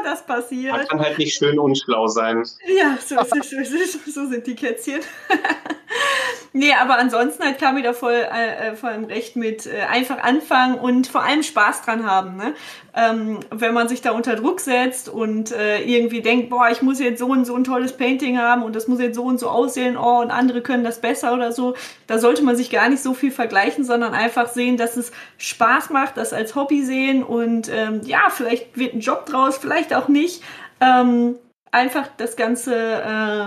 das 0.05 0.26
passiert. 0.26 0.72
Man 0.72 0.86
kann 0.86 1.01
halt 1.01 1.18
nicht 1.18 1.34
schön 1.34 1.59
unschlau 1.59 2.09
sein. 2.09 2.45
Ja, 2.66 2.99
so, 3.03 3.16
so, 3.22 4.11
so 4.11 4.26
sind 4.26 4.47
die 4.47 4.55
Kätzchen. 4.55 5.01
nee, 6.53 6.72
aber 6.74 6.99
ansonsten 6.99 7.43
halt 7.45 7.59
kam 7.59 7.76
wieder 7.76 7.95
voll, 7.95 8.12
äh, 8.12 8.68
äh, 8.68 8.76
voll 8.76 8.93
im 8.93 9.05
Recht 9.05 9.36
mit 9.36 9.66
äh, 9.66 9.82
einfach 9.90 10.18
anfangen 10.22 10.78
und 10.78 11.07
vor 11.07 11.22
allem 11.22 11.43
Spaß 11.43 11.82
dran 11.82 12.07
haben. 12.07 12.36
Ne? 12.36 12.55
Ähm, 12.95 13.40
wenn 13.51 13.72
man 13.72 13.88
sich 13.88 14.03
da 14.03 14.11
unter 14.12 14.36
Druck 14.36 14.61
setzt 14.61 15.09
und 15.09 15.53
äh, 15.53 15.80
irgendwie 15.82 16.20
denkt, 16.20 16.51
boah, 16.51 16.68
ich 16.70 16.82
muss 16.82 17.01
jetzt 17.01 17.18
so 17.18 17.28
und 17.28 17.47
so 17.47 17.57
ein 17.57 17.64
tolles 17.64 17.97
Painting 17.97 18.38
haben 18.38 18.62
und 18.62 18.76
das 18.76 18.86
muss 18.88 19.01
jetzt 19.01 19.14
so 19.14 19.24
und 19.24 19.38
so 19.38 19.49
aussehen, 19.49 19.97
oh, 19.97 20.20
und 20.20 20.30
andere 20.30 20.61
können 20.61 20.84
das 20.84 21.01
besser 21.01 21.32
oder 21.32 21.53
so, 21.53 21.74
da 22.07 22.18
sollte 22.18 22.43
man 22.43 22.55
sich 22.55 22.68
gar 22.68 22.90
nicht 22.90 23.03
so 23.03 23.14
viel 23.14 23.30
vergleichen, 23.30 23.84
sondern 23.84 24.12
einfach 24.12 24.49
sehen, 24.49 24.76
dass 24.76 24.99
es 24.99 25.11
Spaß 25.38 25.88
macht, 25.88 26.18
das 26.18 26.34
als 26.34 26.55
Hobby 26.55 26.82
sehen 26.84 27.22
und 27.22 27.70
ähm, 27.70 28.03
ja, 28.05 28.28
vielleicht 28.28 28.76
wird 28.83 28.95
ein 28.95 29.01
Job 29.01 29.26
draus, 29.26 29.57
vielleicht 29.57 29.95
auch 29.95 30.09
nicht. 30.09 30.43
Ähm, 30.80 31.37
einfach 31.70 32.09
das 32.16 32.37
Ganze 32.37 32.74
äh, 32.74 33.47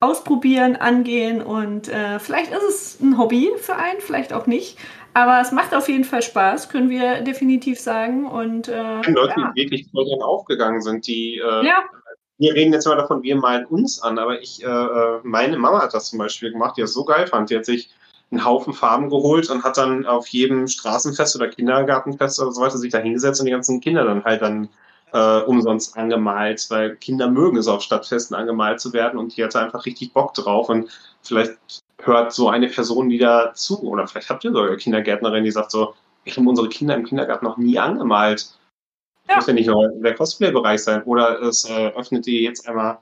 ausprobieren, 0.00 0.76
angehen 0.76 1.40
und 1.40 1.88
äh, 1.88 2.18
vielleicht 2.18 2.52
ist 2.52 2.68
es 2.68 3.00
ein 3.00 3.16
Hobby 3.16 3.50
für 3.56 3.76
einen, 3.76 4.00
vielleicht 4.00 4.32
auch 4.32 4.46
nicht. 4.46 4.76
Aber 5.14 5.40
es 5.40 5.52
macht 5.52 5.74
auf 5.74 5.88
jeden 5.88 6.04
Fall 6.04 6.22
Spaß, 6.22 6.68
können 6.68 6.90
wir 6.90 7.20
definitiv 7.20 7.78
sagen. 7.78 8.26
Und 8.26 8.66
äh, 8.66 9.00
Leute, 9.10 9.34
ja. 9.40 9.52
die 9.56 9.62
wirklich 9.62 9.88
voll 9.92 10.06
aufgegangen 10.20 10.82
sind, 10.82 11.06
die 11.06 11.38
äh, 11.38 11.64
ja. 11.64 11.84
wir 12.38 12.52
reden 12.52 12.72
jetzt 12.72 12.86
mal 12.86 12.96
davon, 12.96 13.22
wir 13.22 13.36
malen 13.36 13.64
uns 13.66 14.02
an, 14.02 14.18
aber 14.18 14.40
ich, 14.42 14.62
äh, 14.62 14.66
äh, 14.66 15.20
meine 15.22 15.56
Mama 15.56 15.80
hat 15.80 15.94
das 15.94 16.10
zum 16.10 16.18
Beispiel 16.18 16.50
gemacht, 16.50 16.76
die 16.76 16.80
das 16.80 16.92
so 16.92 17.04
geil 17.04 17.28
fand. 17.28 17.48
Die 17.48 17.56
hat 17.56 17.64
sich 17.64 17.93
einen 18.34 18.44
Haufen 18.44 18.72
Farben 18.72 19.08
geholt 19.08 19.48
und 19.50 19.64
hat 19.64 19.76
dann 19.76 20.06
auf 20.06 20.26
jedem 20.28 20.66
Straßenfest 20.66 21.36
oder 21.36 21.48
Kindergartenfest 21.48 22.40
oder 22.40 22.52
so 22.52 22.60
weiter 22.60 22.78
sich 22.78 22.92
da 22.92 22.98
hingesetzt 22.98 23.40
und 23.40 23.46
die 23.46 23.52
ganzen 23.52 23.80
Kinder 23.80 24.04
dann 24.04 24.24
halt 24.24 24.42
dann 24.42 24.68
äh, 25.12 25.40
umsonst 25.42 25.96
angemalt, 25.96 26.66
weil 26.70 26.96
Kinder 26.96 27.30
mögen 27.30 27.56
es 27.56 27.68
auf 27.68 27.82
Stadtfesten 27.82 28.36
angemalt 28.36 28.80
zu 28.80 28.92
werden 28.92 29.18
und 29.18 29.36
die 29.36 29.44
hatte 29.44 29.60
einfach 29.60 29.86
richtig 29.86 30.12
Bock 30.12 30.34
drauf 30.34 30.68
und 30.68 30.90
vielleicht 31.22 31.52
hört 32.02 32.32
so 32.32 32.48
eine 32.48 32.68
Person 32.68 33.08
wieder 33.08 33.52
zu 33.54 33.82
oder 33.82 34.06
vielleicht 34.08 34.28
habt 34.28 34.44
ihr 34.44 34.52
sogar 34.52 34.68
eine 34.68 34.76
Kindergärtnerin, 34.76 35.44
die 35.44 35.50
sagt 35.50 35.70
so, 35.70 35.94
ich 36.24 36.36
habe 36.36 36.48
unsere 36.48 36.68
Kinder 36.68 36.94
im 36.94 37.04
Kindergarten 37.04 37.44
noch 37.44 37.56
nie 37.56 37.78
angemalt. 37.78 38.50
Ja. 39.28 39.36
Muss 39.36 39.46
ja 39.46 39.52
nicht 39.52 39.68
nur 39.68 39.88
der 40.02 40.14
Cosplay-Bereich 40.14 40.82
sein. 40.82 41.02
Oder 41.04 41.40
es 41.42 41.64
äh, 41.68 41.88
öffnet 41.88 42.26
dir 42.26 42.40
jetzt 42.40 42.68
einmal 42.68 42.98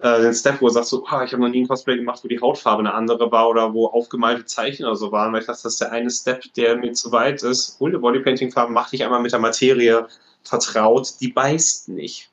äh, 0.00 0.22
den 0.22 0.34
Step, 0.34 0.60
wo 0.60 0.68
du 0.68 0.74
sagst 0.74 0.90
so, 0.90 1.02
oh, 1.02 1.22
ich 1.22 1.32
habe 1.32 1.38
noch 1.38 1.48
nie 1.48 1.62
ein 1.62 1.68
Cosplay 1.68 1.96
gemacht, 1.96 2.20
wo 2.22 2.28
die 2.28 2.40
Hautfarbe 2.40 2.80
eine 2.80 2.94
andere 2.94 3.30
war 3.32 3.48
oder 3.48 3.74
wo 3.74 3.86
aufgemalte 3.86 4.44
Zeichen 4.44 4.84
oder 4.84 4.96
so 4.96 5.10
waren, 5.10 5.32
weil 5.32 5.40
ich 5.40 5.46
dachte, 5.46 5.62
das 5.64 5.72
ist 5.72 5.80
der 5.80 5.92
eine 5.92 6.10
Step, 6.10 6.42
der 6.54 6.76
mir 6.76 6.92
zu 6.92 7.10
weit 7.10 7.42
ist. 7.42 7.78
Hol 7.80 7.90
dir 7.90 7.98
Bodypainting-Farben, 7.98 8.72
mach 8.72 8.90
dich 8.90 9.04
einmal 9.04 9.20
mit 9.20 9.32
der 9.32 9.40
Materie 9.40 10.06
vertraut, 10.44 11.14
die 11.20 11.32
beißt 11.32 11.88
nicht. 11.88 12.30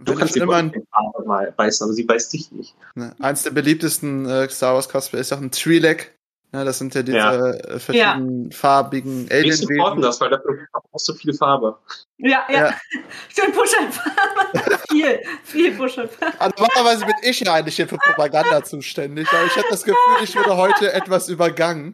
du 0.00 0.14
kannst 0.14 0.34
die 0.36 0.40
Farbe 0.40 0.82
mal 1.26 1.52
beißen, 1.52 1.84
aber 1.84 1.92
sie 1.92 2.04
beißt 2.04 2.32
dich 2.32 2.50
nicht. 2.50 2.74
Ne, 2.94 3.14
eins 3.20 3.42
der 3.42 3.50
beliebtesten 3.50 4.26
äh, 4.26 4.48
Star 4.48 4.74
Wars 4.74 4.88
Cosplay 4.88 5.20
ist 5.20 5.32
auch 5.32 5.40
ein 5.40 5.50
Twi'lek. 5.50 6.06
Ja, 6.54 6.64
das 6.64 6.78
sind 6.78 6.94
ja 6.94 7.02
diese 7.02 7.16
ja. 7.16 7.50
Äh, 7.50 7.78
verschiedenen 7.78 8.50
ja. 8.50 8.56
farbigen 8.56 9.26
alien 9.30 9.44
Wir 9.44 9.56
supporten 9.56 10.02
das, 10.02 10.20
weil 10.20 10.28
dafür 10.28 10.66
brauchst 10.90 11.08
du 11.08 11.14
viel 11.14 11.32
Farbe. 11.32 11.78
Ja, 12.18 12.44
ja. 12.50 12.66
ja. 12.66 12.74
Schön 13.34 13.52
Push-Up-Farbe. 13.52 14.78
viel, 14.90 15.22
viel 15.44 15.72
Push-Up-Farbe. 15.74 16.38
Also 16.38 16.54
normalerweise 16.58 17.06
bin 17.06 17.14
ich 17.22 17.40
ja 17.40 17.54
eigentlich 17.54 17.76
hier 17.76 17.88
für 17.88 17.96
Propaganda 17.96 18.62
zuständig, 18.62 19.26
aber 19.32 19.46
ich 19.46 19.56
habe 19.56 19.68
das 19.70 19.82
Gefühl, 19.82 20.22
ich 20.22 20.36
wurde 20.36 20.56
heute 20.58 20.92
etwas 20.92 21.30
übergangen. 21.30 21.92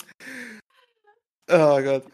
Oh 1.49 1.81
Gott. 1.81 2.05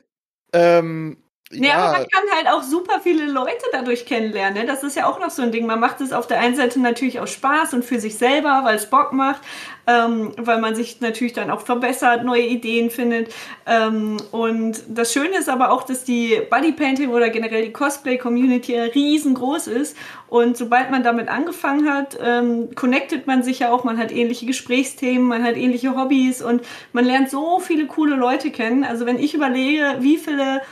Ähm, 0.53 1.24
ja, 1.55 1.65
ja, 1.65 1.75
aber 1.77 1.99
man 1.99 2.07
kann 2.09 2.23
halt 2.37 2.49
auch 2.49 2.63
super 2.63 3.01
viele 3.03 3.27
Leute 3.27 3.65
dadurch 3.73 4.07
kennenlernen. 4.07 4.63
Ne? 4.63 4.67
Das 4.67 4.83
ist 4.83 4.97
ja 4.97 5.07
auch 5.07 5.19
noch 5.21 5.31
so 5.31 5.43
ein 5.43 5.53
Ding. 5.53 5.67
Man 5.67 5.81
macht 5.81 6.01
es 6.01 6.13
auf 6.13 6.27
der 6.27 6.41
einen 6.41 6.57
Seite 6.57 6.81
natürlich 6.81 7.21
aus 7.21 7.31
Spaß 7.31 7.75
und 7.75 7.85
für 7.85 8.01
sich 8.01 8.17
selber, 8.17 8.63
weil 8.65 8.77
es 8.77 8.91
Bock 8.91 9.13
macht, 9.13 9.43
ähm, 9.87 10.33
weil 10.37 10.61
man 10.61 10.75
sich 10.75 11.01
natürlich 11.01 11.33
dann 11.33 11.51
auch 11.51 11.61
verbessert, 11.61 12.25
neue 12.25 12.43
Ideen 12.43 12.91
findet. 12.91 13.33
Ähm, 13.67 14.17
und 14.31 14.83
das 14.89 15.13
Schöne 15.13 15.39
ist 15.39 15.49
aber 15.49 15.71
auch, 15.71 15.83
dass 15.83 16.05
die 16.05 16.41
Bodypainting 16.51 17.11
oder 17.11 17.31
generell 17.31 17.65
die 17.65 17.73
Cosplay-Community 17.73 18.79
riesengroß 18.79 19.69
ist. 19.69 19.97
Und 20.29 20.57
sobald 20.57 20.91
man 20.91 21.05
damit 21.05 21.29
angefangen 21.29 21.89
hat, 21.89 22.19
ähm, 22.21 22.75
connectet 22.75 23.27
man 23.27 23.43
sich 23.43 23.61
ja 23.61 23.71
auch. 23.71 23.85
Man 23.85 23.99
hat 23.99 24.11
ähnliche 24.11 24.47
Gesprächsthemen, 24.47 25.29
man 25.29 25.45
hat 25.45 25.57
ähnliche 25.57 25.97
Hobbys 25.97 26.43
und 26.43 26.63
man 26.93 27.05
lernt 27.05 27.31
so 27.31 27.61
viele 27.61 27.87
coole 27.87 28.17
Leute 28.17 28.51
kennen. 28.51 28.85
Also 28.85 29.07
wenn 29.07 29.19
ich 29.19 29.35
überlege, 29.35 29.97
wie 30.01 30.17
viele 30.17 30.63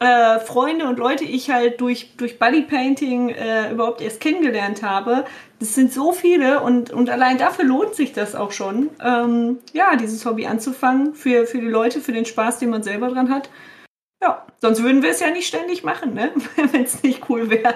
äh, 0.00 0.40
Freunde 0.40 0.86
und 0.86 0.98
Leute 0.98 1.24
ich 1.24 1.50
halt 1.50 1.80
durch, 1.80 2.16
durch 2.16 2.38
Bodypainting 2.38 3.28
äh, 3.28 3.70
überhaupt 3.70 4.00
erst 4.00 4.20
kennengelernt 4.20 4.82
habe. 4.82 5.26
Das 5.58 5.74
sind 5.74 5.92
so 5.92 6.12
viele 6.12 6.60
und, 6.60 6.90
und 6.90 7.10
allein 7.10 7.36
dafür 7.36 7.66
lohnt 7.66 7.94
sich 7.94 8.12
das 8.12 8.34
auch 8.34 8.50
schon, 8.50 8.88
ähm, 9.04 9.58
ja, 9.74 9.96
dieses 9.96 10.24
Hobby 10.24 10.46
anzufangen 10.46 11.14
für, 11.14 11.46
für 11.46 11.58
die 11.58 11.68
Leute, 11.68 12.00
für 12.00 12.12
den 12.12 12.24
Spaß, 12.24 12.58
den 12.58 12.70
man 12.70 12.82
selber 12.82 13.10
dran 13.10 13.30
hat. 13.30 13.50
Ja, 14.22 14.46
sonst 14.60 14.82
würden 14.82 15.02
wir 15.02 15.10
es 15.10 15.20
ja 15.20 15.30
nicht 15.30 15.46
ständig 15.46 15.84
machen, 15.84 16.14
ne? 16.14 16.32
wenn 16.72 16.84
es 16.84 17.02
nicht 17.02 17.28
cool 17.28 17.50
wäre. 17.50 17.74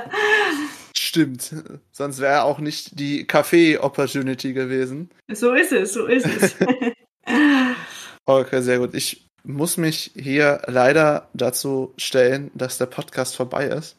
Stimmt. 0.97 1.55
Sonst 1.93 2.21
wäre 2.21 2.45
auch 2.45 2.59
nicht 2.59 2.99
die 2.99 3.27
Kaffee-Opportunity 3.27 4.55
gewesen. 4.55 5.11
So 5.31 5.53
ist 5.53 5.73
es, 5.73 5.93
so 5.93 6.07
ist 6.07 6.27
es. 6.27 6.57
okay, 8.27 8.63
sehr 8.63 8.79
gut. 8.79 8.95
Ich 8.95 9.27
muss 9.45 9.77
mich 9.77 10.11
hier 10.15 10.63
leider 10.67 11.29
dazu 11.35 11.95
stellen, 11.97 12.51
dass 12.55 12.79
der 12.79 12.87
Podcast 12.87 13.37
vorbei 13.37 13.67
ist. 13.67 13.97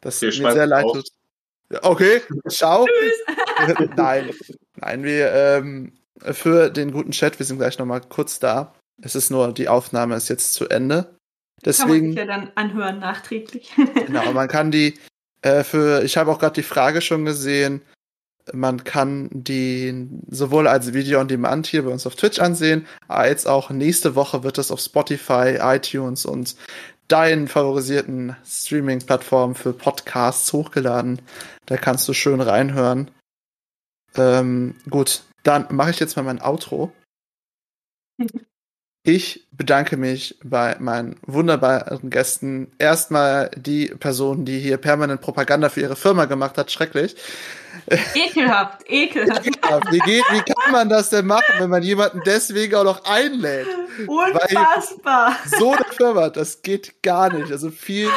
Das 0.00 0.20
mir 0.20 0.32
sehr 0.32 0.66
leid 0.66 0.84
tut. 0.84 1.08
Okay, 1.82 2.22
ciao. 2.48 2.86
nein, 3.96 4.30
nein, 4.76 5.02
wir 5.02 5.32
ähm, 5.32 5.92
für 6.20 6.70
den 6.70 6.92
guten 6.92 7.10
Chat, 7.10 7.38
wir 7.38 7.46
sind 7.46 7.58
gleich 7.58 7.78
nochmal 7.78 8.00
kurz 8.00 8.38
da. 8.38 8.74
Es 9.02 9.14
ist 9.14 9.30
nur, 9.30 9.52
die 9.52 9.68
Aufnahme 9.68 10.16
ist 10.16 10.28
jetzt 10.28 10.54
zu 10.54 10.68
Ende. 10.68 11.16
Deswegen, 11.64 11.88
kann 11.88 12.00
man 12.00 12.10
sich 12.10 12.16
ja 12.16 12.26
dann 12.26 12.52
anhören 12.54 12.98
nachträglich. 12.98 13.72
genau, 14.06 14.32
man 14.32 14.48
kann 14.48 14.70
die 14.70 14.98
äh, 15.42 15.64
für, 15.64 16.02
ich 16.04 16.16
habe 16.16 16.30
auch 16.30 16.38
gerade 16.38 16.54
die 16.54 16.62
Frage 16.62 17.00
schon 17.00 17.24
gesehen, 17.24 17.82
man 18.52 18.84
kann 18.84 19.28
die 19.32 20.08
sowohl 20.28 20.68
als 20.68 20.92
Video 20.92 21.20
on 21.20 21.28
Demand 21.28 21.66
hier 21.66 21.84
bei 21.84 21.90
uns 21.90 22.06
auf 22.06 22.16
Twitch 22.16 22.40
ansehen, 22.40 22.86
als 23.08 23.46
auch 23.46 23.70
nächste 23.70 24.14
Woche 24.14 24.42
wird 24.42 24.58
es 24.58 24.70
auf 24.70 24.80
Spotify, 24.80 25.58
iTunes 25.60 26.26
und 26.26 26.56
deinen 27.08 27.48
favorisierten 27.48 28.36
Streaming-Plattformen 28.44 29.54
für 29.54 29.72
Podcasts 29.72 30.52
hochgeladen. 30.52 31.20
Da 31.66 31.76
kannst 31.76 32.08
du 32.08 32.12
schön 32.12 32.40
reinhören. 32.40 33.10
Ähm, 34.16 34.76
gut, 34.88 35.22
dann 35.42 35.66
mache 35.70 35.90
ich 35.90 36.00
jetzt 36.00 36.16
mal 36.16 36.22
mein 36.22 36.40
Outro. 36.40 36.92
Ich 39.06 39.44
bedanke 39.52 39.98
mich 39.98 40.38
bei 40.42 40.76
meinen 40.80 41.16
wunderbaren 41.26 42.08
Gästen. 42.08 42.72
Erstmal 42.78 43.50
die 43.54 43.88
Person, 43.88 44.46
die 44.46 44.58
hier 44.58 44.78
permanent 44.78 45.20
Propaganda 45.20 45.68
für 45.68 45.82
ihre 45.82 45.94
Firma 45.94 46.24
gemacht 46.24 46.56
hat. 46.56 46.72
Schrecklich. 46.72 47.14
Ekelhaft, 48.14 48.80
ekelhaft. 48.88 49.44
Wie, 49.90 49.98
geht, 49.98 50.24
wie 50.30 50.40
kann 50.40 50.72
man 50.72 50.88
das 50.88 51.10
denn 51.10 51.26
machen, 51.26 51.54
wenn 51.58 51.68
man 51.68 51.82
jemanden 51.82 52.22
deswegen 52.24 52.76
auch 52.76 52.84
noch 52.84 53.04
einlädt? 53.04 53.66
Unfassbar. 54.06 55.36
Weil 55.50 55.60
so 55.60 55.72
eine 55.72 55.84
Firma, 55.90 56.30
das 56.30 56.62
geht 56.62 57.02
gar 57.02 57.30
nicht. 57.30 57.52
Also 57.52 57.70
vielen, 57.70 58.10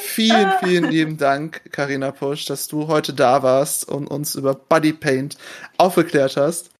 vielen, 0.00 0.52
vielen 0.60 0.90
lieben 0.90 1.18
Dank, 1.18 1.60
Karina 1.70 2.10
Pusch, 2.10 2.46
dass 2.46 2.66
du 2.66 2.88
heute 2.88 3.12
da 3.12 3.44
warst 3.44 3.88
und 3.88 4.08
uns 4.08 4.34
über 4.34 4.54
Body 4.54 4.92
Paint 4.92 5.36
aufgeklärt 5.78 6.36
hast. 6.36 6.71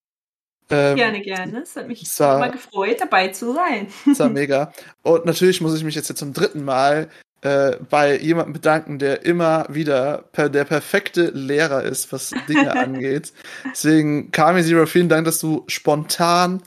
Ähm, 0.73 0.97
gerne, 0.97 1.21
gerne. 1.21 1.63
Es 1.63 1.77
hat 1.77 1.87
mich 1.87 2.03
war, 2.19 2.39
mal 2.39 2.51
gefreut, 2.51 3.01
dabei 3.01 3.29
zu 3.29 3.53
sein. 3.53 3.89
Das 4.07 4.19
war 4.21 4.29
mega. 4.31 4.73
Und 5.03 5.27
natürlich 5.27 5.61
muss 5.61 5.77
ich 5.77 5.85
mich 5.85 5.95
jetzt, 5.95 6.09
jetzt 6.09 6.19
zum 6.19 6.33
dritten 6.33 6.65
Mal 6.65 7.09
äh, 7.43 7.77
bei 7.91 8.19
jemandem 8.19 8.55
bedanken, 8.55 8.99
der 8.99 9.25
immer 9.27 9.67
wieder 9.69 10.25
per, 10.33 10.49
der 10.49 10.65
perfekte 10.65 11.31
Lehrer 11.31 11.83
ist, 11.83 12.11
was 12.13 12.31
Dinge 12.49 12.73
angeht. 12.77 13.33
Deswegen, 13.71 14.31
Kami 14.31 14.63
Zero, 14.63 14.87
vielen 14.87 15.11
Dank, 15.11 15.27
dass 15.27 15.41
du 15.41 15.65
spontan 15.67 16.63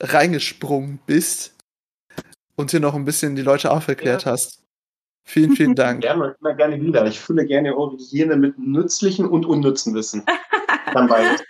reingesprungen 0.00 1.00
bist 1.06 1.54
und 2.54 2.70
hier 2.70 2.80
noch 2.80 2.94
ein 2.94 3.04
bisschen 3.04 3.34
die 3.34 3.42
Leute 3.42 3.70
aufgeklärt 3.70 4.24
ja. 4.24 4.32
hast. 4.32 4.62
Vielen, 5.26 5.56
vielen 5.56 5.74
Dank. 5.74 6.02
Gerne, 6.02 6.36
immer 6.38 6.54
gerne 6.54 6.80
wieder. 6.80 7.04
Ich 7.06 7.18
fülle 7.18 7.46
gerne 7.46 7.74
eure 7.76 7.96
Hygiene 7.96 8.36
mit 8.36 8.58
nützlichen 8.58 9.26
und 9.26 9.44
unnützen 9.46 9.94
Wissen. 9.94 10.24
Dann 10.92 11.08
beides 11.08 11.42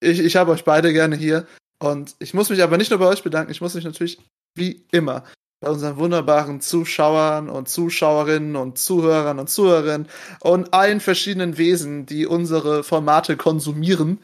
ich, 0.00 0.20
ich 0.20 0.36
habe 0.36 0.52
euch 0.52 0.64
beide 0.64 0.92
gerne 0.92 1.16
hier. 1.16 1.46
Und 1.80 2.16
ich 2.18 2.34
muss 2.34 2.50
mich 2.50 2.62
aber 2.62 2.76
nicht 2.76 2.90
nur 2.90 2.98
bei 2.98 3.06
euch 3.06 3.22
bedanken, 3.22 3.52
ich 3.52 3.60
muss 3.60 3.74
mich 3.74 3.84
natürlich 3.84 4.18
wie 4.56 4.84
immer 4.90 5.24
bei 5.60 5.70
unseren 5.70 5.96
wunderbaren 5.96 6.60
Zuschauern 6.60 7.48
und 7.48 7.68
Zuschauerinnen 7.68 8.56
und 8.56 8.78
Zuhörern 8.78 9.38
und 9.38 9.50
Zuhörerinnen 9.50 10.08
und 10.40 10.72
allen 10.72 11.00
verschiedenen 11.00 11.58
Wesen, 11.58 12.06
die 12.06 12.26
unsere 12.26 12.84
Formate 12.84 13.36
konsumieren, 13.36 14.18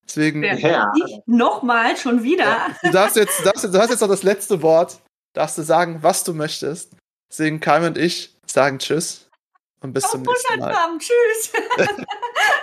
Deswegen. 0.06 0.44
Ja. 0.44 0.92
Nochmal, 1.26 1.96
schon 1.98 2.24
wieder. 2.24 2.44
Ja, 2.44 2.76
du, 2.84 2.92
darfst 2.92 3.16
jetzt, 3.16 3.46
darfst, 3.46 3.64
du 3.64 3.80
hast 3.80 3.90
jetzt 3.90 4.02
noch 4.02 4.10
das 4.10 4.24
letzte 4.24 4.62
Wort. 4.62 5.00
Darfst 5.34 5.58
du 5.58 5.64
sagen, 5.64 6.00
was 6.02 6.24
du 6.24 6.34
möchtest. 6.34 6.92
Deswegen 7.30 7.60
Kai 7.60 7.86
und 7.88 7.98
ich 7.98 8.38
sagen 8.46 8.80
Tschüss. 8.80 9.30
Und 9.82 9.94
bis 9.94 10.06
Auf 10.06 10.12
zum 10.12 10.22
nächsten 10.22 10.60
Mal. 10.60 10.76
Haben. 10.76 11.00
Tschüss. 11.00 11.52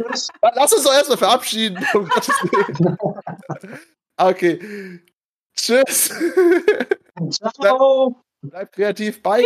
Lass 0.55 0.73
uns 0.73 0.85
doch 0.85 0.93
erstmal 0.93 1.18
verabschieden. 1.18 1.85
Um 1.95 2.09
okay. 4.16 5.01
Tschüss. 5.55 6.14
Ciao. 7.31 8.23
Bleib, 8.41 8.51
bleib 8.51 8.73
kreativ. 8.73 9.23
Bye. 9.23 9.45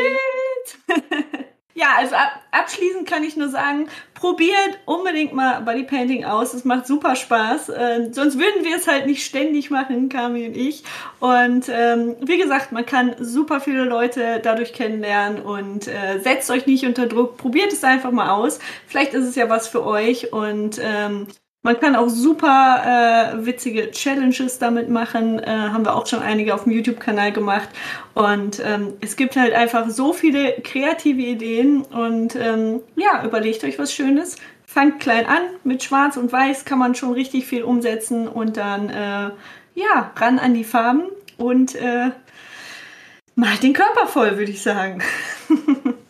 Ja, 1.76 1.88
also 1.98 2.14
ab, 2.14 2.40
abschließend 2.52 3.08
kann 3.08 3.24
ich 3.24 3.36
nur 3.36 3.48
sagen, 3.48 3.88
probiert 4.14 4.78
unbedingt 4.84 5.32
mal 5.32 5.60
Bodypainting 5.62 6.24
aus. 6.24 6.54
Es 6.54 6.64
macht 6.64 6.86
super 6.86 7.16
Spaß. 7.16 7.68
Äh, 7.70 8.12
sonst 8.12 8.38
würden 8.38 8.64
wir 8.64 8.76
es 8.76 8.86
halt 8.86 9.06
nicht 9.06 9.26
ständig 9.26 9.70
machen, 9.70 10.08
Kami 10.08 10.46
und 10.46 10.56
ich. 10.56 10.84
Und 11.18 11.68
ähm, 11.68 12.14
wie 12.20 12.38
gesagt, 12.38 12.70
man 12.70 12.86
kann 12.86 13.16
super 13.18 13.60
viele 13.60 13.82
Leute 13.82 14.40
dadurch 14.40 14.72
kennenlernen 14.72 15.42
und 15.42 15.88
äh, 15.88 16.20
setzt 16.20 16.48
euch 16.52 16.66
nicht 16.66 16.86
unter 16.86 17.06
Druck. 17.06 17.38
Probiert 17.38 17.72
es 17.72 17.82
einfach 17.82 18.12
mal 18.12 18.30
aus. 18.30 18.60
Vielleicht 18.86 19.12
ist 19.12 19.24
es 19.26 19.34
ja 19.34 19.48
was 19.48 19.66
für 19.66 19.84
euch 19.84 20.32
und 20.32 20.80
ähm, 20.80 21.26
man 21.64 21.80
kann 21.80 21.96
auch 21.96 22.10
super 22.10 23.32
äh, 23.32 23.46
witzige 23.46 23.90
Challenges 23.90 24.58
damit 24.58 24.90
machen. 24.90 25.38
Äh, 25.38 25.46
haben 25.46 25.86
wir 25.86 25.96
auch 25.96 26.06
schon 26.06 26.20
einige 26.20 26.54
auf 26.54 26.64
dem 26.64 26.72
YouTube-Kanal 26.72 27.32
gemacht. 27.32 27.70
Und 28.12 28.62
ähm, 28.62 28.92
es 29.00 29.16
gibt 29.16 29.34
halt 29.34 29.54
einfach 29.54 29.88
so 29.88 30.12
viele 30.12 30.60
kreative 30.62 31.22
Ideen. 31.22 31.80
Und 31.80 32.36
ähm, 32.36 32.82
ja, 32.96 33.24
überlegt 33.24 33.64
euch 33.64 33.78
was 33.78 33.94
Schönes. 33.94 34.36
Fangt 34.66 35.00
klein 35.00 35.24
an. 35.24 35.40
Mit 35.64 35.82
Schwarz 35.82 36.18
und 36.18 36.30
Weiß 36.30 36.66
kann 36.66 36.78
man 36.78 36.94
schon 36.94 37.12
richtig 37.14 37.46
viel 37.46 37.62
umsetzen. 37.62 38.28
Und 38.28 38.58
dann, 38.58 38.90
äh, 38.90 39.30
ja, 39.74 40.12
ran 40.16 40.38
an 40.38 40.52
die 40.52 40.64
Farben. 40.64 41.04
Und 41.38 41.76
äh, 41.76 42.10
malt 43.36 43.62
den 43.62 43.72
Körper 43.72 44.06
voll, 44.06 44.36
würde 44.36 44.52
ich 44.52 44.62
sagen. 44.62 45.02